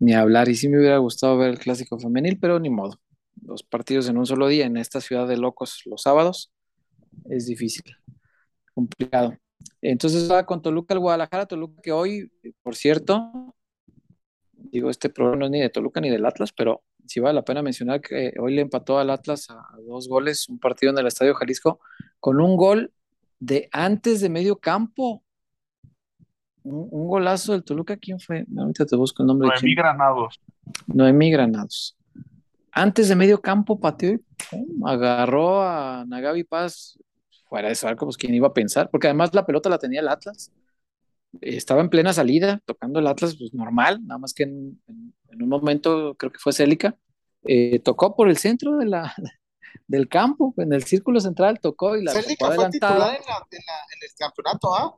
ni 0.00 0.14
hablar. 0.14 0.48
Y 0.48 0.54
sí 0.56 0.68
me 0.68 0.78
hubiera 0.78 0.98
gustado 0.98 1.38
ver 1.38 1.50
el 1.50 1.58
clásico 1.58 1.98
femenil, 1.98 2.38
pero 2.40 2.58
ni 2.60 2.70
modo. 2.70 3.00
Los 3.42 3.62
partidos 3.62 4.08
en 4.08 4.18
un 4.18 4.26
solo 4.26 4.48
día 4.48 4.66
en 4.66 4.76
esta 4.76 5.00
ciudad 5.00 5.28
de 5.28 5.36
locos 5.36 5.82
los 5.86 6.02
sábados 6.02 6.52
es 7.24 7.46
difícil, 7.46 7.84
complicado. 8.74 9.36
Entonces 9.82 10.30
va 10.30 10.46
con 10.46 10.62
Toluca 10.62 10.94
al 10.94 11.00
Guadalajara, 11.00 11.46
Toluca 11.46 11.80
que 11.82 11.92
hoy, 11.92 12.30
por 12.62 12.76
cierto, 12.76 13.54
digo, 14.52 14.90
este 14.90 15.10
programa 15.10 15.40
no 15.40 15.44
es 15.46 15.50
ni 15.50 15.60
de 15.60 15.70
Toluca 15.70 16.00
ni 16.00 16.10
del 16.10 16.26
Atlas, 16.26 16.52
pero 16.52 16.82
sí 17.06 17.20
vale 17.20 17.34
la 17.34 17.44
pena 17.44 17.62
mencionar 17.62 18.00
que 18.00 18.32
hoy 18.38 18.54
le 18.54 18.62
empató 18.62 18.98
al 18.98 19.10
Atlas 19.10 19.48
a, 19.50 19.62
dos 19.86 20.08
goles, 20.08 20.48
un 20.48 20.58
partido 20.58 20.92
en 20.92 20.98
el 20.98 21.06
Estadio 21.06 21.34
Jalisco, 21.34 21.80
con 22.20 22.40
un 22.40 22.56
gol 22.56 22.92
de 23.38 23.68
antes 23.72 24.20
de 24.20 24.28
medio 24.28 24.56
campo. 24.56 25.22
Un, 26.62 27.06
golazo 27.06 27.52
del 27.52 27.62
Toluca, 27.62 27.96
¿quién 27.96 28.18
fue? 28.18 28.44
Ahorita 28.56 28.86
te 28.86 28.96
busco 28.96 29.22
el 29.22 29.28
nombre. 29.28 29.48
Noemí 29.48 29.74
Granados. 29.74 30.40
Noemí 30.86 31.30
Granados. 31.30 31.96
Antes 32.72 33.08
de 33.08 33.14
medio 33.14 33.40
campo 33.40 33.78
pateó 33.78 34.14
y 34.14 34.20
agarró 34.84 35.62
a 35.62 36.04
Nagavi 36.06 36.44
Paz 36.44 36.98
fuera 37.48 37.68
de 37.68 37.74
su 37.74 37.86
arco, 37.86 38.04
pues 38.04 38.16
quién 38.16 38.34
iba 38.34 38.48
a 38.48 38.52
pensar, 38.52 38.90
porque 38.90 39.06
además 39.06 39.32
la 39.32 39.46
pelota 39.46 39.70
la 39.70 39.78
tenía 39.78 40.00
el 40.00 40.08
Atlas. 40.08 40.52
Estaba 41.40 41.80
en 41.80 41.88
plena 41.88 42.12
salida, 42.12 42.60
tocando 42.64 42.98
el 42.98 43.06
Atlas, 43.06 43.36
pues 43.38 43.54
normal, 43.54 44.04
nada 44.04 44.18
más 44.18 44.34
que 44.34 44.42
en, 44.42 44.80
un 45.38 45.48
momento, 45.48 46.14
creo 46.16 46.32
que 46.32 46.38
fue 46.38 46.52
Célica, 46.52 46.96
eh, 47.44 47.78
tocó 47.78 48.16
por 48.16 48.28
el 48.28 48.38
centro 48.38 48.76
de 48.78 48.86
la, 48.86 49.14
del 49.86 50.08
campo, 50.08 50.54
en 50.56 50.72
el 50.72 50.84
círculo 50.84 51.20
central 51.20 51.60
tocó 51.60 51.96
y 51.96 52.04
la 52.04 52.12
fue 52.12 52.22
titular 52.22 52.50
en, 52.50 52.70
en, 52.70 54.00
el 54.02 54.10
campeonato, 54.18 54.74
¿ah? 54.74 54.96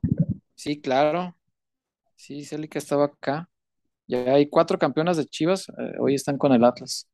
Sí, 0.55 0.81
claro. 0.81 1.37
Sí, 2.17 2.45
Célica 2.45 2.79
estaba 2.79 3.07
acá. 3.07 3.49
Ya 4.07 4.35
hay 4.35 4.49
cuatro 4.49 4.79
campeonas 4.79 5.17
de 5.17 5.27
Chivas, 5.27 5.69
eh, 5.69 5.93
hoy 6.01 6.15
están 6.15 6.39
con 6.39 6.53
el 6.53 6.65
Atlas. 6.65 7.09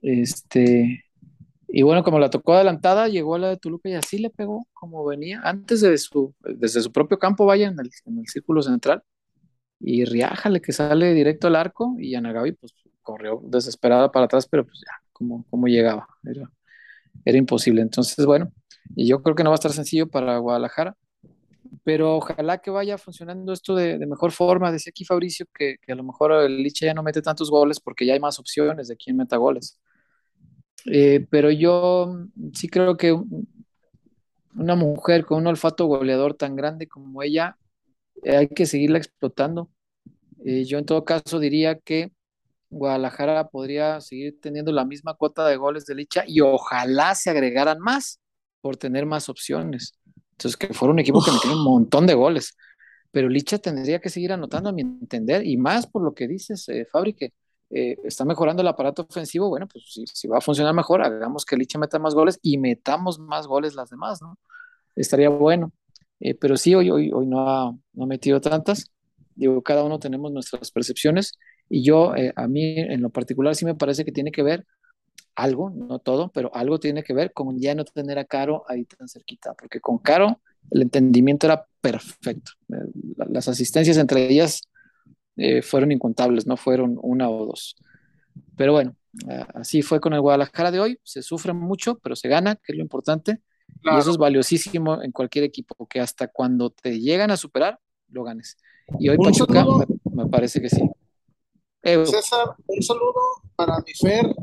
Este, 0.00 1.04
y 1.68 1.82
bueno, 1.82 2.02
como 2.02 2.18
la 2.18 2.30
tocó 2.30 2.54
adelantada, 2.54 3.08
llegó 3.08 3.34
a 3.34 3.38
la 3.38 3.48
de 3.50 3.58
Toluca 3.58 3.90
y 3.90 3.94
así 3.94 4.18
le 4.18 4.30
pegó 4.30 4.66
como 4.72 5.04
venía, 5.04 5.40
antes 5.44 5.82
de 5.82 5.98
su, 5.98 6.34
desde 6.40 6.80
su 6.80 6.92
propio 6.92 7.18
campo, 7.18 7.44
vaya 7.44 7.68
en 7.68 7.78
el, 7.78 7.90
en 8.06 8.18
el 8.18 8.26
círculo 8.26 8.62
central. 8.62 9.02
Y 9.80 10.04
Riájale 10.04 10.60
que 10.60 10.72
sale 10.72 11.14
directo 11.14 11.46
al 11.48 11.56
arco 11.56 11.94
y 11.98 12.14
Anagabi 12.14 12.52
pues 12.52 12.74
corrió 13.02 13.40
desesperada 13.44 14.10
para 14.10 14.26
atrás, 14.26 14.48
pero 14.48 14.64
pues 14.64 14.80
ya, 14.80 14.92
como, 15.12 15.44
como 15.50 15.66
llegaba, 15.66 16.08
era, 16.24 16.50
era 17.24 17.38
imposible. 17.38 17.82
Entonces, 17.82 18.24
bueno, 18.26 18.52
y 18.96 19.06
yo 19.06 19.22
creo 19.22 19.34
que 19.34 19.44
no 19.44 19.50
va 19.50 19.54
a 19.54 19.60
estar 19.60 19.72
sencillo 19.72 20.08
para 20.08 20.38
Guadalajara, 20.38 20.96
pero 21.84 22.16
ojalá 22.16 22.58
que 22.58 22.70
vaya 22.70 22.98
funcionando 22.98 23.52
esto 23.52 23.74
de, 23.74 23.98
mejor 24.06 24.32
forma. 24.32 24.72
Decía 24.72 24.90
aquí 24.90 25.04
Fabricio 25.04 25.46
que, 25.54 25.76
que, 25.80 25.92
a 25.92 25.96
lo 25.96 26.04
mejor 26.04 26.32
el 26.32 26.62
Liche 26.62 26.86
ya 26.86 26.94
no 26.94 27.02
mete 27.02 27.22
tantos 27.22 27.50
goles 27.50 27.80
porque 27.80 28.06
ya 28.06 28.14
hay 28.14 28.20
más 28.20 28.38
opciones 28.38 28.88
de 28.88 28.96
quién 28.96 29.16
meta 29.16 29.36
goles. 29.36 29.78
Eh, 30.86 31.26
pero 31.30 31.50
yo 31.50 32.26
sí 32.54 32.68
creo 32.68 32.96
que 32.96 33.16
una 34.54 34.74
mujer 34.74 35.24
con 35.24 35.38
un 35.38 35.46
olfato 35.48 35.86
goleador 35.86 36.34
tan 36.34 36.56
grande 36.56 36.88
como 36.88 37.22
ella, 37.22 37.56
eh, 38.22 38.36
hay 38.36 38.48
que 38.48 38.66
seguirla 38.66 38.98
explotando. 38.98 39.70
Eh, 40.44 40.64
yo 40.64 40.78
en 40.78 40.86
todo 40.86 41.04
caso 41.04 41.38
diría 41.38 41.78
que 41.78 42.12
Guadalajara 42.70 43.48
podría 43.48 44.00
seguir 44.00 44.40
teniendo 44.40 44.72
la 44.72 44.84
misma 44.84 45.14
cuota 45.14 45.46
de 45.46 45.56
goles 45.56 45.86
de 45.86 45.94
Licha 45.94 46.24
y 46.26 46.40
ojalá 46.40 47.14
se 47.14 47.30
agregaran 47.30 47.78
más 47.80 48.20
por 48.60 48.76
tener 48.76 49.06
más 49.06 49.28
opciones. 49.28 49.94
Entonces, 50.32 50.56
que 50.56 50.74
fuera 50.74 50.92
un 50.92 50.98
equipo 50.98 51.22
que 51.22 51.32
metiera 51.32 51.56
un 51.56 51.64
montón 51.64 52.06
de 52.06 52.14
goles. 52.14 52.56
Pero 53.10 53.28
Licha 53.28 53.58
tendría 53.58 54.00
que 54.00 54.10
seguir 54.10 54.32
anotando, 54.32 54.68
a 54.68 54.72
mi 54.72 54.82
entender, 54.82 55.46
y 55.46 55.56
más 55.56 55.86
por 55.86 56.02
lo 56.02 56.14
que 56.14 56.28
dices, 56.28 56.68
eh, 56.68 56.86
Fabri, 56.90 57.14
que 57.14 57.32
eh, 57.70 57.96
está 58.04 58.24
mejorando 58.24 58.62
el 58.62 58.68
aparato 58.68 59.02
ofensivo, 59.02 59.48
bueno, 59.48 59.66
pues 59.66 59.84
si, 60.12 60.28
va 60.28 60.38
a 60.38 60.40
funcionar 60.40 60.74
mejor, 60.74 61.02
hagamos 61.02 61.44
que 61.44 61.56
Licha 61.56 61.78
meta 61.78 61.98
más 61.98 62.14
goles 62.14 62.38
y 62.42 62.58
metamos 62.58 63.18
más 63.18 63.46
goles 63.46 63.74
las 63.74 63.90
demás, 63.90 64.20
¿no? 64.22 64.38
Estaría 64.94 65.28
bueno. 65.30 65.72
Eh, 66.20 66.34
pero 66.34 66.56
sí, 66.56 66.74
hoy, 66.74 66.90
hoy, 66.90 67.10
hoy 67.12 67.26
no, 67.26 67.48
ha, 67.48 67.72
no 67.94 68.04
ha 68.04 68.06
metido 68.06 68.40
tantas. 68.40 68.90
Digo, 69.34 69.62
cada 69.62 69.84
uno 69.84 69.98
tenemos 69.98 70.32
nuestras 70.32 70.70
percepciones 70.70 71.32
y 71.68 71.82
yo, 71.82 72.14
eh, 72.16 72.32
a 72.36 72.48
mí 72.48 72.78
en 72.78 73.02
lo 73.02 73.10
particular, 73.10 73.54
sí 73.54 73.64
me 73.64 73.74
parece 73.74 74.04
que 74.04 74.12
tiene 74.12 74.32
que 74.32 74.42
ver 74.42 74.66
algo, 75.34 75.70
no 75.70 75.98
todo, 75.98 76.30
pero 76.32 76.54
algo 76.54 76.80
tiene 76.80 77.02
que 77.02 77.12
ver 77.14 77.32
con 77.32 77.58
ya 77.58 77.74
no 77.74 77.84
tener 77.84 78.18
a 78.18 78.24
Caro 78.24 78.64
ahí 78.68 78.84
tan 78.84 79.08
cerquita, 79.08 79.54
porque 79.54 79.80
con 79.80 79.98
Caro 79.98 80.40
el 80.70 80.82
entendimiento 80.82 81.46
era 81.46 81.66
perfecto. 81.80 82.52
Las 83.16 83.48
asistencias 83.48 83.96
entre 83.96 84.28
ellas 84.28 84.62
eh, 85.36 85.62
fueron 85.62 85.92
incontables, 85.92 86.46
no 86.46 86.56
fueron 86.56 86.98
una 87.00 87.30
o 87.30 87.46
dos. 87.46 87.76
Pero 88.56 88.72
bueno, 88.72 88.96
así 89.54 89.82
fue 89.82 90.00
con 90.00 90.12
el 90.12 90.20
Guadalajara 90.20 90.70
de 90.70 90.80
hoy. 90.80 90.98
Se 91.04 91.22
sufre 91.22 91.52
mucho, 91.52 91.98
pero 91.98 92.16
se 92.16 92.28
gana, 92.28 92.56
que 92.56 92.72
es 92.72 92.76
lo 92.76 92.82
importante. 92.82 93.40
Y 93.84 93.96
eso 93.96 94.10
es 94.10 94.16
valiosísimo 94.16 95.02
en 95.02 95.12
cualquier 95.12 95.44
equipo, 95.44 95.86
que 95.86 96.00
hasta 96.00 96.28
cuando 96.28 96.70
te 96.70 96.98
llegan 97.00 97.30
a 97.30 97.36
superar, 97.36 97.78
lo 98.08 98.24
ganes. 98.24 98.56
Y 98.98 99.08
hoy 99.08 99.18
Pachuca, 99.18 99.64
me, 100.12 100.26
parece 100.26 100.60
que 100.60 100.68
sí. 100.68 100.82
César, 102.06 102.54
un 102.66 102.82
saludo 102.82 103.20
para 103.56 103.78
mi 103.78 103.92
Fer, 103.94 104.34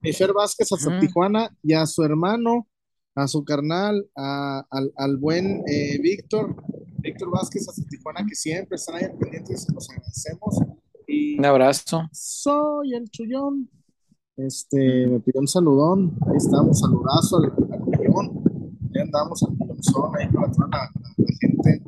mi 0.00 0.12
Fer 0.12 0.32
Vázquez 0.32 0.68
a 0.72 1.00
Tijuana 1.00 1.50
y 1.62 1.72
a 1.72 1.86
su 1.86 2.02
hermano, 2.02 2.66
a 3.14 3.26
su 3.26 3.44
carnal, 3.44 4.08
al, 4.14 4.92
al, 4.96 5.16
buen 5.16 5.62
eh, 5.66 5.98
Víctor, 6.02 6.56
Víctor 6.98 7.30
Vázquez 7.30 7.68
hasta 7.68 7.82
Tijuana, 7.88 8.24
que 8.26 8.34
siempre 8.34 8.76
están 8.76 8.96
ahí 8.96 9.06
pendientes, 9.18 9.66
los 9.72 9.88
agradecemos. 9.88 10.58
Y 11.06 11.38
un 11.38 11.44
abrazo. 11.44 12.08
Soy 12.12 12.94
el 12.94 13.10
Chullón. 13.10 13.68
Este, 14.36 15.06
me 15.06 15.20
pidió 15.20 15.40
un 15.40 15.48
saludón. 15.48 16.16
Ahí 16.26 16.36
estamos, 16.36 16.80
saludazo 16.80 17.38
al, 17.38 17.52
al 17.72 17.80
millón. 17.86 18.42
Ahí 18.94 19.02
andamos 19.02 19.42
al 19.42 19.52
millonzón, 19.56 20.16
ahí 20.16 20.28
para 20.28 20.50
toda 20.52 20.68
la, 20.68 20.90
gente 21.40 21.82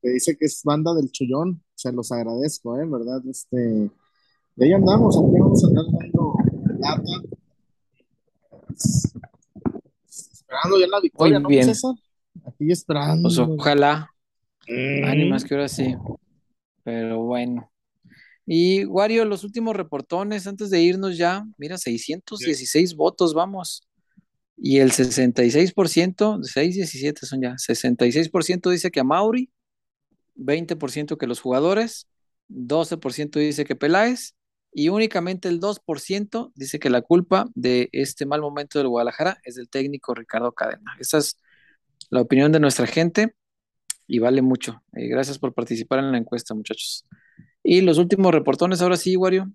que 0.00 0.10
dice 0.10 0.36
que 0.36 0.46
es 0.46 0.62
banda 0.64 0.94
del 0.94 1.10
Chullón. 1.10 1.62
Se 1.74 1.92
los 1.92 2.12
agradezco, 2.12 2.78
¿eh? 2.78 2.86
¿Verdad? 2.86 3.22
Este, 3.28 3.90
y 4.58 4.64
ahí 4.64 4.72
andamos, 4.72 5.16
aquí 5.16 5.38
vamos 5.38 5.64
a 5.64 5.66
andar 5.68 5.84
dando 5.86 6.34
lata. 6.80 7.02
Esperando 10.08 10.80
ya 10.80 10.86
la 10.88 11.00
victoria, 11.00 11.38
Muy 11.38 11.54
bien. 11.54 11.66
¿no, 11.66 11.74
César? 11.74 11.94
Aquí 12.44 12.72
esperando. 12.72 13.28
Pues 13.28 13.38
ojalá. 13.38 14.10
Ánimas 15.04 15.44
que 15.44 15.54
ahora 15.54 15.68
sí. 15.68 15.96
Pero 16.82 17.22
bueno. 17.22 17.70
Y 18.46 18.84
Wario, 18.86 19.24
los 19.26 19.44
últimos 19.44 19.76
reportones 19.76 20.46
antes 20.46 20.70
de 20.70 20.80
irnos 20.82 21.16
ya, 21.16 21.46
mira, 21.58 21.76
616 21.76 22.96
votos, 22.96 23.34
vamos. 23.34 23.82
Y 24.56 24.78
el 24.78 24.90
66%, 24.90 26.42
617 26.42 27.26
son 27.26 27.42
ya, 27.42 27.54
66% 27.56 28.70
dice 28.70 28.90
que 28.90 29.00
a 29.00 29.04
Mauri, 29.04 29.50
20% 30.36 31.16
que 31.16 31.26
los 31.26 31.40
jugadores, 31.40 32.08
12% 32.48 33.38
dice 33.38 33.64
que 33.64 33.76
Peláez 33.76 34.34
y 34.72 34.88
únicamente 34.90 35.48
el 35.48 35.60
2% 35.60 36.52
dice 36.54 36.78
que 36.78 36.90
la 36.90 37.02
culpa 37.02 37.46
de 37.54 37.88
este 37.92 38.26
mal 38.26 38.40
momento 38.40 38.78
del 38.78 38.88
Guadalajara 38.88 39.38
es 39.42 39.56
del 39.56 39.68
técnico 39.68 40.14
Ricardo 40.14 40.52
Cadena. 40.52 40.96
Esa 40.98 41.18
es 41.18 41.40
la 42.10 42.20
opinión 42.20 42.52
de 42.52 42.60
nuestra 42.60 42.86
gente 42.86 43.34
y 44.06 44.18
vale 44.18 44.42
mucho. 44.42 44.82
Eh, 44.92 45.08
gracias 45.08 45.38
por 45.38 45.54
participar 45.54 46.00
en 46.00 46.12
la 46.12 46.18
encuesta, 46.18 46.54
muchachos. 46.54 47.06
Y 47.62 47.80
los 47.80 47.98
últimos 47.98 48.32
reportones, 48.32 48.80
ahora 48.80 48.96
sí, 48.96 49.16
Wario. 49.16 49.50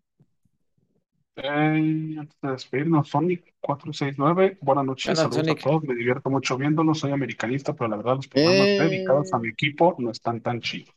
Eh, 1.35 2.15
antes 2.19 2.38
de 2.41 2.52
despedirnos, 2.52 3.10
Sonic 3.10 3.56
469, 3.60 4.60
buenas 4.61 4.85
noches, 4.85 5.18
saludos 5.18 5.48
a 5.48 5.56
todos, 5.56 5.84
me 5.84 5.95
divierto 5.95 6.30
mucho 6.30 6.57
viéndolos, 6.57 6.99
soy 6.99 7.11
americanista, 7.11 7.73
pero 7.73 7.90
la 7.90 7.98
verdad 7.98 8.18
los 8.18 8.27
programas 8.27 8.68
eh. 8.68 8.80
dedicados 8.84 9.34
a 9.34 9.40
mi 9.40 9.49
equipo 9.49 9.95
no 9.98 10.11
están 10.11 10.41
tan 10.41 10.61
chidos. 10.61 10.94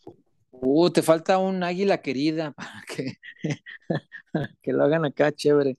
Uh, 0.61 0.91
te 0.91 1.03
falta 1.03 1.39
un 1.39 1.62
águila 1.62 2.01
querida 2.01 2.53
para 2.57 2.83
que, 2.87 3.15
que 4.62 4.73
lo 4.73 4.85
hagan 4.85 5.05
acá, 5.05 5.33
chévere. 5.33 5.78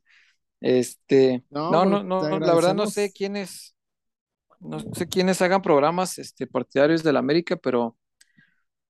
Este, 0.60 1.44
no, 1.52 1.86
no, 1.86 2.04
no, 2.04 2.40
la 2.40 2.56
verdad 2.56 2.74
no 2.74 2.88
sé 2.88 3.12
quiénes, 3.12 3.76
no 4.60 4.80
sé 4.80 5.08
quiénes 5.08 5.42
hagan 5.42 5.62
programas 5.62 6.18
este, 6.18 6.48
partidarios 6.48 7.04
del 7.04 7.18
América, 7.18 7.56
pero 7.58 7.96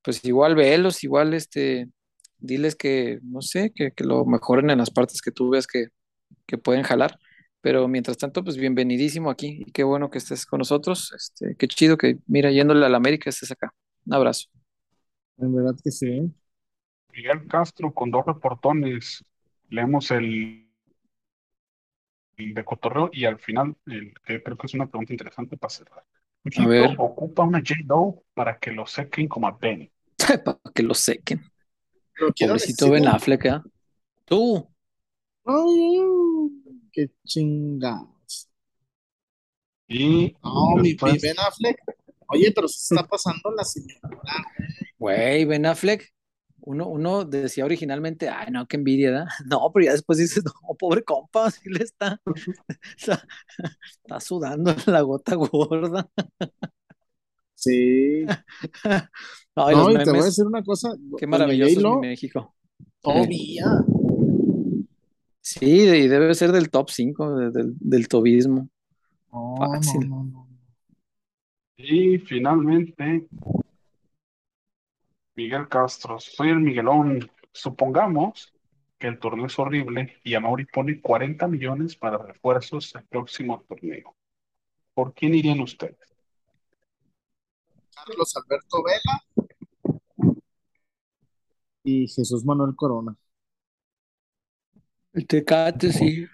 pues 0.01 0.23
igual 0.23 0.55
velos, 0.55 1.03
igual 1.03 1.33
este, 1.33 1.89
diles 2.37 2.75
que, 2.75 3.19
no 3.23 3.41
sé, 3.41 3.73
que, 3.73 3.91
lo 4.03 4.25
mejoren 4.25 4.69
en 4.69 4.77
las 4.77 4.91
partes 4.91 5.21
que 5.21 5.31
tú 5.31 5.49
veas 5.49 5.67
que, 5.67 5.87
que, 6.45 6.57
pueden 6.57 6.83
jalar. 6.83 7.19
Pero 7.61 7.87
mientras 7.87 8.17
tanto, 8.17 8.43
pues 8.43 8.55
bienvenidísimo 8.55 9.29
aquí 9.29 9.63
y 9.67 9.71
qué 9.71 9.83
bueno 9.83 10.09
que 10.09 10.19
estés 10.19 10.45
con 10.45 10.59
nosotros. 10.59 11.11
Este, 11.13 11.55
qué 11.57 11.67
chido 11.67 11.97
que, 11.97 12.19
mira, 12.27 12.51
yéndole 12.51 12.85
al 12.85 12.95
América 12.95 13.29
estés 13.29 13.51
acá. 13.51 13.73
Un 14.05 14.13
abrazo. 14.13 14.47
En 15.37 15.55
verdad 15.55 15.75
que 15.83 15.91
sí. 15.91 16.31
Miguel 17.13 17.47
Castro 17.47 17.93
con 17.93 18.11
dos 18.11 18.25
reportones. 18.25 19.23
Leemos 19.69 20.11
el 20.11 20.67
de 22.37 22.63
cotorreo 22.63 23.09
y 23.11 23.25
al 23.25 23.39
final, 23.39 23.75
el, 23.87 24.13
que 24.23 24.41
creo 24.41 24.57
que 24.57 24.67
es 24.67 24.73
una 24.73 24.87
pregunta 24.87 25.13
interesante 25.13 25.57
para 25.57 25.69
cerrar. 25.69 26.05
A 26.57 26.67
ver. 26.67 26.95
ocupa 26.97 27.43
una 27.43 27.59
J-Lo 27.59 28.23
para 28.33 28.57
que 28.59 28.71
lo 28.71 28.85
sequen 28.85 29.27
como 29.27 29.47
a 29.47 29.51
Benny. 29.51 29.91
para 30.45 30.59
que 30.73 30.83
lo 30.83 30.93
sequen. 30.93 31.41
Pobrecito 32.17 32.89
Ben 32.89 33.07
Affleck, 33.07 33.45
¿eh? 33.45 33.61
Tú. 34.25 34.67
Ay, 35.45 35.99
qué 36.91 37.09
chingados. 37.25 38.49
Y 39.87 40.35
No, 40.43 40.75
mi, 40.75 40.93
mi 40.93 41.19
Ben 41.19 41.39
Affleck. 41.39 41.79
Oye, 42.29 42.51
pero 42.53 42.67
se 42.67 42.93
está 42.95 43.07
pasando 43.07 43.51
la 43.55 43.63
señora. 43.63 44.09
Güey, 44.99 45.45
Ben 45.45 45.65
Affleck. 45.65 46.13
Uno, 46.61 46.87
uno 46.87 47.23
decía 47.23 47.63
originalmente, 47.63 48.27
ay, 48.27 48.51
no, 48.51 48.67
qué 48.67 48.75
envidia, 48.77 49.11
¿da? 49.11 49.27
No, 49.45 49.71
pero 49.73 49.85
ya 49.85 49.91
después 49.93 50.17
dices, 50.19 50.43
no, 50.43 50.51
pobre 50.77 51.03
compa, 51.03 51.49
sí 51.51 51.69
le 51.69 51.83
está, 51.83 52.19
está, 52.97 53.25
está 54.03 54.19
sudando 54.19 54.75
la 54.87 55.01
gota 55.01 55.35
gorda. 55.35 56.09
Sí. 57.55 58.25
Ay, 59.55 59.75
No, 59.75 59.91
y 59.91 60.03
te 60.03 60.11
voy 60.11 60.21
a 60.21 60.25
decir 60.25 60.45
una 60.45 60.63
cosa. 60.63 60.89
qué 61.17 61.25
maravilloso 61.27 61.79
es 61.79 61.85
mi 61.85 61.95
México. 61.95 62.53
todavía. 63.01 63.65
Sí, 65.41 65.65
y 65.65 66.07
debe 66.07 66.35
ser 66.35 66.51
del 66.51 66.69
top 66.69 66.89
5 66.89 67.35
del, 67.37 67.73
del 67.79 68.07
tobismo. 68.07 68.69
No, 69.31 69.55
Fácil. 69.57 70.09
no, 70.09 70.23
no, 70.23 70.23
no. 70.25 70.46
Y 71.77 72.17
finalmente, 72.17 73.27
Miguel 75.35 75.67
Castro. 75.69 76.19
Soy 76.19 76.49
el 76.49 76.59
Miguelón. 76.59 77.29
Supongamos 77.51 78.53
que 78.97 79.07
el 79.07 79.19
torneo 79.19 79.45
es 79.45 79.57
horrible 79.59 80.19
y 80.23 80.33
Amauri 80.33 80.65
pone 80.65 80.99
40 80.99 81.47
millones 81.47 81.95
para 81.95 82.17
refuerzos 82.17 82.93
el 82.95 83.05
próximo 83.05 83.63
torneo. 83.67 84.15
¿Por 84.93 85.13
quién 85.13 85.35
irían 85.35 85.61
ustedes? 85.61 85.97
Carlos 87.93 88.35
Alberto 88.35 88.83
Vela 88.83 89.53
y 91.83 92.07
Jesús 92.07 92.43
Manuel 92.43 92.75
Corona. 92.75 93.15
El 95.13 95.27
Tecate, 95.27 95.91
sí. 95.93 96.25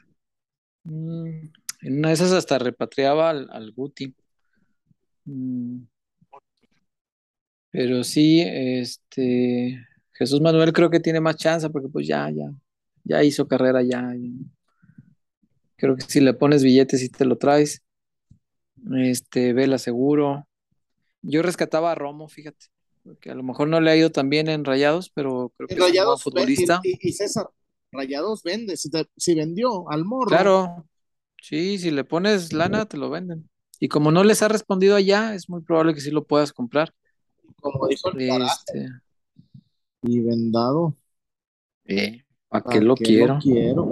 Mm, 0.83 1.49
en 1.81 1.97
una 1.99 2.07
de 2.09 2.13
esas 2.13 2.31
hasta 2.31 2.57
repatriaba 2.57 3.29
al, 3.29 3.49
al 3.51 3.71
Guti. 3.73 4.15
Mm, 5.27 5.85
pero 7.71 8.03
sí, 8.03 8.41
este 8.45 9.85
Jesús 10.13 10.41
Manuel 10.41 10.73
creo 10.73 10.89
que 10.89 10.99
tiene 10.99 11.19
más 11.21 11.37
chance 11.37 11.69
porque 11.69 11.89
pues 11.89 12.07
ya, 12.07 12.29
ya, 12.29 12.51
ya 13.03 13.23
hizo 13.23 13.47
carrera 13.47 13.81
ya. 13.81 14.13
ya. 14.15 14.29
Creo 15.75 15.95
que 15.95 16.01
si 16.03 16.19
le 16.19 16.33
pones 16.33 16.63
billetes 16.63 17.03
y 17.03 17.09
te 17.09 17.25
lo 17.25 17.37
traes. 17.37 17.83
Este, 18.97 19.53
Vela 19.53 19.77
seguro. 19.77 20.47
Yo 21.21 21.41
rescataba 21.43 21.91
a 21.91 21.95
Romo, 21.95 22.29
fíjate, 22.29 22.67
porque 23.03 23.31
a 23.31 23.35
lo 23.35 23.43
mejor 23.43 23.67
no 23.69 23.81
le 23.81 23.91
ha 23.91 23.95
ido 23.97 24.11
tan 24.11 24.29
bien 24.29 24.49
en 24.49 24.65
Rayados, 24.65 25.09
pero 25.11 25.53
creo 25.57 25.69
que 25.69 25.75
En 25.75 25.81
es 25.81 25.91
un 25.91 26.03
buen 26.03 26.17
Rayados, 26.17 26.23
futbolista. 26.23 26.79
y, 26.83 26.91
y- 26.93 27.09
y 27.09 27.13
César, 27.13 27.49
Rayados 27.91 28.43
vende. 28.43 28.77
Si, 28.77 28.89
te- 28.89 29.09
si 29.17 29.35
vendió 29.35 29.89
al 29.89 30.05
morro, 30.05 30.29
Claro, 30.29 30.87
sí, 31.41 31.77
si 31.79 31.91
le 31.91 32.03
pones 32.05 32.53
lana, 32.53 32.85
te 32.87 32.97
lo 32.97 33.09
venden. 33.09 33.49
Y 33.79 33.87
como 33.89 34.11
no 34.11 34.23
les 34.23 34.41
ha 34.41 34.47
respondido 34.47 34.95
allá, 34.95 35.33
es 35.35 35.49
muy 35.49 35.61
probable 35.61 35.93
que 35.93 36.01
sí 36.01 36.11
lo 36.11 36.23
puedas 36.23 36.53
comprar. 36.53 36.93
como 37.59 37.87
dijo 37.87 38.09
el 38.11 38.21
Este, 38.41 38.89
y 40.03 40.19
vendado. 40.19 40.95
¿para 42.49 42.63
¿Para 42.63 42.73
qué 42.73 42.81
lo 42.81 42.95
qué 42.95 43.03
quiero? 43.03 43.33
Lo 43.35 43.39
quiero. 43.39 43.85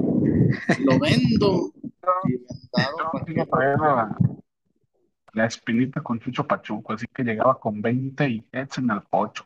Lo 0.79 0.99
vendo. 0.99 1.71
Y 2.23 2.31
vendado. 2.37 2.97
Yo 2.97 3.11
¿para 3.11 3.25
sí 3.25 3.33
qué 3.33 3.39
me 3.39 3.45
traía 3.45 3.77
la, 3.77 4.17
la 5.33 5.45
espinita 5.45 6.01
con 6.01 6.19
Chucho 6.19 6.45
Pachuco, 6.45 6.93
así 6.93 7.05
que 7.13 7.23
llegaba 7.23 7.59
con 7.59 7.81
20 7.81 8.29
y 8.29 8.43
en 8.51 8.91
el 8.91 9.01
8, 9.11 9.45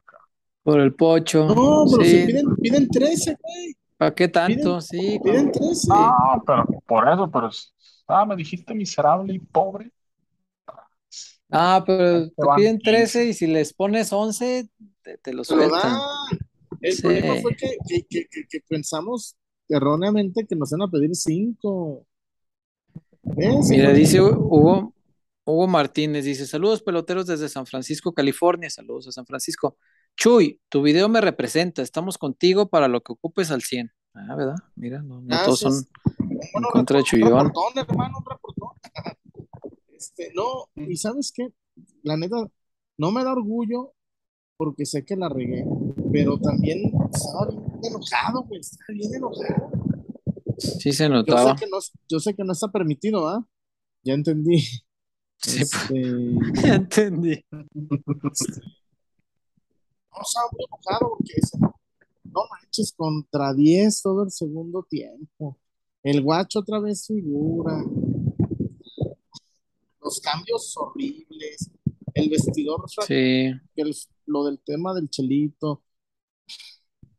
Por 0.64 0.80
el 0.80 0.94
pocho. 0.94 1.48
No, 1.48 1.86
pero 1.91 2.03
si 2.03 2.26
piden, 2.26 2.56
piden 2.57 2.88
13, 2.90 3.38
güey. 3.41 3.76
¿para 3.98 4.14
qué 4.16 4.28
tanto? 4.28 4.80
Piden, 4.80 4.82
Sí, 4.82 5.20
piden 5.24 5.44
con- 5.44 5.52
13. 5.52 5.88
No, 5.90 6.44
pero 6.45 6.66
por 6.86 7.07
eso, 7.10 7.30
pero 7.32 7.49
ah, 8.07 8.26
me 8.26 8.36
dijiste 8.36 8.74
miserable 8.74 9.34
y 9.34 9.40
pobre. 9.40 9.91
Ah, 11.51 11.84
pero 11.85 12.27
Te 12.30 12.34
piden 12.57 12.77
15. 12.80 12.91
13 12.91 13.26
y 13.27 13.34
si 13.34 13.47
les 13.47 13.73
pones 13.73 14.11
11, 14.11 14.69
te, 15.01 15.17
te 15.17 15.34
lo 15.34 15.43
sueltan. 15.43 15.97
El 16.81 16.93
Sí. 16.93 17.01
problema 17.01 17.35
fue 17.41 17.55
que, 17.55 17.77
que, 17.88 18.03
que, 18.09 18.26
que- 18.30 18.45
que 18.49 18.59
pensamos 18.67 19.35
erróneamente 19.69 20.45
que 20.45 20.55
nos 20.55 20.72
iban 20.72 20.88
a 20.88 20.91
pedir 20.91 21.15
5. 21.15 22.05
Mira, 23.69 23.91
dice 23.93 24.22
Hugo, 24.22 24.93
Hugo 25.45 25.67
Martínez, 25.67 26.26
dice, 26.26 26.45
saludos 26.45 26.81
peloteros 26.81 27.26
desde 27.26 27.49
San 27.49 27.65
Francisco, 27.65 28.13
California, 28.13 28.69
saludos 28.69 29.07
a 29.07 29.11
San 29.11 29.26
Francisco. 29.26 29.77
Chuy, 30.15 30.59
tu 30.69 30.81
video 30.81 31.09
me 31.09 31.22
representa, 31.22 31.81
estamos 31.81 32.17
contigo 32.17 32.69
para 32.69 32.88
lo 32.88 33.01
que 33.01 33.13
ocupes 33.13 33.51
al 33.51 33.61
100. 33.61 33.91
Ah, 34.13 34.35
¿verdad? 34.35 34.55
Mira, 34.76 35.01
no, 35.01 35.22
no 35.22 35.43
todos 35.43 35.59
son 35.59 35.73
en 36.19 36.63
contra 36.72 36.97
de 36.97 37.01
Un 37.01 37.05
Chuyón. 37.05 37.30
reportón, 37.47 37.77
hermano, 37.88 38.17
un 38.19 38.26
reportón. 38.26 38.69
Este, 40.06 40.32
no, 40.36 40.69
y 40.76 40.95
¿sabes 40.98 41.32
qué? 41.34 41.48
La 42.03 42.15
neta, 42.15 42.36
no 42.98 43.11
me 43.11 43.23
da 43.23 43.32
orgullo 43.32 43.94
porque 44.56 44.86
sé 44.86 45.03
que 45.03 45.15
la 45.15 45.30
regué, 45.30 45.65
pero 46.11 46.38
también 46.40 46.91
estaba 47.11 47.48
bien 47.49 47.64
enojado, 47.84 48.44
güey, 48.44 48.60
estaba 48.61 48.86
bien 48.94 49.15
enojado. 49.15 49.72
Sí 50.57 50.91
se 50.94 51.06
Yo 51.06 51.10
notaba. 51.10 51.57
sé 51.57 51.65
que 51.65 51.72
no, 51.72 51.77
yo 52.07 52.19
sé 52.19 52.34
que 52.36 52.44
no 52.44 52.52
está 52.53 52.68
permitido, 52.69 53.27
¿ah? 53.27 53.45
Ya 54.03 54.14
entendí. 54.14 54.60
Sí, 55.38 55.60
pues, 55.60 55.73
Este, 55.73 56.02
ya 56.68 56.76
entendí. 56.76 57.32
este, 57.34 58.61
no, 60.11 60.22
estaba 60.22 60.48
muy 60.52 60.65
enojado 60.65 61.10
porque 61.18 61.34
ese- 61.36 61.57
no 61.57 62.41
manches, 62.52 62.94
contra 62.95 63.53
10 63.53 64.02
todo 64.03 64.23
el 64.23 64.32
segundo 64.32 64.84
tiempo. 64.88 65.57
El 66.03 66.22
guacho 66.22 66.60
otra 66.60 66.80
vez 66.80 67.07
figura. 67.07 67.84
Los 70.06 70.22
cambios 70.22 70.77
horribles. 70.77 71.72
El 72.14 72.30
vestidor, 72.30 72.86
Sí, 73.07 73.52
el- 73.76 73.95
lo 74.27 74.45
del 74.45 74.60
tema 74.60 74.94
del 74.94 75.10
chelito. 75.10 75.84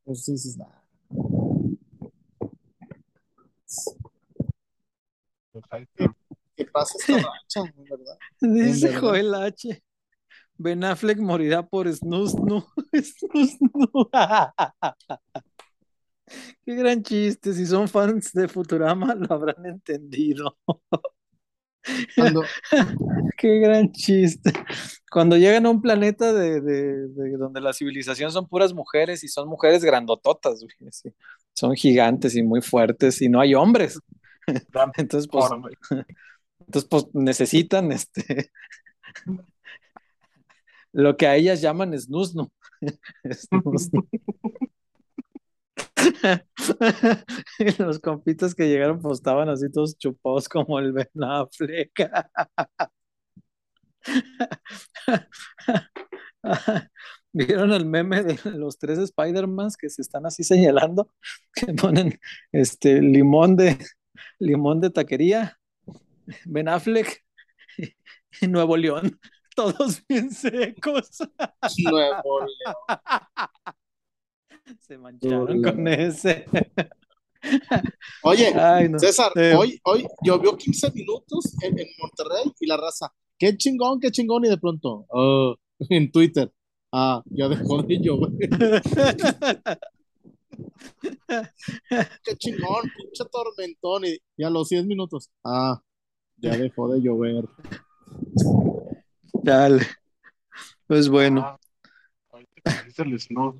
Pues 0.04 0.24
dices, 0.24 0.46
está. 0.46 0.84
¿Qué 6.56 6.64
pasa 6.66 6.94
esta 6.98 7.16
racha, 7.16 7.72
verdad? 7.76 8.18
dice 8.40 8.86
verdad. 8.88 9.00
Joel 9.00 9.34
H. 9.34 9.82
Ben 10.58 10.84
Affleck 10.84 11.18
morirá 11.18 11.66
por 11.66 11.92
snusnu. 11.92 12.64
Snusnu. 12.92 14.10
Qué 16.64 16.74
gran 16.74 17.02
chiste. 17.02 17.52
Si 17.52 17.66
son 17.66 17.88
fans 17.88 18.32
de 18.32 18.48
Futurama, 18.48 19.14
lo 19.14 19.32
habrán 19.34 19.66
entendido. 19.66 20.56
Cuando, 22.14 22.43
Qué 23.39 23.59
gran 23.59 23.93
chiste. 23.93 24.52
Cuando 25.10 25.36
llegan 25.36 25.66
a 25.66 25.70
un 25.70 25.81
planeta 25.81 26.32
de, 26.32 26.60
de- 26.60 27.09
de 27.09 27.36
donde 27.36 27.60
la 27.60 27.73
civilización 27.73 28.31
son 28.32 28.48
puras 28.48 28.73
mujeres 28.74 29.24
y 29.24 29.28
son 29.28 29.48
mujeres 29.48 29.85
grandototas, 29.85 30.60
güey, 30.62 30.90
sí. 30.93 31.10
Son 31.55 31.74
gigantes 31.74 32.36
y 32.36 32.43
muy 32.43 32.60
fuertes 32.60 33.23
y 33.23 33.28
no 33.28 33.40
hay 33.40 33.55
hombres. 33.55 33.98
Entonces, 34.97 35.28
pues, 35.31 35.47
entonces, 36.60 36.89
pues 36.89 37.06
necesitan 37.14 37.90
este 37.93 38.51
lo 40.93 41.16
que 41.16 41.27
a 41.27 41.36
ellas 41.36 41.60
llaman 41.60 41.98
snusnu. 41.98 42.48
Snusnu. 43.31 44.09
Los 47.78 47.98
compitas 47.98 48.54
que 48.54 48.68
llegaron 48.68 49.00
pues 49.00 49.18
estaban 49.18 49.48
así 49.48 49.70
todos 49.70 49.98
chupados 49.98 50.48
como 50.48 50.78
el 50.78 50.92
Ben 50.92 51.08
Affleck. 51.22 52.10
¿Vieron 57.32 57.72
el 57.72 57.84
meme 57.84 58.22
de 58.22 58.38
los 58.52 58.78
tres 58.78 58.98
Spider-Mans 58.98 59.76
que 59.76 59.90
se 59.90 60.02
están 60.02 60.26
así 60.26 60.42
señalando? 60.42 61.12
Que 61.52 61.74
ponen 61.74 62.18
este 62.52 63.02
limón 63.02 63.56
de 63.56 63.78
limón 64.38 64.80
de 64.80 64.90
taquería, 64.90 65.58
Ben 66.44 66.68
Affleck 66.68 67.24
y 68.40 68.48
Nuevo 68.48 68.76
León, 68.76 69.18
todos 69.54 70.02
bien 70.08 70.30
secos. 70.30 71.18
Nuevo 71.84 72.40
León. 72.40 72.74
Se 74.80 74.98
mancharon 74.98 75.62
con 75.62 75.88
ese. 75.88 76.44
Oye, 78.22 78.52
Ay, 78.55 78.88
no. 78.88 78.98
César, 78.98 79.30
Eh, 79.36 79.55
hoy, 79.56 79.78
hoy 79.84 80.06
llovió 80.24 80.56
15 80.56 80.90
minutos 80.93 81.55
en, 81.62 81.78
en 81.78 81.86
Monterrey 81.98 82.52
y 82.59 82.66
la 82.66 82.76
raza, 82.76 83.12
qué 83.38 83.56
chingón, 83.56 84.01
qué 84.01 84.10
chingón, 84.10 84.44
y 84.44 84.48
de 84.48 84.59
pronto, 84.59 85.06
ah, 85.14 85.55
en 85.90 86.10
Twitter, 86.10 86.51
ah, 86.93 87.22
ya 87.26 87.48
dejó 87.48 87.82
de 87.82 87.98
llover, 88.01 88.32
qué 92.24 92.36
chingón, 92.36 92.90
pinche 92.97 93.24
tormentón, 93.30 94.06
y, 94.06 94.18
y 94.36 94.44
a 94.44 94.51
los 94.51 94.68
10 94.68 94.86
minutos, 94.86 95.30
ah, 95.44 95.80
ya 96.38 96.56
dejó 96.56 96.93
de 96.93 97.01
llover. 97.01 97.44
Dale. 99.43 99.86
Pues 100.86 101.09
bueno. 101.09 101.43
Ah, 101.44 101.59
el 102.64 102.93
snus, 102.93 103.28
¿no? 103.30 103.56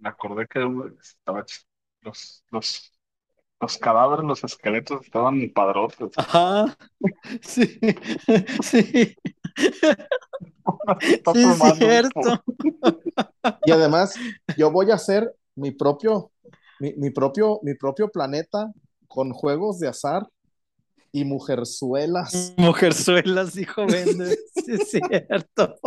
Me 0.00 0.08
acordé 0.08 0.46
que 0.46 0.60
uno 0.60 0.86
estaba 1.00 1.44
los, 2.02 2.44
los 2.50 2.92
Los 3.60 3.78
cadáveres, 3.78 4.24
los 4.24 4.42
esqueletos 4.44 5.04
estaban 5.04 5.50
padrotes. 5.54 6.10
Ajá. 6.16 6.76
Sí. 7.42 7.78
Sí. 8.62 9.16
Está 11.00 11.32
Sí, 11.34 11.42
es 11.42 11.58
tomando 11.58 11.74
un 11.74 11.76
cierto. 11.76 12.44
Y 13.64 13.70
además, 13.72 14.14
yo 14.56 14.70
voy 14.70 14.90
a 14.90 14.94
hacer 14.94 15.34
mi 15.54 15.70
propio, 15.72 16.32
mi, 16.78 16.94
mi 16.94 17.10
propio, 17.10 17.60
mi 17.62 17.74
propio 17.74 18.08
planeta 18.08 18.72
con 19.08 19.32
juegos 19.32 19.78
de 19.80 19.88
azar 19.88 20.26
y 21.12 21.24
mujerzuelas. 21.24 22.54
Mujerzuelas, 22.56 23.54
dijo 23.54 23.86
Vende. 23.86 24.36
Sí, 24.54 24.72
es 24.74 24.90
cierto. 24.90 25.78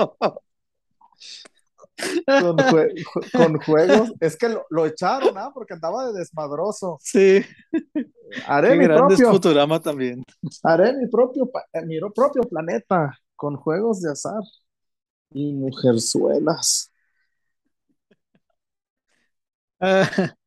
Con, 2.25 2.57
jue- 2.57 2.93
ju- 3.03 3.31
con 3.31 3.57
juegos. 3.59 4.11
Es 4.19 4.35
que 4.37 4.49
lo, 4.49 4.65
lo 4.69 4.85
echaron, 4.85 5.37
¿ah? 5.37 5.51
Porque 5.53 5.73
andaba 5.73 6.07
de 6.11 6.19
desmadroso. 6.19 6.97
Sí. 7.01 7.41
Haré 8.47 8.69
Qué 8.69 8.75
mi 8.77 8.87
propio, 8.87 9.31
Futurama 9.31 9.79
también. 9.81 10.23
haré 10.63 10.93
mi 10.93 11.07
propio, 11.07 11.49
eh, 11.73 11.85
mi 11.85 11.99
propio 11.99 12.43
planeta 12.43 13.17
con 13.35 13.55
juegos 13.57 14.01
de 14.01 14.11
azar 14.11 14.41
y 15.33 15.53
mujerzuelas. 15.53 16.91
Ah, 19.79 20.09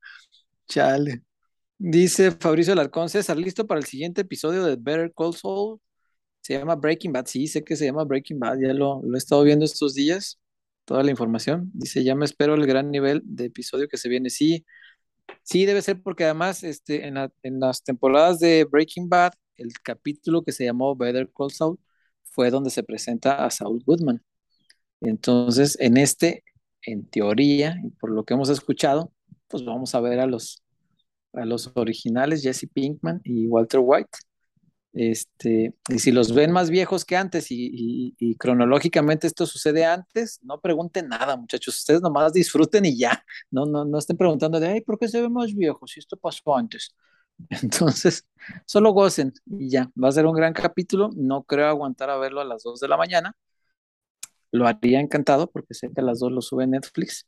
chale. 0.69 1.23
Dice 1.79 2.33
Fabricio 2.33 2.73
Alarcón, 2.75 3.09
César, 3.11 3.37
¿listo 3.37 3.67
para 3.67 3.81
el 3.81 3.87
siguiente 3.87 4.23
episodio 4.23 4.65
de 4.65 4.77
Better 4.77 5.13
Call 5.17 5.35
Saul? 5.35 5.81
Se 6.43 6.59
llama 6.59 6.77
Breaking 6.77 7.13
Bad. 7.13 7.27
Sí, 7.27 7.47
sé 7.49 7.65
que 7.65 7.77
se 7.77 7.87
llama 7.87 8.05
Breaking 8.05 8.39
Bad, 8.41 8.59
ya 8.61 8.73
lo, 8.75 9.03
lo 9.05 9.15
he 9.17 9.19
estado 9.19 9.43
viendo 9.45 9.65
estos 9.65 9.95
días, 9.95 10.39
toda 10.87 11.05
la 11.05 11.13
información. 11.13 11.71
Dice, 11.75 12.05
ya 12.05 12.17
me 12.17 12.27
espero 12.27 12.57
el 12.57 12.67
gran 12.67 12.93
nivel 12.93 13.23
de 13.27 13.47
episodio 13.47 13.89
que 13.89 13.99
se 13.99 14.11
viene. 14.11 14.31
Sí, 14.31 14.67
sí, 15.43 15.67
debe 15.67 15.83
ser 15.83 16.03
porque 16.03 16.25
además 16.25 16.65
este, 16.65 17.07
en, 17.09 17.15
la- 17.15 17.33
en 17.43 17.61
las 17.61 17.83
temporadas 17.85 18.39
de 18.41 18.65
Breaking 18.65 19.09
Bad, 19.09 19.33
el 19.57 19.73
capítulo 19.83 20.43
que 20.45 20.53
se 20.53 20.65
llamó 20.65 20.97
Better 20.97 21.31
Call 21.37 21.51
Saul 21.53 21.79
fue 22.25 22.51
donde 22.51 22.71
se 22.71 22.83
presenta 22.85 23.45
a 23.47 23.51
Saul 23.51 23.83
Goodman. 23.87 24.23
Entonces, 25.01 25.77
en 25.81 25.97
este, 25.97 26.45
en 26.83 27.07
teoría, 27.09 27.77
y 27.85 27.91
por 27.91 28.11
lo 28.11 28.25
que 28.25 28.35
hemos 28.35 28.49
escuchado, 28.51 29.13
pues 29.49 29.65
vamos 29.65 29.95
a 29.95 30.01
ver 30.01 30.21
a 30.21 30.27
los, 30.27 30.63
a 31.35 31.45
los 31.47 31.73
originales, 31.77 32.43
Jesse 32.43 32.69
Pinkman 32.73 33.21
y 33.25 33.47
Walter 33.49 33.81
White. 33.83 34.11
Este, 34.97 35.75
y 35.91 35.99
si 36.01 36.13
los 36.13 36.35
ven 36.35 36.53
más 36.53 36.71
viejos 36.71 37.05
que 37.05 37.17
antes 37.19 37.51
y, 37.53 37.71
y- 37.73 38.17
y 38.19 38.37
cronológicamente 38.37 39.27
esto 39.27 39.47
sucede 39.47 39.85
antes, 39.85 40.41
no 40.43 40.61
pregunten 40.61 41.09
nada, 41.09 41.37
muchachos. 41.37 41.77
Ustedes 41.79 42.03
nomás 42.03 42.33
disfruten 42.33 42.87
y 42.87 42.99
ya. 42.99 43.25
No, 43.51 43.67
no, 43.67 43.85
no 43.85 43.99
estén 43.99 44.17
preguntando 44.17 44.61
de, 44.61 44.69
ay, 44.69 44.81
¿por 44.83 44.99
qué 44.99 45.09
se 45.09 45.21
ve 45.23 45.29
más 45.29 45.55
viejo? 45.55 45.87
Si 45.87 46.01
esto 46.01 46.17
pasó 46.17 46.57
antes. 46.57 46.95
Entonces, 47.63 48.27
solo 48.67 48.93
gocen 48.93 49.33
y 49.47 49.71
ya. 49.71 49.91
Va 50.03 50.09
a 50.09 50.13
ser 50.13 50.27
un 50.27 50.35
gran 50.35 50.53
capítulo. 50.55 51.11
No 51.17 51.45
creo 51.45 51.69
aguantar 51.69 52.11
a 52.11 52.17
verlo 52.19 52.41
a 52.41 52.45
las 52.47 52.63
2 52.65 52.81
de 52.81 52.89
la 52.89 52.97
mañana. 52.97 53.37
Lo 54.53 54.67
haría 54.67 55.01
encantado 55.01 55.51
porque 55.51 55.75
sé 55.75 55.91
que 55.93 56.01
a 56.01 56.05
las 56.05 56.21
2 56.21 56.33
lo 56.33 56.41
sube 56.41 56.67
Netflix, 56.67 57.27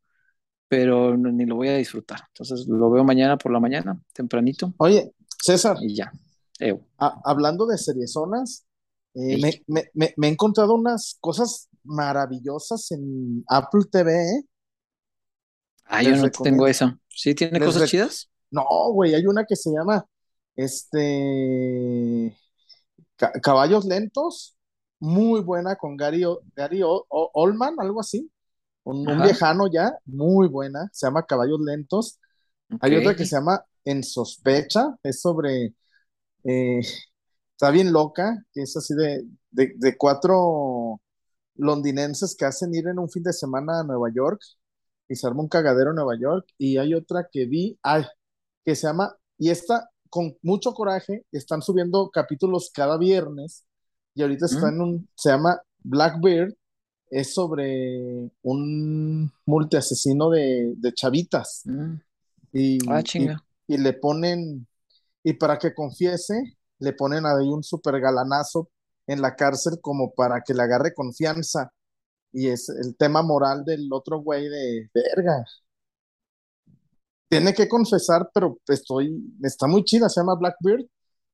pero 0.69 1.17
ni 1.17 1.47
lo 1.47 1.57
voy 1.57 1.69
a 1.69 1.77
disfrutar. 1.77 2.21
Entonces, 2.29 2.67
lo 2.69 2.91
veo 2.91 3.05
mañana 3.05 3.39
por 3.39 3.53
la 3.53 3.61
mañana, 3.61 4.01
tempranito, 4.15 4.75
Oye, 4.79 5.13
César, 5.43 5.79
y 5.83 5.95
ya. 5.97 6.13
Ew. 6.61 6.81
a- 6.99 7.21
hablando 7.25 7.67
de 7.67 7.79
seriezonas, 7.79 8.67
eh, 9.15 9.39
me, 9.41 9.63
me- 9.67 9.91
me- 9.95 10.15
me 10.17 10.27
he 10.29 10.31
encontrado 10.31 10.75
unas 10.75 11.17
cosas 11.21 11.69
maravillosas 11.85 12.91
en 12.93 13.45
Apple 13.49 13.83
TV, 13.91 14.13
¿eh? 14.13 14.45
Ah, 15.87 16.03
yo 16.03 16.11
no 16.11 16.25
recomiendo. 16.25 16.43
tengo 16.43 16.67
eso. 16.67 16.99
¿Sí 17.09 17.35
tiene 17.35 17.59
Les 17.59 17.67
cosas 17.67 17.89
chidas? 17.89 18.31
No, 18.51 18.65
güey, 18.93 19.15
hay 19.15 19.27
una 19.27 19.45
que 19.45 19.57
se 19.57 19.71
llama 19.71 20.07
este 20.57 22.37
Ca- 23.17 23.33
Caballos 23.43 23.85
Lentos, 23.85 24.57
muy 25.01 25.41
buena 25.41 25.77
con 25.77 25.97
Gary, 25.97 26.25
O- 26.25 26.41
Gary 26.57 26.83
O- 26.83 27.05
O- 27.09 27.31
Oldman, 27.35 27.75
algo 27.79 28.01
así, 28.01 28.31
un, 28.85 29.05
viejano 29.23 29.67
ya, 29.73 29.93
muy 30.07 30.49
buena, 30.49 30.89
se 30.93 31.07
llama 31.07 31.25
Caballos 31.27 31.61
Lentos. 31.61 32.19
Hay 32.81 32.97
otra 32.97 33.15
que 33.17 33.25
se 33.25 33.37
llama 33.37 33.65
En 33.85 34.03
Sospecha, 34.03 34.97
es 35.03 35.21
sobre, 35.21 35.75
eh, 36.45 36.81
está 37.53 37.71
bien 37.71 37.93
loca, 37.93 38.45
que 38.53 38.63
es 38.63 38.77
así 38.77 38.95
de, 38.95 39.25
de, 39.51 39.75
de 39.77 39.97
cuatro 39.97 41.01
londinenses 41.57 42.37
que 42.37 42.45
hacen 42.47 42.75
ir 42.75 42.89
en 42.89 42.99
un 42.99 43.11
fin 43.11 43.23
de 43.25 43.33
semana 43.33 43.81
a 43.81 43.85
Nueva 43.85 44.09
York 44.15 44.41
y 45.09 45.17
se 45.17 45.27
arma 45.27 45.43
un 45.43 45.49
cagadero 45.49 45.91
en 45.91 45.97
Nueva 45.97 46.19
York. 46.21 46.47
Y 46.59 46.79
hay 46.79 46.95
otra 46.95 47.29
que 47.33 47.47
vi, 47.47 47.79
ay, 47.83 48.05
que 48.65 48.77
se 48.77 48.87
llama, 48.87 49.17
y 49.39 49.51
esta 49.51 49.91
con 50.11 50.37
mucho 50.43 50.73
coraje, 50.75 51.27
están 51.33 51.63
subiendo 51.63 52.11
capítulos 52.11 52.71
cada 52.75 52.97
viernes 52.99 53.65
y 54.15 54.23
ahorita 54.23 54.47
está 54.47 54.69
en 54.71 54.81
un, 54.81 55.09
se 55.17 55.31
llama 55.31 55.61
Blackbeard, 55.81 56.55
es 57.11 57.35
sobre 57.35 58.31
un 58.43 59.33
multiasesino 59.47 60.31
de, 60.31 60.75
de 60.77 60.95
chavitas 60.95 61.63
Mm. 61.65 61.95
y, 62.53 62.79
Ah, 62.89 63.03
y 63.67 63.77
le 63.79 63.93
ponen, 63.95 64.68
y 65.29 65.35
para 65.35 65.59
que 65.59 65.75
confiese, 65.75 66.57
le 66.79 66.95
ponen 66.95 67.27
ahí 67.27 67.51
un 67.51 67.63
super 67.63 68.01
galanazo 68.01 68.71
en 69.07 69.21
la 69.21 69.37
cárcel 69.37 69.79
como 69.83 70.15
para 70.15 70.41
que 70.41 70.55
le 70.55 70.63
agarre 70.63 70.95
confianza. 70.95 71.71
Y 72.33 72.49
es 72.49 72.71
el 72.71 72.97
tema 72.97 73.21
moral 73.21 73.63
del 73.63 73.93
otro 73.93 74.23
güey 74.23 74.49
de 74.49 74.89
verga. 74.95 75.45
Tiene 77.29 77.53
que 77.53 77.69
confesar, 77.69 78.31
pero 78.33 78.59
estoy, 78.69 79.23
está 79.43 79.67
muy 79.67 79.85
chida, 79.85 80.09
se 80.09 80.19
llama 80.19 80.35
Blackbeard 80.35 80.87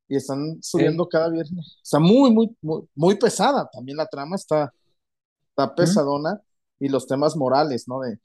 y 0.08 0.16
están 0.16 0.60
subiendo 0.60 1.08
cada 1.08 1.30
viernes. 1.30 1.78
Está 1.80 2.00
muy, 2.00 2.32
muy, 2.32 2.56
muy, 2.62 2.88
muy 2.96 3.14
pesada. 3.16 3.70
También 3.72 3.96
la 3.96 4.08
trama 4.08 4.34
está, 4.34 4.74
está 5.50 5.72
pesadona 5.72 6.42
y 6.80 6.88
los 6.88 7.06
temas 7.06 7.36
morales, 7.36 7.86
¿no? 7.86 8.00
De, 8.00 8.18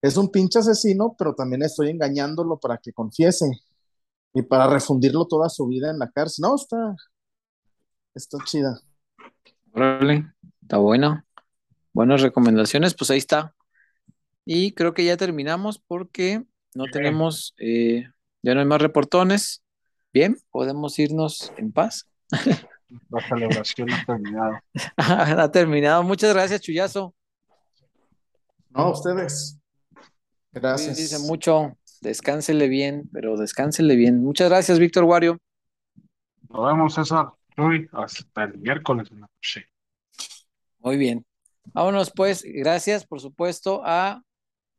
es 0.00 0.16
un 0.16 0.30
pinche 0.30 0.60
asesino, 0.60 1.14
pero 1.18 1.34
también 1.34 1.62
estoy 1.64 1.90
engañándolo 1.90 2.58
para 2.58 2.78
que 2.78 2.94
confiese 2.94 3.60
y 4.36 4.42
para 4.42 4.68
refundirlo 4.68 5.26
toda 5.26 5.48
su 5.48 5.66
vida 5.66 5.90
en 5.90 5.98
la 5.98 6.10
cárcel. 6.10 6.42
No, 6.42 6.56
está, 6.56 6.94
está 8.14 8.36
chida. 8.44 8.78
Órale, 9.72 10.30
está 10.60 10.76
bueno. 10.76 11.24
Buenas 11.94 12.20
recomendaciones, 12.20 12.94
pues 12.94 13.10
ahí 13.10 13.16
está. 13.16 13.54
Y 14.44 14.72
creo 14.72 14.92
que 14.92 15.06
ya 15.06 15.16
terminamos 15.16 15.78
porque 15.78 16.44
no 16.74 16.84
Bien. 16.84 16.92
tenemos, 16.92 17.54
eh, 17.58 18.10
ya 18.42 18.52
no 18.52 18.60
hay 18.60 18.66
más 18.66 18.82
reportones. 18.82 19.62
Bien, 20.12 20.36
podemos 20.50 20.98
irnos 20.98 21.50
en 21.56 21.72
paz. 21.72 22.06
La 23.08 23.26
celebración 23.26 23.90
ha 23.90 24.04
terminado. 24.04 24.52
ha 24.98 25.50
terminado. 25.50 26.02
Muchas 26.02 26.34
gracias, 26.34 26.60
Chuyazo. 26.60 27.14
No, 28.68 28.90
ustedes. 28.90 29.58
Gracias. 30.52 31.20
mucho. 31.22 31.74
Descánsele 32.06 32.68
bien, 32.68 33.10
pero 33.12 33.36
descánsele 33.36 33.96
bien. 33.96 34.22
Muchas 34.22 34.48
gracias, 34.48 34.78
Víctor 34.78 35.02
Wario. 35.02 35.40
Nos 36.48 36.64
vemos, 36.64 36.94
César. 36.94 37.30
Hoy 37.56 37.88
hasta 37.90 38.44
el 38.44 38.58
miércoles 38.58 39.08
en 39.10 39.22
la 39.22 39.26
noche. 39.26 39.66
Muy 40.78 40.98
bien. 40.98 41.26
Vámonos 41.72 42.12
pues, 42.14 42.44
gracias 42.44 43.04
por 43.04 43.20
supuesto 43.20 43.82
a 43.84 44.22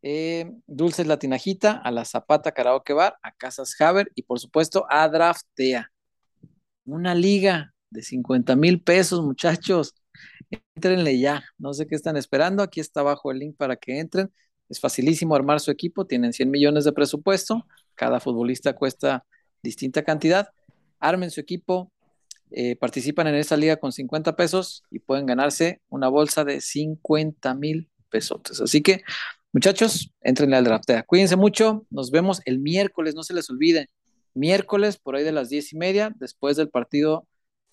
eh, 0.01 0.49
Dulces 0.67 1.05
Latinajita, 1.05 1.73
a 1.73 1.91
la 1.91 2.05
Zapata 2.05 2.53
Karaoke 2.53 2.93
Bar, 2.93 3.17
a 3.21 3.33
Casas 3.33 3.75
Haber 3.81 4.09
y 4.15 4.21
por 4.21 4.39
supuesto 4.39 4.85
a 4.89 5.09
Draftea. 5.09 5.91
Una 6.85 7.13
liga 7.13 7.73
de 7.89 8.03
50 8.03 8.55
mil 8.55 8.81
pesos, 8.81 9.21
muchachos. 9.21 9.95
Entrenle 10.49 11.19
ya. 11.19 11.43
No 11.57 11.73
sé 11.73 11.87
qué 11.87 11.95
están 11.95 12.15
esperando. 12.15 12.63
Aquí 12.63 12.79
está 12.79 13.01
abajo 13.01 13.31
el 13.31 13.39
link 13.39 13.57
para 13.57 13.75
que 13.75 13.99
entren. 13.99 14.31
Es 14.69 14.79
facilísimo 14.79 15.35
armar 15.35 15.59
su 15.59 15.71
equipo. 15.71 16.05
Tienen 16.05 16.33
100 16.33 16.49
millones 16.49 16.85
de 16.85 16.91
presupuesto. 16.91 17.65
Cada 17.95 18.19
futbolista 18.19 18.73
cuesta 18.73 19.25
distinta 19.63 20.03
cantidad. 20.03 20.49
Armen 20.99 21.31
su 21.31 21.39
equipo, 21.39 21.91
eh, 22.51 22.75
participan 22.77 23.27
en 23.27 23.35
esta 23.35 23.57
liga 23.57 23.75
con 23.77 23.91
50 23.91 24.35
pesos 24.35 24.83
y 24.89 24.99
pueden 24.99 25.25
ganarse 25.25 25.81
una 25.89 26.07
bolsa 26.07 26.45
de 26.45 26.61
50 26.61 27.53
mil 27.55 27.89
pesos. 28.09 28.39
Así 28.61 28.81
que, 28.81 29.01
muchachos, 29.51 30.13
entrenle 30.21 30.55
al 30.55 30.63
draftea. 30.63 31.03
Cuídense 31.03 31.35
mucho. 31.35 31.85
Nos 31.89 32.09
vemos 32.09 32.41
el 32.45 32.59
miércoles, 32.59 33.15
no 33.15 33.23
se 33.23 33.33
les 33.33 33.49
olvide. 33.49 33.89
Miércoles, 34.33 34.97
por 34.97 35.15
ahí 35.15 35.23
de 35.23 35.31
las 35.33 35.49
diez 35.49 35.73
y 35.73 35.77
media, 35.77 36.13
después 36.17 36.55
del 36.57 36.69
partido 36.69 37.27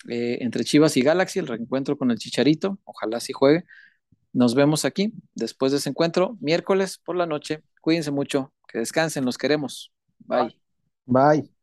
eh, 0.09 0.39
entre 0.41 0.65
Chivas 0.65 0.97
y 0.97 1.01
Galaxy, 1.01 1.39
el 1.39 1.47
reencuentro 1.47 1.97
con 1.97 2.11
el 2.11 2.17
Chicharito. 2.17 2.79
Ojalá 2.83 3.19
sí 3.19 3.31
juegue. 3.33 3.63
Nos 4.35 4.53
vemos 4.53 4.83
aquí 4.83 5.13
después 5.33 5.71
de 5.71 5.77
ese 5.77 5.89
encuentro, 5.89 6.35
miércoles 6.41 6.97
por 6.97 7.15
la 7.15 7.25
noche. 7.25 7.63
Cuídense 7.79 8.11
mucho, 8.11 8.51
que 8.67 8.79
descansen, 8.79 9.23
los 9.23 9.37
queremos. 9.37 9.93
Bye. 10.19 10.59
Bye. 11.05 11.54